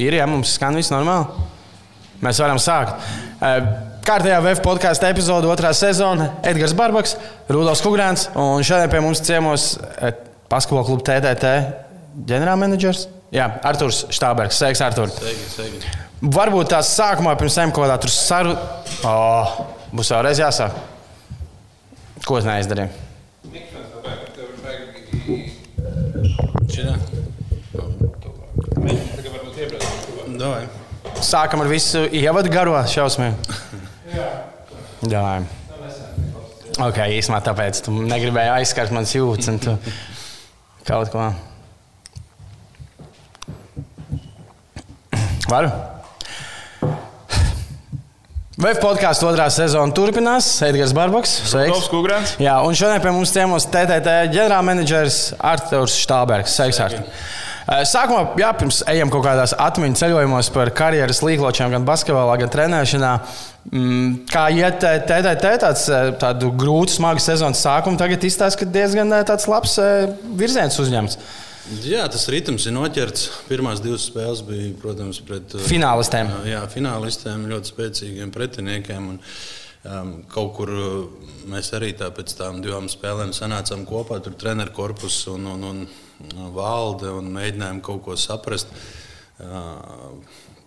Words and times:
Ir, 0.00 0.14
ja 0.16 0.26
mums 0.28 0.54
skan 0.56 0.76
viss 0.78 0.92
normāli. 0.92 1.48
Mēs 2.22 2.38
varam 2.40 2.60
sākt. 2.62 3.02
Kārtējā 4.02 4.38
VF 4.42 4.62
podkāstu 4.64 5.06
epizode, 5.06 5.48
otrā 5.50 5.72
sezona- 5.76 6.30
Edgars 6.50 6.72
Barbaks, 6.74 7.16
Rudolf 7.48 7.82
Kungrāns. 7.84 8.28
Un 8.34 8.62
šodien 8.64 8.90
pie 8.90 9.00
mums 9.00 9.20
ciemos 9.20 9.78
Paskalo 10.48 10.84
kluba 10.84 11.02
TTT 11.06 11.52
ģenerālmenedžers. 12.28 13.06
Jā, 13.32 13.46
Arthurs 13.64 14.04
Štābergs. 14.12 14.58
Sveiks, 14.58 14.80
Artur. 14.84 15.08
Sveiki, 15.08 15.46
sveiki. 15.48 15.92
Varbūt 16.22 16.68
tās 16.68 16.90
sākumā 16.96 17.36
pirms 17.38 17.54
tam 17.54 17.72
kaut 17.72 17.86
kādā 17.86 18.00
tur 18.00 18.12
sarunā. 18.12 18.58
Oh, 19.08 19.66
būs 19.92 20.12
vēlreiz 20.12 20.42
jāsāk. 20.42 20.76
Ko 22.26 22.38
es 22.38 22.44
neizdarīju? 22.44 22.90
Šitā? 26.72 26.94
Davai. 30.42 30.64
Sākam 31.22 31.62
ar 31.62 31.68
visu 31.70 32.02
ievadu 32.10 32.50
garo 32.50 32.74
šausmiem. 32.90 33.36
Jā. 35.12 35.26
Ok, 36.82 36.98
īsumā 37.14 37.38
tāpēc 37.44 37.82
tu 37.84 37.94
negribēji 37.94 38.50
aizskart 38.56 38.94
manas 38.94 39.12
jūtas 39.14 39.50
un 39.52 39.60
tu 39.62 39.76
kaut 40.88 41.12
ko. 41.12 41.28
Varu? 45.52 45.70
VF 48.62 48.78
podkāstu 48.82 49.26
otrā 49.28 49.46
sezona 49.52 49.94
turpinās. 49.94 50.48
Edgars 50.64 50.92
Barbaks. 50.96 51.36
Rudolfs 51.52 51.90
Kungrāns. 51.92 52.34
Jā, 52.42 52.58
un 52.66 52.76
šodien 52.78 53.02
pie 53.04 53.14
mums 53.14 53.32
ciemos 53.34 53.66
TTT 53.70 54.18
ģenerālmenedžers 54.34 55.22
Arthurs 55.38 55.96
Štābergs. 56.02 56.54
Sveiks, 56.58 56.82
Artur! 56.82 57.06
Sākumā, 57.62 58.24
jā, 58.40 58.48
pirms 58.58 58.80
ejam 58.90 59.10
kaut 59.12 59.22
kādās 59.26 59.54
atmiņu 59.54 59.98
ceļojumos 60.00 60.50
par 60.54 60.72
karjeras 60.74 61.22
līkločiem, 61.22 61.70
gan 61.70 61.86
basketbolā, 61.86 62.34
gan 62.40 62.50
trenēšanā. 62.50 63.12
Mm, 63.70 64.08
Kā 64.30 64.48
iet 64.50 64.82
TTT 64.82 65.52
tāds 65.62 65.86
tādu 66.18 66.50
grūtu, 66.58 66.96
smagu 66.96 67.22
sezonas 67.22 67.62
sākumu, 67.62 68.00
tagad 68.00 68.26
izstāsta, 68.26 68.64
ka 68.64 68.74
diezgan 68.74 69.14
eh, 69.14 69.22
tāds 69.28 69.46
labs 69.50 69.76
eh, 69.78 70.10
virziens 70.38 70.78
uzņemts. 70.82 71.18
Jā, 71.86 72.02
tas 72.10 72.26
ritms 72.32 72.66
ir 72.66 72.74
noķerts. 72.74 73.28
Pirmās 73.46 73.80
divas 73.84 74.08
spēles 74.10 74.42
bija, 74.48 74.72
protams, 74.82 75.22
pret 75.22 75.54
Finālistēm. 75.62 76.32
Jā, 76.48 76.64
finālistiem, 76.72 77.46
ļoti 77.52 77.70
spēcīgiem 77.70 78.32
pretiniekiem. 78.34 79.06
Un, 79.12 79.20
um, 79.86 80.10
kaut 80.32 80.56
kur 80.58 80.72
mēs 81.52 81.70
arī 81.78 81.92
tā 81.98 82.10
pēc 82.14 82.34
tam 82.40 82.58
divām 82.64 82.90
spēlēm 82.90 83.30
sanācām 83.36 83.86
kopā, 83.86 84.18
tur 84.24 84.34
treneru 84.38 84.74
korpus 84.74 85.22
un, 85.30 85.46
un, 85.54 85.68
un 85.70 85.84
valde 86.54 87.12
un 87.12 87.30
mēģinājām 87.34 87.82
kaut 87.84 88.02
ko 88.06 88.16
saprast. 88.20 88.72
Uh, 89.42 90.20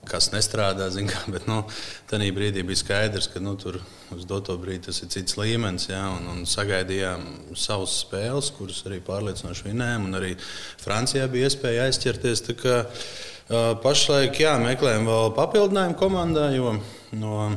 kas 0.05 0.29
nestrādā, 0.33 0.87
kā, 1.09 1.21
bet 1.33 1.47
nu, 1.49 1.61
tajā 2.09 2.31
brīdī 2.35 2.63
bija 2.65 2.81
skaidrs, 2.81 3.29
ka 3.31 3.41
nu, 3.43 3.55
tur 3.59 3.79
uz 4.13 4.25
doto 4.29 4.57
brīdi 4.61 4.87
tas 4.89 5.01
ir 5.03 5.11
cits 5.13 5.37
līmenis. 5.39 5.89
Ja, 5.89 6.07
un, 6.15 6.27
un 6.31 6.43
sagaidījām 6.49 7.55
savas 7.57 7.99
spēles, 8.03 8.51
kuras 8.57 8.83
arī 8.89 9.01
pārliecinoši 9.05 9.69
vinējām. 9.69 10.09
Arī 10.19 10.35
Francijā 10.83 11.27
bija 11.31 11.49
iespēja 11.49 11.87
aizķerties. 11.89 12.45
Kā, 12.61 12.81
uh, 12.85 13.71
pašlaik 13.83 14.39
jā, 14.45 14.55
meklējam 14.61 15.09
vēl 15.09 15.33
papildinājumu 15.37 15.99
komandā, 15.99 16.49
jo 16.55 16.77
no 17.15 17.49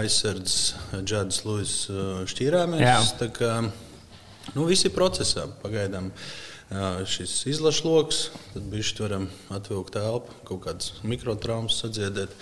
aizsardzes 0.00 0.74
Džadas 1.02 1.44
Lūijas 1.46 1.76
šķīrāmies. 2.30 2.84
Nu, 4.54 4.66
viss 4.68 4.84
ir 4.84 4.92
procesā 4.92 5.46
pagaidām. 5.62 6.10
Jā, 6.12 6.42
šis 7.06 7.46
izlaša 7.46 7.88
lokus, 7.88 8.28
tad 8.52 8.68
viņš 8.72 8.92
varam 9.00 9.26
atvilkt 9.54 9.94
telpu, 9.94 10.38
kaut 10.48 10.64
kādas 10.66 10.94
mikrotraumas 11.02 11.80
sadziedēt. 11.82 12.32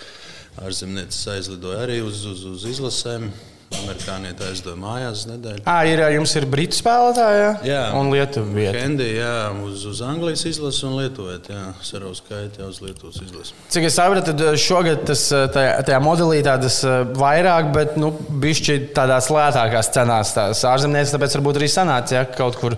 Ārzemniecis 0.60 1.24
aizlidoja 1.32 1.80
arī 1.86 2.02
uz, 2.04 2.26
uz, 2.28 2.44
uz 2.44 2.68
izlasēm. 2.68 3.30
Amerikānieti 3.72 4.44
aizdevuši 4.44 4.80
mājās 4.82 5.22
nedēļu. 5.30 5.62
À, 5.64 5.78
ir, 5.88 6.02
jums 6.12 6.34
ir 6.36 6.44
brītu 6.50 6.76
spēlētāji, 6.76 7.38
jā? 7.40 7.52
jā. 7.70 7.82
un 7.96 8.10
Lietuva. 8.12 8.64
Kendi, 8.76 9.06
jā, 9.16 9.36
uz, 9.64 9.86
uz 9.88 10.02
Anglijas 10.04 10.44
izlases 10.50 10.84
un 10.84 10.98
Lietuvēt, 10.98 11.48
jā, 11.52 11.62
Saravs 11.86 12.20
skaitā 12.20 12.66
uz 12.68 12.82
Lietuvas 12.84 13.16
izlases. 13.24 13.54
Cik 13.72 13.86
es 13.88 13.96
sapratu, 13.96 14.34
tad 14.36 14.60
šogad 14.60 15.06
tas 15.08 15.24
tajā, 15.56 15.78
tajā 15.88 16.02
modelī 16.04 16.42
tādas 16.44 16.82
vairāk, 17.16 17.72
bet 17.74 17.96
nu, 18.00 18.12
bišķi 18.44 18.76
tādās 18.96 19.30
lētākās 19.32 19.90
cenās 19.96 20.34
tās 20.36 20.66
ārzemnieces, 20.68 21.16
tāpēc 21.16 21.38
varbūt 21.38 21.62
arī 21.62 21.72
sanāca, 21.72 22.20
ja 22.20 22.28
kaut 22.28 22.60
kur. 22.60 22.76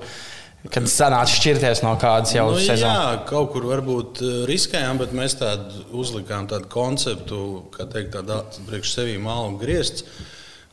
Kad 0.73 0.87
sanāca 0.89 1.29
šķirties 1.29 1.83
no 1.85 1.91
kādas 2.01 2.31
jau 2.33 2.47
nu, 2.55 2.61
sezonas. 2.63 2.97
Jā, 2.97 3.25
kaut 3.29 3.51
kur 3.53 3.67
varbūt 3.69 4.23
riskējām, 4.49 5.01
bet 5.03 5.13
mēs 5.17 5.37
tādu 5.37 5.83
uzlikām 6.01 6.49
tādu 6.49 6.71
konceptu, 6.73 7.41
kā 7.75 7.85
teikt, 7.93 8.17
tādu 8.17 8.65
priekš 8.71 8.95
sevi 8.95 9.19
mālu 9.21 9.59
griezts, 9.61 10.07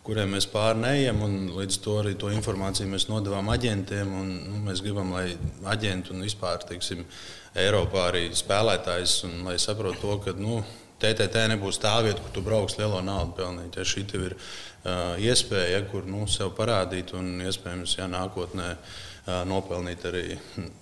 kuriem 0.07 0.31
mēs 0.37 0.47
pārnējam. 0.53 1.19
Līdz 1.57 1.81
to 1.83 1.97
arī 2.05 2.15
to 2.15 2.31
informāciju 2.31 2.87
mēs 2.93 3.09
nodevām 3.11 3.51
aģentiem. 3.51 4.15
Un, 4.21 4.31
nu, 4.45 4.61
mēs 4.69 4.79
gribam, 4.85 5.11
lai 5.17 5.33
aģenti 5.75 6.15
un 6.15 6.23
vispār 6.23 6.63
teiksim, 6.71 7.03
Eiropā 7.59 8.07
arī 8.13 8.29
spēlētājs 8.31 9.17
un 9.27 9.41
lai 9.49 9.57
saprotu 9.59 9.99
to, 10.05 10.17
ka. 10.23 10.37
Nu, 10.39 10.63
TTT 11.01 11.49
nebūs 11.51 11.81
tā 11.81 11.97
vieta, 12.05 12.21
kur 12.21 12.31
tu 12.31 12.43
brauks 12.45 12.77
lielo 12.79 13.01
naudu 13.03 13.33
pelnīt. 13.41 13.75
Ja 13.75 13.83
šī 13.83 14.05
ir 14.21 14.37
uh, 14.37 15.17
iespēja, 15.19 15.79
ja, 15.81 15.85
kur 15.91 16.05
nu, 16.07 16.27
sev 16.31 16.53
parādīt 16.55 17.11
un 17.17 17.41
iespējams, 17.41 17.97
ja 17.97 18.05
nākotnē 18.07 18.75
uh, 18.77 18.99
nopelnīt 19.25 20.05
arī 20.09 20.25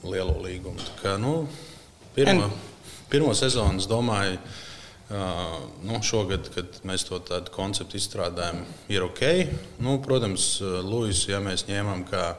lielo 0.07 0.37
līgumu. 0.43 0.79
Kā, 1.01 1.17
nu, 1.21 1.43
pirmo, 2.15 2.49
pirmo 3.11 3.35
sezonu, 3.37 3.81
es 3.81 3.87
domāju, 3.89 4.39
nu, 5.83 5.99
šogad, 6.05 6.51
kad 6.53 6.81
mēs 6.87 7.07
to 7.07 7.19
tādu 7.25 7.51
konceptu 7.53 7.97
izstrādājam, 7.97 8.61
ir 8.91 9.05
ok. 9.07 9.23
Nu, 9.81 9.97
protams, 10.05 10.57
Lūsis, 10.61 11.27
ja 11.31 11.41
mēs 11.43 11.65
ņēmām 11.69 12.05
kā 12.09 12.33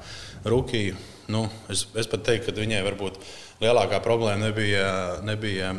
rukiju, 0.48 0.96
nu, 1.30 1.46
es, 1.72 1.86
es 1.98 2.10
pat 2.10 2.24
teiktu, 2.26 2.52
ka 2.52 2.62
viņai 2.62 2.82
varbūt 2.86 3.18
lielākā 3.60 4.00
problēma 4.04 4.48
nebija, 4.48 4.86
nebija 5.26 5.74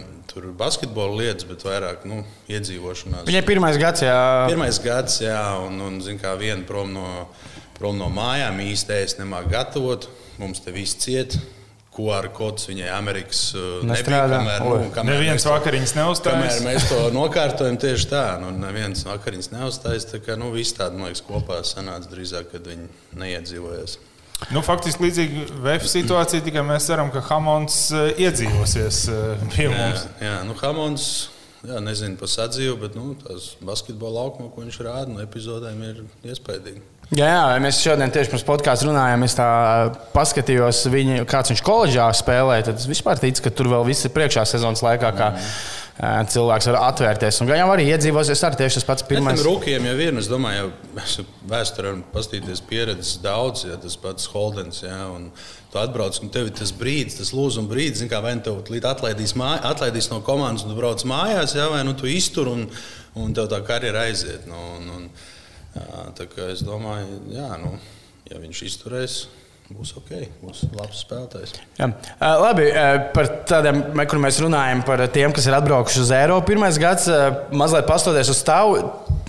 basketbola 0.58 1.18
lietas, 1.24 1.48
bet 1.50 1.64
vairāk 1.66 2.06
nu, 2.08 2.22
iedzīvošanās. 2.52 3.26
Viņai 3.28 3.46
pirmais 3.48 3.80
gads, 3.82 4.06
jā. 4.06 4.20
Pirmais 4.52 4.80
gads, 4.84 5.18
jā, 5.26 5.42
un, 5.66 5.80
un 5.88 5.98
zin, 6.04 6.20
kā 6.22 6.36
viena 6.40 6.64
prom 6.68 6.94
no, 6.94 7.08
prom 7.82 7.98
no 7.98 8.12
mājām 8.14 8.62
īstenībā 8.64 9.08
es 9.08 9.18
nemāku 9.18 9.52
gatavot. 9.56 10.08
Mums 10.42 10.62
te 10.64 10.74
viss 10.76 11.00
ciet. 11.02 11.40
QR 11.92 12.30
kods 12.32 12.70
viņai 12.70 12.88
Amerikas 12.96 13.40
nestrādā. 13.84 14.38
Nebija, 14.40 14.60
kamēr, 14.62 14.62
nu, 14.64 14.92
kamēr 14.96 15.18
neviens 15.18 15.46
vakariņas 15.50 15.94
neuzstājas. 15.98 16.62
Mēs 16.64 16.86
to 16.88 17.00
nokārtojam 17.12 17.76
tieši 17.84 18.08
tā, 18.14 18.22
nu, 18.40 18.54
neviens 18.56 19.04
vakariņas 19.10 19.52
neuzstājas. 19.52 20.08
Tā 20.14 20.22
kā 20.24 20.38
nu, 20.40 20.54
viss 20.56 20.78
tāda, 20.78 20.96
man 20.96 21.10
liekas, 21.10 21.26
kopā 21.28 21.60
sanāca 21.68 22.08
drīzāk, 22.14 22.48
kad 22.54 22.70
viņi 22.72 22.88
neiedzīvojas. 23.20 23.98
Nu, 24.56 24.64
faktiski 24.66 25.04
līdzīga 25.04 25.44
VF 25.68 25.92
situācija, 25.92 26.46
tikai 26.48 26.64
mēs 26.66 26.88
ceram, 26.88 27.12
ka 27.14 27.22
Hamons 27.28 27.82
iedzīvosies 28.16 29.04
pie 29.52 29.68
mums. 29.70 30.08
Jā, 30.16 30.30
jā 30.30 30.40
nu, 30.48 30.56
Hamons, 30.64 31.12
jā, 31.68 31.84
nezinu 31.84 32.18
par 32.24 32.32
sadzīvu, 32.32 32.80
bet 32.88 32.96
nu, 32.98 33.12
tās 33.20 33.52
basketbola 33.62 34.24
laukuma, 34.24 34.50
ko 34.56 34.64
viņš 34.64 34.82
rāda, 34.88 35.12
no 35.12 35.22
epizodēm 35.28 35.86
ir 35.92 36.02
iespaidīgi. 36.24 36.82
Jā, 37.12 37.28
jā, 37.28 37.60
mēs 37.60 37.82
šodien 37.84 38.12
tieši 38.14 38.32
pirms 38.32 38.46
podkāstā 38.48 38.88
runājām. 38.88 39.26
Es 39.28 39.36
tā 39.36 39.48
paskatījos, 40.14 40.86
viņu, 40.94 41.26
kāds 41.28 41.52
viņš 41.52 41.64
koledžā 41.68 42.08
spēlē. 42.16 42.62
Tad 42.64 42.80
es 42.80 42.88
vispār 42.88 43.20
ticu, 43.20 43.44
ka 43.44 43.52
tur 43.52 43.68
vēl 43.74 43.84
viss 43.90 44.08
ir 44.08 44.14
priekšā 44.16 44.46
sezonas 44.48 44.84
laikā. 44.86 45.12
Kā, 45.18 45.34
mm 45.36 45.82
cilvēks 46.02 46.68
var 46.72 46.78
atvērties. 46.88 47.40
Un 47.44 47.52
jau 47.52 47.68
arī 47.70 47.86
iedzīvosies 47.92 48.42
ar 48.48 48.56
tieši 48.58 48.80
tas 48.80 48.88
pats 48.88 49.06
pirmais. 49.06 49.38
Tiem 49.38 49.46
rūkiem 49.46 49.86
jau 49.86 49.96
ir, 50.02 50.16
es 50.18 50.30
domāju, 50.32 50.72
jau 50.98 51.26
vēsturē 51.52 51.92
un 51.94 52.04
pastīties 52.14 52.64
pieredzes 52.66 53.20
daudz, 53.22 53.68
ja 53.68 53.78
tas 53.82 53.98
pats 54.02 54.30
Holdens. 54.32 54.82
Ja, 54.82 55.12
un 55.14 55.30
tu 55.72 55.82
atbrauc, 55.82 56.18
un 56.24 56.32
tev 56.34 56.50
ir 56.50 56.56
tas 56.58 56.74
brīdis, 56.74 57.20
tas 57.20 57.34
lūzuma 57.36 57.70
brīdis, 57.70 58.08
kā 58.10 58.22
vai 58.24 58.34
nu 58.40 58.46
tev 58.46 58.64
līdz 58.72 58.90
atlaidīs, 58.96 59.36
māj, 59.38 59.60
atlaidīs 59.70 60.10
no 60.14 60.24
komandas, 60.26 60.66
un 60.66 60.74
tu 60.74 60.80
brauc 60.80 61.06
mājās, 61.08 61.54
ja, 61.60 61.70
vai 61.72 61.84
nu 61.86 61.94
tu 61.98 62.10
iztur, 62.10 62.50
un, 62.50 62.66
un 63.22 63.38
tev 63.38 63.52
tā 63.52 63.62
karjera 63.68 64.08
aiziet. 64.10 64.50
Nu, 64.50 64.58
un, 64.80 64.90
un, 64.96 65.08
jā, 65.12 65.41
tā 66.18 66.28
kā 66.32 66.50
es 66.52 66.64
domāju, 66.66 67.22
jā, 67.32 67.52
nu, 67.62 67.76
ja 68.32 68.42
viņš 68.42 68.66
izturēs 68.68 69.22
būs 69.72 69.94
ok, 69.96 70.10
būs 70.42 70.66
labs 70.76 71.02
spēlētājs. 71.06 71.54
Jā. 71.78 71.88
Labi, 72.42 72.68
par 73.16 73.30
tādiem, 73.48 73.82
kur 74.10 74.20
mēs 74.20 74.42
runājam 74.44 74.84
par 74.88 75.04
tiem, 75.14 75.32
kas 75.36 75.48
ir 75.48 75.56
atbraukuši 75.56 76.02
uz 76.04 76.12
Eiropu. 76.16 76.50
Pirmais 76.52 76.80
gads, 76.82 77.08
mazliet 77.56 77.88
pastoties 77.88 78.32
uz 78.34 78.42
tavu. 78.48 78.82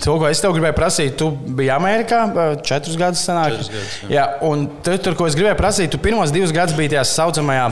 To, 0.02 0.16
ko 0.18 0.26
es 0.26 0.40
tev 0.42 0.56
gribēju 0.56 0.74
prasīt, 0.74 1.14
tu 1.20 1.28
biji 1.30 1.70
Amerikā 1.70 2.24
četrus 2.66 2.98
gadus. 2.98 3.22
Četrus 3.28 3.70
gadus 3.70 3.98
jā. 4.02 4.10
Jā, 4.16 4.26
un 4.48 4.66
tu, 4.82 4.96
tur, 5.04 5.14
ko 5.18 5.30
es 5.30 5.38
gribēju 5.38 5.60
prasīt, 5.60 5.92
tu 5.94 6.02
pirmos 6.02 6.34
divus 6.34 6.54
gadus 6.54 6.74
biji 6.78 6.96
tajā 6.96 7.06
saucamajā 7.12 7.68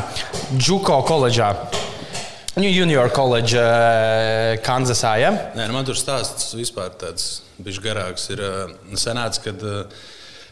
Džuko 0.54 1.00
koledžā. 1.08 1.54
Junior 2.60 3.08
college, 3.14 3.58
Kanzasā. 4.62 5.14
Ja? 5.18 5.30
Nē, 5.56 5.66
nu 5.66 5.74
man 5.74 5.86
tur 5.88 5.98
stāsts 5.98 6.52
vispār 6.54 6.92
tāds 7.00 7.40
bijis 7.64 7.82
garāks. 7.84 8.30
Ir 8.32 8.42
senāts, 9.00 9.42
kad 9.42 9.62
uh, 9.64 10.00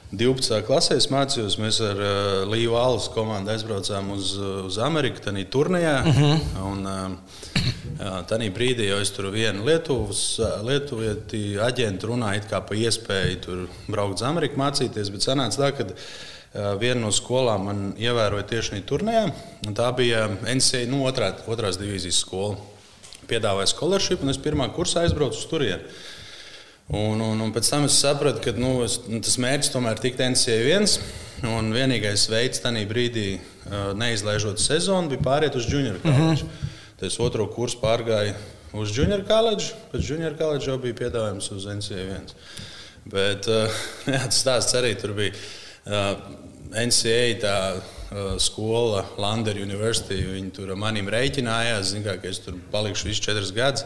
12. 0.09 0.63
klasē 0.65 0.97
mācījos. 1.13 1.59
Mēs 1.61 1.83
ar 1.85 1.99
Līvu 2.49 2.79
Alas 2.81 3.11
komandu 3.13 3.53
aizbraucām 3.53 4.15
uz, 4.15 4.33
uz 4.71 4.79
Ameriku, 4.81 5.21
tādā 5.25 5.45
turnīrā. 5.45 5.99
Uh 6.01 6.23
-huh. 6.23 6.39
Un, 6.71 7.19
Tajā 7.99 8.47
brīdī 8.55 8.87
jau 8.89 9.01
es 9.03 9.11
tur 9.11 9.27
vienu 9.35 9.65
Lietuvas, 9.67 10.39
Lietuvieti 10.63 11.59
aģentu 11.59 12.13
runāju 12.13 12.43
par 12.51 12.77
iespēju 12.77 13.41
tur 13.41 13.69
braukt 13.89 14.15
uz 14.15 14.23
Ameriku 14.23 14.61
mācīties, 14.61 15.11
bet 15.11 15.21
sanāca 15.21 15.59
tā, 15.59 15.73
ka 15.77 16.77
viena 16.79 17.01
no 17.01 17.11
skolām 17.11 17.65
man 17.65 17.95
ievēroja 17.99 18.47
tieši 18.47 18.69
šajā 18.71 18.85
turnīrā. 18.87 19.33
Tā 19.75 19.91
bija 19.97 20.29
NCA 20.55 20.87
nu, 20.87 21.05
otrā, 21.07 21.33
otrās 21.47 21.77
divīzijas 21.77 22.21
skola. 22.23 22.57
Piedāvāja 23.29 23.67
scholarship, 23.67 24.23
un 24.23 24.31
es 24.31 24.39
pirmā 24.39 24.71
kursā 24.73 25.03
aizbraucu 25.03 25.37
uz 25.37 25.47
turieni. 25.51 25.83
Un, 26.89 27.21
un, 27.21 27.41
un 27.45 27.51
pēc 27.53 27.69
tam 27.69 27.85
es 27.85 27.99
sapratu, 28.01 28.41
ka 28.41 28.55
nu, 28.57 28.79
es, 28.87 28.97
tas 29.05 29.37
mērķis 29.41 29.73
tomēr 29.75 29.99
ir 29.99 30.05
tikt 30.07 30.23
NCA1. 30.25 31.01
Un 31.49 31.69
vienīgais 31.71 32.25
veids 32.33 32.63
tajā 32.65 32.83
brīdī, 32.91 33.27
neizlaižot 33.95 34.59
sezonu, 34.59 35.13
bija 35.13 35.23
pāriet 35.27 35.59
uz 35.59 35.69
junior 35.71 36.01
college. 36.03 36.43
Mm 36.43 36.49
-hmm. 36.49 36.73
Tad 36.99 37.07
es 37.07 37.21
otro 37.21 37.47
kursu 37.47 37.79
pārgāju 37.79 38.35
uz 38.73 38.97
junior 38.97 39.23
college, 39.27 39.75
pēc 39.93 40.11
junior 40.11 40.35
college 40.37 40.67
jau 40.67 40.79
bija 40.79 40.95
piedāvājums 40.95 41.53
uz 41.53 41.67
NCA1. 41.67 42.33
Bet 43.05 43.47
jā, 44.15 44.25
tas 44.25 44.41
stāsts 44.41 44.75
arī 44.75 44.95
tur 45.01 45.13
bija. 45.13 45.33
NCA 46.69 47.21
tā 47.41 47.57
skola, 48.41 49.05
Landera 49.21 49.61
University, 49.61 50.15
viņi 50.15 50.51
tur 50.57 50.75
manim 50.77 51.09
rēķinājās, 51.09 51.93
zin, 51.93 52.05
kā, 52.05 52.17
ka 52.21 52.29
es 52.29 52.41
tur 52.45 52.57
palikšu 52.73 53.09
visus 53.09 53.25
četrus 53.25 53.53
gadus. 53.53 53.85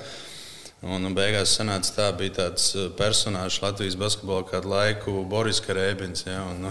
Un 0.82 1.12
beigās 1.14 1.52
sanāca 1.55 1.93
tā, 1.94 2.05
bija 2.19 2.32
tāds 2.40 2.73
uh, 2.75 2.88
personāžs 2.99 3.61
Latvijas 3.62 3.94
basketbolā 3.94 4.43
kādu 4.49 4.73
laiku, 4.73 5.12
Boris 5.31 5.61
Karēbins. 5.62 6.25
Ja, 6.26 6.40
un, 6.50 6.67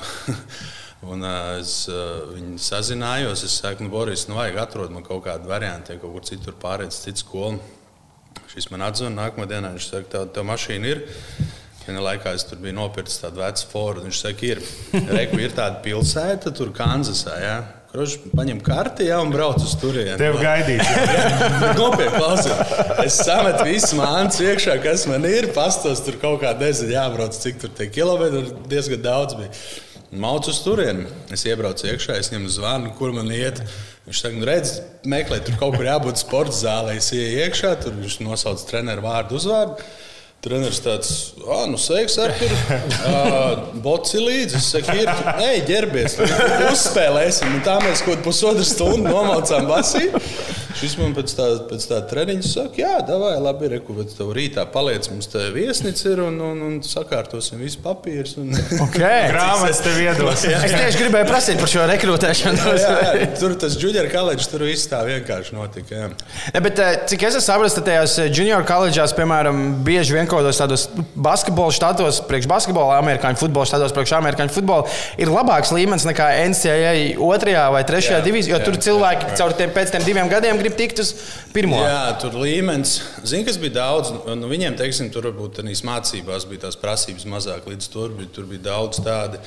un 1.13 1.23
uh, 1.23 1.53
es 1.61 1.85
uh, 1.87 2.25
viņu 2.33 2.59
sazinājos, 2.59 3.45
es 3.47 3.55
saku, 3.61 3.85
nu, 3.87 3.93
Boris, 3.93 4.25
nu, 4.27 4.35
vajag 4.35 4.59
atrast 4.65 4.91
man 4.91 5.07
kaut 5.07 5.23
kādu 5.29 5.47
variantu, 5.47 5.95
ja 5.95 6.01
kaut 6.01 6.17
kur 6.17 6.27
citur 6.27 6.59
pārēc, 6.59 6.97
citu 7.05 7.23
skolu. 7.23 7.61
Šis 8.51 8.67
man 8.73 8.83
atzvanīja 8.89 9.15
nākamā 9.15 9.47
dienā, 9.47 9.71
viņš 9.77 9.87
saka, 9.93 10.11
tā, 10.11 10.25
tā 10.35 10.43
mašīna 10.43 10.91
ir. 10.91 11.05
Vienā 11.85 12.03
laikā 12.03 12.35
es 12.35 12.43
tur 12.49 12.59
biju 12.59 12.75
nopircis 12.81 13.23
tādu 13.23 13.39
vecu 13.45 13.71
Fordu. 13.71 14.03
Viņš 14.09 14.25
saka, 14.25 14.49
ir, 14.51 14.59
Reku, 15.15 15.39
ir 15.39 15.55
tāda 15.55 15.79
pilsēta, 15.87 16.51
tur 16.51 16.75
Kanzasā. 16.75 17.39
Ja? 17.39 17.55
Kurš 17.91 18.13
paņem 18.31 18.61
karti 18.63 19.09
ja, 19.09 19.17
un 19.19 19.33
brauc 19.33 19.57
uz 19.59 19.73
turieni? 19.75 20.13
Tev 20.15 20.37
gaidīt. 20.39 20.79
Nopietni, 21.79 22.13
klausies. 22.15 22.75
Es 23.03 23.17
sametu 23.19 23.65
visu 23.67 23.97
mānu 23.99 24.31
iekšā, 24.45 24.77
kas 24.79 25.03
man 25.11 25.27
ir. 25.27 25.49
Pastos 25.51 25.99
tur 26.05 26.15
kaut 26.21 26.39
kā 26.39 26.53
nezinu, 26.55 26.93
jābrauc, 26.95 27.35
cik 27.35 27.59
tur 27.59 27.73
tie 27.75 27.89
kilometri 27.91 28.45
diezgan 28.71 29.03
daudz 29.03 29.35
bija. 29.35 29.51
Maucu 30.23 30.53
uz 30.53 30.61
turieni. 30.63 31.03
Es 31.35 31.43
iebraucu 31.47 31.89
iekšā, 31.91 32.15
es 32.23 32.31
ņemu 32.31 32.53
zvanu, 32.55 32.93
kur 32.95 33.11
man 33.15 33.27
iet. 33.35 33.59
Viņš 34.07 34.23
saka, 34.23 34.39
nu, 34.39 34.47
redz, 34.47 34.77
meklē, 35.11 35.41
tur 35.43 35.59
kaut 35.59 35.75
kur 35.75 35.91
jābūt 35.91 36.23
sporta 36.23 36.55
zālē. 36.61 36.95
Es 37.01 37.11
ieju 37.11 37.43
iekšā, 37.43 37.73
tur 37.83 37.99
viņš 37.99 38.21
nosauc 38.23 38.63
treneru 38.71 39.03
vārdu, 39.03 39.35
uzvārdu. 39.35 39.91
Treneris 40.41 40.79
tāds- 40.81 41.09
ah, 41.53 41.67
nu, 41.69 41.77
sveiks, 41.77 42.17
Artur. 42.17 42.49
Uh, 43.01 43.75
Boci 43.81 44.19
līdzi. 44.21 44.57
Es 44.57 44.69
saku, 44.73 44.95
ir, 45.01 45.09
ej, 45.41 45.61
ģērbies, 45.67 46.17
uzspēlēsim. 46.69 47.57
Un 47.57 47.63
tā 47.65 47.77
mēs 47.83 48.03
kaut 48.05 48.21
pusotru 48.25 48.65
stundu 48.65 49.09
nomaucām 49.09 49.67
basī. 49.69 50.07
Šis 50.77 50.95
man 50.97 51.11
pēc 51.15 51.33
tā, 51.35 51.45
pēc 51.69 51.83
tā 51.89 51.97
treniņa 52.09 52.47
saka, 52.47 52.79
jā, 52.79 52.93
davai, 53.05 53.33
labi, 53.43 53.67
reku, 53.73 53.93
bet 53.97 54.13
tev 54.15 54.31
rītā 54.35 54.63
paliec, 54.71 55.09
mums 55.11 55.27
te 55.31 55.43
viesnīca 55.53 56.07
ir 56.13 56.21
un, 56.23 56.37
un, 56.45 56.61
un 56.67 56.77
sakārtosim 56.85 57.59
visu 57.61 57.81
papīrus. 57.83 58.37
Un... 58.41 58.53
Okay. 58.81 59.27
Grāmatas 59.29 59.81
tev 59.83 59.99
iedos. 60.01 60.43
es 60.49 60.73
tieši 60.73 60.99
gribēju 60.99 61.27
prasīt 61.29 61.59
par 61.61 61.69
šo 61.69 61.83
rekrutēšanu. 61.91 62.73
jā, 62.79 62.95
jā, 63.19 63.27
tur 63.39 63.53
tas 63.61 63.75
junior 63.79 64.07
college, 64.11 64.47
tur 64.51 64.65
viss 64.65 64.89
tā 64.89 65.03
vienkārši 65.07 65.55
notika. 65.55 65.99
Jā. 65.99 66.09
Ja, 66.55 66.63
bet, 66.63 66.81
eh, 66.81 66.97
cik 67.11 67.27
es 67.29 67.37
saprotu, 67.45 67.83
tajās 67.85 68.17
eh, 68.23 68.31
junior 68.31 68.65
college'ās, 68.67 69.13
piemēram, 69.17 69.61
bieži 69.85 70.17
vien 70.17 70.30
kādos 70.31 70.59
tādos 70.61 70.87
basketbola 71.15 71.73
štatos, 71.75 72.21
priekš 72.27 72.49
basketbola, 72.51 72.99
amerikāņu 73.01 73.39
futbola 73.41 73.67
štatos, 73.69 73.93
priekš 73.95 74.15
amerikāņu 74.17 74.55
futbola, 74.55 74.87
ir 75.21 75.31
labāks 75.31 75.73
līmenis 75.75 76.07
nekā 76.07 76.29
NCAA 76.51 76.93
otrajā 77.21 77.65
vai 77.75 77.83
trešajā 77.87 78.21
divīzijā, 78.25 78.55
jo 78.55 78.59
jā, 78.59 78.67
tur 78.67 78.79
cilvēki 78.87 79.27
jā, 79.27 79.31
jā. 79.33 79.39
caur 79.41 79.55
tiem, 79.59 79.73
pēc 79.75 79.95
tiem 79.95 80.05
diviem 80.07 80.31
gadiem 80.31 80.61
grib 80.61 80.77
tikt 80.79 81.03
uz 81.03 81.13
pirmo. 81.55 81.81
Jā, 81.83 82.15
tur 82.21 82.37
līmenis. 82.41 82.97
Zinu, 83.23 83.47
kas 83.47 83.59
bija 83.61 83.77
daudz. 83.81 84.13
Nu, 84.37 84.51
viņiem, 84.51 84.77
teiksim, 84.79 85.11
tur 85.13 85.29
varbūt 85.29 85.59
tādās 85.59 85.83
mācībās 85.87 86.47
bija 86.49 86.67
tās 86.67 86.79
prasības 86.79 87.27
mazāk. 87.29 87.67
Līdz 87.69 87.91
tur 87.91 88.15
bija, 88.15 88.31
tur 88.35 88.47
bija 88.49 88.69
daudz 88.71 89.03
tādu. 89.03 89.41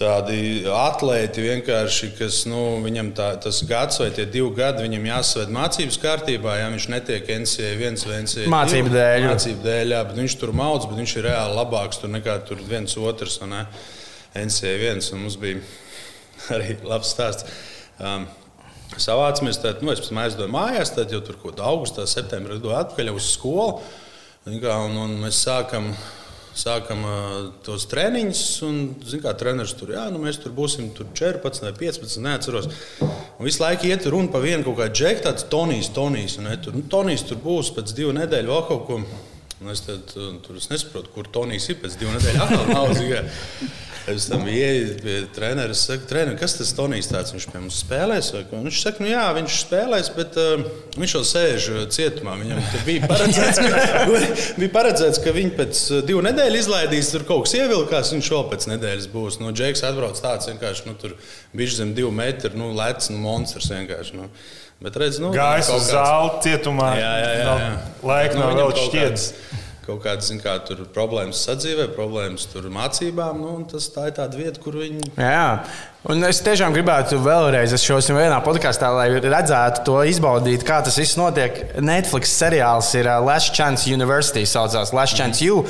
Tādi 0.00 0.62
atlēti 0.72 1.42
vienkārši, 1.44 2.06
kas 2.16 2.38
nu, 2.48 2.78
viņam 2.80 3.10
tā, 3.18 3.34
tas 3.44 3.58
gads 3.68 4.00
vai 4.00 4.08
tie 4.16 4.24
divi 4.24 4.48
gadi, 4.56 4.86
viņam 4.86 5.08
jāsaved 5.10 5.52
mācības 5.52 5.98
kārtībā. 6.00 6.54
Ja 6.56 6.70
viņš 6.72 6.86
netiek 6.94 7.28
NCA 7.42 7.74
viens 7.76 8.06
vai 8.08 8.22
NCA 8.24 8.46
mācību 8.48 8.94
dēļ. 8.94 9.26
Mācību 9.28 9.60
dēļ, 9.66 9.92
jā, 9.92 10.00
bet 10.08 10.20
viņš 10.22 10.36
tur 10.40 10.54
maudz, 10.56 10.88
bet 10.88 11.02
viņš 11.02 11.16
ir 11.20 11.28
reāli 11.28 11.58
labāks 11.58 12.00
tur 12.00 12.14
nekā 12.14 12.38
tur 12.48 12.62
viens 12.70 12.96
otrs. 12.96 13.36
Ne, 13.50 13.66
NCA 14.40 14.72
viens, 14.80 15.10
un 15.12 15.26
mums 15.26 15.36
bija 15.42 15.60
arī 16.56 16.78
labs 16.80 17.12
stāsts. 17.12 17.60
Um, 18.00 18.24
savācamies. 18.96 19.60
Tad, 19.60 19.84
nu, 19.84 19.92
es 19.92 20.08
aizdoju 20.08 20.48
mājās, 20.54 20.94
tad 20.96 21.12
jau 21.12 21.20
tur 21.26 21.36
kaut 21.42 21.58
kādā 21.58 21.68
augustā, 21.68 22.08
septembrī 22.08 22.56
gāju 22.56 22.78
atpakaļ 22.80 23.12
uz 23.12 23.34
skolu. 23.34 23.82
Un, 24.48 24.96
un 24.96 25.18
mēs 25.20 25.44
sākam, 25.44 25.92
sākam 26.60 27.02
uh, 27.06 27.32
tos 27.66 27.86
treniņus. 27.90 28.42
Un, 28.68 28.78
zin, 29.08 29.22
kā 29.24 29.32
treneris 29.38 29.74
tur, 29.78 29.94
jā, 29.96 30.06
nu, 30.12 30.20
mēs 30.22 30.40
tur 30.42 30.54
būsim 30.56 30.92
tur 30.96 31.08
14 31.16 31.66
vai 31.66 31.72
15, 31.80 32.20
neatceros. 32.26 32.70
Un 33.00 33.48
visu 33.48 33.64
laiku 33.64 33.88
iet 33.88 34.06
runa 34.12 34.32
par 34.32 34.44
vienu 34.44 34.66
kaut 34.66 34.78
kādu 34.82 35.00
džektu, 35.00 35.26
tāds 35.28 35.48
Tonijs, 35.52 35.90
Tonijs. 35.96 36.38
Un, 36.40 36.50
ne, 36.50 36.56
tur, 36.62 36.76
nu, 36.76 36.84
Tonijs 36.92 37.26
tur 37.28 37.40
būs 37.42 37.72
pēc 37.76 37.94
divu 37.96 38.14
nedēļu 38.20 38.54
vēl 38.54 38.64
kaut 38.68 38.86
ko. 38.88 39.02
Un 39.60 39.74
es 39.74 39.82
tad, 39.84 40.14
tur 40.14 40.56
es 40.56 40.70
nesaprotu, 40.70 41.12
kur 41.12 41.28
Tonijs 41.32 41.68
ir 41.72 41.80
pēc 41.82 41.98
divu 42.00 42.14
nedēļu. 42.16 42.44
Atkal 42.46 42.70
nav. 42.72 42.94
Es 44.14 44.26
tam 44.30 44.46
ieeju 44.48 44.94
pie 45.02 45.16
treneris, 45.34 45.82
saku, 45.86 46.06
trener, 46.10 46.36
kas 46.40 46.56
tas 46.58 46.72
Tonijs 46.76 47.08
tāds? 47.10 47.32
Viņš 47.34 47.46
pie 47.50 47.60
mums 47.62 47.80
spēlēs. 47.84 48.30
Viņš 48.50 48.80
saka, 48.82 49.04
nu 49.04 49.10
jā, 49.10 49.24
viņš 49.36 49.58
spēlēs, 49.64 50.10
bet 50.16 50.38
uh, 50.40 50.64
viņš 50.96 51.14
jau 51.16 51.22
sēž 51.30 51.68
uh, 51.72 51.82
cietumā. 51.94 52.36
Viņam 52.40 52.62
bija 52.86 53.10
paredzēts, 53.10 53.60
ka, 53.62 54.06
bija 54.60 54.72
paredzēts, 54.74 55.22
ka 55.24 55.34
viņi 55.36 55.54
pēc 55.60 55.82
uh, 55.90 56.00
divu 56.08 56.24
nedēļu 56.26 56.62
izlaidīs, 56.62 57.12
tur 57.14 57.26
kaut 57.28 57.46
kas 57.46 57.56
ievilkās, 57.60 58.14
viņš 58.16 58.32
vēl 58.34 58.48
pēc 58.54 58.68
nedēļas 58.72 59.10
būs. 59.14 59.40
Nu, 59.42 59.54
Džeks 59.54 59.84
atbrauc 59.90 60.20
tāds 60.22 60.50
vienkārši, 60.50 60.88
nu, 60.90 60.96
tur 61.00 61.16
bija 61.56 61.78
zem 61.80 61.94
divu 61.96 62.12
metru, 62.14 62.52
nu, 62.58 62.72
lēts, 62.76 63.12
nu, 63.14 63.20
monstrs 63.22 63.70
vienkārši. 63.74 64.18
Nu. 64.20 64.30
Bet 64.80 64.94
redz, 64.96 65.18
nu, 65.20 65.28
Gājis 65.34 65.68
uz 65.74 65.90
zāli 65.92 66.38
cietumā. 66.46 66.94
Jā, 66.96 67.16
jā, 67.20 67.32
jā. 67.36 67.56
jā. 67.60 67.72
Laika 68.10 68.38
nav 68.40 68.54
nu, 68.54 68.62
vēl 68.62 68.78
šķiets. 68.86 69.26
Kāds, 69.36 69.59
kaut 69.86 70.02
kādas 70.04 70.30
kā, 70.42 70.56
problēmas 70.94 71.44
sadzīvē, 71.46 71.88
problēmas 71.96 72.48
mācībām. 72.74 73.40
Nu, 73.42 73.54
tas 73.70 73.88
tā 73.94 74.08
ir 74.10 74.16
tāda 74.18 74.40
vieta, 74.40 74.60
kur 74.62 74.80
viņi. 74.82 75.12
Jā, 75.16 75.62
Un 76.08 76.24
es 76.24 76.38
tiešām 76.40 76.72
gribētu 76.72 77.18
vēlreiz, 77.20 77.74
es 77.76 77.82
šos 77.84 78.06
vienā 78.08 78.38
podkāstā, 78.40 78.88
lai 78.96 79.18
redzētu 79.20 79.82
to 79.84 79.98
izbaudīt, 80.08 80.64
kā 80.64 80.78
tas 80.80 80.96
viss 80.96 81.18
notiek. 81.20 81.60
Netflix 81.76 82.32
seriāls 82.40 82.88
ir 82.96 83.04
uh, 83.04 83.18
Last 83.20 83.52
Chance 83.52 83.84
University, 83.92 84.46
saucās 84.48 84.94
Last 84.96 85.20
Chance 85.20 85.44
U. 85.52 85.60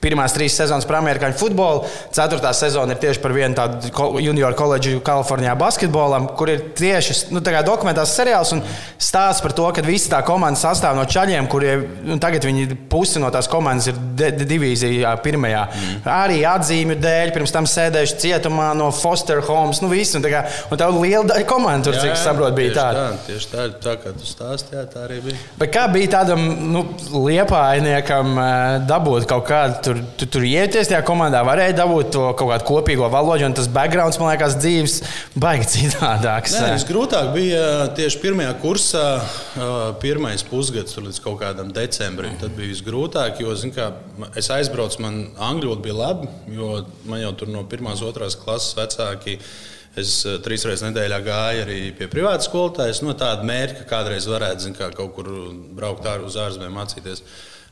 Pirmās 0.00 0.32
trīs 0.32 0.54
sezonas 0.56 0.86
par 0.88 0.96
amerikāņu 1.02 1.36
futbolu, 1.36 1.82
ceturtā 2.16 2.54
sezona 2.56 2.94
ir 2.94 3.00
tieši 3.02 3.20
par 3.20 3.34
vienu 3.36 3.52
tādu 3.58 3.90
junior 4.24 4.54
koledžu 4.56 5.02
Kalifornijā 5.04 5.52
basketbolam, 5.60 6.30
kur 6.38 6.48
ir 6.48 6.62
tieši 6.78 7.34
nu, 7.34 7.42
dokumentāls 7.44 8.14
seriāls 8.16 8.54
un 8.56 8.62
stāsts 8.96 9.44
par 9.44 9.52
to, 9.52 9.66
ka 9.76 9.84
visa 9.84 10.14
tā 10.14 10.22
komanda 10.24 10.56
sastāv 10.56 10.96
no 10.96 11.04
čaļiem, 11.04 11.50
kuriem 11.52 11.84
nu, 12.08 12.16
tagad 12.22 12.48
viņi 12.48 12.78
pusi 12.88 13.20
no 13.20 13.28
tās 13.34 13.50
komandas 13.52 13.90
ir 13.92 14.00
divīzijā 14.40 15.12
pirmajā. 15.20 15.66
Mm. 15.68 16.00
Arī 16.16 16.40
atzīmju 16.48 16.96
dēļ, 17.04 17.34
pirms 17.36 17.52
tam 17.52 17.68
sēdējuši 17.68 18.18
cietumā 18.24 18.70
no 18.80 18.88
Foster 18.96 19.44
Homes 19.50 19.79
nu, 19.82 19.88
visu. 19.92 20.18
Un, 20.18 20.26
kā, 20.28 20.42
un 20.70 20.80
tā 20.80 20.88
liela 20.92 21.24
daļa 21.30 21.46
komandas, 21.48 21.86
tur, 21.88 21.96
cik 21.96 22.12
es 22.12 22.24
saprotu, 22.26 22.56
bija 22.58 22.74
tāda. 22.76 23.06
Tā, 23.06 23.22
tieši 23.28 23.48
tā, 23.52 23.64
tā 23.80 23.94
kā 24.02 24.12
tu 24.16 24.28
stāstīji, 24.28 24.84
tā 24.92 25.06
arī 25.06 25.20
bija. 25.24 25.38
Bet 25.60 25.72
kā 25.74 25.86
bija 25.92 26.10
tādam 26.18 26.44
nu, 26.74 26.84
liepājniekam 27.14 28.36
dabūt 28.90 29.28
kaut 29.30 29.46
kādu, 29.48 29.78
tur, 29.86 30.02
tu, 30.20 30.28
tur 30.36 30.44
ieties 30.46 30.92
tajā 30.92 31.00
komandā, 31.08 31.40
varēja 31.46 31.78
dabūt 31.80 32.12
to 32.14 32.26
kaut 32.38 32.52
kādu 32.52 32.68
kopīgo 32.68 33.08
valodu, 33.12 33.48
un 33.48 33.56
tas 33.56 33.70
backgrounds, 33.72 34.20
man 34.20 34.34
liekas, 34.34 34.58
dzīves 34.60 34.98
baigi 35.40 35.70
citādāks. 35.74 36.58
Nē, 36.58 36.74
visgrūtāk 36.76 37.32
bija 37.32 37.64
tieši 37.96 38.20
pirmajā 38.20 38.52
kursā, 38.60 39.06
pirmais 40.02 40.44
pusgads 40.44 41.00
līdz 41.00 41.22
kaut 41.24 41.40
kādam 41.40 41.72
decembrim. 41.74 42.36
Tad 42.40 42.52
bija 42.58 42.74
visgrūtāk, 42.74 43.40
jo, 43.40 43.56
zin 43.58 43.72
kā, 43.74 43.90
es 44.36 44.50
aizbraucu, 44.52 45.00
man 45.04 45.20
angļu 45.40 45.70
valoda 45.70 45.82
bija 45.82 45.94
laba, 45.94 46.26
jo 46.48 46.84
man 47.04 47.20
jau 47.20 47.32
tur 47.36 47.48
no 47.48 47.64
pirmās, 47.64 48.02
otrās 48.02 48.36
klases 48.36 48.76
vecāki 48.76 49.38
Es 49.98 50.20
eh, 50.22 50.36
trīs 50.44 50.62
reizes 50.66 50.84
nedēļā 50.86 51.18
gāju 51.26 51.62
arī 51.64 51.78
pie 51.98 52.06
privāta 52.10 52.46
skolotājas. 52.46 53.02
No 53.02 53.16
tāda 53.18 53.46
mērķa, 53.46 53.80
ka 53.80 53.88
kādreiz 53.96 54.28
varētu 54.30 54.66
zin, 54.66 54.76
kā, 54.78 54.90
kaut 54.94 55.14
kur 55.16 55.30
braukt 55.76 56.06
ār 56.06 56.22
uz 56.26 56.38
ārzemēm 56.38 56.76
mācīties. 56.78 57.24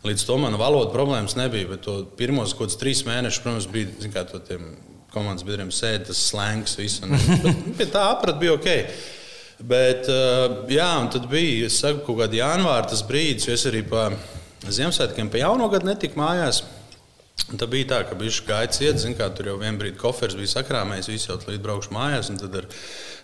Līdz 0.07 0.25
tam 0.27 0.43
man 0.47 0.59
valoda 0.59 0.91
problēmas 0.95 1.37
nebija. 1.39 1.71
Bet 1.71 1.87
pirmos 2.19 2.55
kaut 2.55 2.67
kādus 2.67 2.81
trīs 2.81 3.05
mēnešus, 3.07 3.43
protams, 3.45 3.69
bija 3.71 4.11
kā, 4.15 4.27
komandas 5.15 5.47
biedriem 5.47 5.71
sēdi 5.75 6.11
tas 6.11 6.25
slēngs. 6.33 6.75
Visu, 6.81 7.07
un, 7.07 7.15
bet, 7.79 7.93
tā 7.95 8.09
aprat 8.11 8.41
bija 8.43 8.57
ok. 8.59 8.69
Bet, 9.69 10.07
jā, 10.71 10.91
un 11.03 11.09
tad 11.11 11.25
bija, 11.31 11.71
saku, 11.75 12.05
kaut 12.07 12.21
kādā 12.21 12.39
janvārā 12.45 12.87
tas 12.93 13.03
brīdis, 13.07 13.49
jo 13.49 13.57
es 13.59 13.67
arī 13.67 13.83
pa 13.87 14.07
Ziemassvētkiem, 14.69 15.31
pa 15.31 15.41
jauno 15.41 15.67
gadu 15.71 15.87
netiku 15.87 16.19
mājās. 16.19 16.63
Un 17.49 17.57
tad 17.57 17.71
bija 17.73 17.87
tā, 17.93 17.99
ka 18.05 18.17
bija 18.19 18.43
gājis 18.45 18.81
iet, 18.85 18.99
zin, 19.01 19.15
kā 19.17 19.31
tur 19.33 19.49
jau 19.49 19.55
vienā 19.61 19.81
brīdī 19.81 19.97
koferis 20.01 20.37
bija 20.37 20.51
sakrāmējis, 20.53 21.09
visi 21.09 21.31
jau 21.31 21.39
līdz 21.41 21.63
braukšu 21.65 21.95
mājās. 21.97 22.29
Tad 22.43 22.59
ar 22.61 22.67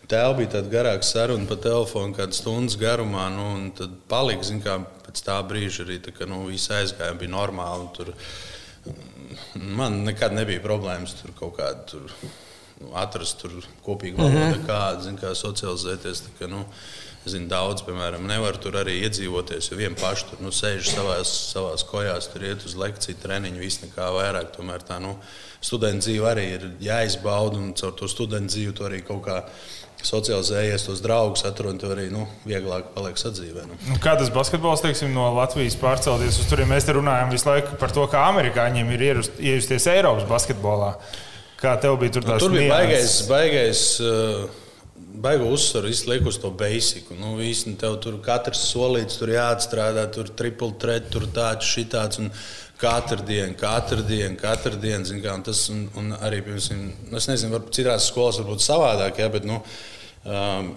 tēvu 0.09 0.39
bija 0.39 0.53
tāda 0.55 0.73
garāka 0.73 1.09
saruna 1.09 1.49
pa 1.51 1.59
telefonu, 1.61 2.17
kāda 2.17 2.37
stundas 2.37 2.79
garumā. 2.81 3.27
Nu, 3.35 3.49
tad 3.77 3.99
palika, 4.09 4.47
zin, 4.49 4.63
kā 4.65 4.79
pēc 5.05 5.21
tā 5.27 5.37
brīža 5.45 5.85
arī 5.85 5.99
tā, 6.07 6.15
ka, 6.17 6.29
nu, 6.31 6.45
viss 6.49 6.73
aizgāja, 6.73 7.19
bija 7.21 7.35
normāli. 7.35 7.91
Tur, 7.99 8.15
man 9.61 10.01
nekad 10.09 10.33
nebija 10.37 10.65
problēmas 10.65 11.19
tur 11.21 11.37
kaut 11.37 11.59
kādā. 11.59 11.85
Tur, 11.93 12.09
nu, 12.81 12.95
atrast 13.05 13.43
tur 13.43 13.59
kopīgu 13.85 14.23
valodu, 14.23 14.39
mm 14.39 14.53
-hmm. 14.55 14.69
kāda, 14.71 15.05
zin, 15.05 15.21
kā 15.21 15.35
socializēties. 15.37 16.25
Tā, 16.25 16.39
ka, 16.39 16.49
nu, 16.49 16.65
Zinu, 17.25 17.49
daudz, 17.49 17.81
piemēram, 17.87 18.27
nevar 18.29 18.59
tur 18.61 18.77
arī 18.77 18.99
iedzīvoties, 19.07 19.71
jo 19.71 19.79
viens 19.79 19.97
pašs 19.97 20.27
tur 20.29 20.43
nu, 20.45 20.51
sēž 20.53 20.91
savās, 20.93 21.31
savās 21.55 21.85
kojās, 21.89 22.29
tur 22.29 22.45
iet 22.45 22.67
uz 22.69 22.75
lekciju, 22.77 23.17
treniņu, 23.23 23.63
viss 23.63 23.81
nekā 23.81 24.11
vairāk. 24.13 24.51
Tomēr 24.53 24.85
tā 24.85 24.99
nu, 25.01 25.15
studenta 25.65 26.05
dzīve 26.05 26.29
arī 26.29 26.45
ir 26.59 26.67
jāizbauda, 26.85 27.63
un 27.63 27.73
caur 27.81 27.95
to 27.97 28.11
studenta 28.13 28.53
dzīvi 28.53 28.77
tu 28.77 28.85
arī 28.85 29.01
kaut 29.07 29.25
kā 29.25 29.39
socializējies, 30.05 30.85
tos 30.85 31.01
draugus 31.01 31.47
atrod, 31.49 31.79
tad 31.81 31.95
arī 31.97 32.11
nu, 32.13 32.27
vieglāk 32.45 32.91
paliek 32.93 33.17
sadzīvē. 33.17 33.65
Nu. 33.71 33.79
Nu, 33.89 33.97
kā 34.05 34.19
tas 34.21 34.29
basketbols 34.35 34.85
teiksim, 34.85 35.15
no 35.17 35.31
Latvijas 35.39 35.79
pārcelties 35.81 36.43
uz 36.43 36.51
turieni? 36.51 36.75
Mēs 36.75 36.85
te 36.85 36.97
runājam 36.97 37.33
visu 37.33 37.49
laiku 37.49 37.79
par 37.81 37.95
to, 37.95 38.05
kā 38.13 38.27
amerikāņiem 38.35 38.93
ir 38.97 39.07
iejusties 39.09 39.89
Eiropas 39.95 40.29
basketbolā. 40.29 40.93
Kā 41.61 41.79
tev 41.81 41.97
bija 42.03 42.19
tur 42.19 42.27
nu, 42.27 42.35
tāds? 42.35 42.45
Tur 42.45 42.53
bija 42.53 42.69
baigais. 42.75 43.17
baigais 43.31 43.87
uh, 44.05 44.45
baigo 45.23 45.49
uzsvaru 45.55 45.93
liek 46.11 46.27
uz 46.27 46.39
to 46.43 46.51
basiku. 46.51 47.15
Nu, 47.19 47.35
visi, 47.39 47.71
nu, 47.71 47.79
tev 47.81 47.99
tur 48.03 48.19
katrs 48.25 48.67
solīts, 48.73 49.19
tur 49.21 49.33
jāatstrādā, 49.35 50.07
tur 50.13 50.31
triple 50.37 50.73
threat, 50.81 51.11
tur 51.13 51.29
tāds, 51.35 51.69
šitāds. 51.71 52.21
Un 52.23 52.33
katru 52.81 53.23
dienu, 53.27 53.55
katru 53.59 54.03
dienu, 54.03 54.37
katru 54.41 54.81
dienu. 54.81 55.07
Zin, 55.09 55.23
kā, 55.25 55.37
un 55.39 55.45
tas, 55.47 55.67
un, 55.73 55.87
un 56.01 56.17
arī, 56.21 56.43
piemēram, 56.47 56.91
nu, 57.11 57.21
es 57.21 57.31
nezinu, 57.31 57.55
varbūt 57.57 57.79
citās 57.79 58.11
skolās 58.11 58.41
varbūt 58.43 58.65
savādāk, 58.65 59.23
ja, 59.23 59.31
bet, 59.33 59.47
nu, 59.49 59.63
um, 60.25 60.75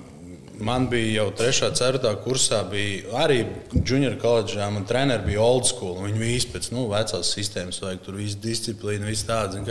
Man 0.58 0.88
bija 0.90 1.22
jau 1.22 1.32
3. 1.38 1.68
un 1.68 1.76
4. 1.78 2.12
kursā, 2.24 2.64
bija 2.66 3.12
arī 3.22 3.44
junior 3.86 4.16
koledžā. 4.18 4.66
Man 4.74 4.88
treneris 4.90 5.28
bija 5.28 5.44
old 5.46 5.68
school. 5.70 6.00
Viņi 6.02 6.18
visi 6.18 6.50
pēc 6.50 6.72
nu, 6.74 6.88
vecās 6.90 7.30
sistēmas, 7.36 7.78
vajag 7.84 8.02
tur 8.02 8.18
visu 8.18 8.40
disciplīnu, 8.42 9.06
visu 9.06 9.28
tādu. 9.30 9.62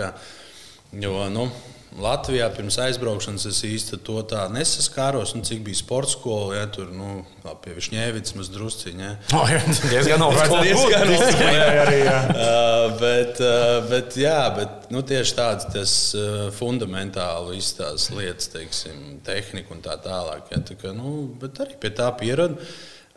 Jo, 0.95 1.25
nu, 1.35 1.49
Latvijā 1.97 2.47
pirms 2.53 2.77
aizbraukšanas 2.85 3.47
es 3.49 3.63
īsti 3.65 3.99
to 4.05 4.19
tā 4.29 4.43
nesaskāros. 4.53 5.33
Nu, 5.37 5.45
cik 5.47 5.63
bija 5.65 5.79
sporta 5.79 6.13
skola, 6.13 6.59
ja 6.59 6.67
tur 6.73 6.91
nu, 6.93 7.23
pie 7.65 7.77
Višņēvicas 7.79 8.37
maz 8.37 8.51
drusciņā. 8.53 9.07
Ja. 9.07 9.39
Oh, 9.39 9.49
jā, 9.49 9.63
diezgan 9.93 10.25
augsts. 10.27 10.53
diezgan 10.67 11.13
augsts. 11.15 11.41
uh, 11.41 12.99
bet, 13.01 13.41
uh, 13.41 13.79
bet, 13.89 14.19
jā, 14.21 14.41
bet 14.59 14.91
nu, 14.93 15.01
tieši 15.09 15.39
tāds 15.39 15.71
tas 15.73 15.95
uh, 16.19 16.35
fundamentāli 16.57 17.57
izstās 17.63 18.11
lietas, 18.13 18.51
teiksim, 18.53 19.23
tehnika 19.27 19.73
un 19.73 19.81
tā 19.85 19.97
tālāk. 20.05 20.53
Ja, 20.53 20.61
tā 20.69 20.77
kā, 20.81 20.93
nu, 20.97 21.31
bet 21.41 21.65
arī 21.65 21.81
pie 21.81 21.95
tā 21.97 22.11
pieradu. 22.21 22.61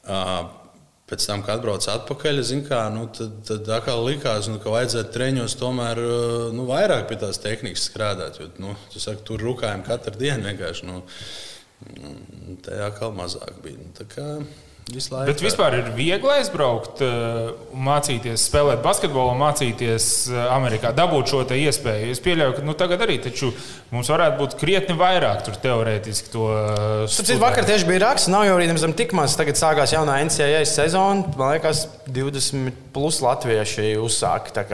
Uh, 0.08 0.48
Pēc 1.10 1.26
tam, 1.26 1.42
kad 1.42 1.58
atbraucu 1.58 1.90
atpakaļ, 1.90 2.42
kā, 2.68 2.84
nu, 2.94 3.08
tad, 3.18 3.38
tad 3.48 3.70
atkal 3.80 4.04
likās, 4.06 4.46
nu, 4.52 4.60
ka 4.62 4.70
vajadzētu 4.74 5.14
treniņos 5.16 5.56
tomēr 5.58 6.02
nu, 6.54 6.68
vairāk 6.70 7.08
pie 7.10 7.18
tās 7.22 7.42
tehnikas 7.42 7.88
strādāt. 7.90 8.38
Jo, 8.38 8.52
nu, 8.62 8.76
saki, 8.94 9.26
tur 9.26 9.42
rūkājam 9.42 9.82
katru 9.88 10.20
dienu 10.22 10.52
vienkārši. 10.52 10.90
Nu, 10.90 11.02
Tā 12.66 12.76
atkal 12.90 13.14
mazāk 13.16 13.62
bija. 13.64 13.80
Nu, 13.80 13.92
Bet 14.90 15.42
vispār 15.44 15.76
ir 15.78 15.90
viegli 15.94 16.32
aizbraukt, 16.34 17.02
eh, 17.06 17.50
mācīties, 17.78 18.42
spēlēt 18.50 18.80
basketbolu, 18.82 19.36
mācīties 19.38 20.08
eh, 20.32 20.40
Amerikā, 20.50 20.90
dabūt 20.98 21.30
šo 21.30 21.44
iespēju. 21.46 22.08
Es 22.10 22.22
pieļauju, 22.26 22.56
ka 22.58 22.64
nu, 22.66 22.74
tagad 22.78 23.04
arī 23.06 23.20
mums 23.94 24.10
varētu 24.10 24.40
būt 24.40 24.56
krietni 24.58 24.96
vairāk 24.98 25.44
tur 25.46 25.60
teorētiski 25.62 26.34
to. 26.34 26.48
Eh, 27.06 27.38
vakar 27.42 27.68
tieši 27.70 27.86
bija 27.86 28.08
raksts, 28.08 28.32
nav 28.34 28.48
jau 28.48 28.58
arī 28.58 28.72
nemaz 28.72 28.88
tik 28.98 29.14
maz. 29.14 29.38
Tagad 29.38 29.62
sākās 29.62 29.94
jaunā 29.94 30.18
NCAA 30.26 30.66
sezona. 30.66 31.38
Man 31.38 31.54
liekas, 31.54 31.86
20 32.10 32.74
plus 32.96 33.22
latvieši 33.22 33.94
uzsāka. 34.02 34.66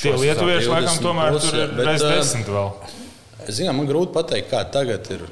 Tie 0.00 0.16
lietuvieši 0.18 0.74
laikam 0.74 0.98
tomēr 1.06 1.36
plus, 1.36 1.46
tur 1.46 1.62
ir 1.62 1.78
bez 1.78 2.02
desmit 2.02 2.50
vēl. 2.50 2.74
Zinām, 3.54 3.78
man 3.78 3.86
grūti 3.86 4.16
pateikt, 4.16 4.50
kā 4.50 4.66
tagad 4.74 5.14
ir. 5.14 5.26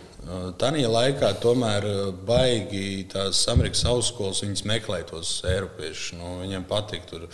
Tanī 0.61 0.85
laikā 0.87 1.33
tomēr 1.43 1.87
baigi 2.27 3.05
tās 3.11 3.41
Amerikas 3.53 3.85
augstskolas 3.89 4.65
meklē 4.69 5.03
tos 5.09 5.41
Eiropiešus. 5.49 6.15
Nu, 6.21 6.39
viņiem 6.45 6.65
patīk 6.69 7.09
tur. 7.11 7.27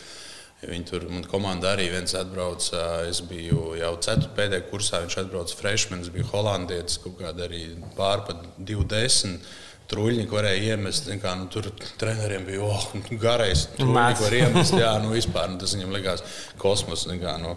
Viņi 0.59 0.87
tur, 0.88 1.05
man 1.07 1.23
komanda 1.31 1.71
arī 1.76 1.87
viens 1.93 2.17
atbrauca. 2.19 3.05
Es 3.07 3.21
biju 3.23 3.76
jau 3.78 3.93
4. 4.02 4.33
pēdējā 4.35 4.67
kursā, 4.73 5.05
viņš 5.05 5.17
atbrauca 5.23 5.55
freshman, 5.55 6.02
es 6.02 6.11
biju 6.11 6.26
holandietis, 6.33 6.99
kaut 7.05 7.14
kāda 7.21 7.47
arī 7.47 7.62
pārpa 7.99 8.35
20. 8.59 9.38
Trūļņi 9.88 10.26
varēja 10.28 10.75
iemest. 10.75 11.07
Kā, 11.23 11.37
nu, 11.38 11.47
tur 11.52 11.71
treneriem 12.00 12.45
bija 12.49 12.67
oh, 12.67 12.88
garais. 13.23 13.69
Trūļņi 13.78 14.19
var 14.25 14.37
iemest. 14.40 14.75
Jā, 14.83 14.90
nu, 15.05 15.14
vispār, 15.14 15.49
nu, 15.52 15.61
tas 15.62 15.76
viņam 15.78 15.95
likās 15.95 16.26
kosmos. 16.61 17.07
Kā, 17.23 17.38
nu, 17.40 17.55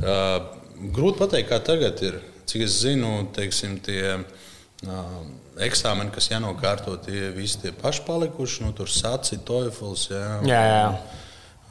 uh, 0.00 0.32
grūti 0.96 1.20
pateikt, 1.20 1.52
kā 1.52 1.60
tagad 1.68 2.00
ir. 2.08 2.22
Cik 2.50 2.64
es 2.66 2.80
zinu, 2.80 3.12
teiksim, 3.36 3.76
tie 3.84 4.16
eksāmeni, 5.60 6.12
kas 6.14 6.30
jānokārto, 6.30 6.96
tie 7.04 7.28
visi 7.36 7.60
tie 7.64 7.72
paši 7.76 8.04
palikuši. 8.06 8.64
Nu, 8.64 8.72
tur 8.76 8.88
saci, 8.88 9.40
toifels. 9.44 10.08
Jā, 10.12 10.40
jā. 10.48 10.62
jā. 10.68 10.86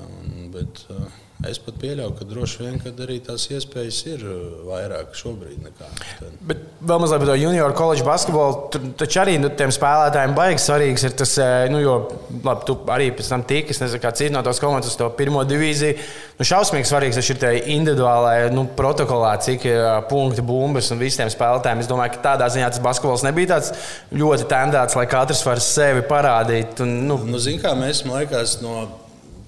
Un, 0.06 0.52
bet, 0.54 0.84
uh, 0.94 1.08
Es 1.48 1.56
pat 1.64 1.78
pieļauju, 1.80 2.12
ka 2.20 2.26
droši 2.28 2.66
vien 2.66 2.82
arī 3.00 3.16
tās 3.24 3.46
iespējas 3.48 3.98
ir 4.12 4.24
vairāk 4.68 5.14
šobrīd 5.16 5.62
nekā 5.64 5.88
tad. 6.20 6.34
Bet 6.44 6.66
vēl 6.84 7.00
mazliet 7.00 7.22
par 7.22 7.30
to 7.30 7.38
junioru 7.40 7.78
koledžu 7.78 8.04
basketbolu. 8.04 8.58
Tur 8.74 8.90
taču 9.00 9.22
arī 9.22 9.38
nu, 9.40 9.48
tiem 9.62 9.72
spēlētājiem 9.72 10.36
baigs 10.36 10.68
svarīgs 10.68 11.08
ir 11.08 11.16
tas, 11.22 11.38
nu, 11.72 11.80
jo 11.80 11.96
labi, 12.44 12.68
tu 12.68 12.76
arī 12.92 13.08
pēc 13.16 13.32
tam 13.32 13.48
tīki, 13.48 13.72
es 13.72 13.80
nezinu, 13.80 14.04
kā 14.04 14.12
citi 14.20 14.36
no 14.36 14.44
tās 14.44 14.60
komandas 14.60 14.92
uz 14.92 15.00
to 15.00 15.08
pirmo 15.16 15.46
divīziju. 15.48 15.96
Nu, 16.42 16.52
šausmīgi 16.52 16.92
svarīgs 16.92 17.24
ir 17.24 17.40
tie 17.40 17.56
individuālai 17.78 18.52
nu, 18.52 18.68
protokolā, 18.76 19.38
cik 19.48 19.72
ir 19.72 19.88
punkti, 20.12 20.44
bumbas 20.44 20.92
un 20.92 21.00
visiem 21.00 21.32
spēlētājiem. 21.32 21.86
Es 21.86 21.92
domāju, 21.92 22.18
ka 22.18 22.34
tādā 22.34 22.52
ziņā 22.52 22.74
tas 22.76 22.84
basketbols 22.84 23.24
nebija 23.24 23.56
tāds 23.56 23.72
ļoti 24.12 24.52
tendēts, 24.52 25.00
lai 25.00 25.08
katrs 25.08 25.48
var 25.48 25.64
sevi 25.64 26.04
parādīt. 26.04 26.84
Un, 26.84 26.98
nu, 27.08 27.24
nu, 27.24 27.40
Ziniet, 27.40 27.64
kā 27.64 27.78
mēs, 27.80 28.04
man 28.04 28.26
liekas, 28.26 28.60
no 28.60 28.90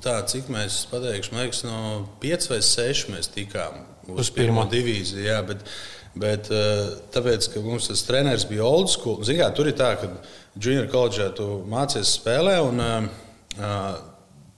tā, 0.03 0.17
cik 0.27 0.49
mēs 0.51 0.83
pateikšu, 0.91 1.33
man 1.33 1.45
liekas, 1.45 1.63
no 1.67 1.79
5 2.21 2.51
vai 2.51 2.59
6 2.65 3.09
mēs 3.13 3.31
tikām 3.33 3.81
uz, 4.09 4.25
uz 4.25 4.31
pirmo 4.35 4.65
divīziju. 4.69 5.23
Jā, 5.25 5.39
bet, 5.47 5.63
bet 6.19 6.49
eh, 6.53 6.95
tāpēc, 7.13 7.49
ka 7.53 7.63
mums 7.65 7.89
tas 7.91 8.05
treneris 8.07 8.47
bija 8.49 8.65
old 8.67 8.91
school, 8.93 9.21
zinām, 9.27 9.53
tur 9.57 9.69
ir 9.71 9.77
tā, 9.79 9.93
ka 10.01 10.09
junior 10.59 10.89
koledžā 10.91 11.29
tu 11.37 11.47
mācies 11.71 12.17
spēlē, 12.17 12.57
un 12.65 12.81
uh, 12.83 13.85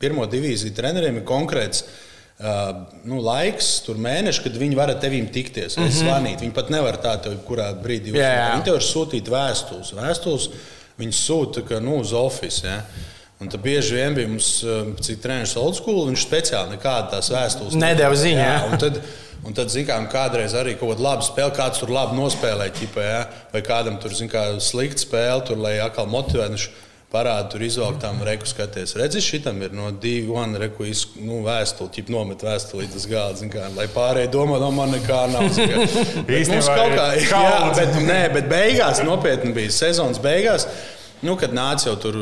pirmo 0.02 0.26
divīziju 0.30 0.74
treneriem 0.78 1.22
ir 1.22 1.28
konkrēts. 1.28 1.86
Uh, 2.44 2.88
nu, 3.06 3.20
laiks, 3.24 3.76
tur 3.86 4.00
mēneši, 4.02 4.42
kad 4.48 4.56
viņi 4.58 4.76
var 4.76 4.90
ar 4.92 4.98
tevi 5.00 5.22
tikties, 5.32 5.78
mm 5.78 5.84
-hmm. 5.84 6.00
zvanīt. 6.00 6.42
Viņi 6.42 6.56
pat 6.56 6.72
nevar 6.74 6.98
tādu, 7.00 7.36
kurā 7.46 7.70
brīdī 7.78 8.12
uzsākt. 8.12 8.56
Viņi 8.56 8.66
tev 8.66 8.80
var 8.80 8.86
sūtīt 8.88 9.30
vēstules. 9.32 9.94
Vēstules 9.96 10.50
viņi 10.98 11.14
sūta 11.14 11.80
nu, 11.80 12.00
uz 12.02 12.12
oficiālu. 12.18 12.74
Ja? 12.74 13.12
Un 13.44 13.50
tad 13.52 13.60
bieži 13.60 13.98
vien 13.98 14.16
bija 14.16 14.30
mums, 14.32 14.50
um, 14.64 14.94
cik 15.04 15.20
treniņš 15.24 15.58
old 15.60 15.76
school, 15.76 16.06
viņš 16.08 16.24
speciāli 16.24 16.78
nekādas 16.78 17.12
tās 17.12 17.32
vēstules 17.34 17.76
nedēļa 17.76 18.20
ziņā. 18.22 18.46
Jā, 18.48 18.62
un 18.70 18.80
tad, 18.80 19.02
un 19.44 19.58
tad 19.58 19.74
zinām, 19.74 20.08
kādreiz 20.12 20.56
arī 20.56 20.78
kaut 20.80 20.94
kāda 20.94 21.04
laba 21.10 21.28
spēle, 21.28 21.52
kāds 21.58 21.84
tur 21.84 21.92
labi 21.92 22.16
nospēlē, 22.22 22.70
ķipē, 22.78 23.04
ja? 23.04 23.26
vai 23.52 23.64
kādam 23.68 24.00
tur 24.00 24.16
kā, 24.32 24.46
slikta 24.64 25.04
spēle, 25.04 25.44
tur, 25.50 25.60
lai 25.60 25.76
atkal 25.84 26.08
motivētu. 26.12 26.72
Parādu 27.14 27.52
tur 27.54 27.62
izvilktām, 27.62 28.24
reku 28.26 28.48
skaties. 28.50 28.96
Redzi, 28.98 29.20
šitam 29.22 29.60
ir 29.62 29.76
no 29.78 29.92
divu 30.02 30.34
gadu 30.34 30.58
reku 30.64 30.88
iz, 30.90 31.04
nu, 31.22 31.44
vēstuli, 31.46 31.92
ķip 31.94 32.10
nomet 32.10 32.42
vēstuli 32.42 32.88
līdz 32.88 33.06
galam, 33.12 33.52
kā, 33.54 33.68
lai 33.76 33.86
pārējie 33.94 34.32
domā, 34.34 34.58
no 34.58 34.72
man 34.74 34.96
nekā 34.96 35.20
nav. 35.30 35.46
Īstenībā 36.40 36.80
kaut 36.80 36.96
kā, 36.98 37.06
jā, 37.22 37.54
bet, 37.78 38.00
nē, 38.08 38.18
bet 38.34 38.50
beigās 38.50 39.04
nopietni 39.06 39.54
bija 39.54 39.76
sezonas 39.78 40.18
beigās. 40.24 40.66
Nu, 41.24 41.38
kad 41.40 41.54
nāca 41.56 41.88
jau 41.88 41.96
tur 42.04 42.18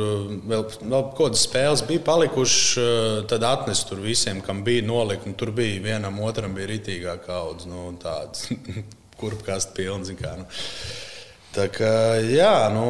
vēl, 0.45 0.65
vēl 0.77 1.05
kādas 1.17 1.45
spēles, 1.47 1.81
bija 1.89 2.03
palikušas, 2.05 2.65
eh, 2.77 3.21
tad 3.31 3.45
atnesa 3.47 3.87
tur 3.89 4.03
visiem, 4.03 4.43
kam 4.45 4.61
bija 4.63 4.85
nolikt. 4.85 5.25
Tur 5.37 5.49
bija 5.57 5.81
vienam, 5.81 6.19
otram 6.21 6.53
bija 6.53 6.69
ritīgā 6.69 7.15
kaudze. 7.25 7.69
Nu, 7.71 7.89
tāds 8.01 8.51
kurpkāsts 9.21 9.73
pilns. 9.77 10.13
Kā, 10.19 10.35
nu. 10.37 10.45
Tā 11.51 11.65
kā, 11.67 11.89
jā, 12.29 12.69
nu, 12.71 12.85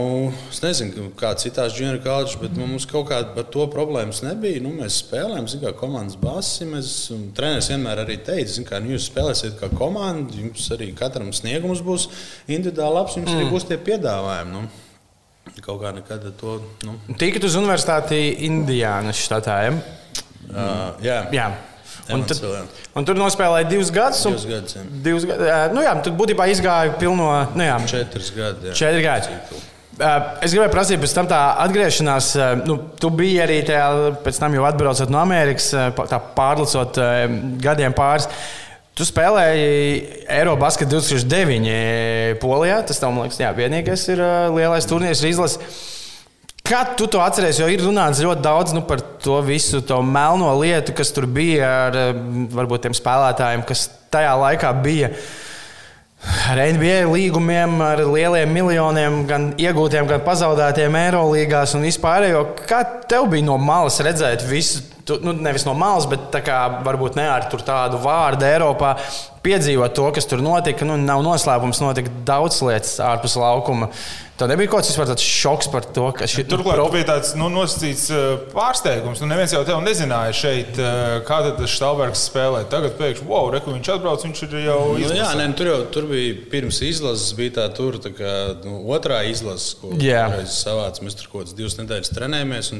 es 0.52 0.60
nezinu, 0.62 1.08
kā 1.17 1.32
citās 1.39 1.80
junior 1.80 1.97
colleges, 2.04 2.36
bet 2.43 2.60
nu, 2.60 2.67
mums 2.69 2.86
kaut 2.86 3.08
kāda 3.10 3.32
par 3.34 3.47
to 3.56 3.63
problēmas 3.71 4.19
nebija. 4.21 4.60
Nu, 4.62 4.76
mēs 4.84 5.00
spēlējām, 5.06 5.47
zinām, 5.50 5.63
kā 5.63 5.74
komandas 5.80 6.19
basi. 6.19 6.67
Mēs, 6.69 6.91
treneris 7.38 7.71
vienmēr 7.71 8.04
arī 8.04 8.19
teica, 8.19 8.67
kā 8.67 8.84
nu, 8.84 8.97
jūs 8.97 9.08
spēlēsiet 9.10 9.56
kā 9.63 9.71
komanda, 9.80 10.36
jums 10.43 10.67
arī 10.76 10.91
katram 10.93 11.32
sniegums 11.34 11.82
būs 11.88 12.12
individuāli 12.52 13.00
labs, 13.00 13.17
jums 13.17 13.32
mm. 13.32 13.39
arī 13.39 13.52
būs 13.56 13.71
tie 13.71 13.80
piedāvājumi. 13.82 14.58
Nu. 14.60 14.90
Kaut 15.62 15.82
kā 15.82 15.91
nekad 15.93 16.23
to. 16.39 16.60
Nu. 16.86 16.95
Tikat 17.19 17.43
uz 17.45 17.58
universitāti 17.60 18.19
Indijānas 18.47 19.19
štatā. 19.21 19.58
Ja? 19.65 19.73
Uh, 20.51 21.04
jā. 21.06 21.17
jā. 21.36 21.49
Un, 22.12 22.23
tad, 22.27 22.39
un 22.97 23.08
tur 23.08 23.19
nospēlēja 23.19 23.67
divus 23.69 23.91
gadus. 23.93 24.23
Divus 24.25 24.47
gadus. 24.49 24.77
Jā. 24.77 24.86
Divus 25.06 25.27
gadus 25.27 25.51
nu, 25.75 25.84
jā, 25.86 25.93
tad 26.04 26.15
būtībā 26.19 26.47
izgāja 26.51 26.95
pilno. 26.99 27.27
Nu, 27.56 27.65
jā, 27.67 27.75
četras 27.91 28.32
gadi. 28.36 28.71
Jā. 28.71 28.77
Četri 28.82 29.04
gadi. 29.06 29.62
Es 30.41 30.56
gribēju 30.56 30.71
prasīt, 30.73 30.97
pēc 31.04 31.13
tam 31.13 31.27
tā 31.30 31.39
atgriešanās, 31.62 32.32
nu, 32.65 32.77
tu 32.97 33.12
biji 33.13 33.41
arī 33.43 33.60
tajā, 33.67 33.86
pēc 34.25 34.39
tam 34.41 34.56
jau 34.58 34.65
atbraucot 34.65 35.12
no 35.13 35.19
Amerikas, 35.21 35.67
tā 36.10 36.19
pārlicot 36.38 36.97
gadiem 37.62 37.93
pāris. 37.93 38.27
Tu 38.91 39.08
spēlēji 39.08 40.25
Eiropas 40.27 40.75
2009. 40.82 42.36
Polijā. 42.41 42.82
Tas, 42.88 42.99
tev, 42.99 43.13
man 43.15 43.25
liekas, 43.25 43.39
jā, 43.39 43.51
vienīgais 43.56 44.04
ir 44.12 44.21
lielais 44.51 44.88
turnīrs 44.89 45.23
izlases. 45.30 45.88
Kā 46.67 46.84
tu 46.95 47.08
to 47.10 47.19
atceries? 47.23 47.58
Jo 47.60 47.69
ir 47.71 47.82
runāts 47.84 48.21
ļoti 48.23 48.43
daudz 48.45 48.75
nu, 48.75 48.84
par 48.88 49.01
to 49.23 49.39
visu 49.43 49.82
to 49.84 49.97
melno 50.06 50.51
lietu, 50.60 50.93
kas 50.95 51.10
tur 51.15 51.25
bija 51.27 51.71
ar 51.88 51.97
varbūt 52.54 52.86
tiem 52.86 52.95
spēlētājiem, 52.95 53.63
kas 53.67 53.88
tajā 54.13 54.36
laikā 54.43 54.71
bija. 54.84 55.10
Ar 56.51 56.60
NBA 56.75 57.08
līgumiem, 57.10 57.80
ar 57.82 58.04
lieliem 58.06 58.51
miljoniem, 58.54 59.23
gan 59.27 59.49
iegūtiem, 59.58 60.06
gan 60.08 60.21
pazaudētiem 60.27 60.99
Eirolandā 60.99 61.63
un 61.80 61.88
vispār. 61.88 62.27
Kā 62.69 62.84
tev 63.10 63.32
bija 63.32 63.47
no 63.47 63.58
malas 63.58 63.97
redzēt 64.06 64.45
visu, 64.51 64.84
tu, 65.06 65.20
nu, 65.26 65.36
nevis 65.38 65.66
no 65.68 65.76
malas, 65.78 66.08
bet 66.10 66.34
kā, 66.46 66.62
varbūt 66.86 67.20
ne 67.20 67.28
ar 67.32 67.48
tādu 67.52 68.00
vārdu 68.02 68.48
Eiropā, 68.48 68.96
piedzīvot 69.46 69.96
to, 69.98 70.10
kas 70.16 70.28
tur 70.30 70.44
notika? 70.44 70.88
Nu, 70.88 70.98
nav 71.02 71.24
noslēpums, 71.26 71.82
notika 71.84 72.14
daudz 72.28 72.62
lietas 72.66 73.00
ārpus 73.04 73.38
laukuma. 73.40 73.92
Tev 74.42 74.50
nebija 74.50 74.72
kaut 74.72 74.88
kas 74.88 74.98
tāds 74.98 75.22
šoks 75.22 75.68
par 75.70 75.86
to, 75.94 76.08
ka 76.18 76.26
šī 76.30 76.48
Turklāt 76.50 76.80
pro... 76.80 76.88
bija 76.94 77.06
tāds 77.12 77.36
nu, 77.38 77.46
nosacīts 77.54 78.08
pārsteigums. 78.56 79.22
Nu, 79.22 79.28
neviens 79.30 79.54
jau 79.54 79.62
tevi 79.68 79.86
nezināja 79.86 80.34
šeit, 80.34 80.80
kāda 81.28 81.52
tas 81.60 81.76
Stalbergs 81.76 82.24
spēlē. 82.32 82.64
Tagad 82.72 82.96
pēkšņi, 82.98 83.28
wow, 83.30 83.52
reku, 83.54 83.76
viņš 83.76 83.92
atbrauc, 83.94 84.26
viņš 84.26 84.42
ir 84.48 84.56
jau 84.64 84.80
izlasījis. 84.96 85.14
Nu, 85.14 85.20
jā, 85.20 85.30
nē, 85.38 85.46
tur 85.60 85.70
jau 85.70 85.78
tur 85.94 86.10
bija 86.10 86.40
pirms 86.56 86.82
izlases, 86.90 87.36
bija 87.38 87.60
tā 87.60 87.68
tur, 87.78 88.00
tā 88.02 88.14
kā, 88.18 88.34
nu, 88.66 88.80
otrā 88.96 89.22
izlase, 89.30 89.76
ko 89.78 89.94
mēs 89.94 90.58
savācām. 90.64 91.06
Mēs 91.06 91.22
tur 91.22 91.30
kaut 91.30 91.44
kādas 91.44 91.58
divas 91.62 91.78
nedēļas 91.78 92.14
trenējamies. 92.18 92.74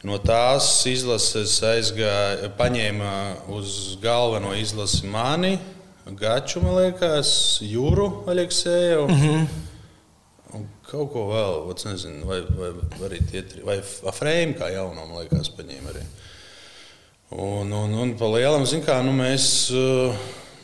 No 0.00 0.16
tās 0.16 0.66
izlases 0.88 1.58
aizgāja, 1.66 2.48
paņēma 2.56 3.10
uz 3.52 3.98
galveno 4.00 4.54
izlasi 4.56 5.04
mani, 5.10 5.58
Gaču, 6.16 6.62
man 6.64 6.78
liekas, 6.78 7.60
Jūru 7.62 8.24
Aleksēju. 8.30 9.02
Mm 9.08 9.20
-hmm. 9.20 10.70
Kaut 10.90 11.12
ko 11.12 11.26
vēl, 11.28 11.76
es 11.76 11.84
nezinu, 11.84 12.26
vai, 12.26 12.40
vai, 12.40 12.70
vai 12.72 13.08
arī 13.08 13.20
tie 13.30 13.42
trīs, 13.42 13.64
vai 13.64 13.76
Afrēmu 14.10 14.56
kā 14.58 14.72
jaunu, 14.72 15.04
man 15.06 15.20
liekas, 15.20 15.52
paņēma 15.54 15.92
arī. 15.92 16.02
Un, 17.30 17.72
un, 17.72 17.94
un 17.94 18.16
pa 18.18 18.26
lielam, 18.26 18.66
zin 18.66 18.82
kā, 18.82 19.02
nu 19.04 19.12
mēs, 19.12 19.70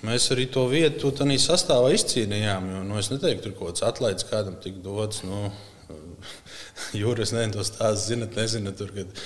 mēs 0.03 0.31
arī 0.33 0.49
to 0.51 0.67
vietu 0.67 1.13
tādā 1.13 1.39
sastāvā 1.39 1.93
izcīnījām. 1.95 2.71
Jo, 2.73 2.83
nu, 2.89 2.99
es 2.99 3.11
neteiktu, 3.11 3.43
tur 3.43 3.53
kaut 3.53 3.69
kāds 3.69 3.87
atlaids 3.87 4.25
kādam 4.25 4.57
tik 4.63 4.83
dots. 4.83 5.23
Nu, 5.23 5.53
Jūras 7.03 7.35
nezinu, 7.35 7.57
tos 7.59 7.75
tās 7.77 8.07
zinat, 8.09 8.37
nezināt. 8.39 8.81
Tur, 8.81 8.93
kad, 8.97 9.21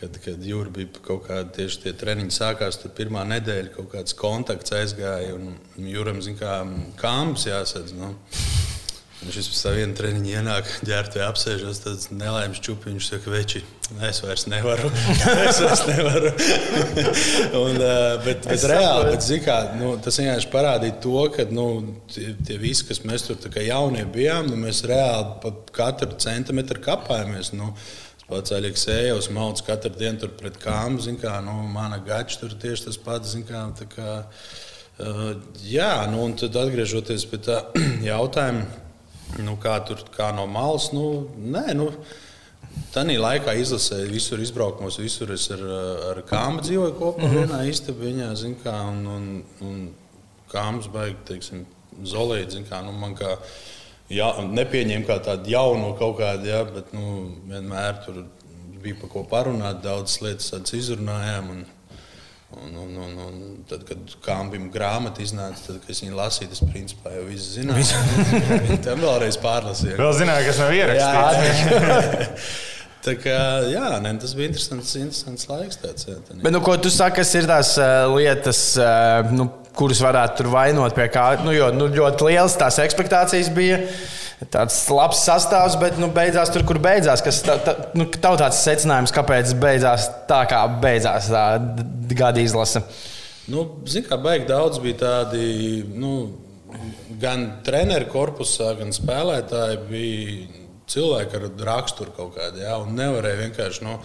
kad, 0.00 0.18
kad 0.24 0.48
jūra 0.50 0.72
bija 0.74 1.04
kaut 1.06 1.26
kāda 1.28 1.48
tieši 1.58 1.84
tie 1.84 1.94
treniņi 1.98 2.36
sākās, 2.36 2.80
tad 2.82 2.96
pirmā 2.98 3.24
nedēļa 3.28 3.74
kaut 3.76 3.92
kāds 3.94 4.16
kontakts 4.18 4.74
aizgāja. 4.76 5.34
Un 5.36 5.90
jūram, 5.92 6.22
zin 6.24 6.38
kā, 6.40 6.60
kāms 7.00 7.48
jāsadz. 7.50 7.96
Nu. 7.96 8.14
Viņš 9.26 9.48
pēc 9.50 9.60
tam 9.64 9.72
vienu 9.74 9.96
treniņu 9.98 10.32
ienāk, 10.38 10.68
ģērbtē 10.86 11.22
apsēžas, 11.26 11.80
tad 11.82 12.04
nelaimes 12.14 12.60
čupi. 12.62 12.92
Viņš 12.92 13.08
saka, 13.10 13.32
veči, 13.32 13.62
es 14.06 14.20
vairs 14.22 14.46
nevaru. 14.46 14.90
es 15.48 15.58
vairs 15.64 15.82
nevaru. 15.88 16.30
un, 17.64 17.80
bet, 18.22 18.46
bet 18.46 18.46
es 18.54 18.66
reāli, 18.70 19.10
bet, 19.10 19.26
kā, 19.42 19.56
nu, 19.80 19.96
tas 20.02 20.20
vienkārši 20.22 20.52
parādīja 20.52 20.98
to, 21.02 21.16
ka 21.34 21.48
nu, 21.50 21.66
tie, 22.14 22.28
tie 22.46 22.60
visi, 22.62 22.86
kas 22.86 23.02
mēs 23.08 23.26
tur 23.26 23.58
jaunie 23.66 24.06
bijām, 24.14 24.46
nu, 24.52 24.60
mēs 24.62 24.84
reāli 24.86 25.40
pa 25.42 25.54
katru 25.80 26.14
centimetru 26.22 26.82
kapājamies. 26.86 27.50
Nu, 27.58 27.74
Pats 28.26 28.50
Aleksējs 28.54 29.28
mauc 29.34 29.60
katru 29.66 29.94
dienu 29.98 30.18
tur 30.22 30.32
pret 30.38 30.56
kāmu. 30.62 31.02
Kā, 31.22 31.36
nu, 31.46 31.60
mana 31.70 31.98
gača 32.02 32.40
tur 32.40 32.54
tieši 32.58 32.88
tas 32.88 33.02
pats. 33.02 33.36
Kā, 33.46 33.66
kā, 33.90 34.16
uh, 35.02 35.28
jā, 35.66 35.92
nu, 36.10 36.24
un 36.26 36.34
tad 36.38 36.58
atgriežoties 36.62 37.26
pie 37.30 37.42
tā 37.46 37.60
jautājuma 38.12 38.85
Nu, 39.42 39.56
kā 39.60 39.76
tur 39.86 40.00
kā 40.14 40.30
no 40.34 40.46
malas? 40.50 40.92
Nu, 40.94 41.26
nē, 41.36 41.74
nu, 41.76 41.90
Tanī 42.92 43.14
laikā 43.16 43.54
izlasīju 43.56 44.10
visur 44.12 44.40
izbraukumos, 44.44 44.98
visur 45.00 45.30
es 45.32 45.46
ar, 45.54 45.62
ar 46.10 46.18
kāmu 46.28 46.60
dzīvoju 46.64 46.94
kopā. 46.98 47.24
Mm 47.24 47.30
-hmm. 47.30 47.46
vienā 47.46 47.60
istabā, 47.70 48.34
zin 48.36 48.56
kā, 48.64 48.74
un, 48.90 49.06
un, 49.06 49.44
un 49.60 49.78
kāms 50.52 50.88
baigi, 50.92 51.16
teiksim, 51.24 51.64
zolīt, 52.04 52.50
zin 52.52 52.64
kā, 52.68 52.82
nu, 52.84 52.92
man 52.92 53.14
kā 53.16 53.36
ja, 54.08 54.32
nepieņēma 54.40 55.06
kā 55.06 55.18
tādu 55.24 55.50
jaunu 55.50 55.94
kaut 55.98 56.18
kādu, 56.18 56.46
ja, 56.46 56.64
bet 56.64 56.92
nu, 56.92 57.32
vienmēr 57.48 58.04
tur 58.04 58.24
bija 58.82 58.96
par 59.00 59.10
ko 59.10 59.24
parunāt, 59.24 59.82
daudzas 59.82 60.20
lietas 60.20 60.72
izrunājām. 60.72 61.50
Un, 61.50 61.64
Un, 62.54 62.76
un, 62.78 62.92
un, 63.02 63.16
un 63.18 63.64
tad, 63.66 63.82
kad 63.88 64.12
kāpim 64.22 64.68
grāmata 64.72 65.18
iznāca, 65.24 65.58
tad, 65.64 65.80
kad 65.82 65.90
es 65.90 66.00
viņu 66.04 66.14
lasīju, 66.14 66.52
tas 66.52 66.62
principā 66.62 67.10
jau 67.16 67.24
viss 67.26 67.56
zināja. 67.56 67.98
Viņa 68.68 68.78
tam 68.86 69.02
vēlreiz 69.02 69.38
pārlasīja. 69.42 69.98
Vēl 69.98 70.14
zināja, 70.20 70.46
kas 70.46 70.62
nav 70.62 70.76
ierakstīts. 70.78 72.46
Tā 73.06 73.12
kā, 73.22 73.38
jā, 73.70 73.88
ne, 74.02 74.10
tas 74.18 74.32
bija 74.34 74.50
interesants, 74.50 74.94
interesants 74.98 75.46
laiks. 75.46 75.78
Tāds, 75.78 76.08
jā, 76.08 76.16
Bet, 76.32 76.50
nu, 76.50 76.58
ko 76.64 76.74
tu 76.82 76.90
saki, 76.90 77.20
kas 77.20 77.30
ir 77.38 77.46
tās 77.46 77.76
uh, 77.78 78.08
lietas, 78.10 78.62
uh, 78.82 79.28
nu, 79.30 79.46
kuras 79.78 80.00
varētu 80.02 80.40
tur 80.40 80.48
vainot 80.50 80.96
pie 80.96 81.06
kā? 81.14 81.28
Nu, 81.46 81.54
jo 81.54 81.68
nu, 81.74 81.86
ļoti 81.94 82.26
liels 82.26 82.56
tās 82.58 82.80
expectācijas 82.82 83.52
bija. 83.54 83.78
Tāds 84.36 84.82
labs 84.92 85.22
sastāvs, 85.24 85.78
bet 85.80 85.96
nu, 85.96 86.10
beidzās 86.12 86.50
tur, 86.52 86.60
kur 86.68 86.76
beidzās. 86.82 87.22
Kas 87.24 87.38
tā, 87.44 87.56
tā, 87.64 87.72
nu, 87.96 88.04
tev 88.12 88.36
tāds 88.36 88.58
secinājums, 88.66 89.14
kāpēc 89.16 89.54
beidzās 89.62 90.10
tā, 90.28 90.42
kā 90.50 90.60
beidzās 90.82 91.30
tā 91.32 91.44
gada 92.12 92.42
izlase? 92.44 92.82
Nu, 93.48 93.64
Ziniet, 93.88 94.10
kā 94.10 94.18
baigi 94.20 94.50
daudz 94.50 94.82
bija 94.84 95.00
tādi. 95.00 95.46
Nu, 95.96 96.12
gan 97.22 97.48
treneru 97.64 98.10
korpusā, 98.12 98.74
gan 98.76 98.92
spēlētāji 98.92 99.80
bija 99.88 100.64
cilvēki 100.92 101.38
ar 101.40 101.46
raksturu 101.70 102.12
kaut 102.18 102.34
kādu. 102.36 102.60
Ja, 102.66 102.76
nevarēja 102.84 103.46
vienkārši. 103.46 103.86
Nu, 103.88 104.00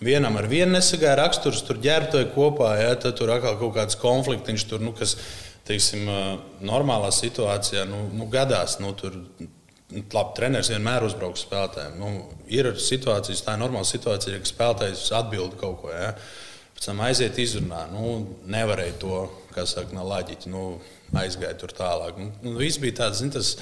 Vienam 0.00 0.38
ar 0.40 0.46
vienu 0.48 0.72
nesagāja 0.72 1.18
raksturs, 1.18 1.58
tur 1.68 1.76
ģērbtoja 1.84 2.30
kopā, 2.32 2.70
ja, 2.80 2.94
tad 2.96 3.18
tur 3.18 3.34
atkal 3.34 3.58
kaut 3.60 3.74
kāds 3.74 3.98
konflikts, 4.00 4.64
tur, 4.64 4.80
nu, 4.80 4.94
kas, 4.96 5.12
teiksim, 5.68 6.08
normālā 6.64 7.10
situācijā, 7.12 7.82
nu, 7.84 8.06
nu 8.16 8.24
gadās, 8.32 8.78
nu, 8.80 8.94
tur, 8.96 9.18
labi, 9.90 10.36
treneris 10.36 10.70
vienmēr 10.72 11.06
uzbrauks 11.06 11.44
spēlētājiem. 11.46 11.98
Nu, 12.00 12.12
ir 12.52 12.70
situācijas, 12.78 13.42
tā 13.46 13.56
ir 13.56 13.62
normāla 13.64 13.88
situācija, 13.88 14.40
ka 14.40 14.50
spēlētājs 14.50 15.08
atbild 15.18 15.58
kaut 15.60 15.82
ko. 15.82 15.92
Ja. 15.94 16.14
Pēc 16.76 16.88
tam 16.88 17.02
aiziet 17.04 17.38
izrunā. 17.42 17.84
Nu, 17.92 18.16
nevarēja 18.50 18.96
to, 19.02 19.22
kā 19.54 19.66
saka, 19.68 19.94
no 19.96 20.06
laģiķa, 20.08 20.52
nu, 20.52 20.64
aizgāja 21.20 21.58
tur 21.60 21.74
tālāk. 21.76 22.18
Nu, 22.20 22.30
nu, 22.46 22.56
viss 22.60 22.80
bija 22.82 23.02
tāds, 23.04 23.22
zin, 23.22 23.32
tas, 23.34 23.56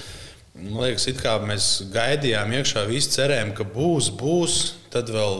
Man 0.59 0.81
liekas, 0.81 1.05
it 1.07 1.19
kā 1.21 1.37
mēs 1.45 1.65
gaidījām, 1.93 2.51
iekšā 2.57 2.81
visi 2.89 3.13
cerējām, 3.13 3.53
ka 3.55 3.63
būs, 3.69 4.09
būs. 4.19 4.55
Tad 4.91 5.11
vēl, 5.13 5.37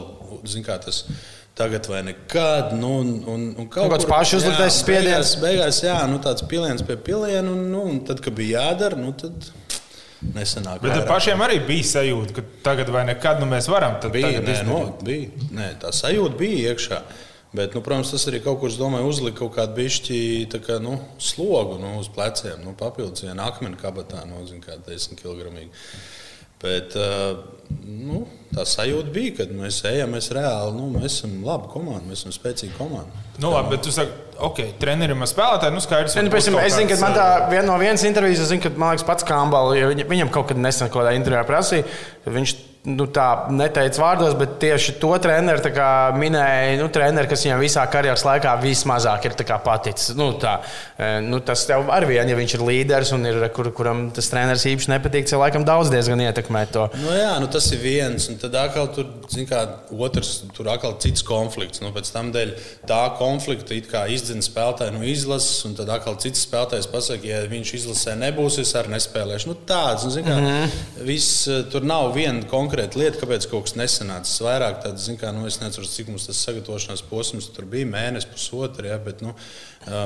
zināmā 0.48 0.70
mērā, 0.70 0.76
tas 0.86 1.00
tagad 1.58 1.88
vai 1.90 2.00
nekad. 2.06 2.72
Nu, 2.78 2.92
un, 3.02 3.10
un, 3.28 3.42
un 3.60 3.68
kaut 3.72 3.90
kāds 3.92 4.08
pašs 4.08 4.38
uzliktais 4.38 4.78
spiediens. 4.80 5.34
Beigās, 5.34 5.34
beigās, 5.42 5.80
jā, 5.84 5.98
nu, 6.08 6.20
tāds 6.24 6.46
piliens 6.48 6.84
pie 6.86 6.96
piliena. 6.96 7.50
Un, 7.50 7.66
nu, 7.72 7.82
un 7.90 8.00
tad, 8.08 8.22
kad 8.24 8.36
bija 8.38 8.62
jādara, 8.62 8.96
nu, 9.00 9.12
tad 9.18 9.50
nesenāk. 10.34 10.82
Bet 10.84 11.08
pašiem 11.08 11.40
arī 11.44 11.58
bija 11.66 11.88
sajūta, 11.94 12.36
ka 12.36 12.44
tagad 12.66 12.92
vai 12.92 13.06
nekad 13.08 13.40
nu, 13.42 13.48
mēs 13.50 13.68
varam. 13.72 13.98
Tad 14.02 14.14
bija, 14.14 14.42
nē, 14.44 14.60
no, 14.68 14.80
bija. 15.04 15.48
Nē, 15.56 15.72
tā 15.82 15.92
sajūta 15.96 16.38
bija 16.40 16.72
iekšā. 16.74 17.00
Bet, 17.50 17.74
nu, 17.74 17.82
protams, 17.82 18.12
tas 18.14 18.28
arī 18.30 18.38
kaut 18.44 18.60
kur, 18.62 18.70
domāju, 18.78 19.08
uzlika 19.10 19.40
kaut 19.40 19.56
kādu 19.56 19.74
bišķi 19.80 20.20
kā, 20.62 20.76
nu, 20.82 21.00
slogu 21.18 21.80
nu, 21.82 21.96
uz 21.98 22.06
pleciem, 22.14 22.60
nu, 22.62 22.76
papildus 22.78 23.24
viena 23.26 23.48
akmeni 23.50 23.78
kabatā, 23.80 24.22
no 24.28 24.44
nu, 24.44 24.60
kā 24.62 24.76
10 24.86 25.18
kg. 25.18 25.50
Bet 26.60 26.96
uh, 26.98 27.38
nu, 27.86 28.24
tā 28.52 28.66
sajūta 28.68 29.12
bija, 29.14 29.34
ka 29.38 29.46
mēs 29.54 29.80
ejam, 29.88 30.12
mēs 30.16 30.30
reāli 30.36 30.74
nu, 30.76 30.88
mēs 30.96 31.20
esam 31.20 31.38
laba 31.46 31.70
komanda, 31.72 32.02
mēs 32.08 32.24
esam 32.24 32.34
spēcīga 32.34 32.76
komanda. 32.76 33.24
Nu, 33.40 33.52
labi, 33.54 33.74
bet 33.74 33.86
tu 33.86 33.94
saki, 33.94 34.12
ok, 34.50 34.62
trenerim 34.82 35.22
ar 35.24 35.30
spēlētāju, 35.30 35.76
nu 35.76 35.84
skaidrs. 35.84 36.16
Ne, 36.18 36.26
nu, 36.26 36.34
piemēram, 36.34 36.66
es 36.66 36.76
zinu, 36.76 36.90
ka 36.90 36.98
man 37.00 37.16
tā 37.16 37.28
vien 37.52 37.68
no 37.68 37.78
vienas 37.80 38.04
intervijas, 38.08 38.42
es 38.44 38.52
zinu, 38.52 38.64
ka 38.66 38.74
man 38.74 38.92
liekas, 38.94 39.06
pats 39.08 39.28
Kambala, 39.28 39.78
ja 39.78 39.88
viņam 39.88 40.32
kaut 40.34 40.50
kad 40.50 40.60
nesen 40.60 40.90
kaut 40.90 41.04
kādā 41.04 41.14
intervijā 41.16 41.46
prasīja, 41.48 41.86
viņš 42.28 42.56
nu, 42.88 43.04
tā 43.12 43.26
neteicu 43.52 44.00
vārdos, 44.00 44.34
bet 44.40 44.54
tieši 44.62 44.94
to 45.00 45.10
treneru 45.20 45.60
minēja. 46.16 46.78
Nu, 46.80 46.88
treneri, 46.92 47.28
kas 47.28 47.44
viņam 47.44 47.60
visā 47.60 47.84
karjeras 47.92 48.24
laikā 48.24 48.54
vismazāk 48.62 49.26
ir 49.28 49.36
paticis. 49.64 50.14
Nu, 50.16 50.30
tā, 50.40 50.56
e, 50.96 51.10
nu, 51.24 51.42
tas 51.44 51.66
tev 51.68 51.90
arī 51.92 52.14
vien, 52.14 52.30
ja 52.30 52.38
viņš 52.38 52.54
ir 52.56 52.64
līderis 52.64 53.12
un 53.16 53.26
ir, 53.28 53.42
kur, 53.56 53.70
kuram 53.76 54.06
tas 54.16 54.30
treneris 54.32 54.64
īpaši 54.70 54.92
nepatīk, 54.94 55.28
tas 55.28 55.40
laikam 55.40 55.66
daudz 55.68 55.92
diezgan 55.92 56.22
ietekmē 56.24 56.64
to. 56.72 56.86
Nu, 57.02 57.12
jā, 57.16 57.34
nu, 57.42 57.50
tas 57.52 57.68
ir 57.74 57.82
viens. 57.84 58.30
Un 58.32 58.40
tad 58.40 58.56
atkal 58.56 58.88
tur, 58.96 59.10
kā, 59.50 59.62
otrs, 59.92 60.32
tur 60.56 60.72
atkal 60.72 60.96
cits 61.02 61.24
konflikts. 61.26 61.82
Nu, 61.84 61.92
pēc 61.92 62.08
tam 62.14 62.32
dēļ 62.32 62.54
tā 62.88 63.02
konflikta 63.20 63.76
izdzina 64.08 64.44
spēlētāju 64.44 64.96
no 64.96 65.04
izlases, 65.04 65.60
un 65.68 65.76
tad 65.76 65.92
atkal 65.92 66.16
cits 66.22 66.46
spēlētājs 66.48 66.88
pasakā, 66.90 67.28
ja 67.28 67.44
viņš 67.50 67.74
izlasē 67.82 68.16
nebūs, 68.24 68.60
es 68.64 68.72
arī 68.78 68.94
nespēlēšu. 68.96 69.52
Nu, 69.52 69.58
tāds, 69.68 70.08
nu, 70.08 70.16
kā, 70.24 70.40
mm 70.40 70.48
-hmm. 70.48 71.04
viss, 71.10 71.44
tur 71.72 71.84
nav 71.84 72.14
viena 72.16 72.46
konkrēta 72.48 72.69
konkrēta 72.70 72.98
lieta, 73.00 73.18
kāpēc 73.18 73.46
kaut 73.50 73.66
kas 73.66 73.74
nesanāca. 73.78 74.30
Vairāk 74.46 74.76
tādas, 74.84 75.08
kā, 75.18 75.32
nu, 75.34 75.46
es 75.48 75.58
nezinu, 75.58 75.88
cik 75.90 76.10
mums 76.12 76.28
tas 76.28 76.38
sagatavošanās 76.46 77.02
posms 77.08 77.48
tur 77.54 77.66
bija, 77.70 77.88
mēnesis, 77.90 78.28
pusotrs, 78.30 78.86
ja, 78.86 78.98
bet 79.02 79.24
nu, 79.24 79.34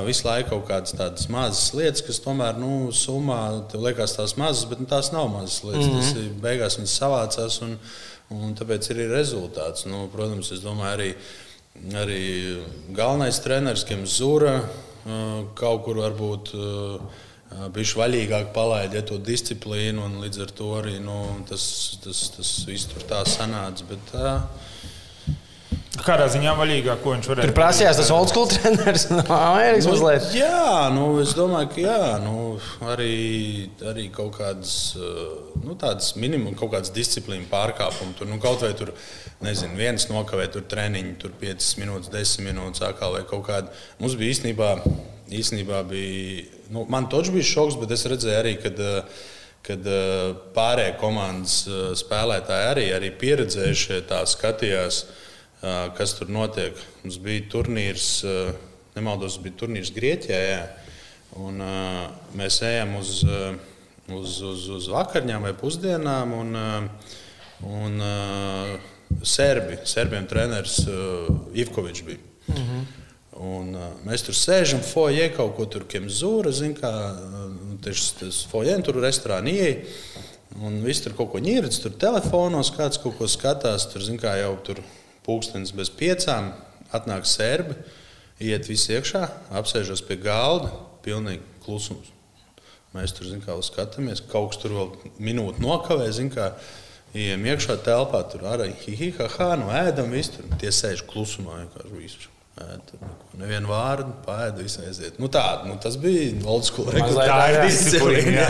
visu 0.07 0.25
laiku 0.25 0.55
kaut 0.55 0.65
kādas 0.69 0.95
tādas 0.97 1.29
mazas 1.29 1.69
lietas, 1.77 2.01
kas 2.05 2.21
tomēr, 2.23 2.57
nu, 2.57 2.89
summā, 2.95 3.39
tev 3.71 3.85
liekas 3.85 4.17
tās 4.17 4.33
mazas, 4.41 4.65
bet 4.69 4.81
nu, 4.81 4.89
tās 4.89 5.11
nav 5.13 5.29
mazas 5.33 5.61
lietas. 5.63 5.85
Mm 5.85 5.93
-hmm. 5.93 6.01
Tas 6.01 6.23
ir 6.23 6.41
beigās 6.41 6.79
viņas 6.79 6.97
savācās, 7.01 7.59
un, 7.61 7.77
un 8.33 8.55
tāpēc 8.57 8.89
ir 8.91 9.03
rezultāts. 9.13 9.85
Nu, 9.85 10.07
protams, 10.13 10.51
es 10.51 10.65
domāju, 10.65 10.93
arī, 10.97 11.11
arī 12.01 12.23
galvenais 12.89 13.39
treneris, 13.39 13.85
Kim 13.85 14.07
Zura, 14.07 14.63
kaut 15.53 15.83
kur 15.85 16.01
varbūt 16.01 16.55
bijuši 17.53 17.99
vaļīgāk 17.99 18.51
palaid 18.55 18.95
ja, 18.97 19.03
to 19.05 19.19
disciplīnu, 19.21 20.01
un 20.07 20.19
līdz 20.23 20.41
ar 20.45 20.53
to 20.57 20.69
arī 20.79 20.95
nu, 21.03 21.17
tas, 21.49 21.65
tas, 22.03 22.23
tas 22.35 22.53
viss 22.67 22.89
tur 22.91 23.05
tā 23.09 23.21
sanāca. 23.29 23.85
Bet, 23.89 24.15
uh, 24.17 24.73
Kādā 26.03 26.25
ziņā 26.31 26.51
vaļīgāk, 26.57 26.99
ko 27.03 27.13
viņš 27.13 27.27
varēja? 27.29 27.47
Tur 27.47 27.55
prasījās 27.55 27.99
tas 27.99 28.09
old 28.11 28.31
school 28.31 28.49
treneris 28.51 29.05
no 29.11 29.21
Amerikas 29.31 29.87
nu, 29.87 29.93
mazliet. 29.93 30.27
Jā, 30.35 30.89
nu, 30.91 31.05
es 31.23 31.31
domāju, 31.37 31.69
ka 31.71 31.83
jā, 31.85 32.09
nu, 32.23 32.35
arī, 32.91 33.15
arī 33.91 34.07
kaut 34.13 34.35
kādas, 34.39 34.73
nu, 35.61 35.77
tādas 35.79 36.11
minimum, 36.19 36.57
kaut 36.59 36.73
kādas 36.73 36.91
disciplīna 36.95 37.47
pārkāpumi. 37.51 38.15
Tur, 38.19 38.29
nu, 38.31 38.39
kaut 38.43 38.65
vai 38.65 38.73
tur, 38.77 38.91
nezinu, 39.45 39.77
viens 39.79 40.09
nokavē 40.11 40.49
tur 40.51 40.65
treniņu, 40.71 41.15
tur 41.21 41.35
5 41.39 41.71
minūtes, 41.83 42.11
10 42.11 42.47
minūtes, 42.49 42.83
atkal 42.83 43.15
vai 43.15 43.23
kaut 43.29 43.47
kāda. 43.47 43.71
Mums 44.01 44.17
bija 44.19 44.35
īstenībā, 44.35 44.71
īstenībā 45.31 45.83
bija, 45.91 46.47
nu, 46.75 46.83
man 46.91 47.07
toč 47.11 47.31
bija 47.35 47.53
šoks, 47.55 47.79
bet 47.79 47.95
es 47.95 48.07
redzēju 48.11 48.41
arī, 48.41 48.57
kad 48.65 48.83
kad 49.65 49.87
pārējie 50.53 50.91
komandas 51.01 51.63
spēlētāji 51.97 52.65
arī, 52.69 52.83
arī 52.93 53.07
pieredzējušie 53.17 54.03
tā 54.05 54.19
skatījās. 54.29 54.99
Uh, 55.01 55.21
kas 55.97 56.15
tur 56.17 56.31
notiek. 56.33 56.79
Mums 57.03 57.19
bija 57.23 57.45
turnīrs, 57.51 58.09
nemaldos, 58.95 59.37
bija 59.43 59.59
turnīrs 59.63 59.93
Grieķijā. 59.95 60.41
Jā. 60.49 60.65
Un, 61.41 61.61
mēs 62.37 62.61
ejam 62.63 62.95
uz, 62.99 63.21
uz, 64.07 64.35
uz, 64.51 64.67
uz 64.77 64.89
vakarņām 64.93 65.47
vai 65.47 65.55
pusdienām. 65.57 66.35
Un, 66.41 66.59
un, 67.65 68.05
Serbi, 69.25 69.79
Serbiem 69.87 70.27
treneris 70.29 70.79
Ivkovičs 71.53 72.05
bija. 72.07 72.21
Mm 72.47 72.55
-hmm. 72.55 72.85
Un, 73.35 73.73
uh, 73.75 73.89
mēs 74.07 74.23
tur 74.23 74.35
sēžam, 74.37 74.79
foijē 74.79 75.27
kaut 75.35 75.57
ko 75.57 75.65
tur 75.67 75.83
ķemzūra, 75.91 76.53
zina, 76.55 76.77
kā 76.79 76.91
tieši 77.83 78.13
tas 78.21 78.37
foijē, 78.47 78.77
tur 78.85 79.01
restorāni 79.03 79.57
ieeja. 79.59 79.81
Un 80.63 80.77
viss 80.85 81.03
tur 81.03 81.11
kaut 81.17 81.33
ko 81.33 81.41
ņīrdz, 81.43 81.81
tur 81.83 81.97
telefonos 81.99 82.71
kāds 82.71 83.01
kaut 83.03 83.17
ko 83.19 83.27
skatās, 83.27 83.89
tur, 83.91 84.05
zina, 84.05 84.21
kā 84.21 84.37
jau 84.39 84.53
tur 84.63 84.79
pūkstens 85.25 85.73
bez 85.75 85.91
piecām, 85.93 86.53
atnāk 86.95 87.27
sērbi, 87.29 87.77
iet 88.45 88.69
visi 88.69 88.95
iekšā, 88.95 89.23
apsēžas 89.59 90.03
pie 90.05 90.19
galda, 90.21 90.71
pilnīgi 91.05 91.43
klusums. 91.65 92.11
Mēs 92.95 93.11
tur 93.11 93.27
kā, 93.43 93.57
skatāmies, 93.65 94.23
kaut 94.31 94.53
kas 94.53 94.61
tur 94.61 94.75
vēl 94.77 94.91
minūti 95.19 95.63
nokavē. 95.63 96.07
Kā, 96.33 96.53
Ejam 97.15 97.45
iekšā 97.47 97.77
telpā, 97.79 98.25
tur 98.27 98.41
arī 98.51 98.73
hihihaha, 98.75 99.53
no 99.55 99.69
nu 99.69 99.75
ēdam, 99.75 100.09
viss 100.11 100.33
tur 100.33 100.47
tie 100.59 100.71
sēž 100.75 101.05
klusumā. 101.07 101.61
Vienkārši 101.61 102.31
Nevienu 103.35 103.67
vārdu, 103.67 104.13
pāēdu, 104.23 104.63
visu 104.63 104.79
aiziet. 104.83 105.17
Nu, 105.19 105.27
tā, 105.31 105.43
nu, 105.67 105.75
tas 105.83 105.97
bija 105.99 106.29
old 106.47 106.67
school 106.67 106.87
disciplīna. 107.65 108.45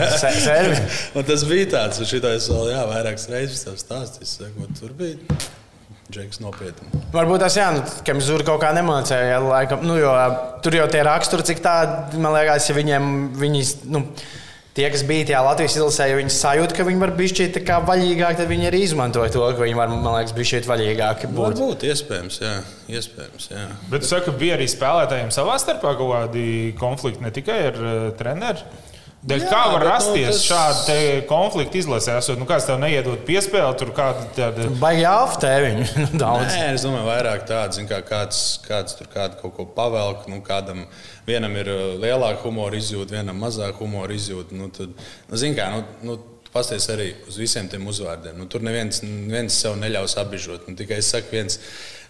tas 1.30 1.46
bija 1.46 1.70
tāds, 1.72 1.98
un 2.02 2.10
šitais 2.10 2.46
vēl 2.50 2.70
jā, 2.70 2.82
vairākas 2.90 3.26
reizes 3.32 3.66
stāstījis. 3.82 4.36
Tur 4.78 4.94
bija 4.98 5.38
Džeks 6.06 6.38
nopietni. 6.38 6.86
Varbūt 7.14 7.42
tas 7.42 7.56
jā, 7.58 7.66
nu, 7.74 7.82
Kemzūra 8.06 8.46
kaut 8.46 8.60
kā 8.62 8.70
nemācīja. 8.76 9.40
Laikam, 9.42 9.82
nu, 9.86 9.96
jo, 9.98 10.12
tur 10.62 10.76
jau 10.78 10.86
tie 10.92 11.02
raksturi, 11.06 11.46
cik 11.48 11.62
tādi, 11.64 12.20
man 12.22 12.36
liekas, 12.36 12.68
ja 12.70 12.76
viņiem, 12.76 13.08
viņi, 13.40 13.62
nu, 13.90 14.04
tie, 14.76 14.86
kas 14.92 15.02
bija 15.08 15.26
tajā 15.32 15.42
Latvijas 15.48 15.76
izlasē, 15.80 16.06
ja 16.12 16.20
viņi 16.20 16.34
sajūt, 16.36 16.76
ka 16.76 16.86
viņi 16.86 17.02
var 17.02 17.14
būt 17.18 17.32
šķiet 17.32 17.58
vaļīgāki, 17.90 18.38
tad 18.38 18.50
viņi 18.52 18.70
arī 18.70 18.84
izmantoja 18.86 19.34
to, 19.34 19.42
ka 19.50 19.64
viņi 19.64 19.78
var, 19.80 19.90
man 19.96 20.18
liekas, 20.20 20.34
būt 20.36 20.50
šķiet 20.52 20.70
vaļīgāki. 20.70 21.30
Būt. 21.32 21.42
Varbūt, 21.42 21.86
iespējams, 21.90 22.40
jā. 22.44 22.56
Iespējams, 22.86 23.50
jā. 23.50 23.66
Bet 23.90 24.06
tu 24.06 24.10
saki, 24.12 24.28
ka 24.28 24.38
bija 24.38 24.60
arī 24.60 24.70
spēlētājiem 24.70 25.34
savā 25.34 25.58
starpā 25.58 25.96
kaut 25.98 26.12
kādi 26.12 26.48
konflikti 26.78 27.26
ne 27.26 27.34
tikai 27.34 27.62
ar 27.72 27.80
uh, 27.82 27.96
treneriem. 28.20 28.84
Dēļ 29.26 29.40
jā, 29.42 29.46
kā 29.50 29.60
var 29.72 29.82
bet, 29.82 29.88
rasties 29.88 30.26
nu, 30.28 30.34
tas... 30.36 30.42
šādi 30.46 31.22
konflikti 31.26 31.80
izlasē? 31.82 32.14
Esot, 32.20 32.38
nu, 32.38 32.46
kāds 32.46 32.68
tev 32.68 32.78
neiedod 32.78 33.24
piespēli, 33.26 33.74
tur 33.80 33.90
kāda 33.96 34.22
tāda. 34.36 34.68
Baigi 34.78 35.02
aftē 35.10 35.50
viņu 35.64 35.86
nu, 35.96 36.06
daudz. 36.20 36.52
Nē, 36.52 36.68
es 36.76 36.84
domāju, 36.86 37.08
vairāk 37.08 37.42
tādu, 37.48 37.82
kā 37.90 37.98
kāds, 38.06 38.44
kāds 38.66 38.94
tur 38.98 39.10
kādu 39.10 39.40
kaut 39.40 39.56
ko 39.56 39.66
pavelk, 39.76 40.28
nu, 40.30 40.38
kādam 40.46 40.84
vienam 41.26 41.58
ir 41.58 41.72
uh, 41.72 41.82
lielāka 41.98 42.46
humora 42.46 42.78
izjūta, 42.78 43.18
vienam 43.18 43.42
mazāka 43.42 43.82
humora 43.82 44.14
izjūta. 44.14 44.54
Nu, 44.54 44.70
tad, 44.70 44.94
nu, 44.94 45.42
zin 45.42 45.58
kā, 45.58 45.72
nu, 45.74 45.84
nu, 46.06 46.18
Pastāstiet 46.56 46.94
arī 46.94 47.06
uz 47.28 47.36
visiem 47.36 47.66
tiem 47.68 47.84
uzvārdiem. 47.90 48.38
Nu, 48.38 48.46
tur 48.48 48.62
neviens, 48.64 49.02
neviens 49.04 49.58
sev 49.60 49.74
neļaus 49.76 50.14
apbižot. 50.22 50.70
Nu, 50.70 50.76
tikai 50.78 51.02
es 51.02 51.10
saku, 51.12 51.28
viens, 51.34 51.58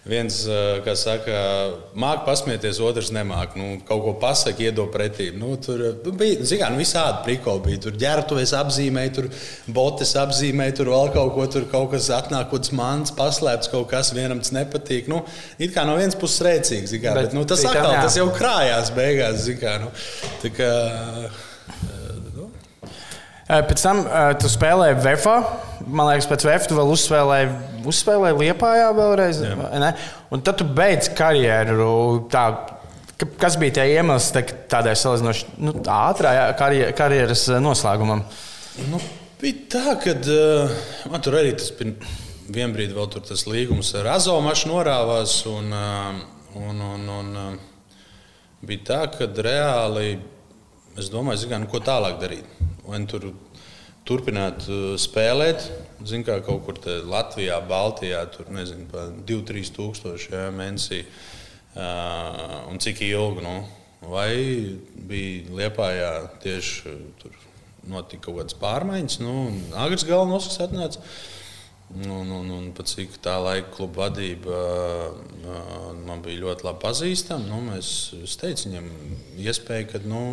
viens, 0.09 0.39
kas 0.85 1.03
saka, 1.05 1.37
māca 1.97 2.25
pasmieties, 2.27 2.79
otrs 2.83 3.11
nemāca. 3.15 3.57
Nu, 3.59 3.77
kaut 3.87 4.03
ko 4.05 4.13
pasakot, 4.21 4.61
iedod 4.63 4.91
pretī. 4.93 5.29
Nu, 5.35 5.55
tur 5.61 5.83
nu, 6.05 6.13
bija 6.17 6.41
kā, 6.43 6.69
nu, 6.73 6.81
visādi 6.81 7.23
prikoli. 7.25 7.63
Bija. 7.67 7.81
Tur 7.87 7.97
ģērbtuves 7.99 8.53
apzīmēja, 8.57 9.13
tur 9.17 9.29
botes 9.73 10.13
apzīmēja, 10.19 10.77
tur 10.79 10.91
vēl 10.93 11.11
kaut 11.15 11.33
ko, 11.35 11.47
tur 11.57 11.67
kaut 11.71 11.91
kas 11.95 12.09
atnāk, 12.15 12.49
kaut 12.51 12.63
kāds 12.63 12.73
mans 12.77 13.13
paslēpts, 13.17 13.71
kaut 13.73 13.89
kas 13.91 14.13
vienam 14.15 14.41
tas 14.43 14.53
nepatīk. 14.55 15.11
Nu, 15.11 15.23
it 15.59 15.75
kā 15.75 15.85
no 15.87 15.97
vienas 15.99 16.17
puses 16.19 16.43
rēcīgs, 16.47 16.95
kā, 17.01 17.13
bet, 17.17 17.31
bet 17.31 17.37
nu, 17.37 17.45
tas, 17.49 17.65
atkal, 17.67 17.93
tas 18.01 18.17
jau 18.19 18.29
krājās 18.35 18.93
beigās. 18.95 19.49
Kā, 19.57 19.77
nu, 19.83 19.91
tā 20.43 20.51
kā, 20.53 20.71
Pēc 23.47 23.79
tam 23.79 24.01
uh, 24.03 24.33
tu 24.35 24.49
spēlēji 24.51 24.97
VFA. 25.05 25.35
Man 25.87 26.09
liekas, 26.09 26.25
pēc 26.27 26.43
VFA 26.43 26.67
tu 26.67 26.75
vēl 26.75 26.89
uzspēlēji, 26.91 27.51
uzspēlēji 27.87 28.39
Liepājā 28.41 28.89
vēlreiz. 28.97 29.39
Un 30.35 30.43
tad 30.43 30.59
tu 30.59 30.67
beidz 30.67 31.07
karjeru. 31.15 32.27
Tā, 32.33 32.43
kas 33.39 33.55
bija 33.61 33.77
tie 33.79 33.87
iemesli 33.95 34.43
tādai 34.67 34.97
salīdzinoši 34.99 35.55
nu, 35.63 35.77
ātrā 35.79 36.35
karjer, 36.59 36.91
karjeras 36.97 37.45
noslēgumam? 37.63 38.25
Nu, 38.91 38.99
bija 39.39 39.63
tā, 39.77 39.95
ka 40.03 40.17
uh, 40.19 40.77
man 41.13 41.23
tur 41.23 41.39
arī 41.39 41.55
tas 41.55 41.71
vienā 41.79 42.71
brīdī 42.75 42.99
vēl 42.99 43.11
tas 43.15 43.47
līgums 43.47 43.95
ar 43.95 44.11
Azomašu 44.17 44.75
norāvās. 44.75 45.39
Un, 45.47 45.71
uh, 45.71 46.23
un, 46.67 46.87
un, 46.91 47.11
un, 47.21 47.59
bija 48.67 48.89
tā, 48.91 49.03
ka 49.15 49.31
reāli 49.39 50.17
es 50.99 51.07
domāju, 51.13 51.45
zin, 51.45 51.55
kā, 51.55 51.63
nu, 51.63 51.71
ko 51.71 51.79
tālāk 51.79 52.19
darīt 52.19 52.66
vai 52.87 53.01
nu 53.03 53.09
tur 53.11 53.29
turpināt 54.07 54.67
uh, 54.71 54.93
spēlēt. 54.99 55.67
Zinu, 56.07 56.25
kā 56.27 56.39
kaut 56.45 56.63
kur 56.67 56.79
Latvijā, 57.09 57.59
Baltijā, 57.67 58.23
tur 58.31 58.51
nezinu, 58.53 58.87
2-3 59.27 59.73
tūkstoši 59.75 60.31
jā, 60.33 60.45
mēnesī. 60.55 61.03
Uh, 61.77 62.69
un 62.71 62.79
cik 62.81 63.03
ilgi? 63.05 63.43
Nu? 63.45 63.57
Vai 64.07 64.31
bija 65.09 65.57
Liepājā 65.57 66.11
tieši 66.43 66.93
tur 67.21 67.33
notika 67.87 68.27
kaut 68.27 68.41
kādas 68.41 68.57
pārmaiņas, 68.59 69.19
nu, 69.23 69.33
Agris 69.79 70.05
Galvenoskis 70.07 70.61
atnāca. 70.63 71.03
Un, 71.87 72.27
un, 72.35 72.49
un 72.51 72.65
pat 72.75 72.89
cik 72.91 73.13
tā 73.23 73.37
laika 73.39 73.69
kluba 73.77 74.07
vadība 74.07 74.57
uh, 74.59 75.93
man 76.03 76.19
bija 76.25 76.41
ļoti 76.41 76.67
labi 76.67 76.83
pazīstama, 76.83 77.47
nu, 77.47 77.77
es 77.77 78.35
teicu 78.41 78.67
viņam, 78.67 78.89
iespēju, 79.39 79.87
ka 79.93 80.01
nu, 80.03 80.23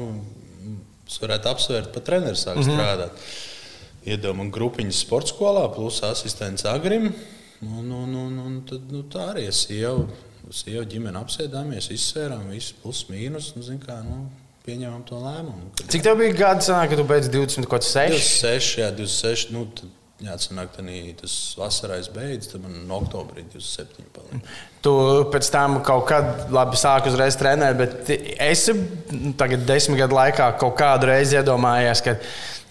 Es 1.09 1.21
varētu 1.21 1.51
apsvērt, 1.51 1.93
pat 1.95 2.07
treneris 2.09 2.45
sāk 2.47 2.57
mm 2.57 2.63
-hmm. 2.63 2.79
strādāt. 2.79 4.35
Man 4.37 4.51
grupiņas 4.53 5.01
sporta 5.01 5.33
skolā, 5.33 5.65
plus 5.75 6.03
asistents 6.03 6.65
Agrim. 6.65 7.13
Un, 7.63 7.91
un, 7.93 8.15
un, 8.15 8.39
un 8.39 8.63
tad, 8.69 8.81
nu, 8.93 9.03
tā 9.03 9.33
arī 9.33 9.49
es 9.49 9.67
jau 9.71 10.09
sieva 10.53 10.85
ģimene 10.85 11.19
apsēdāmies, 11.19 11.91
izsvērām 11.91 12.51
visu 12.51 12.75
plus 12.83 13.07
mīnus. 13.09 13.53
Un, 13.57 13.63
zin, 13.63 13.79
kā, 13.81 14.03
nu, 14.05 14.29
pieņēmām 14.67 15.05
to 15.09 15.21
lēmumu. 15.21 15.71
Cik 15.89 16.03
tev 16.03 16.19
bija 16.21 16.37
gadi, 16.37 16.65
sanāk, 16.65 16.93
kad 16.93 17.01
tu 17.01 17.05
beidz 17.09 17.29
20, 17.33 17.69
kaut 17.69 17.85
6? 17.85 18.13
26, 18.13 18.79
jā, 18.81 18.91
26. 18.97 19.53
Nu, 19.53 19.67
tad, 19.77 19.93
jā, 20.25 20.37
sanāk, 20.41 20.73
tā 20.75 20.85
tas 21.21 21.35
vasarais 21.59 22.09
beidzas, 22.13 22.53
tad 22.53 22.65
man 22.65 22.91
oktobrī 22.97 23.45
27 23.53 24.09
palika. 24.15 24.57
Tu 24.85 24.95
pēc 25.33 25.51
tam 25.53 25.79
kaut 25.87 26.07
kad 26.11 26.51
labi 26.53 26.81
sāki 26.81 27.13
uzreiz 27.13 27.39
trenēt, 27.41 27.79
bet 27.79 28.11
es 28.15 28.67
tagad 29.41 29.65
desmit 29.69 30.03
gadu 30.03 30.19
laikā 30.19 30.51
kaut 30.61 30.77
kādu 30.81 31.09
reizi 31.13 31.39
iedomājies, 31.41 32.05
ka 32.05 32.17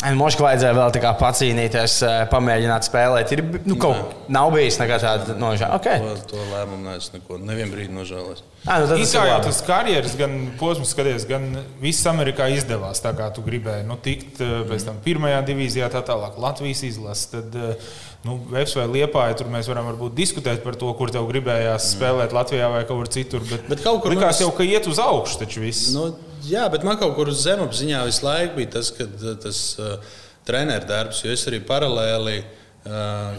Moškā 0.04 0.44
vajadzēja 0.44 0.76
vēl 0.76 0.92
tā 0.92 1.02
kā 1.04 1.12
pacīnīties, 1.16 1.94
eh, 2.04 2.16
pamēģināt 2.32 2.88
spēlēt. 2.90 3.32
Ir, 3.36 3.44
nu, 3.64 3.78
kaut, 3.80 4.16
nav 4.32 4.52
bijis 4.52 4.80
nekā 4.82 4.98
tāda 5.00 5.36
nožēla. 5.40 5.78
Okay. 5.80 6.02
To, 6.04 6.34
to 6.34 6.48
lēmumu 6.52 6.96
es 6.98 7.08
neko, 7.14 7.38
nevienu 7.40 7.72
brīdi 7.72 7.96
nožēloju. 7.96 8.44
Nu, 8.64 8.88
tas 8.90 9.14
jau 9.16 9.24
tas 9.44 9.62
karjeras, 9.68 10.16
gan 10.20 10.36
posms, 10.60 10.92
skaties, 10.96 11.28
gan 11.28 11.50
viss 11.82 12.08
Amerikā 12.10 12.50
izdevās 12.52 13.04
tā, 13.04 13.14
kā 13.16 13.30
tu 13.36 13.44
gribēji. 13.46 13.88
Nu, 13.88 13.96
tikt 13.96 14.44
eh, 14.44 14.60
pēc 14.68 14.90
tam 14.90 15.00
pirmajā 15.06 15.40
divīzijā, 15.48 15.88
tā 15.94 16.04
tālāk 16.04 16.36
Latvijas 16.42 16.84
izlases. 16.90 17.32
Tad, 17.32 17.56
eh, 17.56 17.88
nu, 18.28 18.42
Vēps 18.52 18.76
vai 18.80 18.90
Liepāja, 18.92 19.40
tur 19.40 19.54
mēs 19.56 19.72
varam 19.72 19.88
varbūt 19.94 20.20
diskutēt 20.20 20.66
par 20.68 20.76
to, 20.80 20.92
kur 21.00 21.16
tev 21.16 21.32
gribējās 21.32 21.88
mm. 21.88 21.96
spēlēt 21.96 22.36
Latvijā 22.36 22.70
vai 22.76 22.84
kaut 22.84 23.06
kur 23.06 23.16
citur. 23.16 23.48
Bet, 23.48 23.72
bet 23.72 23.88
kaut 23.88 24.04
kur 24.04 24.16
likās 24.16 24.36
mēs... 24.36 24.46
jau, 24.46 24.52
ka 24.58 24.68
iet 24.68 24.92
uz 24.92 25.00
augšu 25.00 25.46
taču 25.46 25.64
viss. 25.64 25.94
Nu, 25.96 26.12
Jā, 26.44 26.66
bet 26.72 26.84
man 26.84 27.00
kaut 27.00 27.16
kur 27.18 27.32
uz 27.32 27.44
zemapziņā 27.46 28.04
visu 28.08 28.26
laiku 28.26 28.60
bija 28.60 28.76
tas, 28.80 28.92
ka 28.96 29.08
tas 29.44 29.62
uh, 29.80 30.18
treneru 30.48 30.90
darbs, 30.90 31.24
jo 31.24 31.32
es 31.36 31.48
arī 31.50 31.64
paralēli. 31.64 32.42
Uh, 32.44 32.60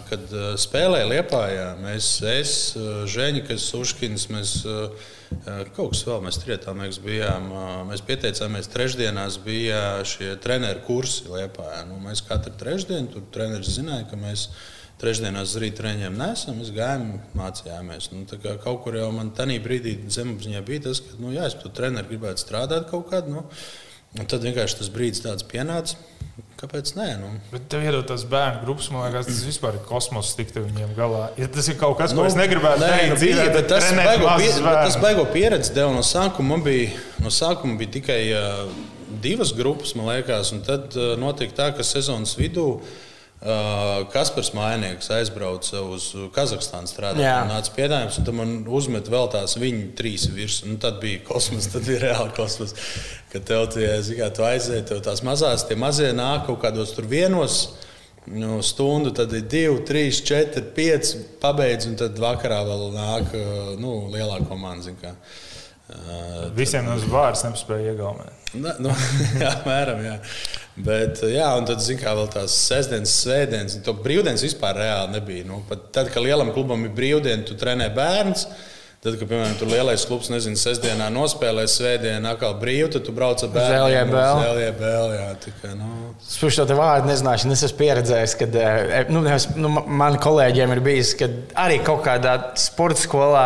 kad 0.09 0.31
spēlēja 0.57 1.09
Lietpājā, 1.11 1.67
mēs, 1.77 2.07
es, 2.25 2.53
Žēņķis, 3.12 3.67
Uškins, 3.77 4.29
mēs 4.33 4.53
kaut 5.77 5.93
kas 5.93 6.01
vēl, 6.07 6.23
mēs 6.25 6.38
trietā 6.40 6.73
mēs 6.77 6.97
bijām. 7.05 7.51
Mēs 7.90 8.01
pieteicāmies 8.09 8.71
trešdienās, 8.73 9.37
bija 9.45 9.83
šie 10.09 10.33
treneru 10.40 10.81
kursi 10.87 11.29
Lietpājā. 11.29 11.83
Nu, 11.90 12.01
mēs 12.01 12.25
katru 12.25 12.55
trešdienu 12.57 13.12
tur 13.12 13.27
treneris 13.35 13.77
zināja, 13.77 14.09
ka 14.09 14.17
mēs 14.17 14.49
mēs 14.49 14.49
trešdienās 15.05 15.53
uz 15.53 15.61
rīta 15.62 15.83
treniņiem 15.83 16.17
nesam, 16.19 16.59
mēs 16.61 16.73
gājām, 16.75 17.07
mācījāmies. 17.37 18.11
Nu, 18.14 18.25
kaut 18.64 18.83
kur 18.85 18.97
jau 18.99 19.11
man 19.14 19.35
tajā 19.37 19.61
brīdī 19.64 19.99
zemapziņā 20.12 20.64
bija 20.67 20.88
tas, 20.88 21.03
ka, 21.05 21.19
nu, 21.21 21.35
jā, 21.35 21.49
es 21.51 21.59
tur 21.61 21.75
treniņā 21.77 22.07
gribētu 22.09 22.45
strādāt 22.45 22.88
kaut 22.90 23.11
kādā. 23.12 23.31
Nu, 23.31 23.45
un 24.19 24.31
tad 24.31 24.47
vienkārši 24.47 24.81
tas 24.81 24.90
brīdis 24.95 25.25
tāds 25.25 25.47
pienāca. 25.51 26.01
Kāpēc 26.59 26.95
nē? 26.97 27.07
Nu? 27.21 27.29
Bet 27.53 27.67
tev 27.71 27.85
iedod 27.85 28.07
tās 28.09 28.25
bērnu 28.31 28.64
grupas, 28.64 28.88
man 28.90 29.05
liekas, 29.05 29.29
tas 29.29 29.43
vispār 29.47 29.77
ir 29.77 29.85
kosmos, 29.87 30.33
tikt 30.38 30.57
viņiem 30.57 30.95
galā. 30.97 31.29
Ja 31.38 31.47
tas 31.53 31.69
ir 31.71 31.77
kaut 31.79 31.99
kas, 31.99 32.14
ko 32.14 32.23
nu, 32.23 32.27
es 32.31 32.35
negribētu 32.38 32.81
nē, 32.81 32.88
darīt 32.88 33.12
nu, 33.12 33.19
dzīvē, 33.21 33.47
bet 33.55 33.69
tas 33.71 33.87
baigo, 33.99 34.33
pie, 34.40 34.51
bet 34.64 34.79
tas 34.81 34.99
baigo 35.03 35.27
pieredzi 35.35 35.75
deva 35.77 35.93
no 35.95 36.03
sākuma. 36.07 36.55
Man 36.55 36.64
bija, 36.67 36.88
no 37.23 37.31
sākuma 37.35 37.77
bija 37.79 37.95
tikai 38.01 38.21
uh, 38.33 38.64
divas 39.23 39.53
grupas, 39.55 39.95
man 39.99 40.11
liekas, 40.11 40.55
un 40.57 40.64
tad 40.67 40.97
uh, 40.99 41.14
notika 41.21 41.59
tā, 41.61 41.73
ka 41.77 41.87
sezonas 41.87 42.38
vidū 42.40 42.71
Uh, 42.75 43.03
Kaspars 43.44 44.54
Mājnieks 44.57 45.11
aizbrauca 45.12 45.83
uz 45.92 46.07
Kazahstānu 46.33 46.88
strādāt. 46.88 47.20
Viņš 47.20 47.50
nāca 47.50 47.74
piedāvājums, 47.76 48.16
un 48.22 48.38
man 48.38 48.54
uzmet 48.72 49.11
vēl 49.12 49.28
tās 49.35 49.59
viņa 49.61 49.90
trīs 49.98 50.24
virsmas. 50.33 50.70
Nu, 50.70 50.78
tad 50.80 50.96
bija 51.02 51.20
kosmos, 51.26 51.68
tad 51.72 51.85
bija 51.85 52.00
reāli 52.07 52.33
kosmos. 52.38 52.72
Kad 53.35 53.44
tev 53.50 53.66
tie, 53.74 53.88
kā, 54.16 54.30
tu 54.33 54.46
aizēji, 54.48 54.87
tev 54.88 55.02
tās 55.04 55.20
mazās, 55.26 55.66
tie 55.68 55.76
mazie 55.76 56.14
nāk 56.16 56.46
kaut 56.48 56.62
kādos 56.64 56.94
tur 56.96 57.09
vienos. 57.11 57.66
Nu, 58.24 58.62
stundu, 58.64 59.12
tad 59.12 59.35
ir 59.37 59.44
divi, 59.52 59.83
trīs, 59.85 60.22
četri, 60.24 60.62
pieci 60.72 61.20
pabeigts, 61.42 61.90
un 61.90 61.98
tad 62.00 62.16
vakarā 62.16 62.62
vēl 62.64 62.87
nāk 62.94 63.35
uh, 63.37 63.74
nu, 63.76 64.07
lielākā 64.14 64.48
komanda. 64.48 65.12
Uh, 65.85 66.47
Visiem 66.57 66.87
uz 66.94 67.05
vārds 67.12 67.42
nepaspēja 67.44 67.92
iegaumēt. 67.92 68.44
Ne, 68.57 68.70
nu, 68.81 68.92
jā, 69.42 69.51
mēram, 69.66 69.99
jā. 70.01 70.14
Bet, 70.75 71.20
jā, 71.29 71.49
un 71.59 71.66
tad, 71.68 71.83
zināmā 71.85 72.07
mērā, 72.07 72.14
vēl 72.23 72.31
tās 72.33 72.55
sestdienas, 72.70 73.16
svētdienas, 73.20 73.77
to 73.85 73.92
brīvdienas 73.99 74.47
vispār 74.47 74.79
reāli 74.81 75.18
nebija. 75.18 75.44
Nu, 75.51 75.61
pat 75.68 75.90
tad, 75.94 76.09
kad 76.14 76.25
lielam 76.25 76.55
klubam 76.55 76.87
ir 76.87 76.94
brīvdiena, 76.97 77.44
tu 77.47 77.59
trenē 77.59 77.90
bērns. 77.94 78.47
Tad, 79.05 79.18
kad, 79.20 79.29
piemēram, 79.29 79.59
tur 79.61 79.68
lielais 79.68 80.07
klubs, 80.09 80.31
nezinu, 80.33 80.57
sestdienā 80.57 81.11
nospēlē, 81.12 81.66
svētdienā 81.68 82.31
atkal 82.33 82.55
brīvi, 82.57 82.88
tad 82.94 83.05
tu 83.05 83.12
brauc 83.12 83.42
ar 83.44 83.51
bērnu. 83.53 83.75
Zēlē, 83.75 83.99
vēl. 84.09 84.40
Zēlē, 84.40 84.70
vēl, 84.79 85.12
jā, 85.18 85.27
tikai, 85.44 85.75
nu. 85.77 85.90
Spuši 86.25 86.64
to 86.64 86.79
vārdu 86.79 87.11
nezināšanu, 87.12 87.53
es 87.53 87.66
esmu 87.68 87.83
pieredzējis, 87.83 88.37
kad 88.40 88.57
nu, 89.12 89.20
nu, 89.61 89.75
man 90.01 90.16
kolēģiem 90.25 90.73
ir 90.73 90.81
bijis, 90.88 91.12
ka 91.20 91.29
arī 91.66 91.83
kaut 91.85 92.01
kādā 92.09 92.38
sporta 92.57 93.05
skolā 93.05 93.44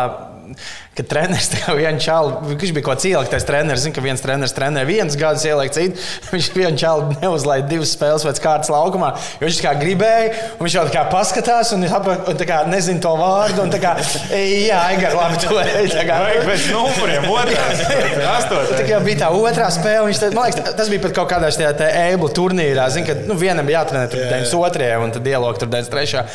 ka 0.97 1.05
treneris 1.07 1.49
vienu 1.79 2.01
čālu, 2.03 2.33
viņš 2.49 2.73
bija 2.75 2.85
kaut 2.85 2.97
kāds 2.97 3.07
ieliektais 3.09 3.47
treneris, 3.47 3.83
zina, 3.85 3.95
ka 3.95 4.03
viens 4.03 4.23
treneris 4.23 4.55
trenē 4.55 4.83
viens 4.87 5.17
gadus, 5.19 5.45
ieliek 5.47 5.73
citu. 5.75 5.99
Viņš 6.33 6.49
vienu 6.55 6.79
čālu 6.79 7.15
neuzlaid 7.21 7.67
divas 7.69 7.93
spēles 7.95 8.25
pēc 8.27 8.41
kārtas 8.43 8.69
laukumā, 8.71 9.11
jo 9.39 9.47
viņš 9.47 9.59
kā 9.63 9.73
gribēja, 9.79 10.29
un 10.57 10.65
viņš 10.65 10.75
jau 10.77 10.83
tā 10.87 10.93
kā 10.93 11.03
paskatās 11.11 11.71
un, 11.75 11.85
un 11.85 12.41
kā 12.49 12.59
nezina 12.69 13.01
to 13.03 13.13
vārdu. 13.19 13.63
Un, 13.63 13.73
kā, 13.81 13.95
jā, 14.33 14.81
Aigar, 14.89 15.15
labi, 15.17 15.39
tu 15.43 15.57
ej. 15.61 15.89
Tā 15.93 16.05
kā 16.07 16.19
pēc 16.45 16.67
numuriem, 16.73 17.27
otrās, 17.33 17.83
astotās. 18.37 18.75
Tā 18.75 18.85
kā 18.87 19.01
bija 19.05 19.23
tā 19.25 19.31
otrā 19.35 19.69
spēle, 19.73 20.09
viņš, 20.09 20.21
tā, 20.23 20.31
man 20.35 20.49
liekas, 20.49 20.75
tas 20.79 20.91
bija 20.93 21.05
pat 21.07 21.17
kaut 21.17 21.31
kādās 21.33 21.59
tajā 21.59 21.89
ēblu 22.09 22.31
turnīrā, 22.35 22.89
zina, 22.93 23.09
ka 23.09 23.17
nu, 23.29 23.37
vienam 23.39 23.69
jātrenē 23.69 24.05
tur 24.11 24.25
92. 24.27 24.91
un 25.05 25.15
tad 25.15 25.25
dialogu 25.25 25.63
tur 25.63 25.71
93. 25.73 26.27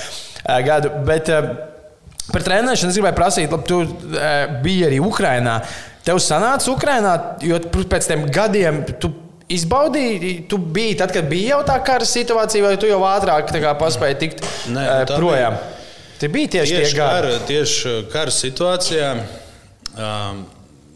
gadu. 0.66 0.92
Bet, 1.06 1.30
Par 2.32 2.44
trenēšanu 2.44 2.92
es 2.92 2.96
gribēju 2.96 3.16
prasīt, 3.18 3.52
labi, 3.52 3.66
tu 3.68 3.82
e, 3.84 4.30
biji 4.64 4.86
arī 4.86 5.00
Ukrajinā. 5.04 5.58
Tev 6.04 6.20
sanāca 6.22 6.70
Ukrajinā, 6.72 7.12
jo 7.44 7.58
pēc 7.74 8.08
tam 8.08 8.24
gadiem 8.32 8.80
tu 9.00 9.10
izbaudīji, 9.52 10.34
tu 10.48 10.58
biji 10.58 10.96
tad, 11.02 11.12
kad 11.12 11.28
bija 11.28 11.54
jau 11.54 11.60
tā 11.68 11.76
kara 11.84 12.08
situācija, 12.08 12.64
vai 12.64 12.78
tu 12.80 12.88
jau 12.88 13.02
ātrāk 13.08 13.52
paspēji 13.80 14.20
tikt 14.22 14.44
Nē, 14.72 14.84
e, 14.84 15.06
projām? 15.12 15.58
Tie 16.20 16.30
bija 16.32 16.54
tieši, 16.56 16.76
tieši 16.78 16.94
tie 16.94 17.00
gadi. 17.00 17.14
Kara, 17.14 17.38
tieši 17.50 17.94
kara 18.12 18.32
situācijā. 18.32 19.08
Um, 19.94 20.44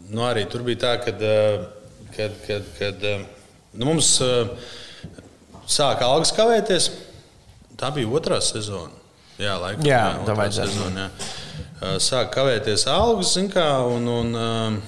nu 0.09 0.25
arī 0.25 0.47
tur 0.49 0.63
bija 0.65 0.81
tā, 0.87 0.93
kad, 1.03 1.21
kad, 2.15 2.39
kad, 2.47 2.69
kad 2.79 3.05
nu 3.77 3.91
mums 3.91 4.15
uh, 4.25 4.49
sāka 5.69 6.07
algas 6.09 6.33
kavēties. 6.35 6.89
Tā 7.79 7.91
bija 7.95 8.09
otrā 8.11 8.39
sezona. 8.43 8.98
Jā, 9.39 9.55
laikam, 9.61 9.85
jā, 9.87 9.99
jā 10.11 10.23
tā 10.27 10.35
vajadzētu. 10.35 10.75
Sezonu, 10.75 11.05
jā. 11.05 11.97
Sāk 12.03 12.33
kavēties 12.35 12.83
algas, 12.91 13.31
kā, 13.53 13.67
un, 13.87 14.07
un, 14.11 14.79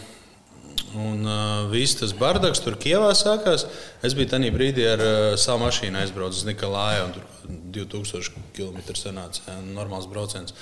un 1.00 1.30
viss 1.72 1.96
tas 2.02 2.12
bardaks 2.18 2.60
tur 2.64 2.76
Kievā 2.82 3.14
sākās. 3.16 3.64
Es 4.04 4.16
biju 4.18 4.34
tajā 4.34 4.52
brīdī 4.52 4.88
ar 4.92 5.04
savu 5.40 5.64
mašīnu 5.64 6.02
aizbraucis 6.02 6.44
uz 6.44 6.50
Nikolāju, 6.50 7.08
un 7.08 7.16
tur 7.16 7.28
2000 7.80 8.44
km 8.58 8.82
jā, 8.92 9.60
normāls 9.72 10.10
brauciens. 10.12 10.56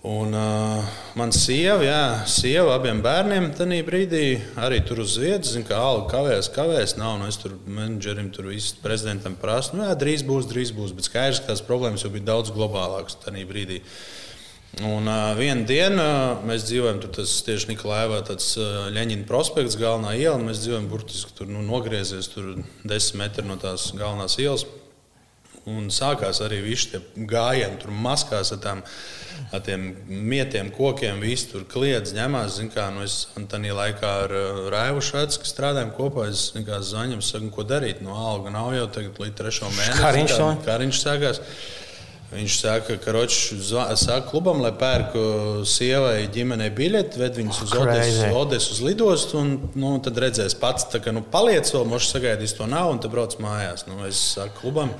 Un 0.00 0.32
uh, 0.32 0.80
mana 1.12 1.34
sieva, 1.36 1.82
jā, 1.84 2.04
sieva 2.24 2.72
abiem 2.78 3.02
bērniem 3.04 3.50
tajā 3.52 3.82
brīdī 3.84 4.22
arī 4.56 4.78
tur 4.88 5.02
uz 5.04 5.18
vietas, 5.20 5.50
zina, 5.52 5.66
ka 5.68 5.76
alga 5.76 6.06
kavēs, 6.14 6.48
kavēs. 6.54 6.94
Nav, 6.96 7.18
nu, 7.20 7.28
es 7.28 7.36
tur 7.36 7.58
menedžerim, 7.68 8.30
tur 8.32 8.48
visu 8.48 8.78
prezidentam 8.80 9.36
prasu, 9.36 9.76
nu, 9.76 9.84
jā, 9.84 9.98
drīz 10.00 10.24
būs, 10.24 10.48
drīz 10.48 10.72
būs. 10.72 10.96
Bet 10.96 11.10
skaidrs, 11.10 11.42
ka 11.42 11.52
tās 11.52 11.60
problēmas 11.66 12.06
jau 12.06 12.12
bija 12.14 12.30
daudz 12.32 12.48
globālākas 12.56 13.20
tajā 13.26 13.44
brīdī. 13.44 13.82
Un 14.80 15.04
uh, 15.04 15.34
vienā 15.36 15.68
dienā 15.68 16.08
uh, 16.08 16.42
mēs 16.48 16.64
dzīvojam, 16.70 17.04
tur 17.04 17.12
tas 17.20 17.36
tieši 17.44 17.74
Nikolājā, 17.74 18.24
tāds 18.32 18.54
uh, 18.56 18.88
Leņķina 18.96 19.28
prospekts, 19.28 19.76
galvenā 19.76 20.16
iela. 20.16 20.40
Mēs 20.40 20.64
dzīvojam 20.64 20.88
burtiski 20.88 21.36
tur 21.36 21.52
nu, 21.52 21.60
nogriezies 21.66 22.32
tur 22.32 22.54
desmit 22.88 23.26
metri 23.26 23.50
no 23.50 23.60
tās 23.60 23.90
galvenās 23.92 24.40
ielas. 24.40 24.64
Un 25.68 25.90
sākās 25.92 26.40
arī 26.44 26.62
viss 26.64 26.88
tie 26.88 27.02
gājieni, 27.28 27.76
tur 27.82 27.92
maskās 27.92 28.54
ar 28.54 28.62
tām 28.62 28.84
ar 29.52 29.62
tiem 29.64 29.90
mietiem, 30.06 30.70
kokiem, 30.74 31.20
visi 31.24 31.50
tur 31.50 31.64
kliedz, 31.68 32.14
ņemās. 32.16 32.60
Kā, 32.74 32.88
nu, 32.94 33.04
es 33.06 33.26
tajā 33.34 33.74
laikā 33.76 34.12
ar 34.24 34.34
Raivu 34.72 35.02
kas 35.02 35.52
strādājām 35.52 35.92
kopā, 35.96 36.28
es 36.30 36.50
zvanīju, 36.54 37.20
saku, 37.24 37.50
ko 37.54 37.66
darīt. 37.66 38.02
No 38.04 38.16
alga 38.20 38.52
nav 38.54 38.72
jau 38.76 38.88
tagad 38.98 39.20
līdz 39.24 39.36
trešo 39.40 39.70
mēnesi. 39.74 40.00
Kā 40.00 40.14
viņš 40.16 41.04
to 41.04 41.04
sākās? 41.04 41.44
Viņš 42.30 42.56
saka, 42.60 42.94
ka 43.02 43.10
Ročs 43.10 43.38
saka 43.98 44.20
klubam, 44.28 44.60
lai 44.62 44.70
pērku 44.78 45.64
sievai 45.66 46.28
ģimenei 46.30 46.68
biļeti, 46.70 47.18
ved 47.18 47.40
viņus 47.40 47.58
uz 47.64 47.72
Odesu, 47.74 48.28
Odesu 48.38 48.76
uz 48.76 48.82
lidostu, 48.86 49.40
un 49.40 49.50
nu, 49.74 49.96
tad 50.04 50.20
redzēs 50.22 50.54
pats, 50.60 50.86
tā, 50.92 51.00
ka 51.02 51.10
nu, 51.10 51.24
paliec 51.26 51.66
vēl, 51.74 51.88
mošs 51.90 52.12
sagaidīs 52.14 52.54
to 52.54 52.70
nav, 52.70 52.92
un 52.92 53.02
tad 53.02 53.10
brauc 53.10 53.34
mājās. 53.42 53.82
Nu, 53.90 53.98
es 54.06 54.22
saku 54.36 54.60
klubam, 54.60 54.94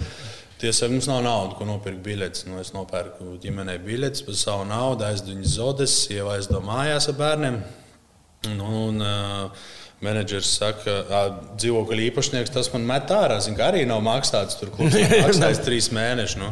Tiesa, 0.61 0.91
mums 0.93 1.07
nav 1.09 1.23
naudas, 1.25 1.57
ko 1.57 1.65
nopirkt 1.65 2.03
biļetes. 2.05 2.45
Nu, 2.51 2.59
es 2.61 2.75
nopērku 2.77 3.39
ģimenei 3.41 3.79
biļetes 3.81 4.27
par 4.27 4.37
savu 4.37 4.67
naudu, 4.69 5.07
aizdevu 5.09 5.39
viņas 5.39 5.55
zodes, 5.57 5.95
sieva 6.05 6.35
aizdevu 6.37 6.61
mājās 6.67 7.09
ar 7.09 7.17
bērniem. 7.17 7.61
Nu, 8.59 8.67
un, 8.91 9.01
uh, 9.01 9.71
menedžers 10.05 10.51
saka, 10.57 10.95
dzīvokļa 11.61 12.05
īpašnieks 12.09 12.53
tas 12.55 12.71
man 12.73 12.85
met 12.89 13.13
ārā. 13.13 13.39
Zin, 13.45 13.57
arī 13.61 13.83
nav 13.89 14.03
maksāts 14.05 14.57
tur 14.61 14.73
klubs, 14.75 14.97
maksājis 15.27 15.63
trīs 15.65 15.91
mēnešus. 15.97 16.41
Nu. 16.41 16.51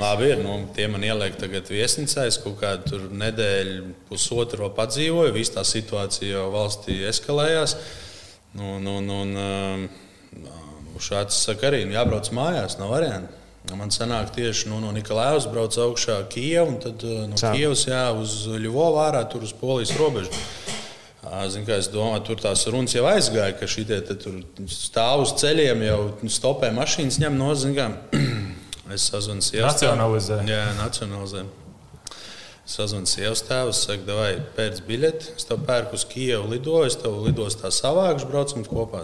Labi, 0.00 0.30
ir, 0.34 0.40
nu, 0.44 0.56
tie 0.76 0.88
man 0.92 1.04
ieliek 1.04 1.36
tagad 1.40 1.68
viesnīcā, 1.72 2.24
es 2.28 2.40
kaut 2.40 2.58
kādu 2.60 3.00
nedēļu, 3.12 3.92
pusotru 4.10 4.66
vēl 4.66 4.72
padzīvoju. 4.76 5.36
Viss 5.36 5.52
tā 5.52 5.64
situācija 5.68 6.38
jau 6.38 6.48
valstī 6.54 7.00
eskalējās. 7.08 7.76
Nu, 8.54 8.78
nu, 8.78 9.00
nu, 9.04 9.20
un, 9.24 9.36
un, 9.36 9.86
un 9.88 10.03
šāds 11.02 11.38
saka 11.46 11.70
arī, 11.70 11.84
nu, 11.88 11.96
jābrauc 11.96 12.30
mājās, 12.34 12.78
nav 12.78 12.92
variantu. 12.94 13.40
Man 13.72 13.88
sanāk 13.88 14.28
tieši 14.34 14.68
nu, 14.68 14.76
no 14.82 14.90
Nikolājus 14.92 15.46
brauc 15.48 15.76
augšā 15.80 16.18
Kijavā 16.28 16.68
un 16.68 16.74
tad 16.82 17.04
no 17.30 17.38
Kijavas 17.40 17.86
jā, 17.88 18.02
uz 18.12 18.34
Ļuvovu 18.60 19.00
ārā, 19.00 19.22
tur 19.30 19.46
uz 19.46 19.54
Polijas 19.56 19.94
robežu. 19.96 20.28
Zinu, 21.48 21.64
es 21.72 21.88
domāju, 21.88 22.20
tur 22.28 22.40
tās 22.42 22.66
runas 22.68 22.92
jau 22.92 23.06
aizgāja, 23.08 23.54
ka 23.56 23.64
šī 23.64 23.86
stāv 24.68 25.24
uz 25.24 25.32
ceļiem, 25.40 25.80
jau 25.88 26.00
stopē 26.28 26.68
mašīnas, 26.76 27.18
ņem 27.24 27.40
no 27.40 27.54
zinām. 27.56 27.96
Es 28.92 29.06
sazvanu 29.08 29.40
sievai. 29.40 29.70
Nacionalizē. 29.70 30.42
Jā, 30.44 30.64
nacionalizē. 30.76 31.46
Sazvanu 32.68 33.08
sievas 33.08 33.40
tēvus, 33.48 33.80
saka, 33.86 34.16
vai 34.18 34.34
pēc 34.58 34.82
biļeti, 34.84 35.32
es 35.38 35.48
tev 35.48 35.62
pērku 35.64 35.96
uz 35.96 36.04
Kijevu 36.10 36.50
lidoju, 36.52 36.90
es 36.90 36.98
tev 37.00 37.16
lidos 37.24 37.56
tā 37.62 37.72
savākšu, 37.72 38.28
braucam 38.28 38.66
kopā. 38.68 39.00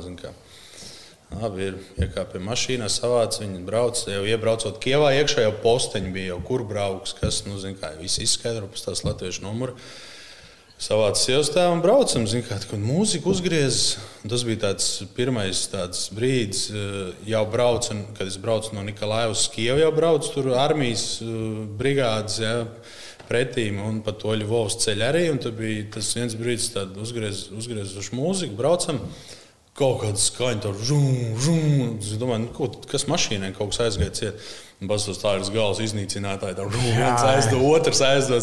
Abi 1.31 1.69
ir 1.69 1.77
iekāpti 2.03 2.41
mašīnā, 2.43 2.89
savāc 2.91 3.39
viņi 3.39 3.61
brauc. 3.67 4.01
Jau 4.11 4.23
iebraucot 4.27 4.81
Kijavā, 4.83 5.13
iekšā 5.21 5.45
jau 5.45 5.53
posteņi 5.63 6.15
bija, 6.15 6.33
jau 6.33 6.41
kur 6.49 6.65
brauks, 6.67 7.15
kas, 7.21 7.45
nu, 7.47 7.61
kā 7.79 7.93
izskaidro 8.03 8.67
pēc 8.73 8.89
tās 8.89 9.05
latviešu 9.07 9.47
numuru 9.47 9.77
savāds 10.81 11.27
sievas 11.27 11.51
tēvam 11.53 11.79
un 11.79 11.83
braucam. 11.85 12.25
Zin, 12.29 12.43
kā, 12.47 12.57
kad 12.65 12.81
mūzika 12.81 13.29
uzgriezās, 13.31 13.99
tas 14.25 14.45
bija 14.49 14.63
tāds 14.65 14.89
pirmais 15.17 15.67
tāds 15.73 16.09
brīdis, 16.17 16.63
eh, 16.73 17.13
jau 17.29 17.45
braucu, 17.53 17.99
kad 18.17 18.27
es 18.27 18.39
braucu 18.41 18.75
no 18.75 18.85
Nikolājus 18.87 19.45
uz 19.45 19.51
Kievu, 19.55 19.83
jau 19.85 19.93
braucu 19.93 20.33
tur 20.35 20.55
armijas 20.57 21.21
eh, 21.23 21.29
brigādes. 21.81 22.41
Ja, 22.41 22.57
Pretīm 23.31 23.77
un 23.79 24.01
pa 24.03 24.11
to 24.19 24.33
Ļuvovas 24.35 24.75
ceļu 24.83 25.05
arī. 25.07 25.21
Tur 25.39 25.53
bija 25.55 25.85
tas 25.95 26.09
viens 26.17 26.33
brīdis, 26.35 26.73
kad 26.75 26.97
uzgriezuši 26.99 27.55
uzgriez 27.55 28.09
mūziku, 28.11 28.57
braucam. 28.59 28.99
Kaut 29.81 30.03
kāda 30.03 30.21
skaņa, 30.21 30.61
tur 30.61 30.81
žūm. 30.85 31.95
Es 31.97 32.17
domāju, 32.21 32.43
nu, 32.45 32.51
ko, 32.53 32.69
kas 32.91 33.07
mašīnai 33.09 33.55
kaut 33.57 33.73
kas 33.73 33.87
aizgāja 33.87 34.17
ciet. 34.19 34.51
Bastos 34.81 35.21
tā 35.21 35.35
ir 35.37 35.45
gals 35.53 35.81
iznīcinātāji. 35.85 36.57
Tā 36.57 36.67
viens 36.73 37.25
aizdo, 37.25 37.61
otrs 37.69 38.01
aizdo. 38.05 38.39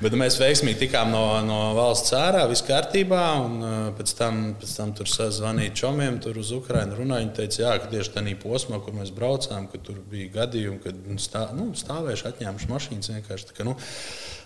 Bet 0.00 0.14
mēs 0.16 0.38
veiksmīgi 0.40 0.86
tikām 0.86 1.10
no, 1.12 1.22
no 1.46 1.58
valsts 1.76 2.14
ārā, 2.16 2.44
viss 2.50 2.64
kārtībā. 2.66 3.22
Un, 3.44 3.56
pēc, 3.98 4.14
tam, 4.18 4.40
pēc 4.58 4.74
tam 4.78 4.94
tur 4.98 5.10
sazvanīja 5.10 5.74
čomiem, 5.82 6.18
tur 6.22 6.38
uz 6.40 6.50
Ukrajinu 6.56 6.98
runāja. 6.98 7.26
Viņi 7.26 7.36
teica, 7.36 7.62
jā, 7.64 7.76
ka 7.82 7.90
tieši 7.94 8.14
tajā 8.16 8.36
posmā, 8.42 8.82
kur 8.82 8.96
mēs 8.96 9.14
braucām, 9.14 9.70
ka 9.70 9.82
tur 9.86 9.98
bija 10.10 10.30
gadījumi, 10.40 10.80
kad 10.86 11.02
stā, 11.22 11.48
nu, 11.58 11.70
stāvējuši 11.78 12.30
atņēmuši 12.30 12.70
mašīnas 12.70 13.14
vienkārši. 13.16 13.50
Tā, 13.50 13.58
ka, 13.58 13.68
nu, 13.70 13.76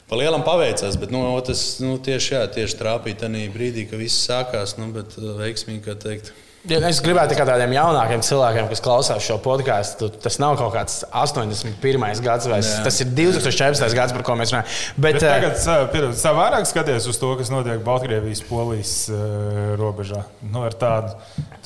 Pa 0.09 0.19
lielam 0.21 0.45
paveicās, 0.45 0.99
bet 1.01 1.13
nu, 1.15 1.25
tas 1.47 1.65
nu, 1.81 1.97
tieši, 2.03 2.35
jā, 2.37 2.43
tieši 2.59 2.81
trāpīja 2.81 3.25
tajā 3.25 3.51
brīdī, 3.55 3.87
kad 3.91 4.03
viss 4.03 4.27
sākās. 4.29 4.77
Nu, 4.81 4.91
bet 4.95 5.17
uh, 5.17 5.33
veiksmīgi, 5.41 5.85
kā 5.87 5.97
teikt, 6.01 6.35
Ja 6.65 6.79
es 6.89 6.97
gribētu 7.05 7.35
tikai 7.35 7.45
tādiem 7.45 7.75
jaunākiem 7.77 8.23
cilvēkiem, 8.25 8.71
kas 8.71 8.81
klausās 8.81 9.25
šo 9.27 9.35
podkāstu, 9.45 10.07
tas 10.25 10.39
nav 10.41 10.55
kaut 10.57 10.73
kāds 10.73 11.03
81. 11.13 12.23
gads, 12.25 12.49
vai 12.49 12.63
Jā. 12.63 12.79
tas 12.87 13.03
ir 13.05 13.11
2014. 13.13 13.93
gads, 13.93 14.15
par 14.17 14.25
ko 14.25 14.37
mēs 14.41 14.55
runājam. 14.55 14.71
Bet, 14.97 15.19
Bet 15.19 15.27
tagad 15.27 15.59
uh, 15.61 16.07
savādāk 16.17 16.65
skaties 16.71 17.11
uz 17.13 17.21
to, 17.21 17.35
kas 17.37 17.53
notiek 17.53 17.85
Baltkrievijas, 17.85 18.41
Polijas 18.49 18.95
uh, 19.13 19.75
robežā. 19.77 20.23
Nu, 20.49 20.65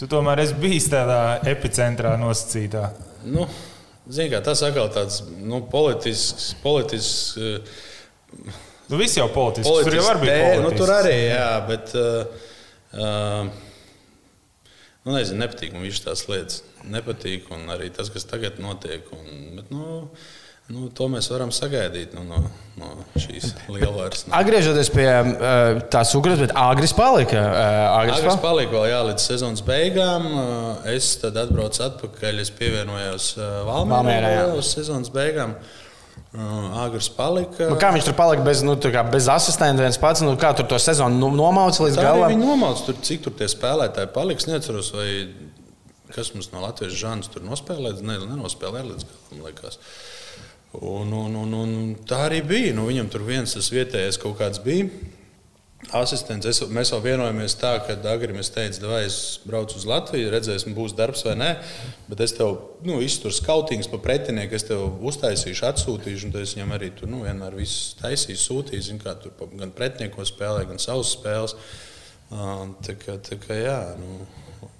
tu 0.00 0.10
tomēr 0.10 0.42
esi 0.42 0.58
bijis 0.58 0.90
tādā 0.90 1.20
epicentrā 1.46 2.16
nosacītā. 2.18 2.88
Nu, 3.30 3.46
Ziniet, 4.10 4.40
tas 4.42 4.64
atkal 4.66 4.90
tāds 4.90 5.20
nu, 5.44 5.62
politisks. 5.70 6.56
politisks 6.64 7.38
uh, 7.38 7.78
nu, 8.88 8.98
viss 8.98 9.18
jau 9.18 9.28
politisks. 9.34 9.68
politisks 9.68 9.90
tur 9.90 9.98
jau 10.00 10.08
var 10.08 10.20
būt. 10.24 10.60
Nu, 10.64 10.74
tur 10.76 10.92
arī, 10.98 11.16
jā, 11.30 11.48
bet. 11.70 11.96
Uh, 11.96 12.44
uh, 12.98 13.64
Nu, 15.08 15.14
nezinu, 15.14 15.38
nepatīk 15.40 15.70
man 15.72 15.86
visas 15.86 16.02
tās 16.04 16.26
lietas. 16.28 16.58
Nepatīk 16.84 17.46
arī 17.72 17.86
tas, 17.96 18.10
kas 18.12 18.26
tagad 18.28 18.58
notiek. 18.60 19.06
Un, 19.16 19.56
bet, 19.56 19.72
nu, 19.72 20.02
Nu, 20.68 20.90
to 20.92 21.06
mēs 21.08 21.30
varam 21.32 21.48
sagaidīt 21.48 22.12
nu, 22.12 22.26
no, 22.28 22.42
no 22.76 22.90
šīs 23.16 23.54
lielvaras. 23.72 24.26
Atgriežoties 24.36 24.90
pie 24.92 25.06
uh, 25.08 25.78
tās 25.88 26.12
uguns, 26.18 26.42
bet 26.42 26.52
Agris 26.60 26.92
palika. 26.92 27.40
Agris, 27.94 28.18
Agris 28.18 28.36
palika 28.42 28.74
vēl 28.74 28.84
jā, 28.90 28.98
līdz 29.08 29.28
sezonas 29.30 29.64
beigām. 29.64 30.28
Es 30.92 31.14
tad 31.22 31.40
atbraucu 31.40 31.86
atpakaļ, 31.86 32.42
es 32.44 32.52
pievienojos 32.60 33.30
Valmērā 33.64 34.34
uz 34.58 34.74
sezonas 34.76 35.08
beigām. 35.14 35.56
Uh, 35.56 35.87
Agrs 36.32 37.08
palika. 37.16 37.70
Nu, 37.70 37.78
kā 37.80 37.88
viņš 37.94 38.10
tur 38.10 38.16
palika 38.18 38.42
bez, 38.44 38.60
nu, 38.66 38.74
bez 39.12 39.28
asistenta 39.32 39.80
viens 39.80 39.96
pats? 40.00 40.20
Nu, 40.20 40.34
kā 40.40 40.50
tur 40.56 40.66
to 40.68 40.76
sezonu 40.82 41.16
nu, 41.16 41.30
nomauca 41.32 41.86
līdz 41.86 41.96
galam? 41.96 42.34
Viņi 42.34 42.44
nomauca 42.44 42.84
tur, 42.84 42.98
cik 43.08 43.24
tur 43.24 43.36
tie 43.38 43.48
spēlētāji 43.48 44.12
paliks. 44.12 44.48
Neatceros, 44.50 44.92
vai 44.92 45.08
kas 46.12 46.34
mums 46.34 46.50
no 46.52 46.60
Latvijas 46.64 46.98
žāns 47.00 47.32
tur 47.32 47.46
nospēlēja. 47.48 48.04
Ne, 48.04 48.18
nenospēlēja 48.26 48.90
līdz 48.90 49.08
galam, 49.08 49.46
liekas. 49.46 49.80
Un, 50.76 51.14
un, 51.16 51.38
un, 51.46 51.54
un 51.62 51.72
tā 52.08 52.26
arī 52.26 52.42
bija. 52.44 52.76
Nu, 52.76 52.90
viņam 52.92 53.08
tur 53.14 53.24
viens 53.24 53.56
tas 53.56 53.72
vietējais 53.72 54.20
kaut 54.20 54.36
kāds 54.42 54.60
bija 54.60 54.90
asistents. 55.94 56.46
Es, 56.48 56.60
mēs 56.72 56.90
jau 56.92 56.98
vienojamies 57.02 57.54
tā, 57.60 57.76
ka 57.86 57.96
Dārgājam 58.02 58.38
teica, 58.54 58.88
vai 58.90 59.02
es 59.06 59.38
braucu 59.48 59.78
uz 59.78 59.86
Latviju, 59.88 60.30
redzēsim, 60.32 60.74
būs 60.76 60.96
darbs 60.98 61.24
vai 61.26 61.36
nē. 61.38 61.50
Bet 62.10 62.22
es 62.24 62.34
tev 62.36 62.58
nu, 62.86 62.98
izturu 63.04 63.34
skautings 63.34 63.90
pa 63.90 64.00
pretinieku, 64.02 64.56
es 64.58 64.66
tev 64.68 64.98
uztaisīšu, 65.08 65.66
atsūtīšu, 65.70 66.28
un 66.28 66.40
es 66.42 66.56
viņam 66.56 66.74
arī 66.76 66.90
tur 66.98 67.10
nu, 67.12 67.22
vienmēr 67.26 67.56
visu 67.58 67.96
taisīju, 68.02 68.40
sūtīju. 68.42 68.88
Zin, 68.90 69.00
kā, 69.02 69.14
tur 69.22 69.34
gan 69.54 69.72
pretiniekos 69.74 70.34
spēlē, 70.34 70.66
gan 70.68 70.82
savas 70.82 71.14
spēles. 71.16 71.56
Tā 72.28 72.98
kā, 73.00 73.16
tā 73.24 73.40
kā 73.40 73.56
jā. 73.56 73.78
Nu, 74.00 74.20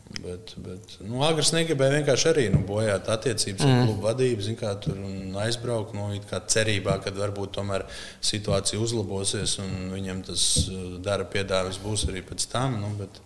Bet, 0.09 0.55
bet 0.65 0.95
nu, 1.05 1.21
Agris 1.27 1.51
negribēja 1.53 1.99
vienkārši 1.99 2.29
arī 2.31 2.45
nu, 2.51 2.63
bojāt 2.67 3.11
attiecības 3.13 3.65
mm. 3.65 3.73
ar 3.75 3.83
klubu 3.85 4.07
vadību, 4.07 4.55
kā 4.59 4.73
tur 4.83 4.97
aizbraukt, 5.45 5.93
nu, 5.95 6.09
cerībā, 6.55 6.97
ka 7.05 7.13
varbūt 7.15 7.53
tomēr 7.59 7.85
situācija 8.25 8.81
uzlabosies 8.83 9.59
un 9.63 9.93
viņam 9.93 10.25
tas 10.31 10.45
uh, 10.65 10.97
darba 11.05 11.29
piedāvājums 11.37 11.83
būs 11.85 12.07
arī 12.09 12.25
pēc 12.27 12.49
tam. 12.55 12.81
Nu, 12.83 12.95
bet, 12.99 13.21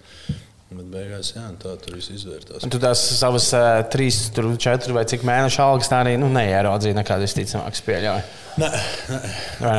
Bet 0.72 0.86
beigās 0.88 1.34
jā, 1.34 1.42
tā 1.60 1.74
tur 1.84 1.98
viss 1.98 2.08
izvērtās. 2.14 2.64
Tu 2.64 2.78
tās 2.80 3.00
savas 3.18 3.50
uh, 3.56 3.82
trīs, 3.92 4.22
tur, 4.32 4.46
četras 4.56 4.94
vai 4.96 5.02
cik 5.08 5.24
mēnešu 5.28 5.60
algas 5.60 5.90
tā 5.92 5.98
arī 6.00 6.14
nu, 6.20 6.30
neieraudzīji 6.32 6.96
nekādas 6.96 7.28
visticamākas 7.28 7.84
pieļaujas. 7.84 8.30
Nē, 8.62 8.70
nē. 9.60 9.74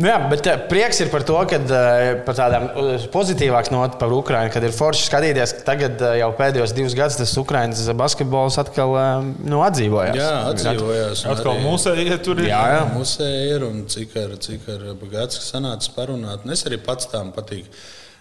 Nu 0.00 0.08
jā, 0.08 0.16
bet 0.30 0.46
eh, 0.48 0.60
prieks 0.70 1.02
ir 1.04 1.10
par 1.12 1.24
to, 1.28 1.36
ka 1.48 1.58
eh, 1.60 2.10
par 2.24 2.36
tādām 2.38 2.66
eh, 2.70 3.04
pozitīvākām 3.12 3.74
notām 3.76 4.00
par 4.00 4.14
Ukrajinu, 4.16 4.52
kad 4.54 4.64
ir 4.64 4.72
forši 4.72 5.04
skatīties, 5.10 5.52
ka 5.58 5.66
tagad 5.66 6.04
jau 6.16 6.30
pēdējos 6.38 6.72
divus 6.76 6.96
gadus 6.96 7.18
tas 7.20 7.34
Ukraiņas 7.40 7.90
basketbols 8.00 8.56
atkal 8.62 8.96
nu, 9.44 9.60
atdzīvojās. 9.66 10.16
Jā, 10.16 10.32
atdzīvojās. 10.54 11.24
Atkal 11.34 11.60
mūsēji 11.66 12.20
tur 12.24 12.40
ir. 12.40 12.48
Jā, 12.48 12.62
jā. 12.78 12.82
mūsēji 12.94 13.42
ir 13.52 13.66
un 13.68 13.82
cik 13.92 14.16
ar, 14.22 14.36
cik 14.48 14.70
ar 14.72 14.86
bagāts 15.02 15.42
sanācis 15.44 15.92
parunāt. 15.96 16.46
Un 16.46 16.56
es 16.56 16.64
arī 16.68 16.80
pats 16.80 17.10
tām 17.12 17.34
patīk. 17.36 17.68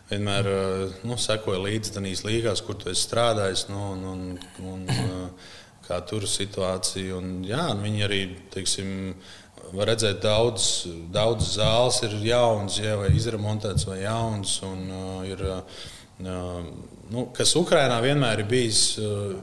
Vienmēr 0.10 0.48
nu, 1.06 1.16
sekoju 1.22 1.62
līdzi 1.68 1.94
tādās 1.96 2.26
līgās, 2.26 2.64
kur 2.66 2.76
tu 2.82 2.90
esi 2.92 3.06
strādājis. 3.06 3.68
Nu, 3.70 3.92
un, 3.94 4.32
un, 4.66 4.80
un, 4.90 5.32
kā 5.90 6.00
tur 6.10 6.28
situācija. 6.30 7.18
Un, 7.18 7.40
jā, 7.48 7.70
un 7.74 7.86
viņi 7.86 8.06
arī, 8.06 8.24
teiksim, 8.54 8.90
var 9.74 9.92
redzēt, 9.92 10.22
daudz, 10.24 10.68
daudz 11.14 11.56
zāles 11.56 12.02
ir 12.08 12.16
jaunas, 12.26 12.80
ja, 12.82 12.96
vai 13.00 13.12
izremontētas, 13.16 13.88
vai 13.90 14.02
jaunas. 14.04 14.58
Un, 14.66 14.86
uh, 14.90 15.24
ir, 15.30 15.44
uh, 15.46 16.62
nu, 17.14 17.28
kas 17.36 17.56
Ukrainā 17.60 18.00
vienmēr 18.06 18.44
ir 18.44 18.50
bijis 18.50 18.84
uh, 19.02 19.36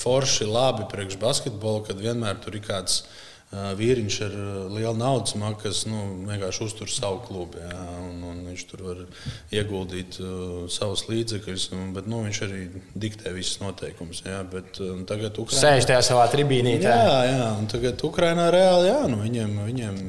forši, 0.00 0.46
labi 0.48 0.86
priekš 0.90 1.20
basketbola, 1.22 1.86
kad 1.88 2.02
vienmēr 2.02 2.38
tur 2.42 2.58
ir 2.58 2.66
kāds 2.66 3.00
uh, 3.02 3.22
vīriņš 3.52 4.16
ar 4.26 4.32
lielu 4.74 4.96
naudas 4.98 5.36
maku, 5.38 5.60
kas 5.62 5.84
nu, 5.86 6.00
vienkārši 6.26 6.64
uztur 6.66 6.90
savu 6.90 7.20
klubu. 7.26 7.60
Jā, 7.62 7.84
un, 8.02 8.24
un 8.26 8.40
viņš 8.48 8.64
tur 8.70 8.82
var 8.88 9.02
ieguldīt 9.54 10.18
uh, 10.18 10.64
savus 10.72 11.06
līdzekļus, 11.08 11.68
un, 11.76 11.92
bet 11.96 12.08
nu, 12.10 12.24
viņš 12.26 12.40
arī 12.48 12.62
diktē 12.98 13.32
visas 13.36 13.60
noteikumus. 13.62 14.24
Um, 14.26 15.04
tagad 15.08 15.38
Ukrainā... 15.38 15.62
Sēž 15.62 15.86
tajā 15.92 16.02
savā 16.10 16.26
tribīnītē. 16.32 16.90
Jā, 16.90 17.20
jā, 17.30 17.52
un 17.60 17.70
tagad 17.70 18.02
Ukrainā 18.08 18.48
reāli 18.54 18.90
jā, 18.90 18.98
nu, 19.12 19.22
viņiem, 19.22 19.54
viņiem 19.68 20.02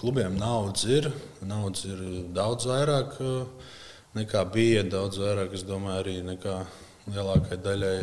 klubiem 0.00 0.40
naudas 0.40 0.88
ir. 0.88 1.12
Naudas 1.44 1.84
ir 1.86 2.00
daudz 2.34 2.66
vairāk 2.70 3.20
nekā 4.16 4.46
bija. 4.54 4.82
Daudz 4.88 5.20
vairāk, 5.20 5.54
es 5.58 5.68
domāju, 5.68 6.00
arī 6.00 6.18
nekā 6.26 6.56
lielākajai 7.12 7.62
daļai 7.62 7.96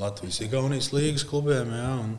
Latvijas-Igaunijas 0.00 0.92
līgas 0.94 1.26
klubiem. 1.28 1.74
Jā, 1.74 1.92
un, 1.98 2.18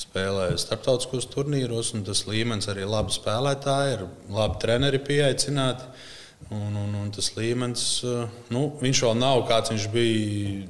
spēlē 0.00 0.50
starptautiskos 0.60 1.28
turnīros, 1.32 1.92
un 1.96 2.04
tas 2.06 2.24
līmenis 2.28 2.70
arī 2.72 2.86
labi 2.88 3.14
spēlētāji, 3.14 3.96
ir 3.98 4.06
labi 4.32 4.60
treneri 4.62 5.02
pieaicināti. 5.04 5.88
Un, 6.50 6.72
un, 6.74 6.94
un 6.96 7.10
tas 7.14 7.28
līmenis, 7.36 7.82
nu, 8.50 8.62
viņš 8.80 9.02
vēl 9.04 9.18
nav 9.20 9.42
kāds 9.46 9.70
viņš 9.74 9.84
bija 9.92 10.68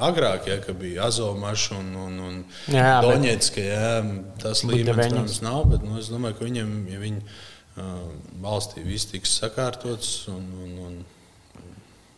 agrāk, 0.00 0.48
ja, 0.48 0.56
kad 0.64 0.78
bija 0.80 1.06
Azomašs 1.06 1.70
un, 1.76 1.92
un, 2.06 2.18
un 2.24 2.40
Doņetska. 2.72 3.60
Bet... 3.60 3.68
Ja, 3.68 4.00
tas 4.40 4.64
līmenis, 4.64 4.96
protams, 4.96 5.38
nav, 5.44 5.62
bet 5.70 5.84
nu, 5.86 5.98
es 6.00 6.10
domāju, 6.12 6.38
ka 6.38 6.48
viņam, 6.48 6.72
ja 6.90 7.00
viņi 7.02 7.20
uh, 7.20 7.96
valstī 8.42 8.84
viss 8.86 9.10
tiks 9.12 9.36
sakārtots 9.42 10.14
un, 10.32 10.46
un, 10.64 10.76
un 10.88 11.00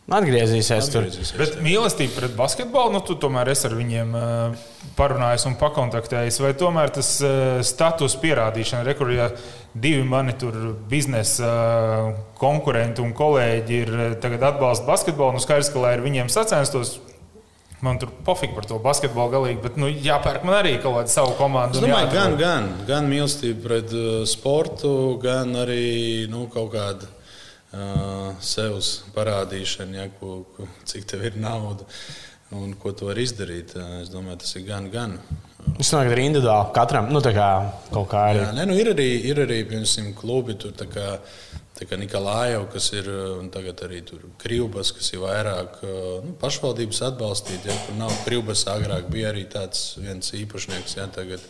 Atgriezīsies, 0.03 0.89
Atgriezīsies 0.89 1.29
tur. 1.31 1.39
Bet 1.39 1.53
mīlestība 1.63 2.17
pret 2.17 2.33
basketbolu, 2.35 2.91
nu, 2.97 2.99
tu 3.07 3.15
tomēr 3.15 3.53
esi 3.53 3.69
ar 3.69 3.75
viņiem 3.77 4.17
uh, 4.19 4.65
parunājis 4.97 5.47
un 5.47 5.55
pakontaktējis. 5.61 6.41
Vai 6.43 6.51
tomēr 6.59 6.91
tas 6.97 7.13
uh, 7.23 7.61
status 7.63 8.17
pierādīšana, 8.19 8.83
re, 8.83 8.97
kur 8.99 9.13
ja 9.15 9.29
divi 9.71 10.03
mani 10.03 10.35
tur 10.35 10.57
biznesa 10.91 11.47
uh, 11.47 12.19
konkurenti 12.39 12.99
un 13.05 13.15
kolēģi 13.15 13.79
ir 13.85 13.95
tagad 14.23 14.43
atbalsta 14.51 14.89
basketbolu, 14.91 15.37
nu 15.37 15.43
skaidrs, 15.43 15.71
ka 15.71 15.85
lai 15.85 15.95
ar 15.95 16.05
viņiem 16.05 16.31
sacenstos, 16.31 16.97
Man 17.83 17.97
tur 17.99 18.13
pofīgi 18.23 18.53
par 18.55 18.63
to 18.63 18.77
basketbolu 18.79 19.33
galīgi, 19.33 19.57
bet 19.59 19.75
nu, 19.75 19.89
jāpērk 19.91 20.45
man 20.47 20.55
arī 20.61 20.77
kaut 20.79 20.93
kāda 21.01 21.11
savu 21.11 21.33
komandu. 21.35 21.81
Es 21.81 21.83
domāju, 21.83 22.13
gan, 22.13 22.37
gan, 22.39 22.69
gan 22.87 23.09
mīlestība 23.11 23.59
pret 23.65 23.91
sportu, 24.31 24.93
gan 25.19 25.51
arī 25.65 26.23
nu, 26.31 26.45
kaut 26.53 26.71
kāda 26.77 27.09
uh, 27.73 28.33
sevs 28.43 28.91
parādīšana, 29.15 29.97
ja, 29.97 30.11
ko, 30.19 30.43
ko, 30.55 30.67
cik 30.89 31.09
tev 31.09 31.25
ir 31.29 31.39
nauda 31.41 31.87
un 32.53 32.75
ko 32.77 32.93
tu 32.93 33.09
vari 33.09 33.25
izdarīt. 33.25 33.73
Es 34.03 34.11
domāju, 34.13 34.43
tas 34.43 34.55
ir 34.59 34.67
gan, 34.67 34.91
gan. 34.93 35.17
Domāju, 35.63 35.95
ka 35.97 36.03
ir 36.13 36.21
individuāli 36.21 36.73
katram 36.75 37.09
nu, 37.09 37.23
kā, 37.23 37.49
kaut 37.89 38.11
kā 38.11 38.27
arī. 38.29 38.43
Jā, 38.43 38.53
ne, 38.59 38.67
nu, 38.69 38.77
ir 38.77 38.93
arī, 38.93 39.09
ir 39.31 39.41
arī 39.47 39.63
piemēram, 39.69 40.13
klubi. 40.19 40.57
Tur, 40.61 40.75
kā, 40.93 41.17
Tā 41.73 41.87
kā 41.89 41.97
Nikolājov, 41.97 42.67
kas 42.69 42.91
ir 42.93 43.07
tagad 43.51 43.79
arī 43.87 44.03
Krīvbas, 44.43 44.91
kas 44.93 45.07
ir 45.15 45.23
vairāk 45.23 45.79
nu, 46.21 46.35
pašvaldības 46.41 46.99
atbalstīti, 47.09 47.71
ja, 47.71 47.77
nav 47.97 48.13
Krīvbas, 48.27 48.67
agrāk 48.69 49.09
bija 49.09 49.31
arī 49.33 49.47
tāds 49.49 49.95
viens 49.97 50.29
īpašnieks, 50.37 50.93
ja, 50.99 51.07
tagad 51.09 51.41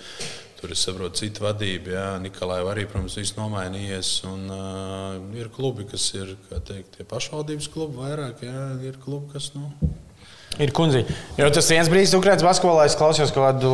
tur 0.63 0.71
es 0.71 0.85
saprotu 0.85 1.19
citu 1.19 1.43
vadību, 1.43 1.91
ja, 1.91 2.05
Nikolājov 2.23 2.69
arī, 2.71 2.85
protams, 2.87 3.17
viss 3.19 3.35
nomainījies, 3.35 4.13
un 4.29 4.47
uh, 4.47 5.17
ir 5.35 5.51
klubi, 5.51 5.83
kas 5.89 6.05
ir, 6.15 6.37
teikt, 6.69 7.01
pašvaldības 7.11 7.67
klubi 7.73 7.99
vairāk, 7.99 8.45
ja, 8.47 8.69
ir 8.87 8.95
klubi, 9.03 9.33
kas, 9.35 9.51
nu, 9.57 9.67
Ir 10.61 10.69
kundze. 10.69 10.99
Jo 11.33 11.47
tas 11.49 11.65
viens 11.73 11.87
brīdis, 11.89 12.11
kad 12.13 12.19
Ukrāņas 12.19 12.43
basketbolā 12.45 12.83
es 12.85 12.93
klausījos 12.93 13.31
kādu 13.33 13.71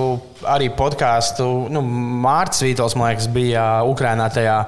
arī 0.47 0.69
podkāstu. 0.71 1.43
Nu, 1.75 1.81
Mārcis 2.23 2.63
Vītols, 2.69 2.95
man 2.95 3.11
liekas, 3.11 3.27
bija 3.35 3.65
Ukrānā 3.83 4.29
tajā 4.31 4.61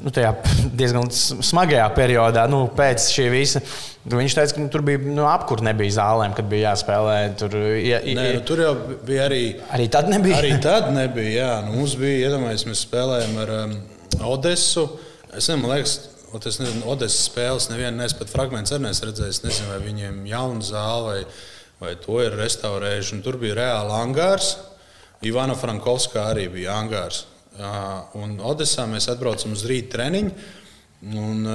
nu, 0.00 0.10
tajā 0.14 0.32
diezgan 0.78 1.10
smagajā 1.12 1.86
periodā, 1.96 2.46
nu, 2.50 2.64
pēc 2.74 3.08
šī 3.14 3.26
visa. 3.32 3.62
Viņš 4.04 4.36
teica, 4.36 4.54
ka 4.56 4.60
nu, 4.60 4.70
tur 4.72 4.84
bija 4.84 5.00
nu, 5.00 5.24
apkur 5.30 5.62
nebija 5.64 5.96
zālēm, 5.96 6.34
kad 6.36 6.48
bija 6.50 6.72
jāspēlē. 6.72 7.16
Tur, 7.40 7.54
ja, 7.80 8.02
Nē, 8.04 8.26
nu, 8.36 8.42
tur 8.48 8.60
jau 8.60 8.74
bija 9.06 9.28
arī. 9.30 9.42
Arī 9.72 9.88
tad 9.92 10.10
nebija. 10.12 10.40
Arī 10.42 10.58
tad 10.64 10.90
nebija. 10.92 11.32
Jā. 11.38 11.52
Nu, 11.64 11.78
mums 11.78 11.96
bija, 12.00 12.28
iedomājieties, 12.28 12.66
mēs 12.68 12.84
spēlējām 12.84 13.38
ar 13.46 13.54
um, 13.62 13.74
Odesu. 14.34 14.88
Es 15.32 15.48
nezinu, 15.48 15.70
liekas, 15.72 15.96
es 16.36 16.60
nezinu, 16.60 16.84
Odesas 16.92 17.30
spēles 17.30 17.70
nevienu 17.72 18.02
nes 18.02 18.16
pat 18.18 18.32
fragments 18.32 18.74
arī 18.74 18.88
neesmu 18.88 19.08
redzējis. 19.08 19.40
Es 19.40 19.46
nezinu, 19.46 19.72
vai 19.72 19.80
viņiem 19.86 20.22
ir 20.24 20.34
jauna 20.34 20.68
zāle 20.68 21.04
vai, 21.08 21.20
vai 21.80 21.96
to 22.04 22.20
ir 22.22 22.36
restaurējuši. 22.42 23.16
Un 23.16 23.24
tur 23.24 23.40
bija 23.40 23.56
reāli 23.62 24.00
angārs. 24.02 24.56
Ivana 25.24 25.56
Frankovska 25.56 26.28
arī 26.34 26.50
bija 26.52 26.76
angārs. 26.76 27.24
Un 28.18 28.36
Odesā 28.42 28.88
mēs 28.90 29.06
atbraucam 29.12 29.54
uz 29.54 29.64
rīta 29.70 29.96
treniņu. 29.98 30.36
Un, 31.14 31.48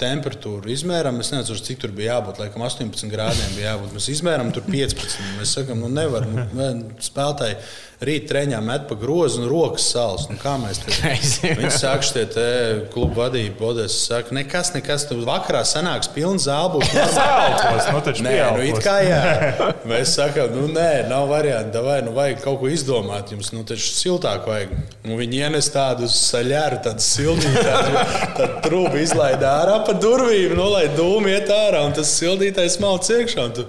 temperatūru 0.00 0.70
izmērām. 0.72 1.20
Es 1.20 1.32
nezinu, 1.34 1.58
cik 1.66 1.82
tur 1.82 1.92
bija 1.96 2.16
jābūt. 2.16 2.40
Laikam 2.40 2.64
18 2.64 3.12
grādiem 3.12 3.54
bija 3.56 3.74
jābūt. 3.74 3.94
Mēs 3.96 4.08
izmērām 4.14 4.52
tur 4.56 4.64
15. 4.68 5.20
Mēs 5.38 5.54
sakām, 5.58 5.82
nu 5.84 5.90
nevar. 5.92 6.26
Nu, 6.30 6.68
spēlētāji 7.04 7.58
rīt 8.04 8.28
treniņā 8.30 8.60
met 8.64 8.86
pa 8.88 8.96
grozu 8.96 9.42
un 9.42 9.48
rokas 9.50 9.84
sāls. 9.92 10.24
Nu, 10.30 10.38
kā 10.40 10.54
mēs 10.60 10.80
te 10.80 10.94
viņi 11.60 11.72
saka, 11.74 12.06
šie 12.06 12.24
te 12.32 12.46
klubu 12.94 13.20
vadība, 13.20 13.58
Bodes 13.60 13.96
saka, 14.06 14.32
nekas, 14.36 14.72
nekas, 14.76 15.04
tur 15.10 15.20
vakarā 15.26 15.60
sanāks 15.68 16.08
pilns 16.14 16.46
zābus. 16.48 16.88
nu, 16.96 18.00
nē, 18.24 18.34
nu 18.56 18.64
it 18.64 18.80
kā 18.84 18.96
jā. 19.04 19.20
Mēs 19.90 20.14
sakām, 20.16 20.54
nu 20.56 20.70
nē, 20.72 21.10
nav 21.10 21.28
variantu, 21.30 21.84
vai 21.84 22.00
nu 22.06 22.16
vajag 22.16 22.40
kaut 22.46 22.60
ko 22.62 22.72
izdomāt. 22.72 23.34
Jums, 23.34 23.52
nu 23.56 23.66
taču 23.68 23.92
siltāk 23.92 24.48
vajag. 24.48 24.74
Nu, 25.04 25.20
viņi 25.20 25.44
ienes 25.44 25.70
tādu 25.74 26.08
saļāru, 26.10 26.80
tādu 26.88 27.04
sildītāju, 27.04 28.04
tad 28.40 28.60
trūbi 28.64 29.04
izlaida 29.04 29.56
ārā 29.60 29.80
pa 29.84 29.96
durvīm, 30.00 30.56
nolaid 30.56 30.96
dūmu 30.96 31.32
iet 31.32 31.52
ārā 31.52 31.84
un 31.84 31.96
tas 31.96 32.12
sildītājs 32.16 32.80
malc 32.80 33.08
iekšā. 33.12 33.48
Un 33.50 33.56
tu 33.60 33.68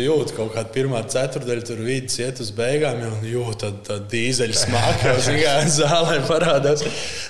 jūti 0.00 0.36
kaut 0.36 0.54
kādu 0.54 0.72
pirmā 0.72 1.02
ceturdaļu, 1.04 1.64
tur 1.68 1.80
vidus 1.84 2.16
iet 2.22 2.38
uz 2.40 2.52
beigām, 2.56 3.02
jau 3.04 3.16
jūti 3.28 3.58
tādu 3.66 3.82
tā 3.84 3.96
dīzeļu 4.12 4.56
smaku, 4.56 5.10
jau 5.10 5.56
zālē 5.68 6.20
parādās. 6.28 6.84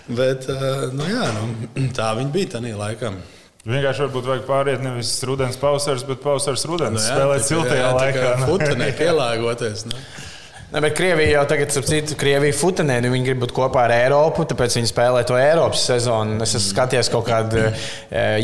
Bet 0.07 0.47
uh, 0.53 0.93
nu, 0.95 1.09
jā, 1.11 1.27
nu, 1.35 1.49
tā 1.99 2.13
viņi 2.19 2.33
bija 2.37 2.53
tajā 2.55 2.79
laikā. 2.79 3.17
Vienkārši 3.67 4.05
varbūt 4.05 4.29
vajag 4.31 4.45
pāriet 4.47 4.83
nevis 4.85 5.11
rudens 5.27 5.59
pausars, 5.59 6.05
bet 6.07 6.21
pausars 6.23 6.63
rudens. 6.71 7.01
Nu, 7.01 7.03
jā, 7.03 7.17
Spēlēt 7.17 7.49
siltajā 7.49 7.89
laikā. 7.97 8.29
Putenē 8.47 8.93
pielāgoties. 8.95 9.89
Nu. 9.91 10.05
Ne, 10.77 10.81
bet 10.85 10.93
Krievija 10.93 11.39
jau 11.39 11.43
tagad, 11.49 11.71
ap 11.81 11.87
citu, 11.89 12.13
Krievija 12.21 12.53
futenē, 12.53 12.99
nu, 13.01 13.09
viņi 13.15 13.25
grib 13.31 13.39
būt 13.41 13.53
kopā 13.57 13.87
ar 13.87 13.95
Eiropu, 13.95 14.45
tāpēc 14.45 14.75
viņi 14.77 14.91
spēlē 14.91 15.23
to 15.25 15.39
Eiropas 15.41 15.87
sezonu. 15.89 16.37
Es 16.45 16.53
esmu 16.53 16.75
skatījies 16.75 17.09
kaut 17.15 17.25
kādu 17.31 17.63
e, 17.63 17.71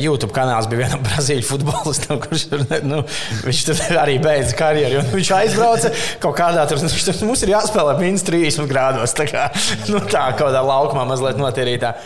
YouTube 0.01 0.33
kanālu, 0.33 0.71
bija 0.73 0.87
viena 0.87 0.97
brazīļu 1.11 1.45
futbolista, 1.45 2.17
kurš 2.25 2.47
tur, 2.49 2.65
nu, 2.89 3.03
viņš 3.45 3.63
tur 3.69 3.85
arī 4.01 4.17
beidza 4.25 4.57
karjeru. 4.57 5.05
Viņš 5.13 5.33
aizbrauca 5.43 5.93
kaut 6.25 6.39
kādā 6.41 6.65
tur, 6.71 6.81
viņš 6.81 7.09
tur 7.11 7.21
mums 7.29 7.45
ir 7.45 7.53
jāspēlē 7.53 7.99
minus 8.01 8.25
30 8.25 8.73
grādos. 8.73 9.13
Tā 9.21 9.29
kā 9.29 9.51
nu, 9.93 10.01
tā 10.01 10.31
kaut 10.31 10.47
kādā 10.47 10.65
laukumā 10.73 11.05
mazliet 11.13 11.37
notīrītā. 11.37 11.99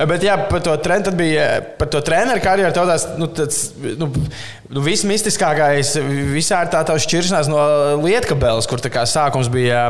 Bet 0.00 0.24
jā, 0.24 0.34
par 0.48 0.62
to, 0.64 0.72
tren, 0.82 1.04
bija, 1.14 1.60
par 1.78 1.90
to 1.92 2.00
treneru 2.04 2.40
karjeru 2.42 2.72
nu, 3.20 3.28
tāds, 3.28 3.58
nu, 4.00 4.08
nu, 4.72 4.80
vismistiskākais 4.82 5.92
visā 6.32 6.62
tā 6.72 6.80
tā 6.88 6.96
šķiršanās 7.04 7.50
no 7.52 7.60
Lietkabeles, 8.00 8.66
kur 8.70 8.80
kā, 8.92 9.04
sākums 9.08 9.50
bija 9.52 9.84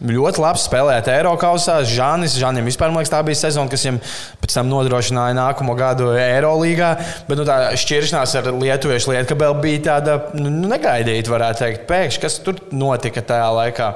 ļoti 0.00 0.42
labs 0.42 0.64
spēlēt 0.70 1.12
Eiropausā. 1.12 1.82
Žanis, 1.86 2.38
Žanim 2.40 2.66
vispār 2.66 2.94
liekas, 2.94 3.12
tā 3.12 3.20
bija 3.26 3.42
sezona, 3.44 3.70
kas 3.70 3.84
viņam 3.84 4.00
pēc 4.42 4.56
tam 4.56 4.72
nodrošināja 4.72 5.36
nākamo 5.38 5.76
gadu 5.78 6.10
Eirolīgā. 6.16 6.94
Bet 7.28 7.38
nu, 7.38 7.46
tā 7.48 7.60
šķiršanās 7.78 8.36
ar 8.40 8.52
Lietuviešu 8.56 9.12
Lietkabeli 9.12 9.62
bija 9.62 9.86
tāda 9.92 10.18
nu, 10.38 10.48
nu 10.48 10.72
negaidīta, 10.72 11.36
varētu 11.36 11.66
teikt. 11.66 11.88
Pēkšņi, 11.92 12.24
kas 12.24 12.42
tur 12.42 12.64
notika 12.72 13.24
tajā 13.28 13.48
laikā? 13.60 13.94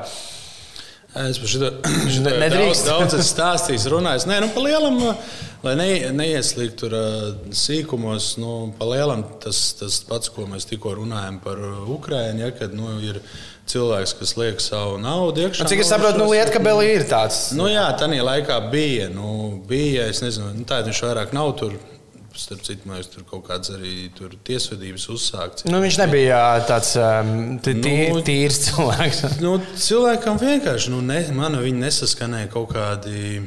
Es 1.16 1.38
par 1.40 1.48
šo 1.48 1.70
nedrīkst. 2.26 2.86
Daudz, 2.88 3.14
daudz 3.14 3.30
stāstījis, 3.30 3.88
runājis. 3.92 4.26
Nē, 4.28 4.40
nu, 4.44 4.50
pa 4.52 4.62
lielam, 4.64 4.98
lai 5.64 5.74
ne, 5.78 5.88
neieslīgtu 6.18 6.78
tur 6.82 6.96
uh, 6.98 7.26
sīkumos, 7.56 8.34
nu, 8.42 8.56
pa 8.76 8.88
lielam 8.90 9.24
tas, 9.42 9.60
tas 9.80 10.02
pats, 10.08 10.32
ko 10.32 10.44
mēs 10.50 10.68
tikko 10.68 10.96
runājam 10.98 11.40
par 11.44 11.62
Ukraiņu, 11.96 12.44
ja, 12.44 12.52
kad 12.58 12.76
nu, 12.76 12.98
ir 13.00 13.22
cilvēks, 13.70 14.14
kas 14.20 14.36
liek 14.38 14.62
savu 14.62 15.00
naudu 15.02 15.46
iekšā. 15.46 15.64
Nu, 15.64 15.72
cik 15.72 15.82
es 15.82 15.90
saprotu, 15.90 16.20
nu, 16.20 16.28
lieta, 16.34 16.52
ka 16.54 16.62
Belī 16.62 16.92
ir 16.98 17.08
tāds. 17.10 17.48
Nu, 17.56 17.70
jā, 17.72 17.88
tā 17.98 18.10
laikā 18.12 18.60
bija. 18.70 19.08
Nu, 19.12 19.56
bija 19.68 20.10
es 20.12 20.22
nezinu, 20.22 20.52
nu, 20.60 20.68
tā 20.68 20.84
viņš 20.86 21.04
vairāk 21.08 21.34
nav 21.36 21.56
tur 21.58 21.78
Starp 22.36 22.60
citu, 22.66 22.88
mēs 22.90 23.08
tur 23.08 23.24
kaut 23.28 23.46
kādas 23.46 23.72
arī 23.72 24.10
tiesvedības 24.44 25.06
uzsākts. 25.14 25.64
Nu, 25.68 25.80
viņš 25.80 25.98
nebija 26.02 26.40
tāds 26.68 26.92
um, 27.00 27.30
nu, 27.56 28.20
tīrs 28.26 28.60
cilvēks. 28.66 29.22
nu, 29.44 29.54
cilvēkam 29.80 30.40
vienkārši 30.42 30.92
nu, 30.92 31.00
ne, 31.06 31.22
man 31.36 31.56
viņi 31.62 31.80
nesaskanēja 31.86 32.50
kaut 32.52 32.74
kādi 32.74 33.40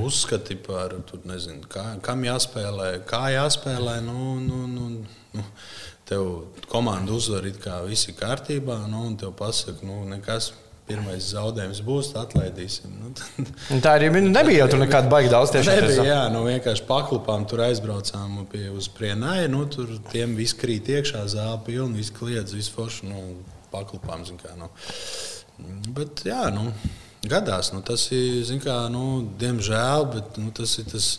uzskati 0.00 0.56
par 0.64 0.96
to, 1.08 1.20
kā, 1.68 1.84
kam 2.04 2.24
jāspēlē, 2.24 2.90
kā 3.08 3.26
jāspēlē. 3.34 3.98
Nu, 4.06 4.34
nu, 4.40 4.64
nu, 4.70 4.88
nu, 5.36 5.46
tev 6.08 6.28
komanda 6.72 7.12
uzvar, 7.12 7.46
it 7.48 7.60
kā 7.62 7.82
viss 7.84 8.08
ir 8.08 8.16
kārtībā, 8.18 8.82
nu, 8.88 9.06
un 9.10 9.16
tev 9.20 9.36
pasaka, 9.38 9.84
nu, 9.86 10.02
nekas 10.08 10.52
pirmais 10.88 11.28
zaudējums 11.32 11.80
būs, 11.86 12.10
atlaidīsim. 12.18 12.92
Nu, 12.98 13.12
tad... 13.18 13.52
Tā 13.84 13.94
arī 13.98 14.10
nu, 14.14 14.22
nebija. 14.32 14.64
Jau 14.64 14.72
tur 14.74 14.82
nekāda 14.82 15.12
baigta 15.12 15.36
daudz 15.36 15.54
tieši 15.54 15.76
nebija. 15.76 16.06
Jā, 16.08 16.22
nu, 16.34 16.42
vienkārši 16.48 16.86
paklupām, 16.88 17.46
tur 17.48 17.64
aizbraucām 17.68 18.42
pie 18.52 18.66
uz 18.74 18.90
prienai. 18.92 19.46
Nu, 19.52 19.64
tur 19.70 19.94
tiem 20.10 20.34
viss 20.38 20.56
krīt 20.58 20.90
iekšā, 20.92 21.24
zāle 21.32 21.60
pilna, 21.66 21.94
viss 21.98 22.14
kliedz, 22.14 22.56
viss 22.56 22.72
forši. 22.74 23.08
Nu, 23.12 23.22
paklupām, 23.72 24.26
kā, 24.42 24.56
nu. 24.58 24.68
Bet, 25.96 26.24
jā, 26.28 26.44
nu, 26.54 26.68
gadās. 27.28 27.72
Nu, 27.74 27.80
tas 27.86 28.08
ir, 28.14 28.50
kā, 28.64 28.82
nu, 28.92 29.22
diemžēl, 29.40 30.10
bet 30.12 30.42
nu, 30.42 30.52
tas 30.56 30.76
ir 30.82 30.90
tas 30.92 31.14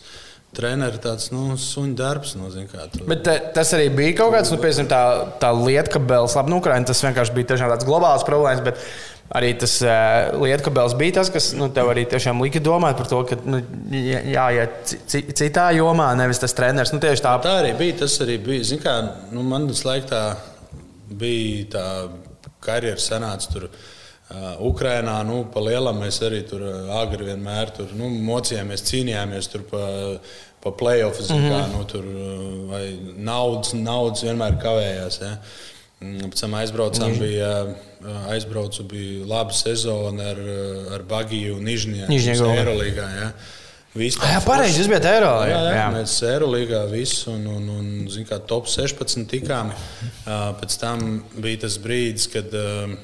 treneris 0.54 1.02
tāds 1.02 1.32
nu, 1.34 1.56
suņu 1.58 1.96
darbs. 1.98 2.36
Nu, 2.38 2.52
kā, 2.70 2.86
tu... 2.94 3.02
Bet 3.10 3.24
te, 3.26 3.38
tas 3.56 3.74
arī 3.78 3.90
bija 3.96 4.20
kaut 4.22 4.36
kāds, 4.36 4.52
nu, 4.54 4.60
piemēram, 4.62 4.90
tā, 4.92 5.02
tā 5.42 5.50
lieta, 5.58 5.96
ka 5.96 6.04
Bēlas 6.04 6.38
labi, 6.38 6.54
nu, 6.54 6.62
Ukraiņa, 6.62 6.90
tas 6.92 7.04
vienkārši 7.08 7.36
bija 7.38 7.56
tāds 7.56 7.88
globāls 7.90 8.26
problēmas. 8.28 8.62
Bet 8.66 8.82
arī 9.32 9.54
tas 9.60 9.78
uh, 9.86 10.42
lietkabels 10.42 10.96
bija 11.00 11.20
tas, 11.20 11.32
kas 11.34 11.52
nu, 11.58 11.70
tev 11.74 11.90
arī 11.94 12.06
tiešām 12.10 12.42
lika 12.44 12.62
domāt 12.64 13.00
par 13.00 13.10
to, 13.10 13.22
ka 13.30 13.38
nu, 13.46 13.62
jāiet 13.94 14.96
citā 15.10 15.70
jomā, 15.78 16.12
nevis 16.20 16.42
tas 16.44 16.56
treneris. 16.58 16.94
Nu, 16.94 17.02
tā. 17.02 17.16
tā 17.24 17.58
arī 17.62 17.74
bija. 17.80 18.04
Tas 18.04 18.20
arī 18.26 18.38
bija. 18.44 18.68
Zin, 18.74 18.84
kā, 18.84 19.00
nu, 19.34 19.46
man 19.48 19.68
tas 19.72 19.84
laik 19.88 20.08
tā 20.12 20.24
bija 21.14 21.66
tā 21.74 21.88
karjera 22.64 23.02
sanāca 23.02 23.52
tur. 23.54 23.70
Uh, 23.70 24.00
Ukrainā, 24.66 25.20
nu, 25.28 25.44
pa 25.52 25.62
lielam 25.62 26.00
mēs 26.02 26.18
arī 26.26 26.40
tur 26.48 26.64
agri 26.96 27.28
vienmēr 27.28 27.70
tur, 27.76 27.92
nu, 27.94 28.08
mocījāmies, 28.24 28.82
cīnījāmies 28.88 29.50
tur 29.52 29.66
pa, 29.70 29.84
pa 30.64 30.72
playoffs, 30.80 31.28
mm 31.30 31.44
-hmm. 31.44 31.52
kā 31.52 31.60
nu, 31.74 31.84
tur, 31.92 32.08
vai 32.72 32.84
naudas, 33.30 33.74
naudas 33.74 34.24
vienmēr 34.24 34.58
kavējās. 34.64 35.20
Ja. 35.22 35.36
Mm, 36.04 36.32
pēc 36.34 36.42
tam 36.44 36.56
aizbraucām, 36.60 37.14
bija, 37.16 37.50
aizbraucu, 38.34 38.84
bija 38.92 39.28
laba 39.30 39.56
sezona 39.56 40.32
ar, 40.34 40.40
ar 40.98 41.06
Bagiju 41.08 41.60
un 41.60 41.70
Nižņēgu 41.70 42.50
Eirolīgā. 42.58 43.06
Ja. 43.20 43.30
Viss 43.94 44.18
tā, 44.18 44.32
jā, 44.34 44.42
pareizi. 44.44 44.82
Jūs 44.82 44.90
bijat 44.90 45.06
Eiropā. 45.06 45.46
Jā, 45.48 45.62
jā, 45.62 45.74
jā, 45.78 45.88
mēs 45.94 46.18
Eiropā 46.28 46.82
visu 46.92 47.30
un, 47.36 47.46
un, 47.54 47.72
un, 47.78 47.90
kā, 48.28 48.42
top 48.50 48.68
16 48.72 49.30
tikām. 49.32 49.72
Pēc 50.60 50.78
tam 50.82 51.22
bija 51.38 51.64
tas 51.64 51.78
brīdis, 51.82 52.28
kad 52.34 52.58
uh, 52.58 52.96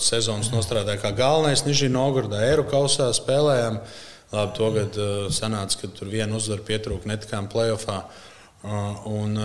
sezonas 0.00 0.50
nostrādāja 0.54 1.02
kā 1.04 1.12
galvenais 1.16 1.66
Nižņēga 1.68 1.94
Nogurdā 1.94 2.42
Eiropā 2.48 2.82
spēlējām. 2.88 3.82
Labi, 4.28 4.52
to 4.58 4.66
gadu 4.74 5.04
uh, 5.04 5.28
sanāca, 5.32 5.78
ka 5.80 5.88
tur 5.96 6.10
viena 6.12 6.36
uzvara 6.36 6.60
pietrūka, 6.66 7.08
netikām 7.08 7.46
playoffā. 7.52 8.02
Uh, 8.02 8.24
Un, 8.66 9.36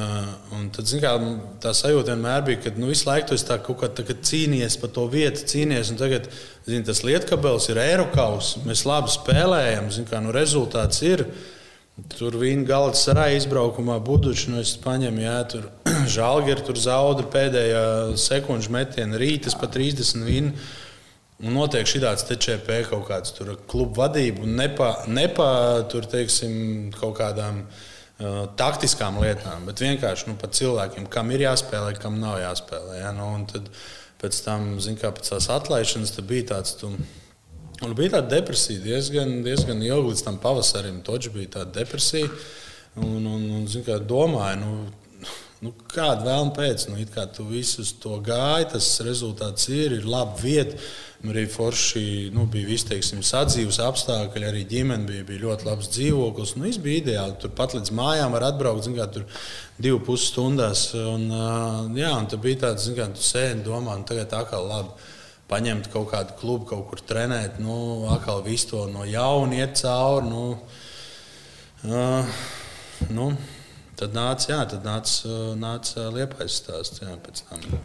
un 0.58 0.70
tad, 0.74 0.90
kā, 0.98 1.12
tā 1.62 1.70
sajūta 1.78 2.16
vienmēr 2.16 2.40
bija, 2.48 2.60
ka 2.64 2.72
nu, 2.82 2.88
visu 2.90 3.06
laiku 3.06 3.30
tas 3.30 3.44
kaut 3.62 3.78
kā 3.84 3.90
tā, 3.94 4.02
cīnījies 4.10 4.80
par 4.82 4.90
to 4.96 5.06
vietu, 5.12 5.44
cīnījies. 5.52 5.92
Tagad 6.00 6.32
zin, 6.66 6.82
tas 6.88 7.04
lietkabels 7.06 7.70
ir 7.70 7.82
Eiropas. 7.84 8.56
Mēs 8.66 8.88
labi 8.90 9.14
spēlējam, 9.14 9.92
zin, 9.94 10.08
kā, 10.10 10.24
nu, 10.24 10.34
rezultāts 10.34 11.04
ir. 11.06 11.28
Tur 12.16 12.40
viņa 12.42 12.66
galda 12.66 12.98
sarāja 12.98 13.38
izbraukumā, 13.38 14.00
buduši 14.02 14.50
no 14.50 14.64
nu, 14.64 14.66
paņem, 14.82 15.22
jā, 15.22 15.38
tur 15.54 15.70
žēlgari 16.16 16.66
tur 16.66 16.82
zauda 16.82 17.30
pēdējā 17.30 17.86
sekundžu 18.18 18.74
metienā, 18.74 19.22
rītas 19.22 19.54
pa 19.54 19.70
30 19.70 20.26
vīnu. 20.26 20.58
Un 21.44 21.54
notiek 21.54 21.86
šī 21.86 22.02
tāds 22.02 22.26
TČP 22.26 22.82
kaut 22.90 23.06
kāds 23.12 23.38
klubu 23.70 24.02
vadība 24.02 24.42
un 24.42 24.58
nepa, 24.58 24.94
nepa 25.06 25.48
tur, 25.92 26.08
teiksim, 26.10 26.88
kaut 26.98 27.18
kādām 27.20 27.62
uh, 27.62 27.82
Uh, 28.24 28.44
taktiskām 28.56 29.18
lietām, 29.20 29.66
bet 29.68 29.82
vienkārši 29.84 30.30
nu, 30.30 30.38
par 30.40 30.54
cilvēkiem, 30.56 31.10
kam 31.12 31.32
ir 31.36 31.44
jāspēlē, 31.44 31.96
kam 32.00 32.22
nav 32.22 32.38
jāspēlē. 32.40 33.02
Ja? 33.02 33.10
Nu, 33.16 33.28
tad 33.50 33.68
pēc 34.22 34.38
tam, 34.46 34.70
kā 35.02 35.12
pēc 35.12 35.34
tās 35.34 35.50
atlaišanas, 35.52 36.16
bija 36.30 36.54
tāds. 36.54 36.78
Tu, 36.80 36.94
Un 37.84 37.92
bija 37.98 38.14
tāda 38.14 38.38
depresija 38.38 38.80
diezgan, 38.80 39.42
diezgan 39.44 39.82
ilgi 39.84 40.14
līdz 40.14 40.22
tam 40.24 40.38
pavasarim. 40.40 41.02
Toķis 41.04 41.34
bija 41.34 41.50
tāda 41.58 41.82
depresija. 41.82 42.30
Un, 42.96 43.26
un, 43.26 43.42
un 43.58 43.66
kā, 43.84 43.98
domāju, 44.08 44.60
nu, 44.62 44.76
nu, 45.64 45.72
kāda 45.94 46.26
vēlme 46.28 46.54
pēc, 46.58 46.90
nu, 46.92 47.00
kā 47.14 47.26
tu 47.32 47.46
visus 47.48 47.94
to 48.04 48.18
gāji, 48.24 48.70
tas 48.76 48.90
rezultāts 49.06 49.70
ir, 49.72 49.98
ir 50.00 50.08
laba 50.10 50.36
vieta. 50.42 50.78
Arī 51.24 51.46
forši 51.48 52.32
nu, 52.36 52.44
bija 52.52 52.68
visi 52.68 52.90
teiksim, 52.90 53.22
sadzīves 53.24 53.78
apstākļi, 53.80 54.44
arī 54.44 54.66
ģimene 54.68 55.08
bija, 55.08 55.24
bija 55.24 55.46
ļoti 55.46 55.68
labs 55.70 55.88
dzīvoklis. 55.94 56.52
Nu, 56.58 56.66
viss 56.68 56.82
bija 56.84 57.00
ideāli. 57.00 57.38
Tur 57.40 57.54
pat 57.56 57.78
līdz 57.78 57.94
mājām 57.96 58.36
var 58.36 58.50
atbraukt, 58.50 58.84
zin, 58.84 58.98
kā, 58.98 59.06
tur 59.08 59.24
divu 59.80 60.02
pusi 60.04 60.28
stundās. 60.34 60.90
Un, 61.00 61.30
jā, 61.96 62.12
un 62.18 62.28
tur 62.28 62.44
bija 62.44 62.66
tāds, 62.66 62.90
kā, 62.98 63.08
tu 63.16 63.24
sēdi 63.24 63.64
domā, 63.64 63.96
nu, 63.96 64.04
tagad 64.10 64.34
tā 64.36 64.44
kā 64.52 64.60
labi. 64.60 64.92
Paņemt 65.48 65.88
kaut 65.94 66.10
kādu 66.12 66.36
klubu, 66.42 66.68
kaut 66.74 66.90
kur 66.90 67.04
trenēt, 67.08 67.62
nu, 67.64 67.78
atkal 68.12 68.44
visu 68.44 68.74
to 68.74 68.84
no 68.92 69.08
jauna 69.08 69.62
iet 69.62 69.80
cauri. 69.80 70.28
Nu, 70.28 70.44
uh, 71.88 72.38
nu, 73.16 73.32
Tad 73.94 74.16
nāca, 74.16 74.48
jā, 74.50 74.62
tad 74.72 74.86
nāca, 74.88 75.32
nāca 75.60 76.08
liepais 76.10 76.56
stāsts. 76.58 76.98
Jā, 77.04 77.14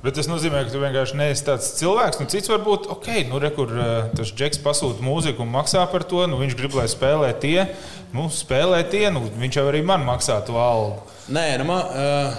Bet 0.01 0.17
tas 0.17 0.29
nozīmē, 0.31 0.63
ka 0.65 0.73
tu 0.73 0.81
vienkārši 0.81 1.19
neesi 1.21 1.45
tāds 1.45 1.69
cilvēks. 1.77 2.17
Nu, 2.23 2.29
cits 2.33 2.49
varbūt, 2.49 2.89
ok, 2.95 3.11
nu, 3.29 3.41
re, 3.43 3.51
kur 3.53 3.75
tas 4.17 4.33
džeks 4.33 4.63
pasūta 4.65 5.05
mūziku 5.05 5.45
un 5.45 5.53
maksā 5.53 5.85
par 5.93 6.07
to. 6.09 6.25
Nu, 6.31 6.41
viņš 6.41 6.57
grib, 6.57 6.79
lai 6.81 6.89
spēlē 6.89 7.35
tie. 7.43 7.69
Nu, 8.17 8.31
spēlē 8.33 8.81
tie, 8.89 9.05
nu, 9.13 9.27
viņš 9.37 9.61
jau 9.61 9.67
arī 9.69 9.85
man 9.85 10.07
maksā 10.09 10.41
to 10.49 10.57
algu. 10.57 11.03
Nē, 11.29 11.47
nu, 11.61 11.69
man, 11.69 11.93
uh, 11.93 12.39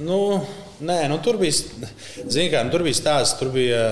nu, 0.00 0.20
nē, 0.80 1.02
nu, 1.12 1.20
tur 1.20 1.36
bija, 1.42 1.92
kā, 2.24 2.64
nu, 2.64 2.72
tur 2.72 2.88
bija 2.88 3.02
stāsts. 3.02 3.36
Tur 3.42 3.52
bija, 3.52 3.84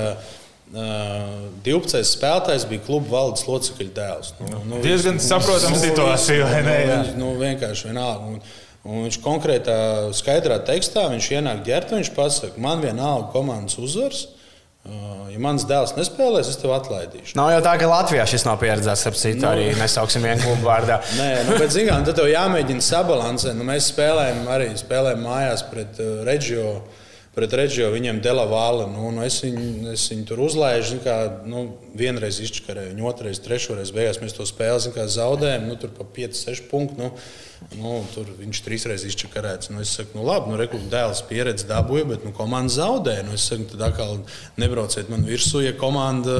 Uh, 0.72 1.50
12. 1.66 2.00
spēlētājs 2.08 2.62
bija 2.64 2.80
kluba 2.86 3.10
valdes 3.12 3.42
locekļa 3.44 3.90
dēls. 3.92 4.30
Nu, 4.38 4.62
nu, 4.70 4.78
Diezgan 4.80 5.18
saprotama 5.20 5.76
situācija, 5.76 6.46
vai 6.48 6.62
ne? 6.64 6.76
Nu, 6.88 7.16
nu, 7.18 7.32
vienkārši 7.42 7.90
vienalga. 7.90 8.30
Un, 8.30 8.61
Un 8.82 9.04
viņš 9.06 9.20
konkrētā, 9.22 9.74
skaidrā 10.18 10.58
tekstā 10.66 11.06
viņš 11.12 11.28
ienāk 11.36 11.60
ģērbtā. 11.66 12.00
Viņš 12.00 12.14
pasakā, 12.16 12.62
man 12.62 12.82
vienalga 12.82 13.30
komandas 13.34 13.78
uzvars. 13.78 14.24
Ja 15.30 15.38
mans 15.38 15.62
dēls 15.70 15.92
nespēlēs, 15.94 16.48
es 16.50 16.58
tevi 16.58 16.74
atlaidīšu. 16.74 17.36
Nav 17.38 17.52
jau 17.52 17.60
tā, 17.62 17.76
ka 17.78 17.86
Latvijā 17.86 18.24
šis 18.26 18.42
nav 18.48 18.56
pieredzēts. 18.58 19.04
Ap 19.06 19.18
citu 19.18 19.44
nu, 19.44 19.52
arī 19.52 19.68
nesauksim 19.78 20.24
vienu 20.26 20.42
klubu 20.42 20.66
vārdā. 20.66 20.98
Nē, 21.20 21.28
nu, 21.46 21.54
bet 21.62 21.70
zinām, 21.70 22.02
tad 22.06 22.18
tev 22.18 22.26
jāmēģina 22.32 22.82
sabalansēt. 22.82 23.54
Nu, 23.54 23.66
mēs 23.68 23.92
spēlējam 23.92 24.50
arī 24.50 24.72
spēlējam 24.80 25.22
mājās 25.22 25.62
pret 25.70 26.02
uh, 26.02 26.24
Reģio. 26.26 26.66
Pret 27.32 27.54
Reģio 27.56 27.92
viņam 27.94 28.18
dela 28.26 28.48
vāla. 28.50 28.88
Nu, 28.90 29.14
nu, 29.14 29.22
es, 29.24 29.38
viņu, 29.46 29.92
es 29.94 30.08
viņu 30.10 30.26
tur 30.32 30.42
uzlaižu. 30.48 30.98
Kā, 31.06 31.16
nu, 31.46 31.68
vienreiz 31.96 32.42
izčakarēju, 32.42 32.96
viņu 32.96 33.08
otrreiz, 33.14 33.38
trešoreiz 33.46 33.94
beigās 33.94 34.18
mēs 34.20 34.34
to 34.34 34.48
spēli 34.50 34.90
kā, 34.98 35.06
zaudējām. 35.06 35.70
Nu, 35.70 35.78
tur 35.78 35.94
pa 35.94 36.10
5, 36.18 36.42
6 36.42 36.68
punktus. 36.74 36.98
Nu, 36.98 37.14
Nu, 37.78 38.00
tur 38.12 38.28
viņš 38.38 38.60
trīsreiz 38.64 39.04
izčakarēts. 39.08 39.70
Nu, 39.72 39.80
es 39.82 39.92
saku, 39.96 40.16
nu, 40.18 40.24
labi, 40.26 40.50
nu, 40.52 40.58
rekur, 40.60 40.82
dēls 40.92 41.22
pieredzi 41.28 41.66
dabūja, 41.68 42.06
bet 42.10 42.26
nu, 42.26 42.32
komanda 42.36 42.72
zaudē. 42.74 43.18
Nu, 43.26 43.36
es 43.38 43.46
saku, 43.48 43.66
tad 43.72 43.84
atkal 43.88 44.20
nebrauciet 44.60 45.10
man 45.12 45.24
virsū, 45.26 45.62
ja 45.64 45.72
komanda, 45.78 46.36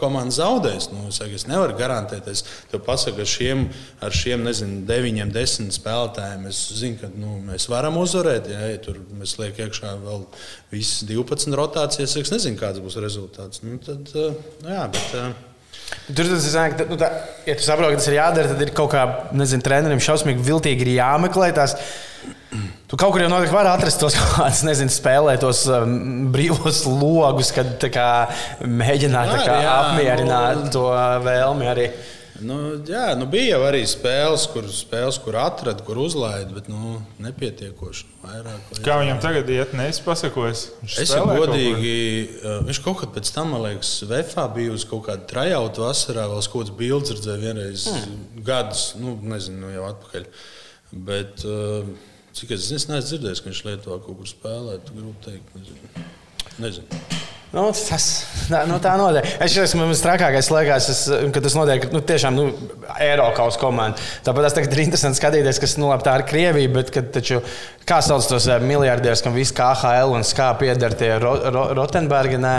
komanda 0.00 0.34
zaudēs. 0.36 0.88
Nu, 0.94 1.06
es, 1.10 1.20
saku, 1.20 1.36
es 1.38 1.46
nevaru 1.50 1.76
garantēt. 1.78 2.30
Es 2.32 2.44
tev 2.72 2.84
pasaku, 2.86 3.24
ar 3.24 3.30
šiem, 3.34 3.66
ar 4.02 4.16
šiem 4.16 4.46
nezinu, 4.48 4.82
deviņiem, 4.88 5.32
desmit 5.34 5.76
spēlētājiem. 5.76 6.48
Es 6.50 6.64
zinu, 6.80 7.00
ka 7.02 7.12
nu, 7.12 7.36
mēs 7.50 7.68
varam 7.72 8.00
uzvarēt. 8.02 8.50
Ja, 8.52 8.64
ja 8.72 8.82
tur 8.82 9.00
mēs 9.18 9.36
liekam 9.42 9.68
iekšā 9.68 9.94
vēl 10.02 10.26
visas 10.72 11.06
12 11.08 11.56
rotācijas. 11.58 12.18
Es 12.20 12.34
nezinu, 12.34 12.60
kāds 12.60 12.82
būs 12.82 13.00
rezultāts. 13.02 13.64
Nu, 13.66 13.78
tad, 13.82 14.12
nu, 14.16 14.68
jā, 14.68 14.86
bet, 14.92 15.50
Tur 16.12 16.28
tas 16.28 16.46
ir 16.48 16.78
tā, 16.78 16.86
nu, 16.90 16.96
tā, 17.00 17.08
ja 17.46 17.54
tu 17.58 17.64
saproti, 17.64 17.94
ka 17.94 18.00
tas 18.00 18.08
ir 18.10 18.18
jādara, 18.18 18.52
tad 18.52 18.64
ir 18.64 18.72
kaut 18.76 18.90
kā, 18.94 19.04
nezinu, 19.36 19.64
trenerim 19.64 20.02
šausmīgi 20.02 20.44
viltīgi 20.44 20.86
ir 20.86 20.96
jāmeklē 20.96 21.52
tās. 21.56 21.76
Tu 22.90 22.98
kaut 23.00 23.14
kur 23.14 23.22
jau 23.22 23.30
noteikti 23.32 23.54
vari 23.54 23.70
atrast 23.72 24.02
tos 24.02 24.16
kādus, 24.20 24.64
nezinu, 24.68 24.92
spēlēt 24.92 25.44
tos 25.44 25.64
um, 25.72 25.94
brīvos 26.34 26.82
logus, 26.88 27.52
kad 27.56 27.86
kā, 27.92 28.08
mēģināt 28.66 29.36
kā, 29.38 29.60
jā, 29.64 29.76
apmierināt 29.86 30.66
nu, 30.66 30.72
to 30.74 30.88
vēlmi 31.24 31.70
arī. 31.72 31.86
Nu, 32.46 32.56
jā, 32.88 33.12
nu 33.18 33.26
bija 33.30 33.54
jau 33.54 33.60
arī 33.66 33.82
spēles, 33.88 34.44
kur, 34.52 34.66
spēles, 34.74 35.18
kur 35.22 35.36
atrada, 35.40 35.84
kur 35.86 36.00
uzlaida, 36.02 36.50
bet 36.56 36.68
nu, 36.70 36.96
nepietiekoši. 37.22 38.08
Vairāk, 38.22 38.68
vai... 38.70 38.78
Kā 38.86 38.96
viņam 39.00 39.22
tagad 39.22 39.50
iet, 39.52 39.74
neizpasakojas? 39.78 40.64
Es 41.02 41.14
jau 41.14 41.24
godīgi, 41.28 41.94
kaut 42.34 42.46
uh, 42.50 42.58
viņš 42.68 42.82
kaut 42.84 43.00
kad 43.02 43.14
pēc 43.16 43.32
tam, 43.34 43.54
man 43.54 43.64
liekas, 43.66 43.94
Vefā 44.10 44.46
bija 44.54 44.74
uz 44.74 44.86
kaut 44.88 45.06
kādu 45.08 45.26
trajautu 45.30 45.86
vasarā, 45.86 46.28
vēl 46.30 46.42
kaut 46.44 46.66
kāds 46.66 46.76
bildes 46.78 47.16
redzēja 47.16 47.42
vienreiz 47.46 47.88
mm. 47.92 48.44
gadus, 48.46 48.86
nu, 49.00 49.16
nezinu, 49.32 49.72
jau 49.76 49.88
atpakaļ. 49.90 50.30
Bet, 51.08 51.46
uh, 51.48 51.90
cik 52.36 52.56
es 52.58 52.68
zinu, 52.68 52.82
es 52.82 52.88
neesmu 52.90 53.10
dzirdējis, 53.10 53.42
ka 53.42 53.52
viņš 53.52 53.66
Lietuvā 53.70 54.00
kaut 54.04 54.22
kur 54.22 54.30
spēlē, 54.30 54.80
grūti 54.90 55.28
teikt. 55.30 55.58
Nezinu. 55.58 56.08
nezinu. 56.62 57.21
Nu, 57.52 57.66
tas 57.76 58.04
tā, 58.48 58.62
nu, 58.64 58.78
tā 58.80 58.94
notiek. 58.96 59.26
Es 59.44 59.52
esmu 59.60 59.84
trakākais, 60.00 60.48
liekas, 60.54 60.86
es, 60.88 61.00
ka 61.34 61.42
tas 61.44 61.52
notiek 61.52 61.84
nu, 61.92 62.00
tiešām 62.00 62.38
nu, 62.38 62.46
Eiropas 62.96 63.58
komandā. 63.60 64.00
Tāpat 64.24 64.48
tas 64.48 64.56
ir 64.64 64.80
interesanti 64.86 65.20
skatīties, 65.20 65.60
kas 65.60 65.76
nu, 65.76 65.90
tā 66.00 66.16
ir 66.16 66.24
Krievija, 66.30 66.70
bet 66.72 66.92
kad, 66.94 67.10
taču, 67.12 67.42
kā 67.88 67.98
sauc 68.04 68.24
tos 68.30 68.46
eh, 68.48 68.62
miljardierus, 68.64 69.20
kam 69.24 69.36
viss 69.36 69.52
KHL 69.56 70.14
un 70.16 70.24
SKA 70.24 70.48
pieder 70.62 70.96
tie 70.96 71.10
ro, 71.20 71.34
ro, 71.52 71.66
Rotenbergi. 71.76 72.38
Nē. 72.40 72.54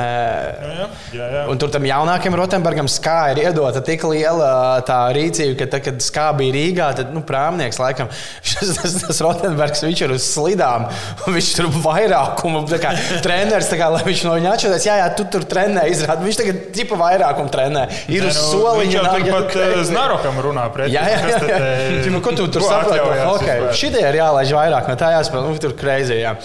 Jā, 0.62 0.88
jā, 1.18 1.32
jā. 1.40 1.44
Un 1.50 1.62
tur 1.62 1.74
tam 1.74 1.90
jaunākam 1.90 2.38
Rotenbergam 2.38 2.92
SKA 2.92 3.34
ir 3.34 3.44
iedota 3.48 3.82
tik 3.86 4.06
liela 4.12 4.78
tā 4.86 5.00
rīcība, 5.16 5.58
ka, 5.64 5.70
tad, 5.74 5.86
kad 5.88 6.06
SKA 6.06 6.28
bija 6.38 6.54
Rīgā, 6.60 6.92
tad 7.02 7.14
nu, 7.16 7.26
prāmnieks 7.26 7.82
laikam 7.82 8.12
tas, 8.54 8.76
tas, 8.78 9.00
tas 9.08 9.24
Rotenbergs 9.26 9.82
viņš 9.88 10.06
ir 10.06 10.16
uz 10.20 10.30
slidām. 10.36 10.86
Viņš 11.26 11.52
tur 11.58 11.72
vairākumu 11.82 12.66
treneris, 12.70 13.74
kā, 13.74 13.90
lai 13.90 14.06
viņš 14.06 14.26
no 14.28 14.38
viņa 14.38 14.54
atšķirās 14.54 14.83
teica, 14.84 14.92
jā, 14.92 15.00
jā, 15.00 15.10
tu 15.18 15.26
tur 15.32 15.46
trenē, 15.48 15.86
izrādi. 15.92 16.28
Viņš 16.28 16.40
tagad 16.40 16.62
tipa 16.76 16.98
vairākumu 17.00 17.52
trenē. 17.54 17.84
Ir 18.12 18.28
uz 18.28 18.38
nu, 18.38 18.46
soliņa. 18.52 18.84
Viņš 18.84 19.28
jau 19.28 19.36
pat 19.38 19.58
eh, 19.58 19.76
Znarokam 19.88 20.40
runā 20.44 20.68
pretī. 20.74 20.96
Jā, 20.96 21.04
jā, 21.12 21.20
jā. 21.32 21.42
jā. 21.50 21.60
jā. 21.60 22.14
Nu, 22.14 22.22
ko 22.24 22.34
tu 22.36 22.48
tur 22.52 22.66
saproti? 22.66 23.00
Okay. 23.34 23.68
Šitie 23.78 24.04
ir 24.04 24.20
jālaiž 24.20 24.56
vairāk, 24.56 24.90
no 24.90 24.98
tā 25.00 25.14
jāspēlē. 25.18 25.46
Nu, 25.48 25.62
tur 25.64 25.78
kreizē, 25.80 26.20
jā. 26.20 26.36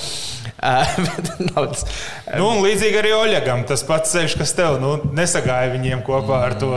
tas, 1.55 1.85
nu, 2.35 2.49
līdzīgi 2.65 2.99
arī 2.99 3.13
Oļegam 3.15 3.61
tas 3.69 3.85
pats 3.87 4.15
ceļš, 4.17 4.39
kas 4.41 4.55
tev 4.59 4.81
nu, 4.83 4.97
nesagāja 5.15 5.75
viņiem 5.75 6.07
kopā 6.07 6.47
ar 6.51 6.59
to. 6.61 6.73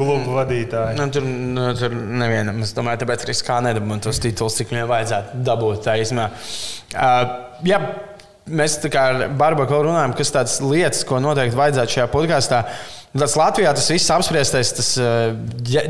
Klubu 0.00 0.32
vadītāji. 0.32 0.96
Nu, 0.96 1.10
tur, 1.12 1.26
nu, 1.28 1.64
tur 1.76 1.92
nevienam. 1.92 2.62
Es 2.64 2.70
domāju, 2.72 3.02
tāpēc 3.02 3.26
arī 3.26 3.34
kā 3.44 3.58
nedabūjām 3.66 4.00
tos 4.06 4.20
titulus, 4.24 4.56
cik 4.56 4.70
viņiem 4.72 4.86
vajadzētu 4.88 5.42
dabūt. 5.44 5.84
Tā, 5.84 5.98
uh, 5.98 7.34
jā, 7.68 7.82
mēs 8.48 8.78
tā 8.82 8.90
kā 8.92 9.04
ar 9.10 9.26
Barbaku 9.38 9.82
runājam, 9.84 10.14
kas 10.18 10.32
tādas 10.34 10.56
lietas, 10.64 11.04
ko 11.06 11.20
noteikti 11.22 11.58
vajadzētu 11.58 11.96
šajā 11.96 12.08
podkāstā. 12.12 12.64
Tas 13.10 13.34
Latvijā 13.34 13.72
tas 13.74 13.88
viss 13.90 14.10
apspriestais, 14.14 14.70
tas 14.76 14.90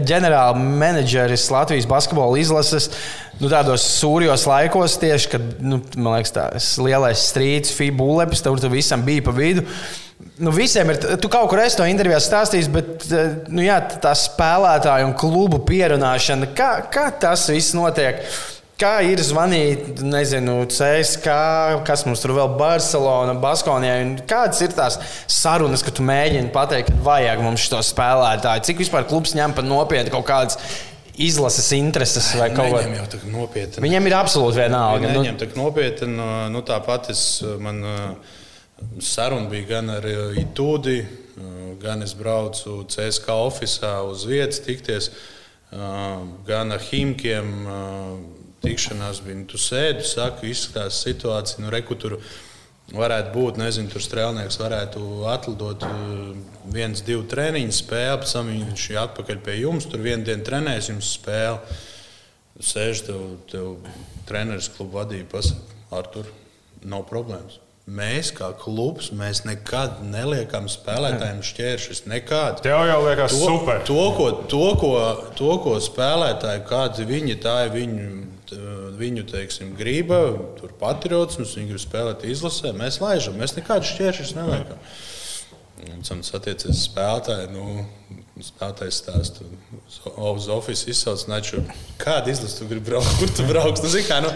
ģenerāla 0.08 0.56
menedžeris 0.56 1.50
Latvijas 1.52 1.88
basketbola 1.88 2.38
izlases, 2.40 2.88
nu, 3.42 3.50
tādos 3.52 3.84
sūrijos 3.98 4.46
laikos, 4.48 4.96
tieši 5.02 5.32
kad, 5.34 5.50
nu, 5.60 5.82
man 5.98 6.16
liekas, 6.16 6.32
tas 6.36 6.70
lielais 6.80 7.26
strīds, 7.28 7.74
FIBA 7.76 8.06
ulepis, 8.14 8.40
tur 8.44 8.62
visam 8.72 9.04
bija 9.04 9.26
pa 9.26 9.36
vidu. 9.36 9.66
Nu, 10.40 10.52
visiem 10.52 10.88
ir, 10.92 11.00
tu 11.20 11.28
kaut 11.32 11.50
kur 11.52 11.60
esi 11.60 11.76
to 11.76 11.84
intervijā 11.88 12.16
stāstījis, 12.24 12.70
bet 12.72 13.04
nu, 13.52 13.60
jā, 13.66 13.76
tā 14.00 14.14
spēlētāju 14.16 15.10
un 15.10 15.16
klubu 15.20 15.60
pierunāšana, 15.68 16.48
kā, 16.56 16.70
kā 16.92 17.10
tas 17.20 17.44
viss 17.52 17.76
notiek? 17.76 18.24
Kā 18.80 18.94
ir 19.04 19.20
zvanīt, 19.20 19.98
nezinu, 20.00 20.62
CSK, 20.72 21.32
kas 21.84 22.06
mums 22.06 22.22
tur 22.22 22.32
vēl 22.32 22.54
Barcelona, 22.56 23.34
Baskonijā. 23.36 23.98
Kādas 24.30 24.62
ir 24.64 24.72
tās 24.72 24.96
sarunas, 25.28 25.84
ka 25.84 25.92
tu 25.92 26.06
mēģini 26.08 26.48
pateikt, 26.54 26.88
ka 26.94 27.04
vajag 27.04 27.42
mums 27.44 27.66
šo 27.66 27.82
spēlētāju? 27.84 28.64
Cik 28.70 28.80
vispār 28.80 29.04
klubs 29.10 29.36
ņem 29.36 29.52
par 29.58 29.68
nopietnu 29.68 30.14
kaut 30.14 30.24
kādas 30.30 30.56
izlases 31.20 31.68
intereses 31.76 32.30
vai 32.40 32.48
kaut 32.56 32.72
ko 32.72 32.80
tādu? 32.80 33.20
Nopietni. 33.34 33.84
Viņiem 33.84 34.08
ir 34.08 34.16
absolūti 34.16 34.62
vienalga. 34.62 35.12
Viņiem 35.12 35.36
nu... 35.36 35.44
tā 35.44 35.50
nopietni, 35.60 36.32
nu, 36.56 36.64
tāpat 36.64 37.12
es 37.12 37.26
man 37.60 37.84
saruna 39.04 39.52
bija 39.52 39.74
gan 39.74 39.92
ar 39.98 40.08
Itūdi, 40.40 41.02
gan 41.84 42.00
es 42.08 42.16
braucu 42.16 42.80
CSK 42.88 43.42
oficiālā 43.44 44.08
uz 44.08 44.24
vietas 44.24 44.64
tikties, 44.64 45.12
gan 46.48 46.72
ar 46.72 46.88
Himkiem 46.88 47.58
tikšanās 48.64 49.22
bija. 49.24 49.40
Nu, 49.40 49.48
tu 49.50 49.60
sēdi, 49.60 50.04
saki, 50.06 50.50
izskatās 50.52 51.00
situācija, 51.04 51.62
nu, 51.64 51.70
reku 51.72 51.96
tur 52.00 52.18
varētu 52.90 53.32
būt, 53.34 53.60
nezinu, 53.60 53.90
tur 53.92 54.02
strēlnieks 54.04 54.58
varētu 54.60 55.04
atlidot 55.30 55.86
uh, 55.86 56.32
viens, 56.74 57.04
divu 57.06 57.24
treniņu 57.30 57.76
spēli, 57.76 58.18
pēc 58.22 58.34
tam 58.36 58.50
viņš 58.50 58.90
ir 58.90 59.00
atpakaļ 59.04 59.40
pie 59.46 59.56
jums, 59.60 59.88
tur 59.90 60.02
vienu 60.04 60.26
dienu 60.26 60.46
trenēs 60.46 60.90
jums 60.92 61.14
spēli. 61.16 61.80
Sēž 62.60 63.06
tev, 63.06 63.20
tev 63.48 63.68
treneris 64.28 64.68
klubu 64.74 64.98
vadīja, 64.98 65.24
pasaka, 65.30 65.78
Artur, 65.96 66.26
nav 66.84 67.06
problēmas. 67.08 67.56
Mēs, 67.90 68.28
kā 68.36 68.50
klubs, 68.54 69.08
mēs 69.16 69.40
nekad 69.48 70.02
neliekam 70.06 70.68
spēlētājiem 70.70 71.40
šķēršļus. 71.42 72.02
Nekad. 72.12 72.60
Tev 72.62 72.84
jau 72.86 72.98
liekas, 73.02 73.32
to, 73.32 73.48
super. 73.48 73.80
To, 73.88 74.02
ko, 74.14 74.26
to, 74.52 74.66
ko, 74.78 74.90
to, 75.38 75.48
ko 75.64 75.72
spēlētāji, 75.82 76.62
kādi 76.68 77.08
viņi, 77.08 77.38
tā 77.42 77.56
ir 77.66 77.72
viņu 77.74 78.04
viņu 79.00 79.24
teiksim, 79.30 79.74
grība, 79.78 80.20
tur 80.58 80.74
patriotisms, 80.80 81.56
viņi 81.58 81.72
grib 81.72 81.82
spēlēt 81.82 82.26
izlasē, 82.28 82.74
mēs 82.76 83.00
laižam, 83.02 83.38
mēs 83.40 83.56
nekādus 83.58 83.94
šķēršļus 83.94 84.36
neliekam. 84.38 84.84
Attiecas 85.80 86.68
uz 86.68 86.84
spēlētāju. 86.90 87.50
Nu, 87.54 87.86
Spēlētājs 88.40 88.98
stāsta, 89.02 89.44
uz 90.16 90.46
oficiālu 90.48 90.94
izsauc, 90.94 91.26
naču, 91.28 91.58
kādu 92.00 92.32
izlasu 92.32 92.62
tu 92.62 92.68
gribi 92.70 92.86
braukt, 92.86 93.10
kur 93.20 93.32
tu 93.36 93.44
brauks. 93.44 93.82
Nu, 93.84 93.90
kā, 94.06 94.20
nu, 94.24 94.30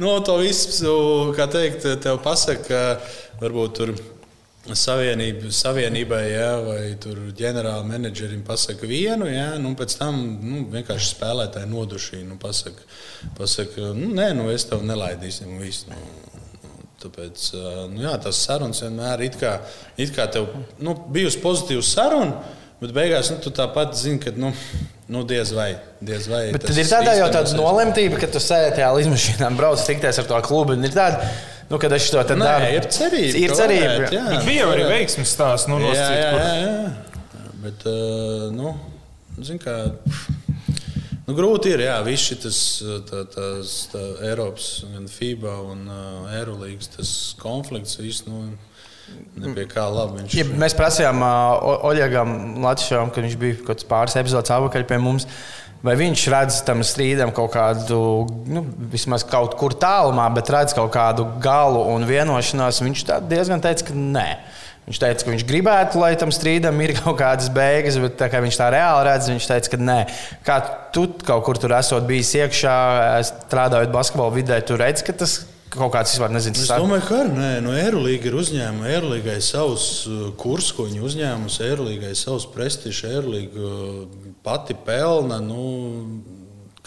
no 0.00 0.14
nu, 0.14 0.22
to 0.24 0.38
visu, 0.40 0.94
kā 1.36 1.44
teikt, 1.52 1.84
tev 2.00 2.22
pasaka, 2.24 2.80
varbūt 3.42 3.76
tur 3.76 3.92
savienība, 4.78 5.50
savienībai, 5.54 6.22
jā, 6.30 6.50
vai 6.64 6.80
ģenerāla 7.38 7.84
menedžerim 7.86 8.42
pasaka 8.46 8.88
vienu, 8.88 9.28
jā, 9.30 9.54
nu, 9.62 9.72
pēc 9.78 9.96
tam 10.00 10.18
nu, 10.42 10.64
vienkārši 10.72 11.12
spēlētāji 11.14 11.70
nodušī. 11.70 12.22
Nu, 12.28 12.38
pasaka, 12.40 12.84
pasaka, 13.38 13.92
nu, 13.96 14.12
nē, 14.16 14.30
nu, 14.38 14.48
es 14.52 14.68
tev 14.70 14.84
nelaidīsim 14.86 15.58
visu. 15.62 15.90
Nu, 15.92 15.98
tāpēc 17.00 17.50
nu, 17.92 18.04
jā, 18.04 18.14
tas 18.22 18.40
sarunas 18.44 18.82
vienmēr 18.84 19.26
ir 19.26 19.36
kā, 19.40 19.58
it 20.00 20.14
kā 20.16 20.28
tev 20.32 20.50
nu, 20.78 20.96
bijusi 21.12 21.42
pozitīva 21.42 21.84
saruna. 21.86 22.56
Bet 22.80 22.94
beigās 22.96 23.28
nu, 23.28 23.36
tu 23.44 23.50
tāpat 23.52 23.92
zini, 24.00 24.16
ka 24.22 24.32
nu, 24.40 24.54
nu, 25.12 25.20
diez 25.28 25.50
vai. 25.52 25.74
Diez 26.00 26.30
vai 26.32 26.46
bet 26.54 26.64
tad 26.64 26.78
ir 26.80 26.86
tāda 26.88 27.12
jau 27.18 27.26
tāda 27.28 27.52
nolemtība, 27.58 28.16
ka 28.22 28.28
tu 28.32 28.40
sēdi 28.40 28.78
tajā 28.78 28.88
līnija, 28.96 29.50
brauc 29.58 29.82
tikties 29.84 30.22
ar 30.22 30.28
to 30.30 30.38
klubu. 30.46 30.78
Ir 30.80 30.94
tāda, 30.94 31.28
Nu, 31.70 31.78
kad 31.78 31.92
es 31.94 32.08
to 32.10 32.18
tādu 32.26 32.42
daru, 32.42 32.66
ir 32.74 32.86
cerība. 32.90 33.38
Ir 33.38 33.52
cerība. 33.54 33.90
Varētu, 33.92 34.16
jā, 34.16 34.22
bet 34.32 34.46
bija 34.48 34.70
arī 34.72 34.86
veiksmīgs 34.90 35.34
stāsts. 35.36 35.68
Nu, 35.70 35.78
jā, 35.84 35.92
jā, 35.94 36.30
jā, 36.34 36.54
jā. 36.64 37.44
Bet, 37.62 37.84
uh, 37.86 38.48
nu, 38.50 38.72
zin, 39.46 39.60
kā, 39.62 39.76
nu, 41.28 41.36
grūti 41.36 41.70
ir, 41.76 41.84
jā, 41.86 42.00
viss 42.02 42.32
šis 42.32 42.64
tā, 43.06 43.22
tās, 43.30 43.76
tā 43.92 44.02
Eiropas, 44.32 44.72
gan 44.90 45.06
FIBA 45.12 45.54
un 45.70 45.86
uh, 45.86 46.34
Eirolandes 46.40 46.90
tas 46.96 47.14
konflikts. 47.38 48.00
Viss, 48.02 48.26
nu, 48.26 48.48
labi 49.38 50.24
viņš. 50.24 50.36
Ja 50.40 50.48
mēs 50.50 50.74
prasījām 50.78 51.22
uh, 51.22 51.86
Oļegam 51.86 52.34
Latvijam, 52.66 53.14
kad 53.14 53.28
viņš 53.28 53.38
bija 53.38 53.60
kaut 53.60 53.76
kāds 53.76 53.86
pāris 53.94 54.18
epizodes 54.18 54.58
apakaļ 54.58 54.90
pie 54.90 54.98
mums. 55.06 55.30
Vai 55.80 55.94
viņš 55.96 56.22
redz 56.28 56.58
tam 56.66 56.82
strīdam 56.84 57.30
kaut 57.32 57.54
kādu, 57.54 57.98
nu, 58.52 58.62
vismaz 58.92 59.24
kaut 59.24 59.54
kur 59.56 59.72
tālumā, 59.80 60.26
bet 60.36 60.50
redz 60.52 60.74
kaut 60.76 60.90
kādu 60.92 61.24
galu 61.40 61.86
un 61.94 62.04
vienošanos? 62.08 62.82
Viņš 62.84 63.04
diezgan 63.30 63.64
teica, 63.64 63.86
ka 63.88 63.96
nē. 63.96 64.26
Viņš 64.90 64.98
teica, 65.00 65.24
ka 65.24 65.32
viņš 65.32 65.44
gribētu, 65.48 66.00
lai 66.02 66.10
tam 66.20 66.32
strīdam 66.34 66.76
ir 66.84 66.92
kaut 67.00 67.16
kādas 67.22 67.48
beigas, 67.54 67.96
bet 68.02 68.18
tā 68.20 68.28
kā 68.28 68.42
viņš 68.44 68.58
tā 68.60 68.68
reāli 68.74 69.06
redz, 69.08 69.30
viņš 69.32 69.46
teica, 69.52 69.72
ka 69.72 69.80
nē. 69.80 69.98
Kā 70.44 70.58
tu 70.92 71.06
kaut 71.24 71.46
kur 71.46 71.60
tur 71.62 71.72
esot 71.78 72.04
bijis 72.08 72.34
iekšā, 72.42 72.76
strādājot 73.30 73.94
basketbola 73.94 74.36
vidē, 74.36 74.60
tu 74.66 74.76
redz, 74.80 75.04
ka 75.06 75.16
tas 75.16 75.40
kaut 75.70 75.94
kāds 75.94 76.12
vispār 76.12 76.32
nezinu. 76.34 76.58
Es 76.58 76.72
domāju, 76.74 77.06
ka 77.06 77.22
arī 77.22 77.32
nē, 77.36 77.50
no 77.64 77.72
Eirolandes 77.78 78.26
ir 78.26 78.36
uzņēmuma. 78.42 78.90
Eirolandā 78.90 79.38
ir 79.38 79.46
savs 79.46 79.86
uh, 80.10 80.28
kurs, 80.40 80.72
ko 80.74 80.88
viņi 80.88 81.04
uzņēmusi. 81.06 81.62
Eirolandā 81.68 82.10
ir 82.10 82.18
savs 82.18 82.48
prestižs, 82.50 83.04
Eirolanda 83.08 83.70
uh, 83.70 84.29
pati 84.44 84.76
pelna. 84.86 85.40
Nu, 85.44 85.64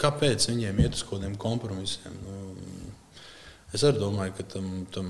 kāpēc 0.00 0.48
viņiem 0.50 0.82
iet 0.84 0.98
uz 0.98 1.04
kaut 1.04 1.18
kādiem 1.18 1.36
kompromisiem? 1.40 2.16
Nu, 2.24 2.56
es 3.74 3.84
arī 3.86 4.02
domāju, 4.02 4.36
ka 4.38 4.48
tam, 4.56 4.68
tam 4.94 5.08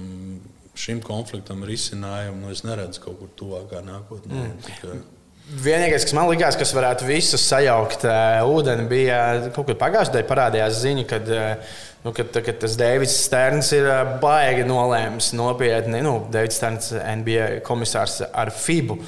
šim 0.78 1.02
konfliktam 1.04 1.64
risinājumu 1.66 2.44
nu, 2.44 2.54
es 2.54 2.64
neredzu 2.66 3.04
kaut 3.04 3.20
kur 3.22 3.34
tuvākā 3.40 3.84
nākotnē. 3.86 4.46
Mm. 4.46 4.62
Tikai... 4.68 5.00
Vienīgais, 5.44 6.06
kas 6.06 6.14
man 6.16 6.30
likās, 6.30 6.56
kas 6.56 6.70
varētu 6.72 7.04
visus 7.04 7.42
sajaukt 7.44 8.06
uh, 8.08 8.38
ūdeni, 8.48 8.86
bija 8.88 9.18
kaut 9.52 9.68
kad 9.68 9.76
pagājušajā 9.82 10.14
gadā 10.14 10.28
parādījās 10.30 10.78
ziņa, 10.80 11.04
kad 11.10 11.28
uh, 11.28 11.74
Nu, 12.04 12.12
kad, 12.12 12.44
kad 12.44 12.58
tas 12.60 12.74
Deivids 12.76 13.14
Sterns 13.24 13.70
ir 13.72 13.86
baigi 14.20 14.66
nolēmis 14.68 15.30
nopietni, 15.32 16.02
nu, 16.04 16.18
Deivids 16.32 16.58
Sterns, 16.60 16.90
NBA 16.92 17.62
komisārs 17.64 18.18
ar 18.28 18.50
FIBU. 18.52 18.98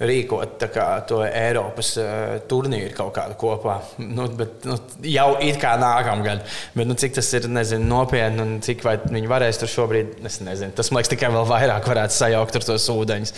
Rīkot 0.00 0.62
kā, 0.72 0.86
to 1.06 1.20
Eiropas 1.26 1.92
uh, 2.00 2.38
turnīru 2.50 2.90
kaut 2.96 3.12
kādu 3.16 3.36
kopā. 3.38 3.76
Nu, 4.02 4.26
bet, 4.38 4.64
nu, 4.66 4.78
jau 5.06 5.28
it 5.44 5.60
kā 5.62 5.74
nākamgad. 5.80 6.42
Bet, 6.74 6.88
nu, 6.88 6.96
cik 6.98 7.14
tas 7.18 7.28
ir 7.38 7.46
nezinu, 7.52 7.86
nopietni 7.90 8.42
un 8.42 8.54
cik 8.64 8.82
viņi 8.82 9.30
varēs 9.30 9.60
tur 9.62 9.70
šobrīd, 9.70 10.16
es 10.26 10.40
nezinu. 10.42 10.74
Tas 10.76 10.90
man 10.90 11.02
liekas, 11.02 11.12
tikai 11.12 11.30
vēl 11.34 11.46
vairāk 11.48 11.88
varētu 11.92 12.18
sajaukt 12.18 12.58
ar 12.58 12.68
tos 12.72 12.88
ūdeņus, 12.96 13.34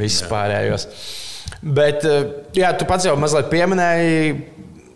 visus 0.00 0.28
pārējos. 0.30 0.88
Bet, 1.62 2.04
uh, 2.08 2.32
jā, 2.56 2.74
tu 2.76 2.88
pats 2.88 3.08
jau 3.08 3.16
mazliet 3.20 3.50
pieminēji 3.52 4.34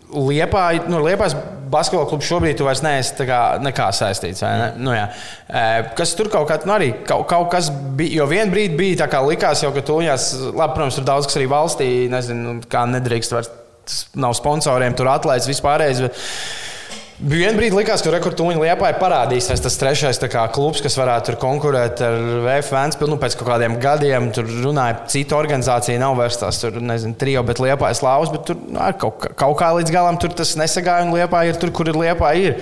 Liepā, 0.07 0.69
nu, 0.87 1.01
Liepās 1.03 1.33
basketbola 1.71 2.09
klubs 2.09 2.27
šobrīd 2.29 2.61
vairs 2.65 2.83
neesi 2.85 3.27
nekā 3.63 3.87
saistīts. 3.95 4.43
Ne? 4.43 4.71
Nu, 4.81 4.93
jā. 4.95 5.07
kas 5.97 6.13
tur 6.17 6.31
kaut, 6.33 6.47
kā, 6.49 6.59
nu, 6.67 6.75
arī, 6.77 6.91
kaut, 7.07 7.27
kaut 7.29 7.49
kas 7.53 7.69
bija, 7.71 8.21
jo 8.21 8.29
vienā 8.31 8.51
brīdī 8.53 8.77
bija 8.79 9.01
tā 9.03 9.09
kā 9.11 9.23
likās, 9.25 9.63
jau, 9.65 9.73
ka 9.75 9.83
tuļās, 9.87 10.29
labi, 10.51 10.75
protams, 10.77 10.99
tur 10.99 11.07
daudz 11.07 11.29
kas 11.29 11.39
arī 11.39 11.49
valstī, 11.51 11.89
nezinu, 12.11 12.59
kā 12.71 12.85
nedrīkst 12.91 13.35
vairs, 13.35 13.51
nav 14.19 14.35
sponsoriem 14.37 14.95
tur 14.97 15.09
atlaists 15.11 15.49
vispārējais. 15.49 16.03
Bet, 16.07 16.23
Bija 17.17 17.47
viena 17.47 17.57
brīdi, 17.57 17.73
likās, 17.73 18.03
ka 18.05 18.11
rekordtuņa 18.13 18.59
liepā 18.61 18.91
ir 18.91 18.97
parādīsies 19.01 19.63
tas 19.65 19.77
trešais 19.81 20.19
kā, 20.29 20.43
klubs, 20.53 20.83
kas 20.85 20.93
varētu 20.99 21.33
konkurēt 21.41 22.03
ar 22.05 22.17
VF 22.43 22.69
Vēnspilsnu. 22.75 23.15
Nu, 23.15 23.17
pēc 23.23 23.33
kaut 23.39 23.49
kādiem 23.49 23.79
gadiem 23.81 24.27
tur 24.35 24.45
runāja, 24.45 24.99
cita 25.09 25.39
organizācija 25.39 25.97
nav 25.97 26.13
vairs 26.19 26.37
tās 26.37 26.61
tur, 26.61 26.77
nezinu, 26.77 27.17
trio, 27.17 27.41
bet 27.47 27.63
liepā 27.63 27.89
ir 27.89 27.97
slavs, 27.97 28.29
bet 28.35 28.45
tur 28.51 28.61
nu, 28.61 28.77
kaut, 29.01 29.25
kaut 29.33 29.57
kā 29.57 29.71
līdz 29.79 29.95
galam 29.97 30.21
tur 30.21 30.37
tas 30.37 30.53
nesagāja 30.61 31.07
un 31.07 31.17
liepā 31.17 31.41
ir 31.49 31.57
tur, 31.57 31.73
kur 31.73 31.89
ir 31.89 31.97
liepā. 31.97 32.35
Ir. 32.37 32.61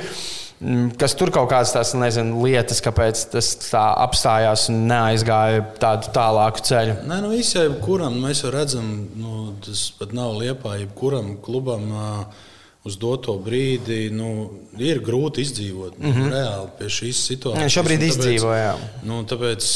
Mm, 0.63 0.87
kas 1.03 1.17
tur 1.19 1.35
kaut 1.35 1.51
kādas 1.51 1.75
tās 1.75 1.91
nezinu, 1.99 2.39
lietas, 2.47 2.79
kāpēc 2.79 3.27
tas 3.35 3.51
tā 3.59 3.83
apstājās 4.07 4.69
un 4.71 4.85
neaizgāja 4.87 5.67
tādu 5.83 6.15
tālāku 6.15 6.63
ceļu? 6.63 7.01
Nē, 7.11 7.19
nu, 7.27 7.35
visai, 7.35 7.67
kuram 7.83 8.21
mēs 8.23 8.47
redzam, 8.55 8.87
nu, 9.19 9.49
tas 9.67 9.89
pat 9.99 10.15
nav 10.15 10.39
liepā, 10.39 10.77
jebkuram 10.85 11.35
klubam. 11.43 11.89
Uh, 11.91 12.51
uz 12.85 12.97
doto 13.01 13.33
brīdi 13.41 14.11
nu, 14.13 14.29
ir 14.77 15.01
grūti 15.03 15.41
izdzīvot. 15.45 15.97
Mm 15.97 16.13
-hmm. 16.13 16.31
Reāli 16.33 16.69
pie 16.79 16.89
šīs 16.97 17.21
situācijas. 17.31 17.63
Ja, 17.65 17.73
šobrīd 17.79 18.01
tāpēc, 18.01 18.13
izdzīvo, 18.13 18.51
jā. 18.53 18.73
Nu, 19.03 19.23
tāpēc, 19.25 19.69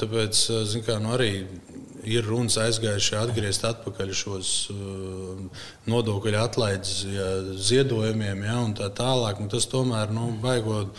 tāpēc 0.00 0.42
kā, 0.86 0.96
nu, 1.02 1.12
arī 1.16 1.32
ir 2.08 2.24
runas 2.24 2.56
aizgājuši 2.56 3.16
atgriezt 3.20 3.66
atpakaļ 3.68 4.12
šos 4.16 4.52
uh, 4.72 5.62
nodokļu 5.92 6.38
atlaides 6.40 7.02
ja, 7.12 7.28
ziedojumiem 7.52 8.44
ja, 8.48 8.58
un 8.64 8.72
tā 8.74 8.88
tālāk. 8.88 9.40
Nu, 9.40 9.48
tas 9.52 9.68
tomēr 9.68 10.10
nu, 10.10 10.32
baigot. 10.42 10.96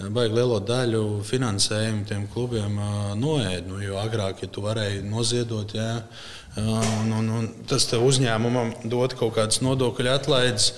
Baigi 0.00 0.32
lielo 0.32 0.56
daļu 0.64 1.20
finansējumu 1.28 2.06
tiem 2.08 2.22
klubiem 2.32 2.78
noēd. 3.20 3.66
Nu, 3.68 3.82
jo 3.84 3.98
agrāk, 4.00 4.40
ja 4.40 4.48
tu 4.48 4.62
varēji 4.64 5.02
noziedot, 5.04 5.74
jā, 5.76 5.90
uh, 6.00 6.39
un, 6.58 7.12
un, 7.14 7.28
un 7.38 7.48
tas 7.70 7.86
uzņēmumam 7.94 8.72
dot 8.90 9.14
kaut 9.18 9.36
kādas 9.36 9.60
nodokļu 9.62 10.10
atlaides, 10.10 10.72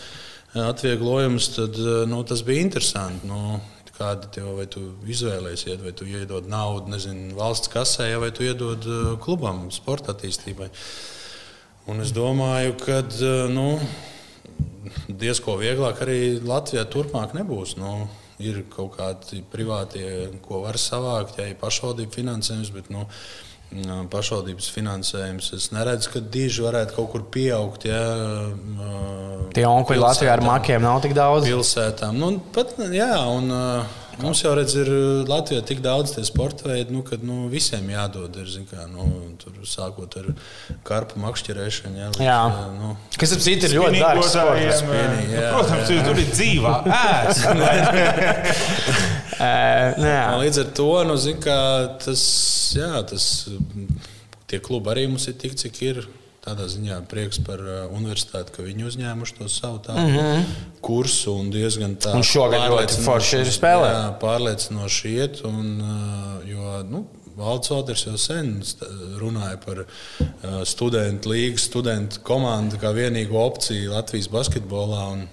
atvieglojumus, 0.53 1.49
tad 1.57 1.79
uh, 1.81 2.03
nu, 2.09 2.21
tas 2.29 2.45
bija 2.45 2.67
interesanti. 2.67 3.29
Nu, 3.29 3.61
kāda 4.03 4.29
tev 4.35 4.55
vai 4.59 4.67
tu 4.71 4.83
izvēlēsies, 5.09 5.81
vai 5.83 5.93
tu 5.97 6.07
iedod 6.09 6.49
naudu 6.51 6.93
nezinu, 6.93 7.35
valsts 7.39 7.71
kasē, 7.73 8.09
vai 8.21 8.33
tu 8.35 8.45
iedod 8.47 8.89
uh, 8.89 9.13
klubam, 9.23 9.69
sporta 9.75 10.15
attīstībai. 10.17 10.69
Un 11.91 12.03
es 12.03 12.13
domāju, 12.15 12.77
ka 12.79 13.01
nu, 13.51 13.79
diezko 15.09 15.57
vieglāk 15.59 16.03
arī 16.05 16.19
Latvijā 16.43 16.85
turpmāk 16.91 17.35
nebūs. 17.35 17.75
Nu, 17.81 18.07
ir 18.43 18.63
kaut 18.71 18.97
kādi 18.99 19.43
privātie, 19.53 20.07
ko 20.45 20.63
var 20.65 20.79
savākt, 20.81 21.39
ja 21.39 21.49
ir 21.51 21.59
pašvaldību 21.61 22.15
finansējums. 22.15 22.71
Bet, 22.75 22.91
nu, 22.95 23.07
pašvaldības 24.13 24.69
finansējums. 24.75 25.53
Es 25.57 25.71
neredzu, 25.75 26.13
ka 26.15 26.23
diži 26.35 26.65
varētu 26.67 26.97
kaut 26.99 27.11
kur 27.15 27.25
pieaugt. 27.33 27.89
Ja, 27.89 28.03
Tie 29.53 29.65
onkuļi 29.69 30.01
Latvijā 30.01 30.37
ar 30.37 30.45
makiem 30.45 30.85
nav 30.85 31.03
tik 31.05 31.17
daudz. 31.17 31.49
Pilsētām. 31.49 32.17
Nu, 32.21 32.37
pat, 32.55 32.77
jā, 32.93 33.13
un, 33.33 33.51
Mums 34.21 34.43
jau 34.43 34.53
redz, 34.55 34.75
ir 34.77 34.89
Latvijā 35.29 35.63
tik 35.65 35.79
daudz 35.83 36.13
tie 36.13 36.23
sporta 36.29 36.69
veidi, 36.69 36.93
nu, 36.93 37.01
ka 37.07 37.17
nu, 37.25 37.47
visiem 37.53 37.87
jādod. 37.95 38.37
Ir, 38.43 38.51
kā, 38.69 38.85
nu, 38.91 39.07
tur, 39.41 39.57
sākot 39.67 40.19
ar 40.21 40.29
karpu 40.87 41.23
makšķerēšanu. 41.23 41.97
Jā, 41.97 42.11
līdz, 42.13 42.23
jā. 42.27 42.37
Nu, 42.77 42.93
Kas 43.17 43.33
ap 43.33 43.43
citu 43.47 43.71
ir 43.71 43.77
ļoti 43.79 44.05
dārgs. 44.05 44.37
Spienī, 44.83 45.25
jā, 45.33 45.49
Protams, 45.57 45.89
jā. 45.89 46.05
tur 46.07 46.23
ir 46.23 46.29
dzīvā 46.37 46.75
ēst. 47.01 47.45
Līdz 49.43 50.63
ar 50.63 50.73
to 50.77 50.89
nu, 51.09 51.19
kā, 51.43 51.61
tas, 52.03 52.25
jā, 52.79 52.91
tas, 53.09 53.29
tie 54.51 54.61
klubi 54.63 54.93
arī 54.93 55.07
mums 55.11 55.29
ir 55.31 55.39
tik, 55.41 55.57
cik 55.61 55.81
ir. 55.87 56.05
Tādā 56.43 56.65
ziņā 56.67 56.97
prieks 57.07 57.39
par 57.47 57.61
universitāti, 57.95 58.51
ka 58.51 58.65
viņi 58.67 58.89
uzņēmuši 58.89 59.37
to 59.37 59.47
savu 59.47 59.77
tādu 59.85 60.09
mm 60.09 60.17
-hmm. 60.17 60.49
kursu 60.83 61.37
un 61.39 61.53
diezgan 61.55 61.95
tādu. 61.95 62.19
Un 62.19 62.27
šogad 62.27 62.65
ļoti 62.67 62.99
forši 63.05 63.37
ir 63.45 63.51
spēlē. 63.55 63.91
Jā, 63.93 64.09
pārliecinoši 64.19 65.13
iet. 65.21 65.45
Un, 65.47 65.69
jo, 66.51 66.83
nu, 66.91 67.05
Valds 67.37 67.71
Oters 67.71 68.07
jau 68.07 68.17
sen 68.19 68.57
runāja 69.21 69.57
par 69.63 69.85
studentu 70.65 71.31
līgu, 71.31 71.59
studentu 71.59 72.21
komandu 72.27 72.77
kā 72.77 72.91
vienīgo 72.93 73.39
opciju 73.39 73.93
Latvijas 73.95 74.29
basketbolā. 74.29 75.07
Un, 75.13 75.29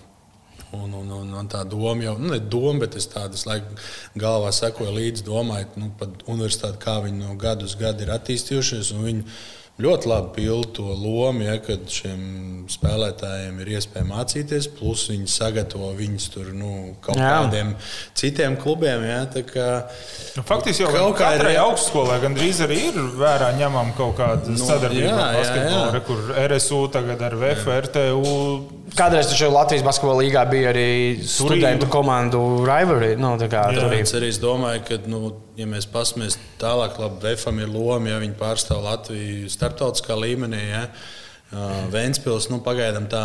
Un, 0.78 0.92
un, 0.94 1.08
un, 1.10 1.30
un 1.34 1.48
tā 1.50 1.64
doma 1.66 2.04
jau, 2.04 2.16
nu, 2.22 2.30
ne 2.30 2.38
doma, 2.40 2.84
bet 2.84 2.98
es 3.00 3.08
tādas 3.10 3.48
laikam 3.50 3.80
galvā 4.22 4.52
sekoju 4.54 4.92
līdzi, 4.94 5.26
domāju, 5.26 5.72
nu, 5.82 5.88
par 5.98 6.12
universitāti, 6.28 6.78
kā 6.84 7.00
viņi 7.06 7.24
no 7.24 7.34
gadu 7.42 7.66
uz 7.66 7.74
gadu 7.80 8.06
ir 8.06 8.14
attīstījušies. 8.14 8.92
Viņi 9.02 9.26
ļoti 9.80 10.10
labi 10.12 10.34
pilda 10.36 10.74
to 10.76 10.86
lomu, 10.92 11.46
ja, 11.46 11.56
kad 11.64 11.88
šiem 11.92 12.22
spēlētājiem 12.70 13.62
ir 13.64 13.72
iespēja 13.78 14.06
mācīties, 14.10 14.68
plus 14.78 15.06
viņi 15.10 15.30
sagatavo 15.32 15.92
viņus 15.98 16.28
tur 16.34 16.52
nu, 16.56 16.74
kaut 17.04 17.18
jā. 17.18 17.30
kādiem 17.38 17.72
citiem 18.18 18.58
klubiem. 18.60 19.06
Ja, 19.08 19.22
kā, 19.48 19.70
nu, 20.38 20.44
Faktiski 20.48 20.84
jau 20.84 20.92
kaut 20.94 21.18
kādā 21.22 21.54
augstskolā 21.64 22.20
gandrīz 22.24 22.62
arī 22.66 22.82
ir 22.92 23.00
vērā 23.20 23.54
ņemama 23.60 23.96
kaut 23.98 24.18
kāda 24.20 24.54
nu, 24.54 24.60
sadarbība 24.62 25.16
ar 25.16 25.40
basketbolu, 25.40 26.04
kur 26.10 26.34
RSU 26.52 26.82
tagad 26.94 27.26
ar 27.30 27.40
VF, 27.40 27.74
RTU. 27.88 28.38
Kādreiz 29.00 29.32
taču 29.32 29.50
Latvijas 29.54 29.86
basketbola 29.86 30.26
līgā 30.26 30.44
bija 30.50 30.74
arī 30.74 30.90
studentu 31.24 31.90
komandu 31.92 32.42
rivalry. 32.68 33.16
Nu, 33.20 33.38
kā, 33.46 33.70
jā, 33.74 33.88
arī. 33.88 34.04
Es 34.04 34.42
domāju, 34.42 34.84
ka, 34.88 35.00
nu, 35.10 35.32
ja 35.60 35.68
mēs 35.68 35.88
paskatāmies 35.92 36.38
tālāk, 36.62 37.00
labi, 37.02 37.22
VFam 37.24 37.60
ir 37.64 37.72
loma, 37.72 38.14
ja 38.14 38.20
viņi 38.22 38.38
pārstāv 38.40 38.84
Latviju 38.86 39.50
starptautiskā 39.52 40.18
līmenī. 40.20 40.62
Ja. 40.70 40.84
Vēnspils 41.90 42.48
nu, 42.52 42.60
pagaidām 42.62 43.08
tā 43.10 43.24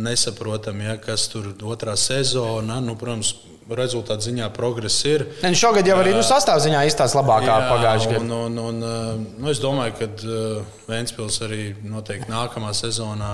nesaprotam, 0.00 0.80
ja, 0.80 0.96
kas 1.00 1.26
tur 1.32 1.50
otrā 1.68 1.96
sezona. 2.00 2.80
Nu, 2.80 2.96
protams, 2.98 3.34
rezultātu 3.74 4.28
ziņā 4.28 4.46
progress 4.54 5.02
ir. 5.08 5.24
Un 5.46 5.56
šogad 5.58 5.86
jau 5.88 5.96
arī 5.98 6.12
nu, 6.14 6.22
sastāvziņā 6.26 6.84
izstāsta 6.86 7.18
labākā 7.18 7.56
pagājušā 7.66 8.12
gada. 8.12 8.22
Un, 8.22 8.32
un, 8.36 8.58
un, 8.62 9.24
nu, 9.40 9.48
es 9.50 9.60
domāju, 9.62 9.96
ka 9.98 10.08
uh, 10.22 10.74
Vēnspils 10.86 11.40
arī 11.42 11.62
noteikti 11.82 12.30
nākamā 12.30 12.70
sezonā 12.76 13.30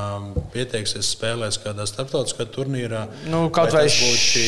pieteiksies 0.54 1.10
spēlēs 1.12 1.58
kādā 1.60 1.84
starptautiskā 1.88 2.46
turnīrā. 2.54 3.02
Nu, 3.28 3.44
kaut 3.52 3.74
vai 3.76 3.84
šī 3.92 4.46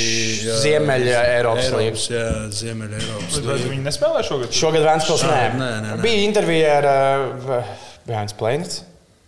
Ziemeļa 0.62 1.20
Eiropas 1.35 1.68
līnijas. 1.74 2.07
Jā, 2.14 2.24
Ziemeļa 2.62 3.03
Eiropas. 3.03 3.43
Bet 3.45 3.68
viņi 3.68 3.85
nespēlē 3.85 4.24
šogad? 4.24 4.57
Šogad 4.57 4.89
Vēnspils 4.89 5.26
nē. 5.28 5.43
Nē, 5.59 5.68
nē, 5.68 5.91
nē. 5.91 6.01
Bija 6.05 6.24
intervija 6.24 6.78
ar 6.80 6.89
uh, 6.89 7.76
Bēns 8.09 8.37
Plēnits. 8.41 8.80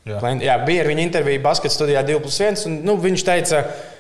Jā. 0.07 0.23
Jā, 0.39 0.55
bija 0.63 0.85
ar 0.85 0.89
viņu 0.89 1.03
intervija 1.03 1.43
basketbola 1.43 1.75
studijā 1.75 2.03
2 2.07 2.19
plus 2.23 2.37
1. 2.39 2.65
Un, 2.71 2.81
nu, 2.87 2.95
viņš 3.03 3.25
teica, 3.27 3.63
ka 3.67 3.96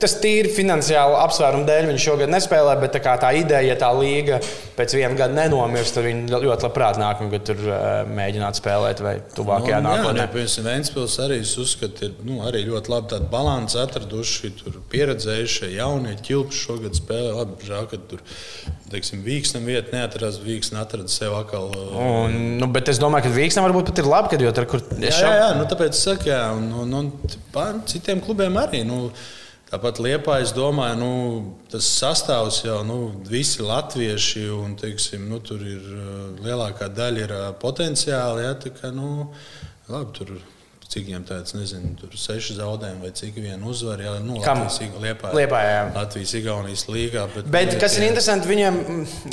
Tas 0.00 0.16
tīri 0.22 0.50
finansiāli 0.54 1.16
apsvērumu 1.20 1.66
dēļ 1.68 1.88
viņš 1.90 2.04
šogad 2.06 2.32
nespēlē, 2.32 2.76
bet 2.80 2.96
tā, 2.96 3.14
tā 3.20 3.30
ideja, 3.36 3.62
ja 3.72 3.76
tā 3.78 3.90
līga 3.96 4.40
pēc 4.76 4.94
viena 4.96 5.16
gada 5.18 5.36
nenomirst, 5.36 5.96
tad 5.96 6.06
viņi 6.06 6.30
ļoti 6.32 6.66
labprāt 6.66 7.00
nākamā 7.00 7.34
gada 7.34 7.48
tur 7.50 8.06
mēģināt 8.10 8.60
spēlēt 8.60 9.02
vai 9.04 9.14
tuvākajā 9.36 9.80
nu, 9.82 9.90
nākotnē. 9.90 10.24
Jā, 10.24 10.30
piemēram, 10.32 10.68
Vēnspils 10.70 11.16
arī 11.24 11.40
uzskata, 11.44 12.08
ir 12.08 12.14
nu, 12.26 12.40
arī 12.46 12.62
ļoti 12.68 12.92
labi 12.92 13.10
tādu 13.14 13.28
balansu 13.32 13.80
atraduši, 13.82 14.52
tur 14.60 14.78
pieredzējušie 14.92 15.72
jaunie 15.74 16.14
ķilpši 16.24 16.62
šogad 16.64 16.96
spēlē. 16.98 17.34
Labi, 17.40 17.58
žēl, 17.66 17.88
ka 17.90 18.00
tur, 18.10 18.22
teiksim, 18.92 19.24
Vīksnam 19.26 19.66
vieta 19.68 19.94
neatradās, 19.96 20.40
Vīksna 20.44 20.84
atrada 20.84 21.12
sev 21.12 21.36
atkal. 21.38 21.68
Un, 21.90 22.38
nu, 22.60 22.70
bet 22.72 22.88
es 22.92 23.02
domāju, 23.02 23.28
ka 23.28 23.34
Vīksnam 23.36 23.68
varbūt 23.68 23.92
pat 23.92 24.02
ir 24.02 24.08
labi, 24.10 24.32
kad 24.34 24.46
jau 24.46 24.54
tur, 24.56 24.68
kur. 24.70 24.86
Jā, 24.96 25.12
jā, 25.12 25.34
jā, 25.42 25.50
nu, 25.58 25.66
tāpēc 25.70 25.96
es 25.96 26.06
saku, 26.06 26.30
jā, 26.32 26.40
un, 26.56 26.70
un, 26.84 26.96
un 27.00 27.84
citiem 27.90 28.22
klubiem 28.24 28.58
arī. 28.60 28.82
Nu, 28.88 29.10
Tāpat 29.70 30.00
Liepā, 30.02 30.40
es 30.42 30.50
domāju, 30.50 30.96
nu, 30.98 31.10
tas 31.70 31.86
sastāvs 31.86 32.64
jau 32.64 32.80
nu, 32.82 32.96
visi 33.30 33.62
latvieši, 33.62 34.48
un 34.50 34.72
teiksim, 34.78 35.28
nu, 35.30 35.38
tur 35.46 35.62
ir 35.62 35.84
lielākā 36.42 36.88
daļa 36.90 37.20
ir 37.22 37.34
potenciāli. 37.62 38.48
Ja, 38.48 38.56
kā, 38.80 38.90
nu, 38.90 39.28
labi, 39.86 40.10
tur, 40.16 40.32
cik 40.90 41.06
viņiem 41.06 41.28
tāds, 41.28 41.54
nezinu, 41.54 41.92
tur 42.00 42.18
seši 42.18 42.58
zaudējumi 42.58 43.04
vai 43.06 43.12
cik 43.14 43.38
viena 43.38 43.62
uzvara. 43.70 44.08
Jā, 44.08 44.16
nu, 44.26 44.40
Latvijas, 44.42 44.80
Liepā, 45.06 45.30
Liepā, 45.38 45.62
jā. 45.68 45.80
Latvijas 45.94 46.34
Igaunijas 46.40 46.86
līgā. 46.90 47.28
Bet, 47.36 47.54
bet 47.54 47.74
kas 47.78 47.94
ir 48.00 48.08
interesanti, 48.08 48.50
viņiem 48.50 48.80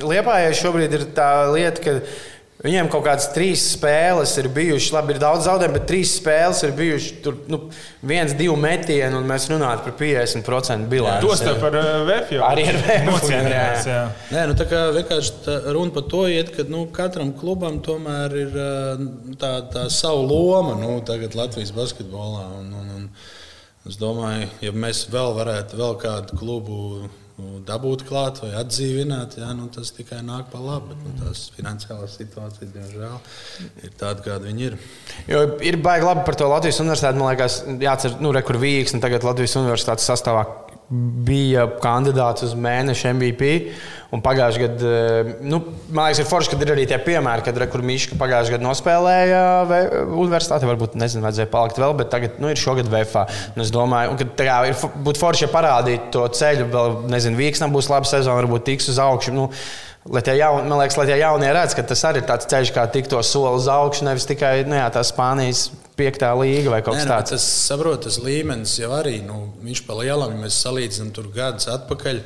Liepā 0.05 0.37
šobrīd 0.61 0.99
ir 0.99 1.07
tā 1.17 1.31
lieta, 1.49 1.81
ka 1.81 1.97
Viņiem 2.57 2.87
kaut 2.89 3.03
kādas 3.05 3.27
trīs 3.35 3.61
spēles 3.75 4.31
ir 4.41 4.47
bijušas, 4.49 4.89
labi, 4.95 5.13
ir 5.13 5.19
daudz 5.21 5.45
zaudējumu, 5.45 5.75
bet 5.77 5.83
trīs 5.91 6.15
spēles 6.17 6.63
ir 6.65 6.71
bijušas 6.79 7.19
tur 7.21 7.35
nu, 7.53 7.59
viens, 8.09 8.33
divi 8.39 8.55
metieni, 8.57 9.13
un 9.13 9.27
mēs 9.29 9.45
runājam 9.51 9.83
par 9.85 9.93
50% 9.99 10.89
bilanci. 10.89 11.21
Tos 11.27 11.43
te 11.45 11.53
par 11.61 11.77
VF 12.07 12.33
jau 12.33 12.41
arī 12.47 12.65
ir 12.71 12.79
nocīnījās. 13.05 13.85
Nē, 14.33 14.47
nu 14.49 14.57
tā 14.57 14.65
kā 14.71 14.81
vienkārši 14.95 15.35
tā 15.45 15.59
runa 15.67 15.93
par 15.99 16.07
to 16.09 16.23
iet, 16.33 16.49
ka 16.55 16.65
nu, 16.65 16.87
katram 16.95 17.29
klubam 17.37 17.77
tomēr 17.85 18.35
ir 18.41 18.57
uh, 18.57 19.05
tā, 19.37 19.53
tā 19.75 19.85
savu 19.93 20.25
loma 20.25 20.73
nu, 20.81 20.97
tagad 21.05 21.37
Latvijas 21.37 21.75
basketbolā. 21.77 22.47
Un, 22.57 22.73
un, 22.73 22.89
un 22.97 23.85
es 23.85 24.01
domāju, 24.01 24.49
ja 24.65 24.73
mēs 24.73 25.05
vēl 25.13 25.37
varētu 25.37 25.77
vēl 25.77 25.97
kādu 26.01 26.41
klubu 26.41 26.81
nu, 27.37 27.59
dabūt 27.65 28.03
klāt 28.07 28.41
vai 28.43 28.51
atdzīvināt, 28.59 29.37
jā, 29.41 29.49
nu, 29.57 29.67
tas 29.73 29.91
tikai 29.95 30.23
nāk 30.25 30.51
par 30.53 30.63
labu. 30.65 30.91
Bet, 30.91 31.03
nu, 31.05 31.13
tās 31.21 31.47
finansiālās 31.55 32.17
situācijas, 32.19 32.71
diemžēl, 32.73 33.17
ir 33.85 33.97
tāda, 33.99 34.23
kāda 34.25 34.49
viņi 34.49 34.69
ir. 34.71 34.77
Jo 35.29 35.43
ir 35.65 35.79
baigi 35.83 36.07
labi 36.07 36.25
par 36.27 36.39
to 36.39 36.49
Latvijas 36.49 36.81
universitāti. 36.83 37.21
Man 37.21 37.31
liekas, 37.31 37.59
jāatcer, 37.83 38.17
nu, 38.23 38.33
re, 38.35 38.43
kur 38.47 38.59
Vīgs 38.61 38.97
un 38.97 39.03
tagad 39.03 39.27
Latvijas 39.27 39.57
universitātes 39.61 40.09
sastāvā 40.09 40.45
bija 40.89 41.65
kandidāts 41.83 42.45
uz 42.47 42.53
mēneša 42.55 43.13
MVP. 43.15 43.53
Pagājušajā 44.07 44.61
gadā, 44.63 44.91
eh, 44.95 45.31
nu, 45.43 45.59
man 45.91 46.07
liekas, 46.07 46.21
ir 46.23 46.29
forši, 46.29 46.51
ka 46.53 46.59
ir 46.63 46.69
arī 46.71 46.85
tie 46.87 46.99
piemēri, 47.03 47.43
kad 47.43 47.57
Rekurmīša 47.59 48.15
pagājušajā 48.15 48.55
gadā 48.55 48.63
nospēlēja 48.63 49.41
universitāti. 50.15 50.69
Varbūt, 50.69 50.95
nezinu, 50.95 51.25
vajadzēja 51.25 51.51
palikt 51.51 51.81
vēl, 51.83 51.97
bet 51.99 52.11
tagad 52.13 52.39
nu, 52.39 52.47
ir 52.47 52.61
šogad 52.61 52.87
VFA. 52.91 53.25
Un 53.55 53.65
es 53.65 53.73
domāju, 53.75 54.15
ka 54.21 54.29
tā 54.39 54.61
ir 54.69 54.79
būtu 55.03 55.23
forši, 55.23 55.43
ja 55.43 55.51
parādītu 55.51 56.07
to 56.15 56.23
ceļu. 56.39 56.69
Vēl, 56.71 56.95
nezinu, 57.11 57.41
Vīksnam 57.41 57.75
būs 57.75 57.91
laba 57.91 58.07
sezona, 58.07 58.39
varbūt 58.39 58.69
tiks 58.71 58.87
uz 58.93 59.01
augšu. 59.03 59.35
Nu, 59.35 59.49
Lai 60.07 60.21
tie, 60.23 60.37
jaun, 60.39 60.69
liekas, 60.79 60.97
lai 60.99 61.07
tie 61.09 61.17
jaunie 61.19 61.49
redz, 61.55 61.75
ka 61.75 61.83
tas 61.87 62.03
arī 62.07 62.21
ir 62.23 62.27
tāds 62.29 62.47
ceļš, 62.47 62.73
kā 62.75 62.85
tikt 62.93 63.11
to 63.11 63.19
soli 63.25 63.57
uz 63.57 63.67
augšu, 63.71 64.05
nevis 64.07 64.27
tikai 64.29 64.61
nu, 64.67 64.77
jā, 64.79 64.87
tās 64.95 65.11
Spānijas 65.11 65.67
piektā 65.99 66.29
līga 66.37 66.75
vai 66.75 66.83
kaut 66.85 66.99
kas 66.99 67.09
tāds. 67.09 67.37
Es 67.39 67.47
saprotu, 67.67 68.05
tas 68.07 68.19
līmenis 68.23 68.77
jau 68.79 68.93
arī, 68.95 69.17
nu, 69.25 69.49
viņš 69.65 69.83
pa 69.87 69.97
lielam, 69.99 70.35
ja 70.35 70.45
mēs 70.45 70.61
salīdzinām 70.63 71.15
tur 71.15 71.31
gadus 71.35 71.69
atpakaļ. 71.73 72.21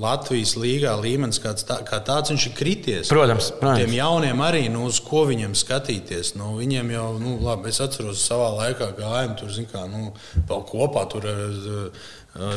Latvijas 0.00 0.54
līgā 0.56 0.94
līmenis 0.96 1.36
kāds 1.44 1.66
tā, 1.68 1.74
kā 1.84 1.98
tāds 2.00 2.32
viņš 2.32 2.46
ir 2.48 2.54
krities. 2.56 3.10
Protams, 3.12 3.50
protams. 3.58 3.82
Tiem 3.82 3.92
jauniem 3.98 4.40
arī, 4.40 4.62
nu, 4.72 4.86
uz 4.88 5.02
ko 5.04 5.26
viņiem 5.28 5.52
skatīties. 5.60 6.30
Nu, 6.40 6.54
viņiem 6.56 6.94
jau, 6.94 7.10
nu, 7.20 7.34
labi, 7.44 7.68
es 7.68 7.82
atceros, 7.84 8.22
savā 8.24 8.48
laikā 8.54 8.88
gājām 8.96 9.36
tur, 9.36 9.52
zin 9.52 9.68
kā, 9.68 9.84
nu, 9.92 10.14
vēl 10.48 10.64
kopā 10.70 11.04
tur 11.12 11.28
ar 11.28 11.58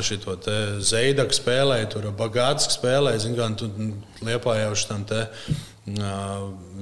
šito 0.02 0.36
Zeidaku 0.82 1.36
spēlēju, 1.38 1.90
tur 1.94 2.12
Bagāts 2.18 2.70
spēlēju, 2.78 3.24
zin 3.24 3.36
kā, 3.38 3.50
tu 3.60 3.70
liepā 4.26 4.60
jau 4.64 4.76
šitam 4.78 5.06
te. 5.08 5.26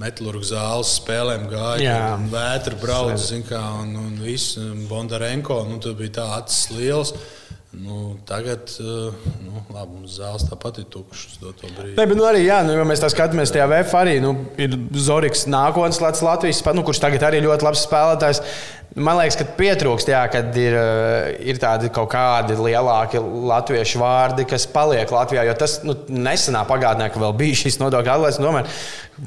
Metālurgas 0.02 0.50
zāles 0.50 0.96
spēlēm 0.98 1.46
gāja, 1.52 2.16
vētra 2.32 2.78
brauca, 2.82 3.42
kā, 3.46 3.62
un, 3.84 3.92
un 4.02 4.16
viss 4.24 4.58
Bondarenko. 4.90 5.60
Nu, 5.70 5.78
tur 5.84 5.94
bija 6.00 6.22
tā 6.22 6.30
acis 6.40 6.72
liels. 6.74 7.14
Nu, 7.76 8.16
tagad, 8.26 8.72
nu, 8.80 9.60
labi, 9.76 9.98
mums 9.98 10.16
zāles 10.16 10.46
tāpat 10.48 10.80
ir 10.80 10.88
tukšas. 10.94 11.38
Ne, 11.42 12.06
bet, 12.06 12.16
nu, 12.16 12.24
arī, 12.24 12.46
jā, 12.48 12.62
nu, 12.64 12.72
ja 12.78 12.86
mēs 12.88 13.04
tā 13.04 13.10
skatāmies, 13.12 13.52
tajā 13.52 13.68
VF 13.68 13.98
arī 14.00 14.16
nu, 14.24 14.32
ir 14.62 14.78
Zorigs 14.96 15.44
nākotnes 15.52 16.00
Latvijas, 16.24 16.64
nu, 16.72 16.86
kurš 16.88 17.04
tagad 17.04 17.28
arī 17.28 17.44
ļoti 17.44 17.68
labs 17.68 17.84
spēlētājs. 17.86 18.42
Man 18.96 19.18
liekas, 19.20 19.36
ka 19.36 19.46
pietrūkst, 19.58 20.08
jā, 20.08 20.22
kad 20.32 20.56
ir, 20.56 20.76
eh, 20.80 21.34
ir 21.52 21.58
tādi 21.60 21.90
kaut 21.92 22.08
kādi 22.14 22.56
lielāki 22.56 23.20
latviešu 23.20 24.00
vārdi, 24.00 24.46
kas 24.48 24.68
paliek 24.72 25.10
Latvijā. 25.12 25.44
Jo 25.44 25.56
tas 25.60 25.82
nu, 25.84 25.98
nesenā 26.08 26.62
pagātnē, 26.70 27.10
ka 27.12 27.20
vēl 27.20 27.36
bija 27.36 27.60
šis 27.66 27.80
nodokļu 27.82 28.14
atlaists, 28.14 28.40
tomēr 28.40 28.70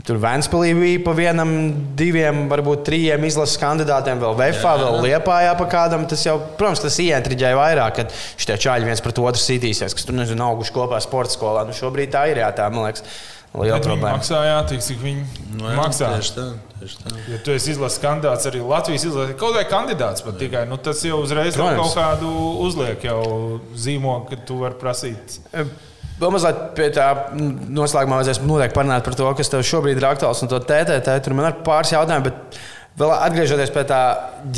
tur 0.09 0.21
Vēnspēlī 0.23 0.73
bija 0.79 1.05
pa 1.05 1.13
vienam, 1.17 1.53
diviem, 1.97 2.47
varbūt 2.49 2.85
trijiem 2.89 3.25
izlases 3.29 3.61
kandidātiem, 3.61 4.21
vēl 4.21 4.37
VFā, 4.41 4.75
vēl 4.81 5.01
Liepājā 5.05 5.55
pa 5.59 5.69
kādam. 5.69 6.09
Tas 6.09 6.25
jau, 6.25 6.39
protams, 6.57 6.85
tas 6.85 7.01
ientriģēja 7.05 7.61
vairāk, 7.61 8.01
kad 8.01 8.21
šie 8.41 8.57
čāļi 8.57 8.89
viens 8.89 9.05
pret 9.05 9.21
otru 9.21 9.43
sitīsies, 9.43 9.97
kas 9.97 10.09
tur 10.09 10.17
nezinu, 10.17 10.49
auguši 10.49 10.77
kopā 10.77 11.01
sporta 11.05 11.37
skolā. 11.37 11.69
Nu, 11.69 11.77
šobrīd 11.77 12.13
tā 12.17 12.31
ir 12.33 12.41
jā, 12.41 12.53
tā, 12.57 12.73
man 12.73 12.89
liekas. 12.89 13.05
Liela 13.57 13.79
problēma. 13.81 14.19
Maksā, 14.19 14.41
jā, 14.45 14.57
tik, 14.69 14.83
cik 14.85 14.99
viņi 15.03 15.23
no, 15.57 15.71
jā, 15.71 15.77
maksā. 15.79 16.11
Tieši 16.19 16.33
tā, 16.37 16.47
tieši 16.79 16.99
tā. 17.01 17.13
Ja 17.33 17.39
tu 17.47 17.55
esi 17.55 17.73
izlases 17.73 18.03
kandidāts, 18.03 18.47
arī 18.51 18.61
Latvijas 18.61 19.07
izlases 19.09 19.39
kaut 19.41 19.57
vai 19.57 19.65
kandidāts 19.71 20.25
pat 20.27 20.37
tikai, 20.41 20.65
nu, 20.69 20.77
tas 20.77 21.01
jau 21.07 21.23
uzreiz 21.25 21.57
kaut 21.57 21.95
kādu 21.97 22.33
uzliek 22.67 23.07
jau 23.09 23.23
zīmogu, 23.73 24.29
ka 24.31 24.41
tu 24.49 24.61
vari 24.61 24.77
prasīt. 24.81 25.39
Vēl 26.19 26.35
mazliet 26.35 26.63
pie 26.75 26.89
tā 26.95 27.07
noslēgumā 27.33 28.19
vajadzēs 28.19 28.43
noteikti 28.43 28.75
parunāt 28.75 29.07
par 29.07 29.15
to, 29.19 29.29
kas 29.39 29.53
tev 29.53 29.63
šobrīd 29.67 30.01
ir 30.01 30.09
aktuāls 30.09 30.43
un 30.43 30.51
to 30.51 30.59
TTT. 30.61 31.15
Tur 31.23 31.37
man 31.39 31.53
ir 31.53 31.61
pāris 31.67 31.95
jautājumi, 31.95 32.27
bet 32.27 32.59
vēl 32.99 33.15
atgriežoties 33.15 33.73
pie 33.75 33.85
tā 33.87 34.01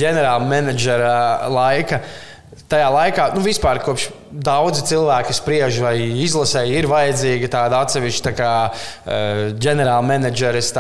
ģenerāla 0.01 0.49
menedžera 0.49 1.13
laika. 1.53 2.01
Tajā 2.71 2.89
laikā, 2.95 3.29
nu, 3.37 3.45
vispār 3.45 3.83
kopš 3.85 4.09
daudzi 4.31 4.85
cilvēki 4.87 5.35
spriež, 5.35 5.81
vai 5.83 5.95
izlasē 6.23 6.63
ir 6.71 6.87
vajadzīga 6.91 7.49
tāda 7.51 7.81
atsevišķa 7.85 8.33
tā 8.39 8.53
ģenerāla 9.61 10.05
menedžeris 10.07 10.71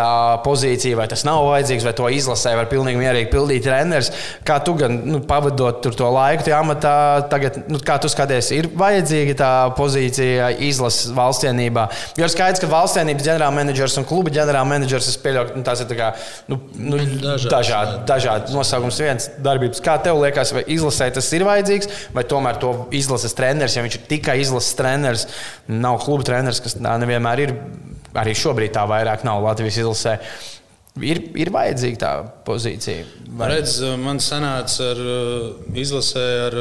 pozīcija, 0.44 0.98
vai 0.98 1.08
tas 1.10 1.24
nav 1.26 1.42
vajadzīgs, 1.48 1.86
vai 1.86 1.94
to 1.98 2.10
izlasē 2.14 2.54
var 2.58 2.70
pilnīgi 2.70 3.00
mierīgi 3.00 3.30
pildīt 3.32 3.66
treneris. 3.66 4.12
Kā 4.46 4.60
tu 4.64 4.76
gan 4.78 5.00
nu, 5.06 5.22
pavadot 5.26 5.82
to 5.82 6.10
laiku, 6.14 6.46
tajā 6.46 6.60
amatā, 6.62 6.94
tagad, 7.32 7.58
nu, 7.70 7.80
kā 7.82 7.98
tu 8.02 8.10
skaties, 8.12 8.52
ir 8.54 8.70
vajadzīga 8.78 9.36
tā 9.40 9.50
pozīcija 9.78 10.52
izlases 10.70 11.10
valstsienībā. 11.16 11.88
Jo 12.18 12.28
ir 12.28 12.32
skaidrs, 12.32 12.62
ka 12.62 12.70
valstsienības 12.70 13.26
ģenerāla 13.26 13.56
menedžers 13.58 13.98
un 14.00 14.06
kluba 14.08 14.32
ģenerāla 14.34 14.68
menedžers, 14.76 15.10
es 15.10 15.18
pieļauju, 15.24 15.58
nu, 15.58 15.66
tās 15.66 15.82
ir 15.82 15.98
kā, 15.98 16.12
nu, 16.50 16.60
nu, 16.78 17.02
dažādi, 17.50 17.98
dažādi 18.08 18.54
nosaukums 18.54 19.02
viens 19.02 19.28
darbības. 19.42 19.82
Kā 19.84 19.98
tev 20.02 20.22
liekas, 20.22 20.54
vai 20.54 20.64
izlasē 20.70 21.10
tas 21.18 21.32
ir 21.34 21.46
vajadzīgs, 21.48 21.90
vai 22.14 22.26
tomēr 22.30 22.60
to 22.62 22.74
izlases 22.94 23.34
treneris, 23.40 23.76
ja 23.76 23.84
viņš 23.86 23.98
ir 23.98 24.06
tikai 24.10 24.38
izlases 24.44 24.78
treneris, 24.78 25.26
nav 25.72 25.98
kluba 26.04 26.28
treneris, 26.28 26.62
kas 26.62 26.78
tā 26.78 26.94
nevienmēr 27.02 27.44
ir. 27.46 27.56
Arī 28.20 28.34
šobrīd 28.34 28.74
tā 28.74 28.86
vairāk 28.90 29.22
nav 29.26 29.42
Latvijas 29.44 29.80
izlasē. 29.84 30.16
Ir, 31.06 31.20
ir 31.38 31.52
vajadzīga 31.54 31.98
tā 32.02 32.10
pozīcija. 32.44 33.04
Vai? 33.38 33.52
Redz, 33.52 33.76
man 34.02 34.18
sanāca 34.20 34.88
ar 34.90 35.02
izlasē 35.78 36.24
ar 36.48 36.56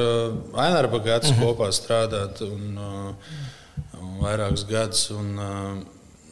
Aināru 0.65 0.91
Bagātu 0.93 1.31
mm 1.31 1.39
-hmm. 1.39 1.45
kopā 1.45 1.71
strādāt 1.73 2.43
un, 2.45 2.77
un 3.97 4.19
vairākus 4.21 4.67
gadus. 4.69 5.09
Un, 5.09 5.33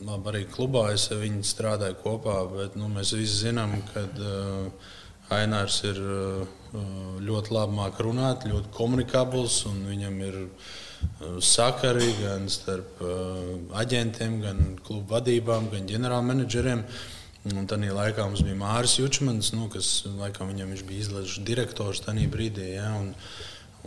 labi, 0.06 0.30
arī 0.32 0.44
klubā 0.52 0.92
es 0.94 1.08
viņu 1.10 1.44
strādāju 1.46 1.98
kopā, 2.04 2.38
bet 2.52 2.78
nu, 2.80 2.90
mēs 2.92 3.16
visi 3.18 3.48
zinām, 3.48 3.78
ka 3.94 4.06
uh, 4.06 4.70
Ainārs 5.34 5.82
ir 5.88 5.98
uh, 6.00 6.57
ļoti 6.74 7.54
labi 7.56 7.78
māk 7.78 8.00
runāt, 8.04 8.48
ļoti 8.50 8.74
komunikabls 8.76 9.62
un 9.70 9.86
viņam 9.88 10.20
ir 10.28 10.40
sakari 11.42 12.10
gan 12.22 12.48
starp 12.50 13.02
aģentiem, 13.78 14.40
gan 14.42 14.64
klubu 14.86 15.16
vadībām, 15.16 15.70
gan 15.74 15.88
ģenerālmenedžeriem. 15.90 16.84
Un 17.48 17.68
tādā 17.70 17.94
laikā 17.96 18.26
mums 18.28 18.42
bija 18.44 18.58
Mārcis 18.60 19.08
Čakmans, 19.08 19.54
nu, 19.56 19.70
kas 19.72 20.04
laikam 20.18 20.50
viņam 20.52 20.74
bija 20.88 21.06
izlaižs 21.06 21.38
direktors 21.48 22.02
tajā 22.04 22.28
brīdī. 22.32 22.74
Ja, 22.76 22.90
un, 23.00 23.14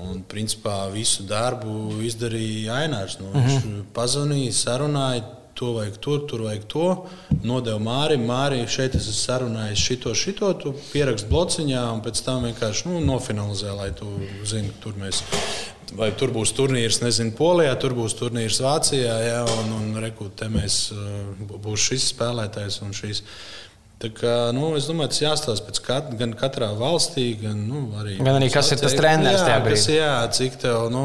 un 0.01 0.23
principā 0.25 0.87
visu 0.95 1.27
darbu 1.29 2.01
izdarīja 2.07 2.79
Ainārs. 2.87 3.19
Nu, 3.21 3.35
viņš 3.35 3.53
uh 3.53 3.65
mhm. 3.65 3.75
-huh. 3.75 3.85
pazvanīja, 3.93 4.57
sarunāja 4.57 5.27
to 5.61 5.75
vajag 5.77 5.99
tur, 6.01 6.23
tur 6.29 6.45
vajag 6.47 6.65
to. 6.73 6.87
Nodevu 7.45 7.83
Mārim, 7.85 8.25
Mārim, 8.29 8.65
šeit 8.71 8.97
es 8.97 9.05
esmu 9.11 9.19
sarunājis 9.19 9.83
šito, 9.85 10.15
šito, 10.17 10.53
tu 10.63 10.73
pierakst 10.91 11.29
blociņā 11.29 11.83
un 11.93 12.01
pēc 12.05 12.23
tam 12.25 12.47
vienkārši 12.49 12.89
nu, 12.89 13.03
nofinalizē, 13.05 13.75
lai 13.77 13.91
tu 13.97 14.09
zini, 14.49 14.73
tur 14.81 14.97
mēs. 15.01 15.23
Vai 15.99 16.13
tur 16.15 16.31
būs 16.31 16.53
turnīrs, 16.55 17.01
nezinu, 17.03 17.35
Polijā, 17.35 17.73
tur 17.83 17.97
būs 17.99 18.15
turnīrs 18.15 18.61
Vācijā, 18.63 19.17
ja, 19.27 19.41
un, 19.59 19.73
un 19.75 19.99
rekrut, 20.01 20.37
te 20.39 20.47
mēs 20.53 20.85
uh, 20.95 21.49
būs 21.51 21.89
šis 21.91 22.13
spēlētājs 22.13 22.79
un 22.87 22.95
šīs. 22.95 23.25
Tā 24.01 24.09
kā, 24.17 24.35
nu, 24.57 24.71
es 24.79 24.87
domāju, 24.89 25.11
tas 25.13 25.21
jāstāsta 25.21 25.67
pēc 25.67 25.83
kat, 25.85 26.13
gan 26.17 26.31
katrā 26.39 26.71
valstī, 26.79 27.35
gan 27.43 27.59
nu, 27.69 27.83
arī. 28.01 28.17
Gan 28.23 28.39
arī 28.39 28.49
kas 28.55 28.71
ir 28.73 28.81
tas 28.81 28.95
treneris 28.97 29.43
tajā 29.45 29.59
brīdī. 29.67 29.99
Jā, 29.99 30.15
cik 30.39 30.57
tev, 30.63 30.87
nu, 30.95 31.03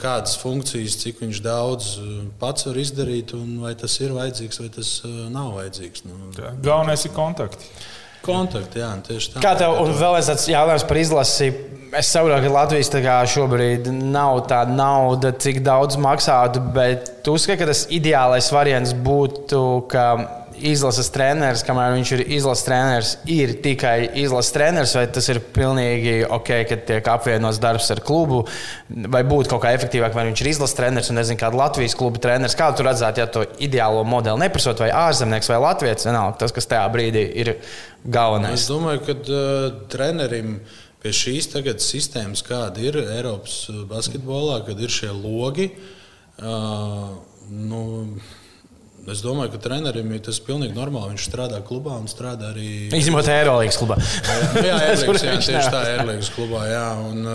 kādas 0.00 0.36
funkcijas, 0.38 0.94
cik 1.00 1.20
viņš 1.24 1.42
daudz 1.42 1.92
pats 2.40 2.68
var 2.68 2.78
izdarīt, 2.78 3.34
un 3.34 3.58
vai 3.64 3.74
tas 3.78 3.96
ir 3.98 4.14
vajadzīgs 4.14 4.60
vai 4.62 4.68
tas 4.78 4.90
nav 5.34 5.54
vajadzīgs. 5.58 6.04
Nu, 6.06 6.32
Galvenais 6.62 7.06
ir 7.08 7.14
kontakti. 7.16 7.70
Kontakti, 8.26 8.80
jā, 8.82 8.90
tieši 9.06 9.34
tā. 9.34 9.42
Kā 9.42 9.54
tev, 9.58 9.76
un 9.82 9.92
vēl 9.94 10.18
es 10.18 10.30
tāds 10.30 10.46
jautājums 10.50 10.86
par 10.86 11.00
izlasi. 11.02 11.50
Es 11.96 12.08
saprotu, 12.10 12.42
ka 12.42 12.50
Latvijas 12.50 12.90
šobrīd 13.30 13.86
nav 13.94 14.42
tāda 14.50 14.74
nauda, 14.74 15.30
cik 15.30 15.62
daudz 15.64 15.94
maksātu, 16.02 16.60
bet 16.74 17.22
tu 17.24 17.36
uzskati, 17.38 17.60
ka 17.60 17.68
tas 17.70 17.84
ideālais 17.94 18.50
variants 18.52 18.92
būtu, 19.06 19.62
ka 19.92 20.06
izlases 20.70 21.08
treneris, 21.12 21.62
kamēr 21.66 21.94
viņš 21.96 22.12
ir 22.16 22.22
izlases 22.38 22.66
treneris, 22.66 23.10
ir 23.30 23.54
tikai 23.64 23.94
izlases 24.22 24.54
treneris, 24.54 24.94
vai 24.98 25.04
tas 25.12 25.28
ir 25.32 25.40
pilnīgi 25.56 26.14
ok, 26.36 26.50
ka 26.70 26.78
tiek 26.90 27.10
apvienots 27.12 27.60
darbs 27.62 27.90
ar 27.94 28.00
klubu, 28.06 28.42
vai 28.88 29.22
būtu 29.26 29.52
kaut 29.52 29.64
kā 29.64 29.74
efektīvāk, 29.76 30.14
vai 30.16 30.26
viņš 30.30 30.42
ir 30.42 30.50
izlases 30.52 30.78
treneris 30.78 31.12
un 31.12 31.20
nezinu, 31.20 31.40
kāda 31.40 31.60
Latvijas 31.60 31.96
kluba 31.98 32.22
treneris. 32.22 32.56
Kā 32.58 32.70
tu 32.76 32.86
redzētu, 32.86 33.22
ja 33.22 33.28
to 33.32 33.44
ideālo 33.62 34.06
modeli 34.08 34.46
neprasot, 34.46 34.80
vai 34.84 34.90
ārzemnieks 35.06 35.52
vai 35.52 35.60
latviečs, 35.66 36.08
vienalga 36.08 36.40
tas, 36.42 36.54
kas 36.56 36.70
tajā 36.72 36.86
brīdī 36.94 37.26
ir 37.44 37.52
galvenais? 38.04 38.60
Es 38.62 38.70
domāju, 38.70 39.04
ka 39.06 39.20
uh, 39.22 39.70
trenerim. 39.92 40.58
Pie 41.06 41.12
šīs 41.14 41.52
sistēmas, 41.84 42.40
kāda 42.42 42.80
ir 42.82 42.96
Eiropas 42.98 43.68
basketbolā, 43.86 44.56
kad 44.66 44.80
ir 44.80 44.90
šie 44.90 45.12
logi, 45.12 45.68
uh, 46.40 47.12
nu, 47.52 47.82
Es 49.12 49.22
domāju, 49.22 49.52
ka 49.54 49.60
trenerim 49.62 50.10
ir 50.16 50.22
tas 50.26 50.40
pilnīgi 50.42 50.74
normāli. 50.74 51.12
Viņš 51.14 51.26
strādā 51.28 51.60
klubā 51.66 51.94
un 52.00 52.08
strādā 52.10 52.50
arī. 52.50 52.68
Izņemot 52.96 53.28
Eirolandes 53.30 53.78
klubā. 53.78 53.98
jā, 54.66 54.78
Eirolandes, 54.88 55.26
jā, 55.26 55.36
tieši 55.46 55.70
tā, 55.70 55.82
Eirolandes 55.92 56.30
klubā. 56.34 56.64
Jā. 56.70 56.86
Un, 57.06 57.28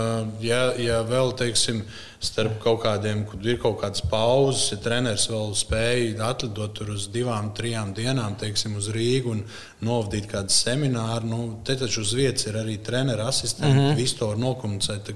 ja, 0.44 0.62
ja 0.76 1.00
vēl, 1.08 1.32
teiksim, 1.40 1.80
starp 2.22 2.60
kaut 2.62 2.82
kādiem, 2.84 3.24
kur 3.26 3.40
ir 3.48 3.58
kaut 3.62 3.80
kādas 3.80 4.04
pauzes, 4.06 4.68
ja 4.74 4.78
treneris 4.84 5.24
vēl 5.32 5.56
spēja 5.58 6.28
atlidot 6.28 6.76
tur 6.76 6.92
uz 6.94 7.08
divām, 7.12 7.50
trijām 7.56 7.96
dienām, 7.96 8.36
teiksim, 8.38 8.76
uz 8.78 8.92
Rīgu 8.94 9.32
un 9.32 9.42
novadīt 9.82 10.28
kādu 10.30 10.54
semināru, 10.54 11.30
nu, 11.32 11.42
te 11.66 11.76
taču 11.80 12.04
uz 12.04 12.12
vietas 12.18 12.46
ir 12.46 12.60
arī 12.60 12.78
treneru 12.84 13.26
asistenti, 13.26 13.72
mm 13.72 13.86
-hmm. 13.88 13.98
visu 13.98 14.18
to 14.20 14.28
var 14.34 14.38
nokomunicēt. 14.44 15.14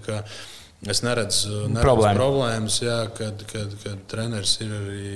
Es 0.84 1.00
neredzu, 1.00 1.64
neredzu 1.70 1.80
Problēma. 1.80 2.18
problēmas, 2.18 2.74
jā, 2.84 2.98
kad, 3.16 3.40
kad, 3.48 3.70
kad 3.80 4.00
treneris 4.10 4.52
ir 4.60 4.74
arī 4.76 5.14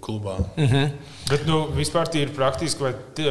klubā. 0.00 0.36
Mm 0.54 0.66
-hmm. 0.66 0.92
Bet 1.30 1.46
nu, 1.46 1.58
vispār 1.74 2.08
ir 2.14 2.30
praktiski, 2.34 2.78
ka 2.78 3.24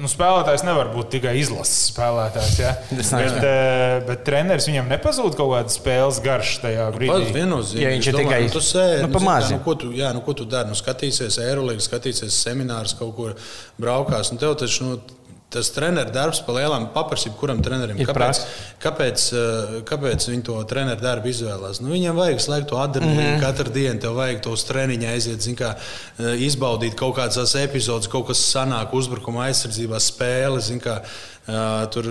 nu, 0.00 0.08
spēlētājs 0.08 0.64
nevar 0.64 0.88
būt 0.94 1.10
tikai 1.10 1.36
izlases 1.38 1.92
spēlētājs. 1.92 2.58
Ja? 2.58 2.72
bet, 3.20 3.36
uh, 3.36 4.06
bet 4.08 4.24
treneris 4.24 4.68
viņam 4.68 4.88
nepazūd 4.88 5.36
kaut 5.36 5.52
kāda 5.52 5.68
spēles 5.68 6.22
garša 6.24 6.60
tajā 6.62 6.88
brīdī. 6.96 7.32
Tas. 7.36 7.74
Ja 7.74 7.88
viņš 7.92 8.06
ir 8.06 8.16
tikai 8.16 8.40
nu, 8.48 8.60
sēdi, 8.60 9.02
nu, 9.02 9.12
pamāzi. 9.12 9.52
Nu, 9.52 9.60
ko 9.64 9.74
tu, 9.74 9.92
jā, 9.92 10.12
nu, 10.16 10.24
ko 10.24 10.32
tu 10.32 10.44
dari? 10.44 10.68
Nu, 10.68 10.74
skatīsies 10.74 11.38
Eirolandes, 11.38 11.90
skatīsies 11.90 12.32
seminārus, 12.32 12.96
kaut 12.98 13.14
kur 13.16 13.36
braukās. 13.78 14.32
Nu, 14.32 14.38
tev 14.38 14.56
taču, 14.56 14.84
nu, 14.84 15.15
tas 15.56 15.70
treneru 15.74 16.12
darbs 16.14 16.42
pa 16.46 16.54
lielām 16.56 16.88
paprasībām, 16.94 17.36
kuram 17.40 17.62
trenerim 17.64 18.00
Ir 18.00 18.10
kāpēc, 18.10 18.42
kāpēc, 18.82 19.26
eh, 19.32 19.76
kāpēc 19.88 20.28
viņi 20.30 20.44
to 20.50 20.56
treneru 20.70 21.02
darbu 21.02 21.32
izvēlās. 21.32 21.80
Nu, 21.82 21.92
viņiem 21.94 22.18
vajag 22.20 22.42
slēgt 22.44 22.68
to 22.72 22.80
adrenalīnu 22.80 23.22
mm 23.22 23.36
-hmm. 23.36 23.44
katru 23.44 23.72
dienu, 23.72 24.00
tev 24.00 24.18
vajag 24.20 24.42
to 24.44 24.52
uz 24.56 24.64
treniņu 24.68 25.08
aiziet, 25.12 25.48
kā, 25.58 25.74
eh, 25.76 26.44
izbaudīt 26.48 26.94
kaut 26.94 27.16
kādas 27.16 27.54
epizodes, 27.56 28.08
kaut 28.08 28.28
kas 28.28 28.44
sanāk, 28.52 28.92
uzbrukuma 28.92 29.48
aizsardzībā 29.48 30.00
spēle. 30.00 30.60
Kā, 30.80 31.02
Uh, 31.46 31.84
tur 31.94 32.02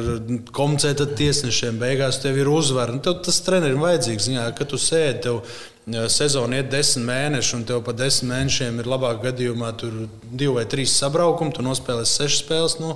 komunicēt 0.56 1.02
ar 1.04 1.10
tiesnešiem, 1.20 1.76
beigās 1.76 2.22
tev 2.24 2.38
ir 2.38 2.48
uzvara. 2.48 2.94
Nu, 2.96 3.02
tev 3.04 3.18
tas 3.20 3.42
trenerim 3.44 3.82
vajadzīgs. 3.84 4.30
Ziņā, 4.30 4.46
kad 4.56 4.70
tu 4.72 4.78
sēdi, 4.80 5.22
tev 5.26 5.42
sezona 5.86 6.60
iet 6.60 6.72
desmit 6.74 7.06
mēneši, 7.06 7.56
un 7.60 7.66
tev 7.70 7.84
pa 7.86 7.94
desmit 7.94 8.32
mēnešiem 8.32 8.80
ir 8.82 8.90
labāk 8.90 9.22
gadījumā 9.28 9.72
tur 9.78 10.06
divi 10.32 10.56
vai 10.58 10.66
trīs 10.70 10.96
sabraukumi, 10.98 11.54
tu 11.54 11.66
nospēlēsi 11.66 12.20
sešas 12.22 12.42
spēles. 12.42 12.78
Nu, 12.82 12.96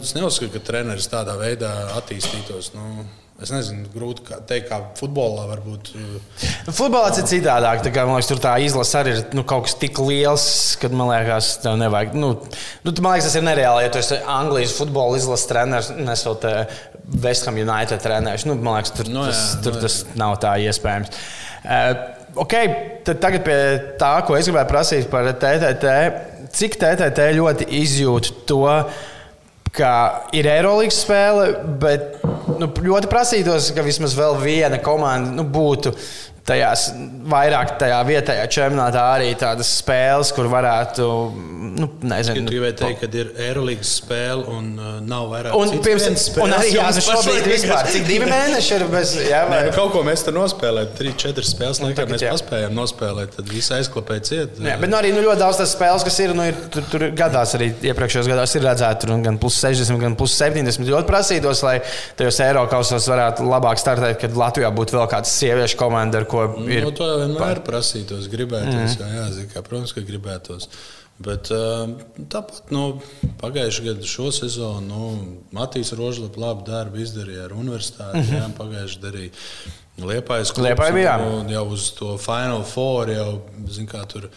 es 0.00 0.14
neuzskatu, 0.16 0.54
ka 0.56 0.64
treneris 0.70 1.10
tādā 1.12 1.36
veidā 1.40 1.72
attīstītos. 1.98 2.72
Nu, 2.76 3.04
Es 3.40 3.48
nezinu, 3.48 3.86
grūti 3.94 4.24
kā 4.26 4.36
teikt, 4.44 4.66
kā 4.68 4.78
futbolā 4.98 5.46
varbūt. 5.48 5.90
uh, 5.96 6.42
Futbolā 6.68 7.08
tas 7.08 7.22
ir 7.22 7.28
citādāk. 7.30 7.80
Tā 7.86 7.92
kā, 7.94 8.04
man 8.04 8.18
liekas, 8.18 8.28
tur 8.28 8.42
tā 8.42 8.52
izlase 8.60 8.98
arī 9.00 9.14
ir 9.16 9.22
nu, 9.36 9.44
kaut 9.48 9.64
kas 9.64 9.78
tik 9.80 9.96
liels, 10.04 10.44
ka 10.80 10.90
man 10.92 11.08
liekas, 11.08 11.54
tev 11.62 11.78
nevajag. 11.80 12.12
Nu, 12.20 12.34
nu, 12.84 12.94
man 13.00 13.16
liekas, 13.16 13.30
tas 13.30 13.38
ir 13.40 13.46
nereāli. 13.46 13.86
Ja 13.86 13.92
tu 13.94 14.00
esi 14.02 14.18
Anglijas 14.28 14.74
futbola 14.76 15.16
izlases 15.16 15.48
treneris, 15.48 15.88
nesot 15.96 16.44
West 17.24 17.48
Ham 17.48 17.60
United 17.62 18.04
treneris, 18.04 18.44
nu, 18.44 18.58
man 18.60 18.82
liekas, 18.82 18.92
tur, 18.98 19.08
Nu, 19.08 19.24
jā, 19.24 19.32
tas, 19.32 19.46
tur 19.64 19.78
nu, 19.78 19.84
tas 19.86 20.00
nav 20.20 20.36
tā 20.44 20.56
iespējams. 20.66 21.22
Uh, 21.60 21.94
okay, 22.44 22.74
tad 23.08 23.22
tagad 23.24 23.46
pie 23.48 23.56
tā, 24.00 24.18
ko 24.28 24.36
es 24.36 24.50
gribēju 24.50 24.68
prasīt 24.68 25.08
par 25.12 25.32
TTT. 25.32 25.96
Cik 26.60 26.76
TTT 26.82 27.30
ļoti 27.40 27.70
izjūt 27.80 28.34
to? 28.50 28.66
ka 29.74 29.90
ir 30.36 30.48
Eirolandes 30.50 31.00
spēle, 31.04 31.50
bet 31.82 32.18
nu, 32.60 32.70
ļoti 32.90 33.10
prasītos, 33.10 33.70
ka 33.76 33.84
vismaz 33.86 34.16
vēl 34.18 34.38
viena 34.42 34.80
komanda 34.84 35.32
nu, 35.40 35.46
būtu 35.48 35.94
tajās 36.50 36.86
vairāk 37.30 37.74
tajā 37.80 37.98
vietējā 38.08 38.46
čempionātā 38.50 39.02
arī 39.14 39.30
tādas 39.38 39.70
spēles, 39.80 40.32
kur 40.34 40.48
varētu, 40.50 41.06
nu, 41.76 41.88
nezinu, 42.10 42.40
Tu 42.40 42.46
gribēji 42.48 42.76
teikt, 42.80 43.02
ka 43.02 43.20
ir 43.20 43.30
Eirolandes 43.46 43.92
spēle 44.00 44.46
un 44.50 44.70
uh, 44.78 44.96
nav 45.04 45.28
vairāk 45.30 45.56
Un, 45.56 45.72
pirms, 45.84 46.06
vienas 46.06 46.26
un 46.40 46.54
arī 46.56 46.72
jā, 46.72 46.86
jums 46.88 46.98
nu 46.98 47.04
šobrīd 47.06 47.48
vispār, 47.50 47.90
cik 47.92 48.06
divi 48.08 48.30
mēneši 48.30 48.74
ir 48.78 48.84
bez. 48.90 49.14
Jā, 49.20 49.42
Nē, 49.46 49.50
vai, 49.52 49.60
nu, 49.68 49.74
kaut 49.76 49.92
ko 49.94 50.02
mēs 50.06 50.24
tur 50.26 50.36
nospēlējām. 50.38 50.94
Trīs, 50.98 51.16
četras 51.20 51.52
spēles, 51.54 51.82
laikam, 51.82 51.98
tagad 52.00 52.14
mēs 52.16 52.24
jā. 52.24 52.32
paspējām 52.34 52.74
nospēlēt. 52.78 53.36
Tad 53.36 53.52
viss 53.52 53.74
aizklāpēja 53.76 54.26
ciet. 54.30 54.60
Jā, 54.64 54.78
bet 54.80 54.90
nu, 54.90 54.98
arī 54.98 55.12
nu, 55.14 55.22
ļoti 55.26 55.42
daudz 55.44 55.60
tās 55.60 55.74
spēles, 55.76 56.06
kas 56.08 56.18
ir, 56.24 56.34
nu, 56.36 56.48
ir 56.50 56.58
tur, 56.72 56.86
tur 56.90 57.06
gadās 57.20 57.54
arī 57.58 57.70
iepriekšējos 57.92 58.30
gados, 58.30 58.56
ir 58.56 58.66
redzēts, 58.66 59.04
tur 59.04 59.14
gan 59.28 59.38
plus 59.40 59.60
60, 59.62 60.00
gan 60.02 60.18
plus 60.18 60.34
70. 60.40 60.88
Ļoti 60.90 61.10
prasītos, 61.10 61.62
lai 61.66 61.78
tajos 62.18 62.40
Eiropasos 62.50 63.08
varētu 63.10 63.46
labāk 63.48 63.80
startēt, 63.80 64.20
kad 64.20 64.38
Latvijā 64.38 64.70
būtu 64.74 64.98
vēl 64.98 65.10
kāds 65.10 65.32
sieviešu 65.40 65.78
komanda, 65.80 66.20
ar 66.20 66.28
ko 66.30 66.46
ir. 66.66 66.84
Nu, 66.86 66.94
to 66.96 67.08
vienmēr 67.22 67.62
prasītos, 67.66 68.30
gribētos. 68.32 68.96
Mm. 68.98 69.14
Jā, 69.16 69.28
zin, 69.36 69.50
kā, 69.52 69.62
protams, 69.66 69.94
ka 69.96 70.04
gribētos. 70.06 70.68
Bet 71.20 71.50
uh, 71.52 71.90
tāpat 72.32 72.70
nu, 72.72 72.84
pagājušajā 73.42 73.90
gadā, 73.90 74.06
šo 74.08 74.30
sezonu, 74.32 74.86
nu, 74.88 75.34
Matīs 75.52 75.92
Rožlap 75.96 76.38
labu 76.40 76.64
darbu 76.64 77.02
izdarīja 77.02 77.44
ar 77.44 77.52
universitāti. 77.52 78.22
Mm 78.22 78.30
-hmm. 78.30 78.38
Jā, 78.38 78.48
pagājušajā 78.56 79.02
darīja 79.04 79.30
Liepājas 80.00 80.54
klubs. 80.54 80.68
Liepāja 80.68 80.94
bija, 80.94 81.18
un 81.20 81.50
Jau 81.52 81.66
uz 81.68 81.90
to 81.92 82.16
Final 82.18 82.64
Four 82.64 83.10
jau, 83.12 83.42
zin, 83.68 83.86
kā 83.86 84.06
tur. 84.08 84.30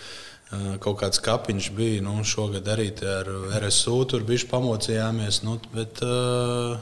uh, 0.52 0.76
Kaut 0.80 1.00
kāds 1.00 1.22
kapiņš 1.24 1.72
bija. 1.72 2.02
Nu, 2.02 2.24
šogad 2.24 2.68
arī 2.68 2.92
ar 3.08 3.30
RSU 3.64 4.06
tur 4.06 4.24
bija 4.24 4.50
pamocījāmies. 4.52 5.44
Nu, 5.44 5.60
bet, 5.74 6.04
uh, 6.04 6.78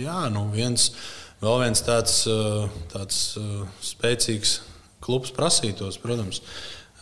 jā, 0.00 0.20
nu, 0.34 0.46
viens, 0.52 0.90
vēl 1.42 1.60
viens 1.64 1.84
tāds, 1.84 2.22
uh, 2.30 2.68
tāds 2.92 3.20
uh, 3.40 3.64
spēcīgs 3.84 4.58
klubs 5.04 5.32
prasītos, 5.34 6.00
protams. 6.00 6.42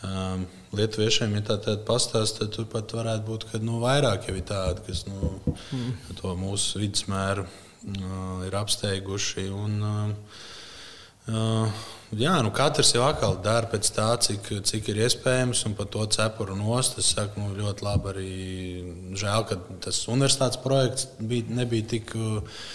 Um, 0.03 0.45
Lietuviešiem, 0.73 1.35
ja 1.37 1.43
tā 1.45 1.59
tāda 1.61 1.83
pastāsta, 1.85 2.43
tad 2.43 2.55
tur 2.55 2.65
pat 2.71 2.91
varētu 2.97 3.27
būt 3.27 3.43
ka, 3.51 3.59
nu, 3.61 3.77
vairāk 3.83 4.25
jau 4.27 4.33
ir 4.35 4.45
tādi, 4.49 4.81
kas 4.87 5.03
nu, 5.05 5.35
mm. 5.45 6.15
to 6.17 6.33
mūsu 6.39 6.81
vidusmēru 6.81 7.45
uh, 7.45 8.41
ir 8.47 8.57
apsteiguši. 8.57 9.45
Un, 9.53 9.77
uh, 9.85 10.41
uh, 11.29 11.83
jā, 12.19 12.33
nu, 12.45 12.51
katrs 12.55 12.93
jau 12.95 13.03
atkal 13.05 13.37
dara 13.43 13.69
pēc 13.71 13.89
tā, 13.95 14.07
cik, 14.25 14.49
cik 14.69 14.89
ir 14.91 15.01
iespējams, 15.05 15.63
un 15.69 15.75
par 15.77 15.87
to 15.93 16.05
cepuru 16.15 16.57
nost. 16.59 16.97
Es 17.01 17.13
saku, 17.15 17.41
nu, 17.41 17.55
ļoti 17.57 17.85
labi 17.85 18.11
arī 18.13 18.33
žēl, 19.19 19.47
ka 19.49 19.59
tas 19.85 20.03
universitātes 20.11 20.61
projekts 20.63 21.09
bija, 21.19 21.49
nebija 21.61 21.89
tik. 21.95 22.15
Uh, 22.15 22.69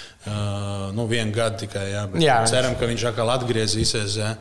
nu, 0.93 1.07
vienu 1.09 1.33
gadu 1.33 1.63
tikai, 1.63 1.87
jā, 1.93 2.03
Jā. 2.21 2.41
ceram, 2.51 2.75
ka 2.77 2.89
viņš 2.91 3.05
atkal 3.13 3.31
atgriezīsies. 3.33 4.19
Jā. 4.19 4.33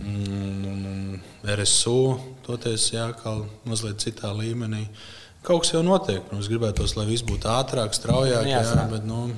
Mm, 0.00 1.20
RSU 1.44 2.00
toties 2.46 2.88
jā, 2.94 3.10
atkal 3.12 3.44
mazliet 3.68 4.00
citā 4.02 4.32
līmenī. 4.34 4.86
Kaut 5.46 5.62
kas 5.64 5.72
jau 5.72 5.80
notiek. 5.86 6.20
Nu, 6.32 6.40
es 6.42 6.48
gribētos, 6.52 6.92
lai 6.98 7.06
viss 7.08 7.24
būtu 7.24 7.48
ātrāk, 7.48 7.94
straujāk. 7.96 8.44
Jā, 8.44 8.58
Jā, 8.60 8.64
sanāk. 8.74 8.90
bet, 8.96 9.06
nu, 9.08 9.30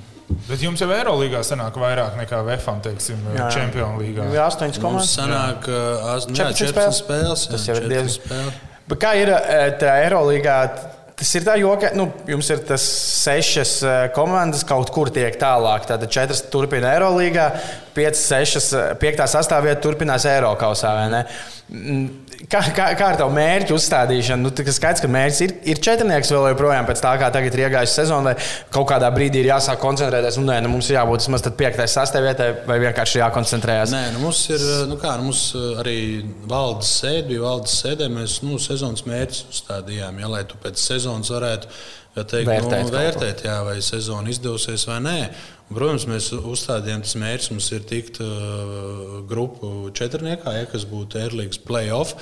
Bet 0.49 0.63
jums 0.65 0.81
jau 0.81 0.87
Eirolandā 0.95 1.43
sanāk 1.45 1.75
vairāk 1.77 2.15
nekā 2.17 2.39
VFam, 2.47 2.79
teiksim, 2.81 3.19
Čempionu 3.53 4.01
līgā. 4.01 4.31
Jā, 4.33 4.47
astoņas 4.49 4.79
mums 4.81 4.81
komandas. 4.81 5.13
sanāk, 5.19 5.67
uh, 5.69 6.15
as- 6.15 6.27
nu, 6.27 6.35
jā, 6.39 6.47
14 6.57 6.73
14 6.73 7.03
spēles. 7.03 7.43
jā, 7.47 7.51
Tas 7.51 7.67
jau 7.69 7.77
ir 7.77 7.83
14 7.83 7.93
diezgan-. 7.93 8.53
Bet 8.89 8.99
kā 8.99 9.13
ir 9.21 9.29
eh, 9.29 9.77
Eirolandā? 10.07 10.57
Tas 11.23 11.35
ir 11.37 11.45
tā 11.47 11.59
joka, 11.61 11.91
nu, 11.95 12.07
jums 12.27 12.49
ir 12.51 12.63
tas 12.67 12.83
sešas 12.83 13.75
komandas, 14.17 14.65
kaut 14.67 14.89
kur 14.91 15.11
tiek 15.13 15.37
tālāk. 15.39 15.85
Tātad 15.87 16.09
četras 16.11 16.41
turpina 16.51 16.95
Eirolandā, 16.97 17.51
piecas, 17.95 18.25
sešas, 18.33 18.71
piektā 18.99 19.29
sastāvvieta 19.31 19.83
turpinās 19.85 20.25
Eiropausā. 20.27 21.27
Kā, 22.51 22.61
kā, 22.75 22.87
kā 22.99 23.09
ar 23.13 23.19
tavu 23.21 23.31
mērķu 23.37 23.77
uzstādīšanu? 23.77 24.43
Nu, 24.43 24.51
tas 24.57 24.75
skaidrs, 24.79 25.03
ka 25.05 25.11
mērķis 25.13 25.41
ir, 25.45 25.53
ir 25.73 25.81
četrnieks 25.85 26.33
vēl 26.35 26.49
joprojām 26.51 26.89
pēc 26.89 27.03
tā, 27.05 27.13
kā 27.21 27.29
tagad 27.35 27.55
ir 27.55 27.65
iegājusi 27.69 27.99
sezona, 28.01 28.33
vai 28.33 28.71
kaut 28.75 28.89
kādā 28.91 29.11
brīdī 29.15 29.43
ir 29.43 29.51
jāsāk 29.53 29.79
koncentrēties. 29.83 30.41
Nu, 30.41 30.49
nē, 30.51 30.59
nu, 30.65 30.73
mums 30.75 30.91
ir 30.91 30.99
jābūt 30.99 31.23
vismaz 31.23 31.47
piektais 31.61 31.95
sastāvvietai, 31.99 32.49
vai 32.67 32.81
vienkārši 32.83 33.23
jākoncentrējas. 33.23 33.95
Nē, 33.95 34.03
nu 34.17 34.25
mums 34.27 34.43
ir 34.51 34.67
nu 34.91 34.99
kā, 35.01 35.15
nu 35.21 35.29
mums 35.31 35.45
uh, 35.59 35.81
arī 35.85 35.97
valdes 36.51 36.91
sēde, 37.03 37.29
bija 37.31 37.47
valdes 37.47 37.79
sēdē. 37.85 38.11
Mēs 38.13 38.41
nu, 38.47 38.59
sezonas 38.63 39.07
mērķus 39.07 39.45
uzstādījām, 39.53 40.23
ja, 40.25 40.33
lai 40.35 40.43
tu 40.49 40.59
pēc 40.63 40.83
sezonas 40.83 41.31
varētu 41.37 41.71
teikt, 42.13 42.49
Vērtēt 42.51 42.69
kaut 42.69 42.91
nu, 42.91 42.97
vērtēt 42.99 43.45
jā, 43.47 43.57
vai 43.65 43.79
sezona 43.85 44.33
izdosies 44.33 44.85
vai 44.89 44.99
nē. 45.05 45.19
Un, 45.71 45.77
protams, 45.79 46.05
mēs 46.11 46.29
uzstādījām 46.37 47.05
tas 47.07 47.17
mērķis. 47.17 47.51
Mums 47.55 47.71
ir 47.73 47.87
tikt 47.89 48.21
uh, 48.21 49.21
grupu 49.29 49.91
četrniekā, 49.97 50.53
ja, 50.59 50.67
kas 50.69 50.85
būtu 50.89 51.21
Airlīgas 51.23 51.63
playoff. 51.65 52.13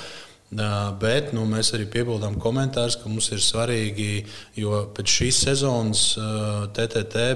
Bet 0.51 1.29
nu, 1.31 1.45
mēs 1.47 1.69
arī 1.77 1.85
piebildām 1.87 2.35
komentārus, 2.43 2.97
ka 2.99 3.07
mums 3.07 3.29
ir 3.31 3.39
svarīgi, 3.43 4.25
jo 4.59 4.81
pēc 4.97 5.13
šīs 5.15 5.39
sezonas 5.47 6.03
TTT 6.75 7.27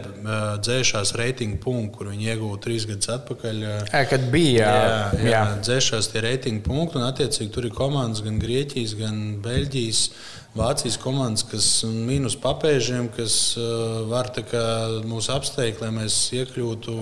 dzēšās 0.64 1.14
reitingu 1.20 1.60
punktu, 1.62 1.92
kur 1.94 2.10
viņi 2.10 2.32
iegūta 2.32 2.64
trīs 2.66 2.88
gadus 2.90 3.12
atpakaļ. 3.14 3.62
Ē, 3.86 4.02
Kad 4.10 4.26
bija. 4.34 4.66
Jā, 4.66 4.88
jā, 5.20 5.28
jā. 5.30 5.42
dzēšās 5.62 6.10
tie 6.10 6.24
reitingu 6.26 6.66
punkti, 6.66 6.98
un 6.98 7.06
attiecīgi 7.06 7.54
tur 7.54 7.68
ir 7.70 7.76
komandas 7.76 8.24
gan 8.26 8.40
Grieķijas, 8.42 8.96
gan 8.98 9.20
Beļģijas. 9.44 10.08
Vācijas 10.54 10.94
komandas, 11.02 11.42
kas 11.50 11.64
mīnus 11.82 12.36
papēžiem, 12.38 13.08
kas 13.16 13.56
uh, 13.58 14.04
var 14.06 14.28
kā 14.30 14.66
mūs 15.02 15.26
apsteigt, 15.34 15.80
lai 15.82 15.90
mēs 15.96 16.18
iekļūtu 16.38 16.94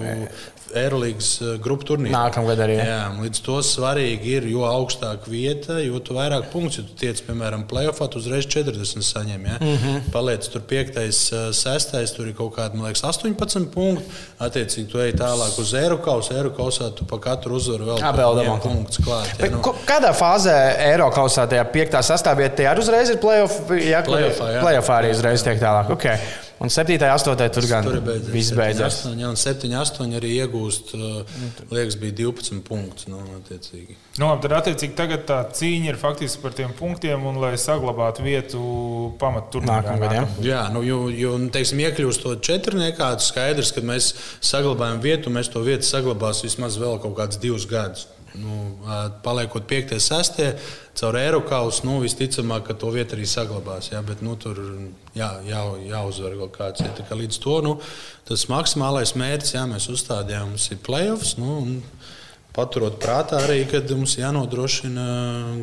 Eirolandes 0.79 1.31
grupu 1.63 1.87
turnīrā. 1.93 2.15
Nākamgad 2.15 2.63
arī. 2.65 2.77
Jā, 2.81 3.11
līdz 3.23 3.41
to 3.47 3.59
svarīgi 3.67 4.37
ir, 4.39 4.47
jo 4.53 4.65
augstāka 4.69 5.31
vieta, 5.31 5.79
jo 5.83 6.01
vairāk 6.13 6.49
punktus, 6.53 6.81
ja 6.81 6.85
tu 6.89 6.97
tiec, 7.03 7.21
piemēram, 7.27 7.65
playoffā, 7.71 8.09
tu 8.11 8.21
uzreiz 8.23 8.47
40 8.51 9.05
saņem. 9.07 9.47
Ja? 9.47 9.57
Mm 9.61 9.77
-hmm. 9.83 10.11
Paliec 10.13 10.49
tur 10.49 10.63
5, 10.69 11.53
6, 11.53 12.15
tur 12.17 12.29
ir 12.29 12.35
kaut 12.35 12.55
kādi, 12.57 12.75
man 12.75 12.87
liekas, 12.87 13.05
18 13.05 13.67
punkti. 13.75 14.05
Attiecīgi, 14.39 14.87
tu 14.91 14.99
ej 14.99 15.13
tālāk 15.13 15.59
uz 15.59 15.73
Eiropausā. 15.75 16.35
Eiropausā 16.39 16.95
tu 16.95 17.05
pa 17.05 17.19
katru 17.19 17.55
uzvaru 17.55 17.85
vēl 17.85 17.99
dabū. 18.01 18.61
punktu 18.63 19.03
klāt. 19.03 19.29
Ja? 19.39 19.51
Nu, 19.51 19.61
kādā 19.87 20.13
fāzē 20.15 20.77
Eiropausā, 20.79 21.47
tajā 21.47 21.65
piektā 21.73 22.03
sastāvvietā, 22.03 22.57
tie 22.57 22.67
arī 22.67 22.79
uzreiz 22.79 23.11
ir 23.11 23.19
playoff? 23.19 23.61
Jā, 23.71 24.03
Playoffā, 24.03 24.49
jā. 24.53 24.63
playoffā 24.63 24.99
arī 25.03 25.13
uzreiz 25.15 25.43
tiek 25.43 25.61
tālāk. 25.61 25.91
Okay. 25.91 26.19
Un 26.63 26.71
7. 26.71 26.95
un 26.95 27.09
8. 27.11 27.49
tur 27.51 27.67
gan 27.67 27.83
Tur 27.83 27.97
ir 27.99 28.05
beidzies. 28.07 28.31
viss 28.31 28.53
beidzās. 28.55 29.01
7, 29.03 29.17
8, 29.17 29.23
jā, 29.25 29.31
un 29.33 29.39
7, 29.41 29.73
8 29.81 30.15
arī 30.21 30.31
iegūst, 30.45 30.93
uh, 30.95 31.33
liekas, 31.75 31.97
bija 31.99 32.15
12 32.21 32.61
punktus. 32.69 33.09
Nu, 33.11 33.19
attiecīgi. 33.41 33.97
Nu, 34.21 34.29
labi, 34.29 34.45
tad 34.45 34.55
attiecīgi 34.61 34.95
tagad 34.99 35.25
tā 35.27 35.41
cīņa 35.59 35.91
ir 35.91 35.99
faktiski 35.99 36.43
par 36.45 36.55
tiem 36.55 36.71
punktiem, 36.79 37.27
un 37.27 37.41
lai 37.43 37.57
saglabātu 37.59 38.23
vietu 38.23 38.63
pamatturnīrā. 39.19 39.99
Jā. 40.15 40.25
Jā, 40.47 40.63
nu, 40.75 40.85
jo, 40.87 41.03
jo 41.11 41.35
nu, 41.43 41.51
teiksim, 41.55 41.83
iekļūst 41.89 42.23
to 42.23 42.37
četrniekā, 42.47 43.11
tas 43.19 43.33
skaidrs, 43.33 43.75
ka 43.75 43.83
mēs 43.83 44.13
saglabājam 44.45 45.03
vietu, 45.03 45.35
mēs 45.35 45.51
to 45.51 45.65
vietu 45.67 45.89
saglabāsim 45.89 46.47
vismaz 46.47 46.79
vēl 46.79 47.01
kaut 47.03 47.19
kādus 47.19 47.43
divus 47.43 47.67
gadus. 47.67 48.07
Nu, 48.41 48.59
paliekot 49.25 49.67
5, 49.69 49.99
6, 50.01 50.41
caur 50.99 51.19
Eiropas, 51.21 51.83
nu, 51.87 51.99
visticamāk, 52.05 52.65
ka 52.69 52.77
to 52.79 52.93
vietu 52.95 53.17
arī 53.17 53.27
saglabās. 53.29 53.91
Jā, 53.93 54.01
bet 54.07 54.23
nu, 54.25 54.37
tur 54.41 54.61
jā, 55.17 55.29
jā, 55.49 55.63
jāuzvar 55.91 56.39
kaut 56.45 56.57
kāds. 56.57 56.85
Ja, 56.85 56.95
kā 57.09 57.19
līdz 57.19 57.43
to 57.43 57.59
nu, 57.65 57.77
tas 58.29 58.47
maksimālais 58.53 59.15
mērķis, 59.19 59.55
jā, 59.59 59.67
mēs 59.71 59.91
uzstādījām, 59.93 60.55
mums 60.55 60.71
ir 60.73 60.81
playoffs. 60.87 61.37
Nu, 61.41 61.61
paturot 62.57 62.99
prātā 63.03 63.45
arī, 63.47 63.63
ka 63.69 63.85
mums 63.93 64.19
jānodrošina 64.21 65.07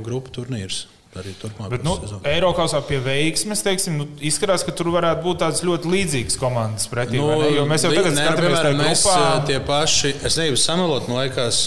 grupu 0.05 0.39
turnīrs. 0.39 0.87
Arī 1.17 1.31
turpmāk. 1.41 1.71
Bet, 1.73 1.81
nu, 1.81 1.95
Eiropas 2.29 2.75
pie 2.85 2.99
veiksmes, 3.01 3.63
teiksim, 3.65 3.95
nu, 3.97 4.05
izskatās, 4.21 4.61
ka 4.61 4.73
tur 4.77 4.91
varētu 4.93 5.23
būt 5.23 5.39
tādas 5.41 5.63
ļoti 5.65 5.89
līdzīgas 5.89 6.37
komandas 6.37 6.85
pretī. 6.91 7.17
Nu, 7.17 7.65
mēs 7.65 7.87
jau 7.87 7.89
tagad 7.95 8.13
skatāmies, 8.13 8.43
piemēram, 8.43 8.77
mēs 8.83 9.05
tie 9.49 9.57
paši, 9.65 10.11
es 10.29 10.37
negribu 10.37 10.61
samalot, 10.61 11.09
man 11.09 11.23
liekas, 11.23 11.63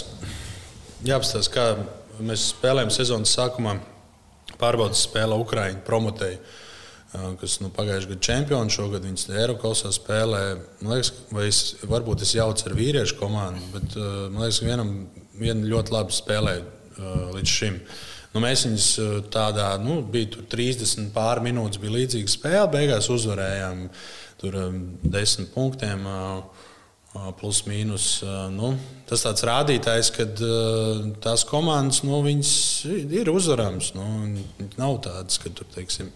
jāapstāsta, 1.07 1.53
kā 1.53 2.23
mēs 2.23 2.49
spēlējam 2.53 2.91
sezonas 2.93 3.33
sākumā. 3.37 3.77
Pārbaudas 4.59 5.01
spēlē 5.07 5.35
Ukraiņu, 5.41 5.81
promotēju, 5.87 6.37
kas 7.41 7.57
nu, 7.61 7.71
pagājušajā 7.73 8.11
gadā 8.11 8.25
čempioni, 8.27 8.73
šogad 8.73 9.05
viņas 9.07 9.27
Eiropasā 9.33 9.91
spēlē. 9.95 10.41
Man 10.81 10.93
liekas, 10.93 11.11
vai 11.33 11.47
es, 11.49 11.61
varbūt 11.89 12.23
es 12.25 12.35
jaucu 12.37 12.67
ar 12.69 12.75
vīriešu 12.77 13.17
komandu, 13.19 13.65
bet 13.73 13.97
man 13.97 14.43
liekas, 14.43 14.61
ka 14.61 14.69
vienam 14.69 14.93
vien 15.39 15.63
ļoti 15.67 15.95
labi 15.95 16.15
spēlē 16.15 16.57
līdz 17.33 17.55
šim. 17.57 17.79
Nu, 18.33 18.41
mēs 18.41 18.65
viņus 18.65 18.89
tādā, 19.33 19.71
nu, 19.81 19.99
bija 20.13 20.45
30 20.49 21.11
pār 21.13 21.41
minūtes, 21.45 21.81
bija 21.81 21.97
līdzīga 21.97 22.31
spēle. 22.33 22.69
Beigās 22.73 23.09
uzvarējām 23.13 23.87
tur 24.41 24.57
um, 24.59 24.79
desmit 25.03 25.51
punktiem. 25.53 26.07
Uh, 26.09 26.62
plus 27.39 27.63
mīnus. 27.69 28.07
Nu, 28.53 28.73
tas 29.09 29.23
tāds 29.25 29.45
rādītājs, 29.47 30.11
ka 30.15 30.25
tās 31.23 31.45
komandas 31.49 32.03
nu, 32.07 32.21
ir 32.25 33.31
uzvaramas. 33.33 33.93
Nu, 33.97 34.05
nav 34.79 34.99
tādas, 35.05 35.39
ka 35.41 35.51
tur 35.53 35.69
teiksim, 35.75 36.09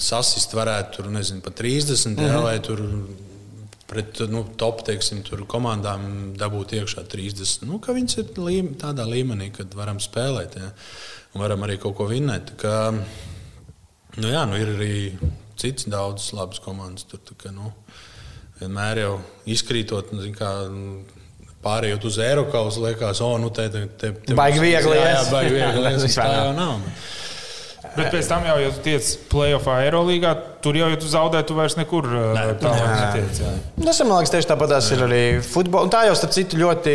sasist 0.00 0.54
varētu 0.56 0.96
tur, 0.96 1.10
nezinu, 1.12 1.44
pat 1.44 1.60
30 1.60 1.92
mm 1.92 2.16
-hmm. 2.16 2.26
jā, 2.26 2.32
mhm. 2.32 2.42
vai 2.42 2.60
tur. 2.60 2.86
Pret 3.90 4.20
nu, 4.30 4.44
top 4.56 4.84
teiksim, 4.86 5.24
komandām 5.50 6.36
dabūt 6.38 6.72
iekšā 6.78 7.02
30. 7.10 7.66
Nu, 7.66 7.80
viņas 7.80 8.18
ir 8.18 8.26
līme, 8.38 8.76
tādā 8.78 9.02
līmenī, 9.02 9.50
kad 9.50 9.74
varam 9.74 9.98
spēlēt. 9.98 10.54
Un 11.34 11.40
varam 11.40 11.62
arī 11.62 11.76
kaut 11.76 11.96
ko 11.96 12.06
vinnēt. 12.06 12.52
Kā, 12.56 12.92
nu 14.16 14.28
jā, 14.28 14.46
nu 14.46 14.54
ir 14.56 14.68
arī 14.76 15.18
citas 15.56 15.84
daudzas 15.84 16.32
labas 16.32 16.58
komandas. 16.58 17.02
Tur, 17.02 17.18
kā, 17.34 17.50
nu, 17.50 17.72
vienmēr 18.60 19.04
jau 19.04 19.14
izkrītot, 19.50 20.12
nu, 20.16 20.26
kā, 20.36 20.50
pārējot 21.64 22.04
uz 22.08 22.18
Eiropas, 22.24 22.78
liekas, 22.80 23.22
oh, 23.24 23.36
nu, 23.40 23.50
te, 23.54 23.68
te, 23.72 23.86
te, 24.00 24.12
te 24.26 24.36
baigi 24.36 24.62
viegli. 24.62 24.96
Jā, 24.96 25.16
jā, 25.16 25.24
baigi 25.32 25.56
viegli. 25.56 25.96
tā 26.16 26.28
jau 26.36 26.52
nav. 26.56 26.78
Bet 27.90 28.12
pēc 28.12 28.28
tam 28.30 28.44
jau, 28.46 28.54
ja 28.60 28.68
tu 28.70 28.82
tiec 28.84 29.06
playoffā 29.32 29.80
Eirolandā, 29.86 30.34
tur 30.62 30.76
jau, 30.78 30.90
ja 30.92 30.98
tu 31.00 31.08
zaudē, 31.10 31.40
tu 31.46 31.56
vairs 31.58 31.74
nekur 31.78 32.06
tālāk 32.60 33.16
netiec. 33.16 33.40
Tas 33.80 34.02
man 34.04 34.20
liekas, 34.20 34.34
tieši 34.36 34.50
tāpat 34.52 34.76
ir 34.94 35.02
arī 35.08 35.22
futbolā. 35.44 35.90
Tā 35.92 36.04
jau, 36.06 36.14
starp 36.20 36.36
citu, 36.36 36.60
ļoti, 36.60 36.94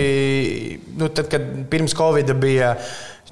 nu, 1.01 1.09
tad, 1.11 1.28
kad 1.34 1.49
pirms 1.72 1.97
Covid 1.97 2.32
bija 2.39 2.76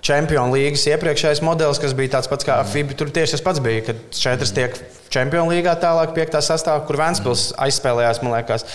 Čempionu 0.03 0.51
līgas 0.57 0.83
iepriekšējais 0.91 1.39
modelis, 1.47 1.79
kas 1.79 1.93
bija 1.95 2.17
tāds 2.17 2.27
pats 2.27 2.43
kā 2.43 2.57
FIBA. 2.67 2.97
Tur 2.99 3.11
tieši 3.15 3.37
tas 3.37 3.43
pats 3.45 3.61
bija, 3.63 3.85
kad 3.87 4.01
četras 4.17 4.51
tiek 4.55 4.75
Čempionu 5.13 5.53
līgā 5.53 5.77
tālāk, 5.79 6.11
piektā 6.17 6.41
sastāvā, 6.43 6.81
kur 6.87 6.99
Vēnspils 6.99 7.53
aizspēlējās, 7.63 8.19
man 8.25 8.35
liekas. 8.35 8.67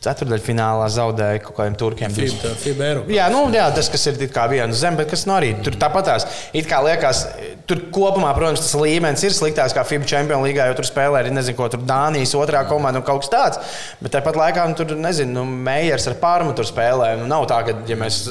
Ceturdaļfinālā 0.00 0.86
zaudēja 0.88 1.42
kaut 1.44 1.58
kādiem 1.58 1.74
turkiem. 1.76 2.14
FIBA, 2.16 2.54
FIBA 2.56 2.86
jā, 3.12 3.26
nu, 3.28 3.42
jā, 3.52 3.66
tas 3.76 3.90
ir 4.08 4.22
kā 4.32 4.46
viena 4.48 4.72
zeme, 4.72 4.96
bet 5.02 5.10
kas 5.12 5.26
no 5.26 5.34
nu 5.34 5.36
arī 5.36 5.50
tur 5.60 5.76
tāpatās. 5.76 6.24
It 6.56 6.64
kā 6.70 6.78
liekas, 6.86 7.26
tur 7.68 7.82
kopumā, 7.92 8.30
protams, 8.36 8.62
tas 8.64 8.72
līmenis 8.80 9.26
ir 9.28 9.36
sliktāks 9.36 9.76
kā 9.76 9.84
FIBA 9.84 10.08
čempionu 10.08 10.48
līgā, 10.48 10.70
jo 10.70 10.78
tur 10.78 10.88
spēlē 10.88 11.20
arī, 11.20 11.34
nezinu, 11.36 11.58
ko 11.58 11.68
tur 11.68 11.84
Dānijas 11.84 12.32
otrā 12.40 12.64
komanda 12.70 13.02
un 13.02 13.04
kaut 13.04 13.26
kas 13.26 13.34
tāds. 13.34 13.76
Bet 14.00 14.16
tāpat 14.16 14.40
laikā 14.40 14.64
nu, 14.72 14.78
tur, 14.80 14.96
nezinu, 14.96 15.36
nu, 15.36 15.44
Meijers 15.68 16.08
ar 16.08 16.16
Pārmu 16.22 16.56
tur 16.56 16.68
spēlē. 16.68 17.12
Nu, 17.20 17.28
nav 17.28 17.44
tā, 17.52 17.60
ka, 17.68 17.76
ja 17.84 18.00
mēs 18.00 18.22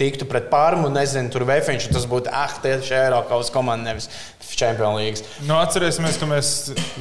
tiktu 0.00 0.26
pret 0.26 0.50
Pārmu, 0.50 0.90
nezinu, 0.90 1.30
tur 1.30 1.46
Vēfiņš, 1.46 1.86
tas 1.94 2.10
būtu, 2.10 2.34
ah, 2.34 2.58
tieši 2.66 2.98
Eiropas 3.04 3.54
komanda, 3.54 3.92
nevis 3.92 4.10
Čempionu 4.56 5.00
līgas. 5.00 5.24
Nu, 5.46 5.56
atcerēsimies, 5.58 6.18
ka 6.20 6.28
mēs 6.30 6.52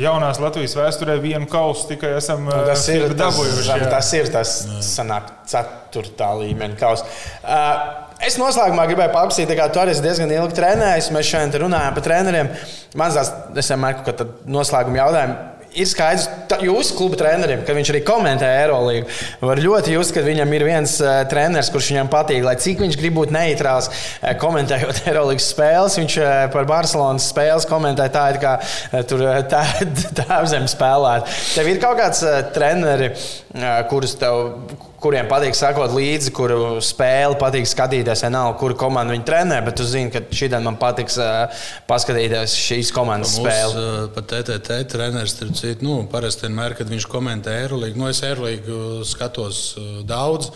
jaunās 0.02 0.42
Latvijas 0.44 0.76
vēsturē 0.78 1.20
vienu 1.24 1.48
kausu 1.52 1.90
tikai 1.92 2.16
esam 2.18 2.48
nu, 2.48 2.56
tas 2.68 2.88
ir, 2.92 3.14
dabūjuši. 3.16 3.70
Tas, 3.70 3.92
tas 3.94 4.14
ir 4.18 4.32
tas 4.34 4.56
sanāk 4.88 5.30
ceturtā 5.52 6.34
līmeņa 6.42 6.82
kausa. 6.82 7.08
Uh, 7.44 8.02
Es 8.26 8.38
noslēgumā 8.40 8.86
gribēju 8.88 9.12
paprasīt, 9.12 9.50
kā 9.58 9.66
tu 9.70 9.82
arī 9.82 9.92
esi 9.92 10.02
diezgan 10.02 10.32
ilgi 10.32 10.56
trenējis. 10.56 11.10
Mēs 11.12 11.28
šodien 11.28 11.52
runājam 11.66 11.98
par 11.98 12.06
treneriem. 12.06 12.48
Man 12.96 13.12
liekas, 13.12 13.34
kaut 13.76 14.06
kādā 14.08 14.28
noslēguma 14.56 15.02
jautājumā 15.02 15.55
ir 15.76 15.88
skaidrs, 15.90 16.26
ka 16.50 16.60
jūsu 16.64 16.96
kluba 16.98 17.20
trenerim, 17.20 17.64
kad 17.68 17.78
viņš 17.78 17.92
arī 17.94 18.02
komentē 18.08 18.48
Eirolandu, 18.62 19.10
var 19.44 19.62
ļoti 19.62 19.96
just, 19.96 20.14
ka 20.16 20.24
viņam 20.26 20.54
ir 20.56 20.66
viens 20.68 20.96
uh, 21.04 21.20
treneris, 21.32 21.72
kurš 21.74 21.92
viņam 21.94 22.12
patīk. 22.14 22.42
Lai 22.46 22.56
cik 22.62 22.82
viņš 22.84 22.98
grib 23.02 23.18
būt 23.20 23.34
neitrāls, 23.36 23.92
uh, 23.92 24.32
komentējot 24.42 25.04
Eirolandas 25.10 25.50
spēles, 25.52 26.00
viņš 26.02 26.18
uh, 26.22 26.32
par 26.56 26.70
Barcelonas 26.70 27.30
spēles 27.34 27.68
komentē 27.70 28.08
tā, 28.14 28.28
it 28.34 28.42
kā 28.44 28.58
uh, 28.62 29.00
tur 29.08 29.26
uh, 29.28 29.40
tā, 29.52 29.64
tā 30.22 30.42
zem 30.52 30.68
spēlēt. 30.72 31.32
Tev 31.54 31.72
ir 31.72 31.82
kaut 31.84 32.00
kāds 32.02 32.24
uh, 32.26 32.42
treneri, 32.56 33.12
uh, 33.12 33.80
kurus 33.92 34.18
tev 34.22 34.56
kuriem 35.06 35.30
patīk 35.30 35.56
sakot 35.58 35.94
līdzi, 35.94 36.34
kuru 36.36 36.60
spēli 36.84 37.38
patīk 37.42 37.68
skatīties. 37.70 38.26
Vienalga, 38.26 38.58
kuru 38.60 38.78
komandu 38.80 39.14
viņi 39.14 39.28
trenē, 39.28 39.62
bet 39.66 39.78
tu 39.80 39.86
zini, 39.88 40.12
ka 40.14 40.24
šī 40.26 40.50
diena 40.50 40.64
man 40.66 40.80
patiks 40.82 41.20
uh, 41.22 41.66
paskatīties 41.90 42.58
šīs 42.66 42.94
komandas 42.96 43.36
Mūs, 43.38 43.46
spēli. 43.46 43.82
Uh, 43.82 44.08
pat 44.16 44.30
TTT 44.34 44.80
treneris, 44.92 45.36
starp 45.38 45.58
citu, 45.60 45.86
nu, 45.86 45.98
parasti 46.12 46.48
vienmēr, 46.48 46.78
kad 46.80 46.90
viņš 46.92 47.10
komentē 47.12 47.60
Eirolandu, 47.64 48.02
nu, 48.02 48.10
es 48.10 48.24
Eirolandu 48.26 49.06
skatos 49.08 49.66
uh, 49.80 50.00
daudz. 50.08 50.54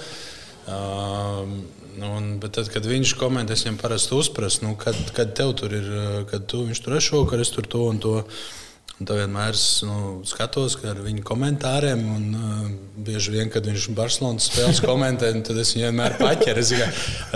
Uh, 0.69 1.59
Un, 1.99 2.37
bet 2.39 2.53
tad, 2.55 2.69
kad 2.71 2.85
viņš 2.87 3.11
komentē, 3.19 3.57
es 3.57 3.65
viņam 3.65 3.79
parasti 3.81 4.13
uzprasu, 4.15 4.61
nu, 4.63 4.75
kad, 4.79 4.95
kad 5.17 5.33
tev 5.35 5.49
tur 5.59 5.73
ir, 5.75 5.89
kad 6.29 6.45
tu, 6.47 6.61
viņš 6.69 6.79
tur 6.85 6.95
ir 6.95 7.03
šovakar, 7.03 7.41
es 7.43 7.51
tur 7.51 7.67
to 7.67 7.81
un 7.89 7.99
to. 7.99 8.13
Un 8.21 8.68
tā 9.07 9.15
vienmēr 9.21 9.55
es 9.55 9.65
nu, 9.87 10.19
skatos 10.27 10.77
ar 10.89 10.99
viņa 11.03 11.23
komentāriem. 11.27 12.01
Un, 12.15 12.25
uh, 12.35 12.63
bieži 12.99 13.35
vien, 13.35 13.51
kad 13.53 13.67
viņš 13.67 13.89
Barcelonas 13.97 14.49
spēles 14.49 14.81
komentē, 14.83 15.31
tad 15.47 15.59
es 15.61 15.75
viņu 15.75 15.87
vienmēr 15.87 16.17
paķeru. 16.19 16.63
Es 16.63 16.73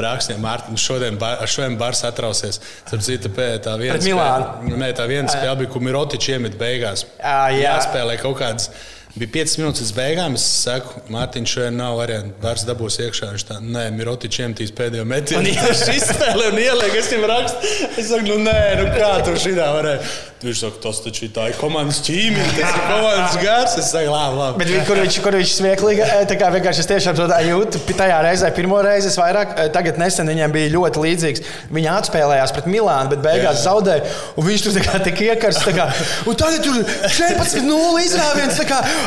rakstīju, 0.08 0.42
Mārtiņš, 0.44 0.88
šodien, 0.88 1.20
bar, 1.22 1.46
šodien 1.48 1.78
Bars 1.80 2.04
atrausies. 2.08 2.60
Starp 2.84 3.06
citu, 3.06 3.32
tā 3.34 3.78
viena 3.80 4.02
spēle, 4.02 4.74
nē, 4.74 4.92
tā 4.98 5.08
viena 5.12 5.32
spēle 5.32 5.62
bija, 5.62 5.72
kur 5.76 5.86
Mirotičs 5.86 6.34
iemet 6.36 6.60
beigās. 6.60 7.08
À, 7.20 7.48
jā. 7.54 7.70
Jāspēlē 7.70 8.20
kaut 8.22 8.42
kādas 8.42 8.72
Bija 9.14 9.30
5 9.30 9.60
minūtes 9.60 9.82
līdz 9.84 9.94
beigām. 9.94 10.36
Es 10.40 10.44
saku, 10.64 11.04
Mārtiņš, 11.14 11.52
šodien 11.52 11.76
nav 11.78 12.00
variantu. 12.00 12.34
Bārs 12.42 12.64
dabūs 12.66 12.98
iekšā. 13.04 13.30
Viņš 13.36 13.44
tā, 13.46 13.60
nē, 13.62 13.84
Mirotičs 13.94 14.40
iemetīs 14.42 14.74
pēdējo 14.74 15.06
metienu. 15.06 15.52
Viņš 15.68 15.84
izspēlē 15.94 16.48
un 16.50 16.58
ieliek, 16.64 16.96
es 16.98 17.12
viņam 17.14 17.28
rakstu. 17.30 17.74
Es 17.92 18.10
saku, 18.10 18.26
nu 18.32 18.40
nē, 18.48 18.56
nu 18.82 18.88
kā 18.96 19.12
tur 19.28 19.38
šī 19.44 19.54
tā 19.60 19.70
varēja. 19.76 20.00
Viņš 20.44 20.60
saka, 20.60 20.80
tas 20.84 20.98
taču 21.00 21.30
tā 21.32 21.46
ir 21.52 21.56
komandas 21.56 22.02
ķīmija, 22.04 22.48
tas 22.58 22.74
ir 22.76 22.82
komandas 22.90 23.36
gars. 23.40 23.76
Es 23.80 23.92
saku, 23.94 24.10
labi, 24.12 24.40
labi. 24.42 24.60
Bet 24.60 24.88
kur 24.90 25.00
viņš, 25.00 25.20
kur 25.24 25.38
viņš 25.40 25.54
smieklīgi, 25.56 26.08
tā 26.28 26.36
kā 26.40 26.50
vienkārši 26.52 26.84
es 26.84 26.90
tiešām 26.90 27.16
to 27.16 27.28
jūtu. 27.48 27.80
Tajā 27.96 28.18
reizē, 28.26 28.50
pirmo 28.56 28.82
reizi 28.84 29.08
es 29.08 29.16
vairāk, 29.20 29.56
tagad 29.76 30.00
nesen 30.02 30.28
viņiem 30.28 30.52
bija 30.52 30.74
ļoti 30.74 31.04
līdzīgs. 31.06 31.46
Viņi 31.74 31.92
atspēlējās 31.94 32.54
pret 32.58 32.68
Milānu, 32.74 33.14
bet 33.14 33.24
beigās 33.24 33.62
Jā. 33.62 33.70
zaudēja. 33.70 34.12
Un 34.36 34.48
viņš 34.50 34.66
tur 34.66 34.76
tā 34.76 34.84
kā 34.84 35.00
tik 35.08 35.24
iekars. 35.30 35.62
Kā, 35.74 35.88
un 36.28 36.38
tagad 36.38 36.66
tur 36.66 36.82
14-0 36.84 38.04
izrāviens. 38.04 38.60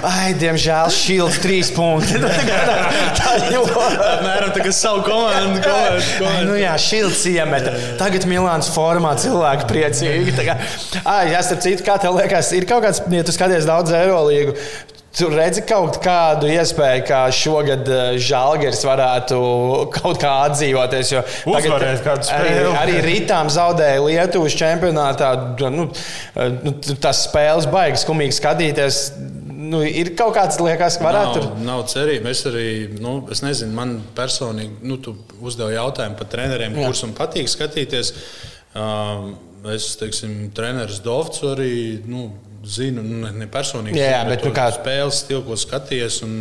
Ai, 0.07 0.33
diemžēl, 0.41 0.91
šilts 0.95 1.39
trīs 1.45 1.71
punkti. 1.77 2.17
tā 3.21 3.37
jau 3.53 3.63
apmēram 3.67 4.57
tā 4.57 4.65
kā 4.65 4.73
savu 4.75 5.05
komandu. 5.07 5.61
komandu, 5.61 6.03
komandu. 6.17 6.49
Nu 6.49 6.59
jā, 6.59 6.73
šilts 6.81 7.27
iemeta. 7.31 7.75
Tagad 8.01 8.27
Milāns 8.31 8.71
formā 8.73 9.13
cilvēki 9.21 9.69
priecīgi. 9.71 10.35
Tā 10.37 10.49
kā, 10.49 10.59
ai, 11.05 11.26
jā, 11.32 11.40
starp 11.47 11.65
citu, 11.65 11.86
kā 11.86 11.97
tev 12.03 12.19
liekas, 12.19 12.53
ir 12.57 12.69
kaut 12.69 12.85
kāds, 12.86 13.03
ja 13.12 13.24
tu 13.27 13.35
skaties 13.35 13.69
daudz 13.69 13.94
Eirolīgu. 13.97 14.57
Tur 15.16 15.32
redzi 15.32 15.62
kaut 15.65 15.97
kādu 16.05 16.48
iespēju, 16.53 17.05
kā 17.09 17.23
šogad 17.32 17.89
Žalgers 18.20 18.82
varētu 18.85 19.39
kaut 19.94 20.20
kā 20.20 20.32
atdzīvoties. 20.44 21.15
Uzvarēt 21.48 22.03
kādu 22.05 22.28
spēli. 22.28 22.59
Arī, 22.66 22.74
arī 22.82 22.98
Rītām 23.07 23.48
zaudēja 23.53 24.03
Lietuvas 24.05 24.59
čempionātā. 24.61 25.31
Nu, 25.73 25.89
nu, 26.36 26.74
tas 27.01 27.24
spēles 27.31 27.70
baigas, 27.73 28.05
skumīgi 28.05 28.36
skatīties 28.36 29.01
nu, 29.70 29.81
ir 29.85 30.12
kaut 30.19 30.35
kāds 30.36 30.59
liekas, 30.61 30.98
ka 31.01 31.09
varētu. 31.09 31.43
Nav, 31.47 31.65
nav 31.65 31.82
cerība. 31.90 32.32
Es 32.32 32.44
arī, 32.48 32.69
nu, 33.03 33.19
es 33.32 33.43
nezinu, 33.44 33.74
man 33.77 33.97
personīgi, 34.16 34.81
nu, 34.86 34.98
tu 35.03 35.16
uzdevi 35.40 35.77
jautājumu 35.77 36.19
par 36.20 36.31
treneriem, 36.32 36.77
kurus 36.77 37.03
man 37.07 37.16
patīk 37.16 37.51
skatīties. 37.51 38.12
Um, 38.77 39.32
es, 39.75 39.93
teiksim, 40.01 40.51
treneris 40.57 41.01
Dovts 41.05 41.45
arī, 41.47 42.03
nu, 42.09 42.29
zinu, 42.67 43.05
nu, 43.07 43.31
ne 43.31 43.49
personīgi, 43.51 43.99
jā, 44.01 44.11
jā, 44.17 44.25
bet, 44.27 44.41
bet 44.41 44.51
nu, 44.51 44.53
kā... 44.57 44.67
spēles 44.75 45.23
stilu, 45.25 45.45
ko 45.47 45.59
skaties. 45.61 46.23
Un, 46.27 46.37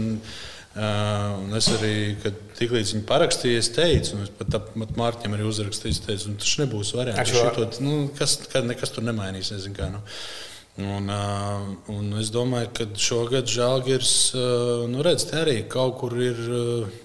Uh, 0.76 1.38
un 1.40 1.56
es 1.56 1.70
arī, 1.72 2.18
kad 2.20 2.36
tiklīdz 2.58 2.90
viņi 2.92 3.06
parakstīja, 3.08 3.62
es 3.62 3.70
teicu, 3.72 4.18
un 4.18 4.26
es 4.26 4.32
pat, 4.36 4.58
pat 4.76 4.90
Mārķim 5.00 5.38
arī 5.38 5.46
uzrakstīju, 5.48 6.02
teicu, 6.04 6.34
nu, 6.34 6.40
tas 6.42 6.58
nebūs 6.60 6.90
variants. 6.98 7.32
Šo... 7.32 7.46
Šitot, 7.46 7.78
nu, 7.80 7.94
kas, 8.18 8.34
kad 8.52 8.68
nekas 8.68 8.92
tur 8.92 9.06
nemainīs. 9.08 9.54
Nezinu, 9.56 9.72
kā, 9.78 9.88
nu. 9.94 10.02
Un, 10.84 11.08
uh, 11.08 11.70
un 11.96 12.20
es 12.20 12.28
domāju, 12.36 12.74
ka 12.76 12.90
šogad 13.00 13.48
Žēlgājs, 13.48 14.12
uh, 14.36 14.84
nu, 14.92 15.00
redz, 15.08 15.30
arī 15.40 15.62
kaut 15.72 15.96
kur 16.02 16.20
ir. 16.20 16.44
Uh, 16.44 17.02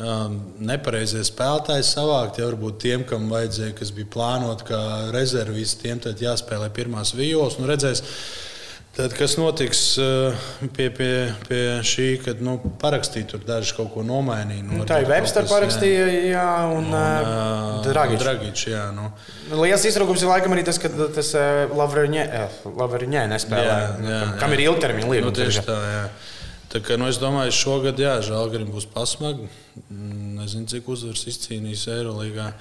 Nepareizie 0.00 1.24
spēlētāji 1.26 1.84
savākt, 1.84 2.40
ja 2.40 2.46
varbūt 2.48 2.78
tiem, 2.80 3.06
kam 3.08 3.28
vajadzēja, 3.32 3.74
kas 3.78 3.90
bija 3.96 4.08
plānoti 4.14 4.70
kā 4.70 4.82
rezervisti, 5.14 5.84
tiem 5.86 6.00
tad 6.00 6.22
jāspēlē 6.22 6.70
pirmās 6.76 7.12
vijos. 7.18 7.58
Nu, 7.60 7.68
redzēs, 7.68 8.00
uh, 8.00 8.46
Tad, 8.90 9.12
kas 9.14 9.36
notiks 9.38 9.80
eh, 10.02 10.34
pie, 10.74 10.88
pie, 10.90 11.12
pie 11.46 11.60
šī, 11.86 12.06
kad 12.24 12.40
nu, 12.42 12.56
parakstīja 12.82 13.28
tur 13.30 13.44
daži 13.46 13.76
kaut 13.76 13.92
ko 13.94 14.02
nomainīja? 14.02 14.64
Nu, 14.66 14.80
nu, 14.80 14.86
tā 14.88 14.98
ir 15.04 15.06
Webster 15.08 15.46
parakstīja, 15.46 16.08
jā, 16.10 16.24
jā 16.32 16.46
un, 16.74 16.88
un 16.90 16.96
uh, 16.98 17.86
Dragičs. 17.86 18.24
Dragič, 18.24 18.64
jā, 18.72 18.82
nu. 18.96 19.06
Liels 19.62 19.86
izrūkums 19.86 20.24
ir 20.26 20.32
laikam 20.32 20.56
arī 20.56 20.66
tas, 20.66 20.80
ka 20.82 20.90
tas 20.90 21.30
Lavriņē 21.70 23.24
nespēlē, 23.30 23.70
jā, 23.70 23.78
jā, 24.02 24.10
jā. 24.10 24.26
kam 24.42 24.58
ir 24.58 24.64
ilgtermiņa 24.66 25.12
līgums. 25.14 25.30
Nu, 25.30 25.36
tieši 25.38 25.64
tā, 25.70 25.78
jā. 25.94 26.04
Kā, 26.70 26.94
nu, 27.00 27.08
es 27.10 27.18
domāju, 27.18 27.54
šogad, 27.56 27.98
jā, 27.98 28.12
Žēlgarim 28.22 28.68
būs 28.70 28.86
pasmagi. 28.92 29.48
Mm, 29.88 30.36
nezinu, 30.38 30.68
cik 30.70 30.90
uzvaras 30.92 31.26
izcīnīs 31.32 31.88
Eirolandā. 31.90 32.52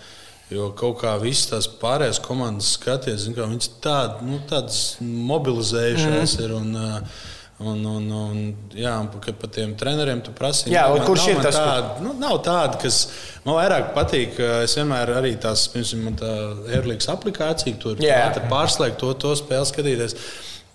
Jo 0.50 0.72
kaut 0.74 1.04
kā 1.04 1.12
visas 1.22 1.52
tās 1.52 1.68
pārējās 1.78 2.18
komandas 2.26 2.72
skaties, 2.80 3.28
kā 3.36 3.46
viņas 3.46 3.70
tād, 3.84 4.24
nu, 4.26 4.40
tādas 4.50 4.96
mobilizējušās 5.02 6.40
mm. 6.40 6.48
ir. 6.48 6.56
Un, 6.58 6.72
uh, 6.74 7.28
Un, 7.60 7.82
un, 7.84 8.06
un, 8.16 8.36
jā, 8.72 8.94
un 9.04 9.10
par 9.12 9.50
tiem 9.52 9.74
treneriem 9.76 10.22
tu 10.24 10.32
prasīji. 10.32 10.72
Jā, 10.72 10.86
man, 10.94 11.02
kurš 11.04 11.26
ir 11.34 11.42
tas? 11.44 11.58
Tāda, 11.58 11.98
nu, 12.06 12.14
nav 12.16 12.38
tāda, 12.46 12.78
kas 12.80 13.02
man 13.44 13.58
vairāk 13.58 13.90
patīk. 13.98 14.38
Es 14.64 14.78
vienmēr 14.80 15.12
arī 15.18 15.34
tās, 15.44 15.66
piemēram, 15.74 16.16
tā 16.22 16.30
Airlīgas 16.78 17.10
aplikācija, 17.12 17.76
tur 17.82 18.00
pārslēgt 18.48 18.96
to, 19.04 19.12
to 19.20 19.34
spēli 19.36 19.68
skatīties. 19.68 20.16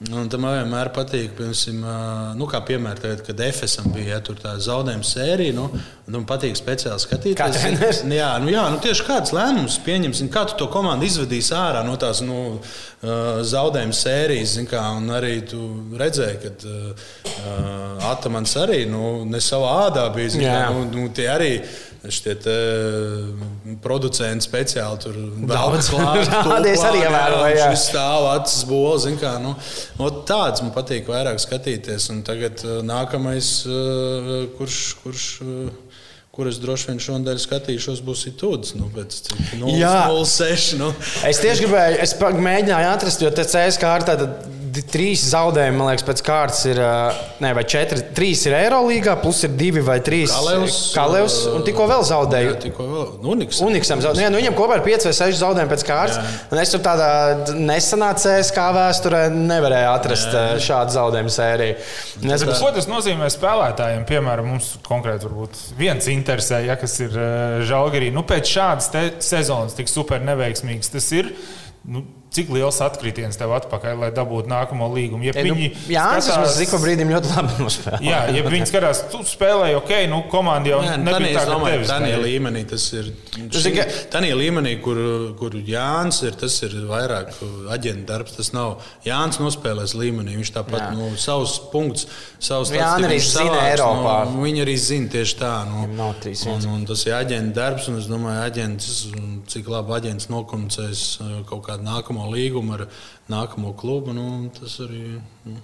Un 0.02 0.26
tam 0.26 0.42
vienmēr 0.42 0.88
patīk, 0.90 1.36
piemēram, 1.38 2.34
nu, 2.34 2.48
kā 2.50 2.58
piemēram, 2.66 2.98
tagad, 2.98 3.20
kad 3.28 3.38
FSM 3.46 3.92
bija 3.94 4.16
ja, 4.16 4.22
tā 4.26 4.56
zaudējuma 4.60 5.06
sērija. 5.06 5.54
Nu, 5.54 5.68
man 6.10 6.24
patīk 6.26 6.58
speciāli 6.58 6.98
skatīties. 6.98 8.02
Jā, 8.10 8.32
nu, 8.42 8.50
jā 8.50 8.64
nu, 8.74 8.80
tieši 8.82 9.06
kāds 9.06 9.30
lēmums 9.36 9.78
pieņemsim, 9.86 10.32
kā 10.34 10.42
tu 10.50 10.58
to 10.58 10.66
komandu 10.72 11.06
izvedīsi 11.06 11.54
ārā 11.56 11.84
no 11.86 11.94
tās 12.00 12.24
nu, 12.26 12.58
zaudējuma 13.54 13.94
sērijas. 13.94 14.58
Kā, 14.68 14.82
un 14.98 15.14
arī 15.14 15.38
tu 15.46 15.62
redzēji, 16.00 16.42
ka 16.42 16.74
uh, 16.74 17.08
Atamans 18.10 18.58
arī 18.60 18.82
nu, 18.90 19.22
ne 19.30 19.38
savā 19.38 19.72
ādā 19.86 20.08
bija. 20.16 20.34
Kā, 20.42 20.60
nu, 20.74 20.88
nu, 20.90 21.08
tie 21.14 21.30
arī 21.30 21.52
Šie 22.12 22.34
producenti 23.84 24.44
speciāli 24.44 25.00
tur 25.00 25.14
daudz 25.48 25.88
klājas. 25.92 26.32
arī 26.88 27.00
ievēroju. 27.00 27.60
Viņš 27.62 27.86
stāv 27.86 28.28
acis 28.34 28.66
bols. 28.68 29.06
Kā, 29.20 29.36
nu, 29.40 29.54
tāds 30.28 30.64
man 30.64 30.74
patīk 30.76 31.08
vairāk 31.08 31.40
skatīties. 31.40 32.10
Un 32.12 32.20
tagad 32.26 32.60
uh, 32.66 32.82
nākamais, 32.84 33.54
uh, 33.70 34.36
kurš. 34.58 34.82
kurš 35.04 35.28
kur 36.34 36.50
es 36.50 36.58
droši 36.62 36.90
vien 36.90 37.02
šodien 37.02 37.38
skatīšos, 37.40 38.02
būs 38.04 38.26
itūds. 38.32 38.74
Nu, 38.78 38.90
pēc 38.94 39.20
0,6. 39.60 40.74
Nu. 40.80 40.90
Es 41.28 41.42
tieši 41.42 41.66
gribēju, 41.66 42.02
es 42.02 42.16
mēģināju 42.18 42.90
atrast, 42.90 43.22
jo 43.22 43.30
te 43.34 43.46
CSK 43.46 43.94
ir 44.00 44.08
tāda 44.10 44.28
trīs 44.82 45.22
zaudējumi, 45.30 45.76
man 45.78 45.90
liekas, 45.90 46.04
pēc 46.06 46.22
kārtas 46.24 46.62
ir. 46.66 46.80
Ne, 47.42 47.52
vai 47.56 47.64
četri, 47.68 48.00
trīs 48.16 48.44
ir 48.48 48.56
Eirolandā, 48.56 49.16
plus 49.20 49.42
ir 49.46 49.54
divi 49.58 49.82
vai 49.84 49.98
trīs 50.04 50.32
Kalevs. 50.32 50.78
Kalevs 50.94 51.36
un 51.52 51.64
tikko 51.66 51.86
vēl 51.90 52.04
zaudēju. 52.08 52.50
Jā, 52.50 52.60
tikko 52.64 52.86
vēl. 52.88 53.06
Nu, 53.22 53.34
Uniksam. 53.34 54.02
Zaudēju. 54.04 54.32
Nu, 54.32 54.40
viņam 54.40 54.56
kopā 54.58 54.78
ir 54.78 54.84
pieci 54.86 55.08
vai 55.08 55.14
seši 55.16 55.40
zaudējumi 55.40 55.72
pēc 55.72 55.86
kārtas. 55.88 56.18
Jā. 56.18 56.34
Un 56.54 56.62
es 56.62 56.72
tur 56.74 56.82
tādā 56.84 57.08
nesanācējos, 57.54 58.52
kā 58.56 58.68
vēsturē, 58.76 59.24
nevarēju 59.34 59.90
atrast 59.92 60.30
jā. 60.32 60.44
šādu 60.68 60.96
zaudējumu 60.96 61.34
sēriju. 61.34 61.78
Es, 62.34 62.46
ko 62.62 62.72
tas 62.74 62.88
nozīmē 62.90 63.30
spēlētājiem? 63.32 64.06
Piemēram, 64.08 64.54
mums 64.54 64.74
konkrēti 64.86 65.30
viens 65.78 66.08
interesē, 66.24 66.64
ja, 66.64 66.78
kas 66.80 66.96
ir 67.04 67.14
Žalgarī. 67.68 68.10
Nu, 68.14 68.24
pēc 68.26 68.48
šādas 68.56 68.90
sezonas 69.24 69.76
tik 69.76 69.92
super 69.92 70.24
neveiksmīgas 70.24 70.92
tas 70.96 71.10
ir. 71.14 71.30
Nu, 71.84 72.02
cik 72.34 72.50
liels 72.54 72.80
atkritiens 72.82 73.38
tev 73.38 73.52
atpakaļ, 73.54 73.98
lai 74.02 74.10
dabūtu 74.14 74.50
nākamo 74.50 74.88
līgumu. 74.94 75.28
Ja 75.28 75.44
nu, 75.46 75.54
jā, 75.90 76.06
tas 76.18 76.58
mums 76.58 76.82
brīdim 76.82 77.12
ļoti 77.14 77.30
labi 77.30 77.56
nospēlēja. 77.62 78.02
Jā, 78.08 78.20
ja 78.34 78.44
viņi 78.48 78.68
skatās, 78.70 79.04
tu 79.12 79.20
spēlēji 79.28 79.78
ok, 79.78 79.92
nu 80.10 80.20
komanda 80.32 80.72
jau 80.72 80.80
jā, 80.84 80.96
nebija 81.00 81.38
tā, 81.38 81.44
ka 81.48 81.58
tevis. 81.68 81.92
Tādā 81.92 82.18
līmenī 82.24 82.64
tas 82.70 82.86
ir. 82.96 83.10
Tādā 84.12 84.32
līmenī, 84.38 84.74
kur, 84.82 85.00
kur 85.38 85.54
Jānis 85.54 86.22
ir, 86.26 86.34
tas 86.40 86.56
ir 86.66 86.74
vairāk 86.88 87.30
aģenta 87.74 88.10
darbs. 88.10 88.34
Tas 88.38 88.50
nav 88.56 88.82
Jānis 89.06 89.40
nospēlēs 89.42 89.94
līmenī. 89.98 90.36
Viņš 90.40 90.54
tāpat 90.56 90.90
nu, 90.96 91.12
savus 91.20 91.56
punktus, 91.72 92.08
savus 92.42 92.74
Jānis 92.74 93.08
arī 93.08 93.20
zina 93.22 93.62
Eiropā. 93.70 94.16
Nu, 94.32 94.42
viņi 94.46 94.64
arī 94.64 94.76
zina 94.80 95.12
tieši 95.14 95.38
tā. 95.40 95.54
Nu, 95.70 95.86
un, 95.86 96.68
un 96.74 96.86
tas 96.88 97.06
ir 97.06 97.16
aģenta 97.16 97.54
darbs, 97.60 97.88
un 97.92 98.00
es 98.02 98.10
domāju, 98.10 98.42
aģents, 98.48 98.90
cik 99.54 99.70
labi 99.70 99.94
aģents 99.98 100.30
nokomunicēs 100.32 101.04
uh, 101.22 101.32
kaut 101.48 101.66
kādu 101.68 101.86
nākamo 101.86 102.23
nākamo 102.24 102.32
līgumu 102.32 102.74
ar 102.78 102.88
nākamo 103.28 103.74
klubu. 103.76 104.14
Nu, 104.14 104.50
tas 104.52 104.80
arī 104.80 105.20
nu, 105.44 105.58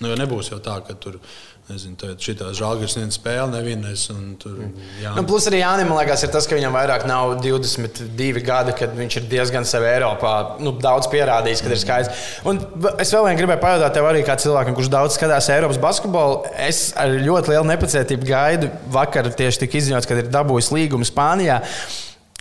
nu, 0.00 0.14
nebūs 0.14 0.52
jau 0.52 0.60
tā, 0.60 0.80
ka 0.84 0.94
tur. 0.94 1.18
Nezinu, 1.64 1.96
šī 2.20 2.34
žāģis 2.52 2.98
viena 2.98 3.14
spēle 3.14 3.46
nevienais. 3.48 4.02
Tur, 4.36 4.58
jā. 5.00 5.14
nu, 5.16 5.22
plus 5.24 5.46
arī 5.48 5.62
Jānis, 5.62 5.86
man 5.88 5.96
liekas, 5.96 6.20
ir 6.26 6.32
tas, 6.34 6.44
ka 6.44 6.58
viņam 6.58 6.74
vairāk 6.76 7.06
nav 7.08 7.38
22 7.40 8.42
gadi, 8.44 8.74
kad 8.76 8.92
viņš 8.92 9.16
ir 9.16 9.30
diezgan 9.30 9.64
sev 9.64 9.86
Eiropā 9.88 10.58
nu, 10.60 10.74
daudz 10.76 11.08
pierādījis, 11.08 11.62
kad 11.64 11.72
ir 11.72 11.80
skaidrs. 11.80 12.26
Un 12.44 12.60
es 13.00 13.14
vēl 13.16 13.30
vien 13.30 13.40
gribēju 13.40 13.62
pajautāt 13.62 13.96
tev 13.96 14.10
arī 14.10 14.20
kā 14.28 14.36
cilvēkam, 14.36 14.76
kurš 14.76 14.92
daudz 14.92 15.16
skatās 15.16 15.48
Eiropas 15.56 15.80
basketbolu. 15.80 16.42
Es 16.66 16.90
ar 17.00 17.16
ļoti 17.24 17.54
lielu 17.54 17.70
nepacietību 17.72 18.28
gaidu. 18.28 18.68
Vakar 18.92 19.32
tieši 19.32 19.64
tika 19.64 19.80
izziņots, 19.80 20.10
ka 20.10 20.20
ir 20.20 20.28
dabūjis 20.36 20.68
līgumu 20.76 21.08
Spānijā. 21.08 21.62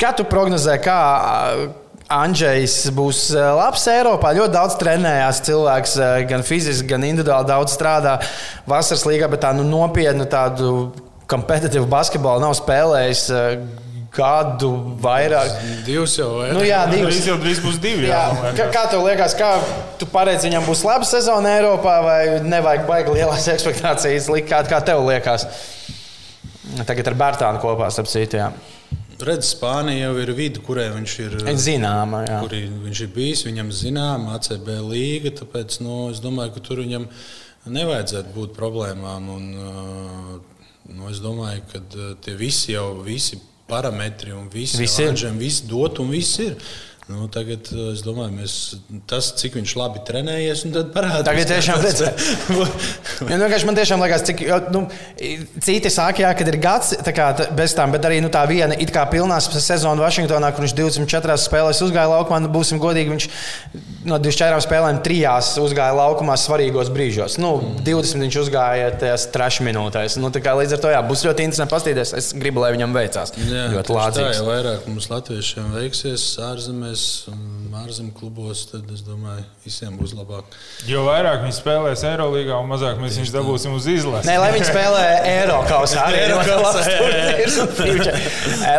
Kā 0.04 0.12
tu 0.18 0.28
prognozē, 0.28 0.76
kā, 0.84 1.00
Andrzejs 2.12 2.90
būs 2.96 3.30
eh, 3.36 3.46
labs 3.58 3.86
Eiropā. 3.92 4.34
Ļoti 4.36 4.54
daudz 4.54 4.76
trenējās 4.82 5.40
cilvēks, 5.48 5.96
eh, 6.00 6.18
gan 6.30 6.44
fiziski, 6.46 6.90
gan 6.92 7.06
individuāli 7.08 7.48
daudz 7.50 7.76
strādā 7.78 8.18
vasaras 8.70 9.06
līgā, 9.08 9.30
bet 9.32 9.44
tā 9.46 9.54
nu, 9.56 9.64
nopietnu 9.68 10.28
tādu 10.30 10.74
kompetitīvu 11.32 11.88
basketbolu 11.92 12.44
nav 12.44 12.58
spēlējis. 12.60 13.24
Eh, 13.32 13.64
gadu 14.14 14.70
vairāk. 15.02 15.56
Divas 15.88 16.14
jau 16.20 16.44
ir. 16.46 16.52
Nu, 16.54 16.62
jā, 16.62 16.84
divas. 16.92 17.16
Drīz 17.16 17.30
jau 17.32 17.38
drīz 17.42 17.62
būs 17.64 17.80
divi. 17.82 18.06
Jā. 18.12 18.28
Jā, 18.30 18.52
kā, 18.60 18.68
kā 18.76 18.84
tev 18.92 19.08
liekas, 19.08 19.34
kā 19.40 19.56
tu 19.98 20.06
paredzi, 20.12 20.52
viņam 20.52 20.68
būs 20.70 20.84
laba 20.86 21.08
sezona 21.10 21.56
Eiropā, 21.58 21.96
vai 22.06 22.20
nevajag 22.46 22.86
baigi 22.90 23.16
lielās 23.18 23.50
expectācijas 23.56 24.30
likt, 24.30 24.52
kā, 24.52 24.62
kā 24.70 24.84
tev 24.86 25.02
liekas? 25.08 25.48
Tagad 26.86 27.10
ar 27.10 27.18
Bērtānu 27.24 27.62
kopā, 27.64 27.90
starp 27.94 28.10
citu. 28.12 28.46
Redz, 29.22 29.54
Spānija 29.54 30.08
jau 30.08 30.18
ir 30.24 30.32
vidi, 30.38 30.62
kurai 30.64 30.90
viņš 30.94 31.14
ir 31.24 31.38
zināma. 31.62 32.24
Jā. 32.28 32.40
Kur 32.44 32.56
viņš 32.88 33.02
ir 33.06 33.14
bijis, 33.14 33.46
viņam 33.48 33.72
zināma 33.76 34.38
ACB 34.38 34.70
līga. 34.90 35.34
Tāpēc 35.44 35.80
nu, 35.86 35.98
es 36.14 36.22
domāju, 36.24 36.56
ka 36.56 36.64
tur 36.66 36.82
viņam 36.84 37.08
nevajadzētu 37.74 38.34
būt 38.36 38.56
problēmām. 38.58 39.30
Un, 39.36 39.50
nu, 40.94 41.10
es 41.12 41.22
domāju, 41.24 41.66
ka 41.72 41.84
tie 42.26 42.38
visi 42.40 42.74
jau 42.74 42.90
visi 43.06 43.40
parametri 43.70 44.34
un 44.36 44.50
visi, 44.52 44.82
visi, 44.82 45.06
ir. 45.08 45.38
visi 45.40 45.70
dot 45.70 46.02
un 46.04 46.12
viss 46.14 46.42
ir. 46.44 46.58
Nu, 47.12 47.28
tagad 47.28 47.68
eh, 47.74 47.90
es 47.92 48.04
domāju, 48.06 48.32
mēs, 48.38 48.54
tas, 49.12 49.34
cik 49.40 49.58
viņš 49.60 49.74
labi 49.76 50.04
trenējies, 50.08 50.62
tad 50.72 50.94
parādās. 50.96 51.26
Tagad 51.28 51.50
tiešām 51.52 51.82
redzēt. 51.84 52.22
ja, 53.32 53.40
nu, 53.42 53.50
man 53.68 53.80
tiešām 53.80 54.04
liekas, 54.06 54.24
cik 54.30 54.44
nu, 54.72 54.86
citi 55.60 55.92
saka, 55.92 56.24
jā, 56.24 56.32
kad 56.40 56.52
ir 56.52 56.60
gads 56.64 56.94
kā, 57.04 57.28
bez 57.58 57.76
tām, 57.76 57.92
bet 57.96 58.08
arī 58.08 58.22
nu, 58.24 58.32
tā 58.32 58.46
viena 58.48 58.78
it 58.80 58.94
kā 58.96 59.04
pilnā 59.12 59.42
sezona 59.44 60.06
Vašingtonā, 60.06 60.54
kur 60.56 60.64
viņš 60.64 60.76
24 60.80 61.36
spēlēs 61.44 61.84
uzgāja 61.84 62.08
laukumā, 62.14 62.40
nu, 62.46 62.52
būsim 62.54 62.80
godīgi, 62.80 63.12
viņš 63.12 63.28
no 64.08 64.22
24 64.24 64.64
spēlēm 64.64 65.02
trijās 65.04 65.52
uzgāja 65.60 65.98
laukumā 66.00 66.38
svarīgos 66.40 66.92
brīžos. 66.94 67.36
Nu, 67.42 67.56
20 67.84 68.24
viņš 68.28 68.40
uzgāja 68.46 68.94
tajās 69.04 69.28
trešās 69.36 69.64
minūtēs. 69.68 70.18
Nu, 70.24 70.32
līdz 70.32 70.78
ar 70.78 70.82
to 70.84 70.92
jā, 70.96 71.04
būs 71.08 71.26
ļoti 71.28 71.48
interesanti 71.50 71.76
paskatīties. 71.76 72.16
Es 72.20 72.32
gribu, 72.38 72.64
lai 72.64 72.72
viņam 72.76 72.96
veicās. 72.96 73.36
Jā, 73.44 73.68
ļoti 73.76 73.96
labi. 73.96 74.20
Tā 74.20 74.32
jau 74.38 74.48
vairāk 74.48 74.88
mums 74.88 75.10
latviešiem 75.12 75.72
veiksies 75.76 76.26
ārzemēs 76.44 76.93
ārzemēs, 76.94 77.74
ārzemju 77.84 78.14
klubos, 78.16 78.62
tad 78.70 78.90
es 78.94 79.02
domāju, 79.06 79.44
visiem 79.66 79.96
būs 79.98 80.14
labāk. 80.16 80.46
Jo 80.88 81.04
vairāk 81.08 81.42
viņi 81.44 81.56
spēlēs 81.58 82.04
Eirolandā, 82.08 82.58
un 82.60 82.70
mazāk 82.70 83.00
mēs 83.02 83.18
viņus 83.20 83.34
dabūsim 83.34 83.74
uz 83.76 83.88
izlasi. 83.90 84.28
Nē, 84.30 84.38
lai 84.42 84.52
viņi 84.54 84.68
spēlē 84.70 85.04
Eiropausā. 85.32 86.04
Arī 86.08 86.22
ļoti 86.32 86.52
labs. 86.62 87.58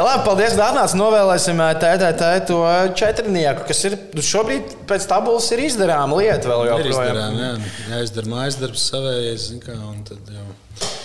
Labi, 0.04 0.24
paldies, 0.26 0.56
atnācāt. 0.56 0.96
Novēlēsim 0.98 1.62
TTT 1.82 2.30
to 2.50 2.60
četrnieku, 2.98 3.66
kas 3.68 3.84
ir 3.90 3.98
šobrīd 4.24 4.76
pēc 4.88 5.08
tabulas 5.10 5.50
ir 5.54 5.64
izdarāma 5.66 6.20
lieta 6.20 6.50
vēl 6.50 6.68
joprojām. 6.70 7.40
Jā, 7.40 7.54
jāizdara 7.96 8.30
mājas 8.30 8.60
darbs 8.62 8.86
savējais, 8.92 9.48
kā, 9.64 9.78
un 9.90 10.04
tad 10.06 10.30
jau. 10.30 10.46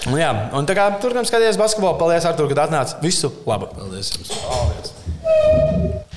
Un, 0.09 0.15
jā, 0.17 0.29
un 0.57 0.65
tā 0.65 0.73
kā 0.77 0.87
turpinām 1.01 1.27
skatīties 1.27 1.59
basketbolu, 1.59 1.99
paldies, 1.99 2.25
Artur, 2.29 2.47
kad 2.49 2.63
atnāci. 2.67 2.97
Visu 3.03 3.33
labu! 3.49 3.69
Paldies! 3.75 4.13
Jums. 4.15 4.31
paldies. 4.45 6.07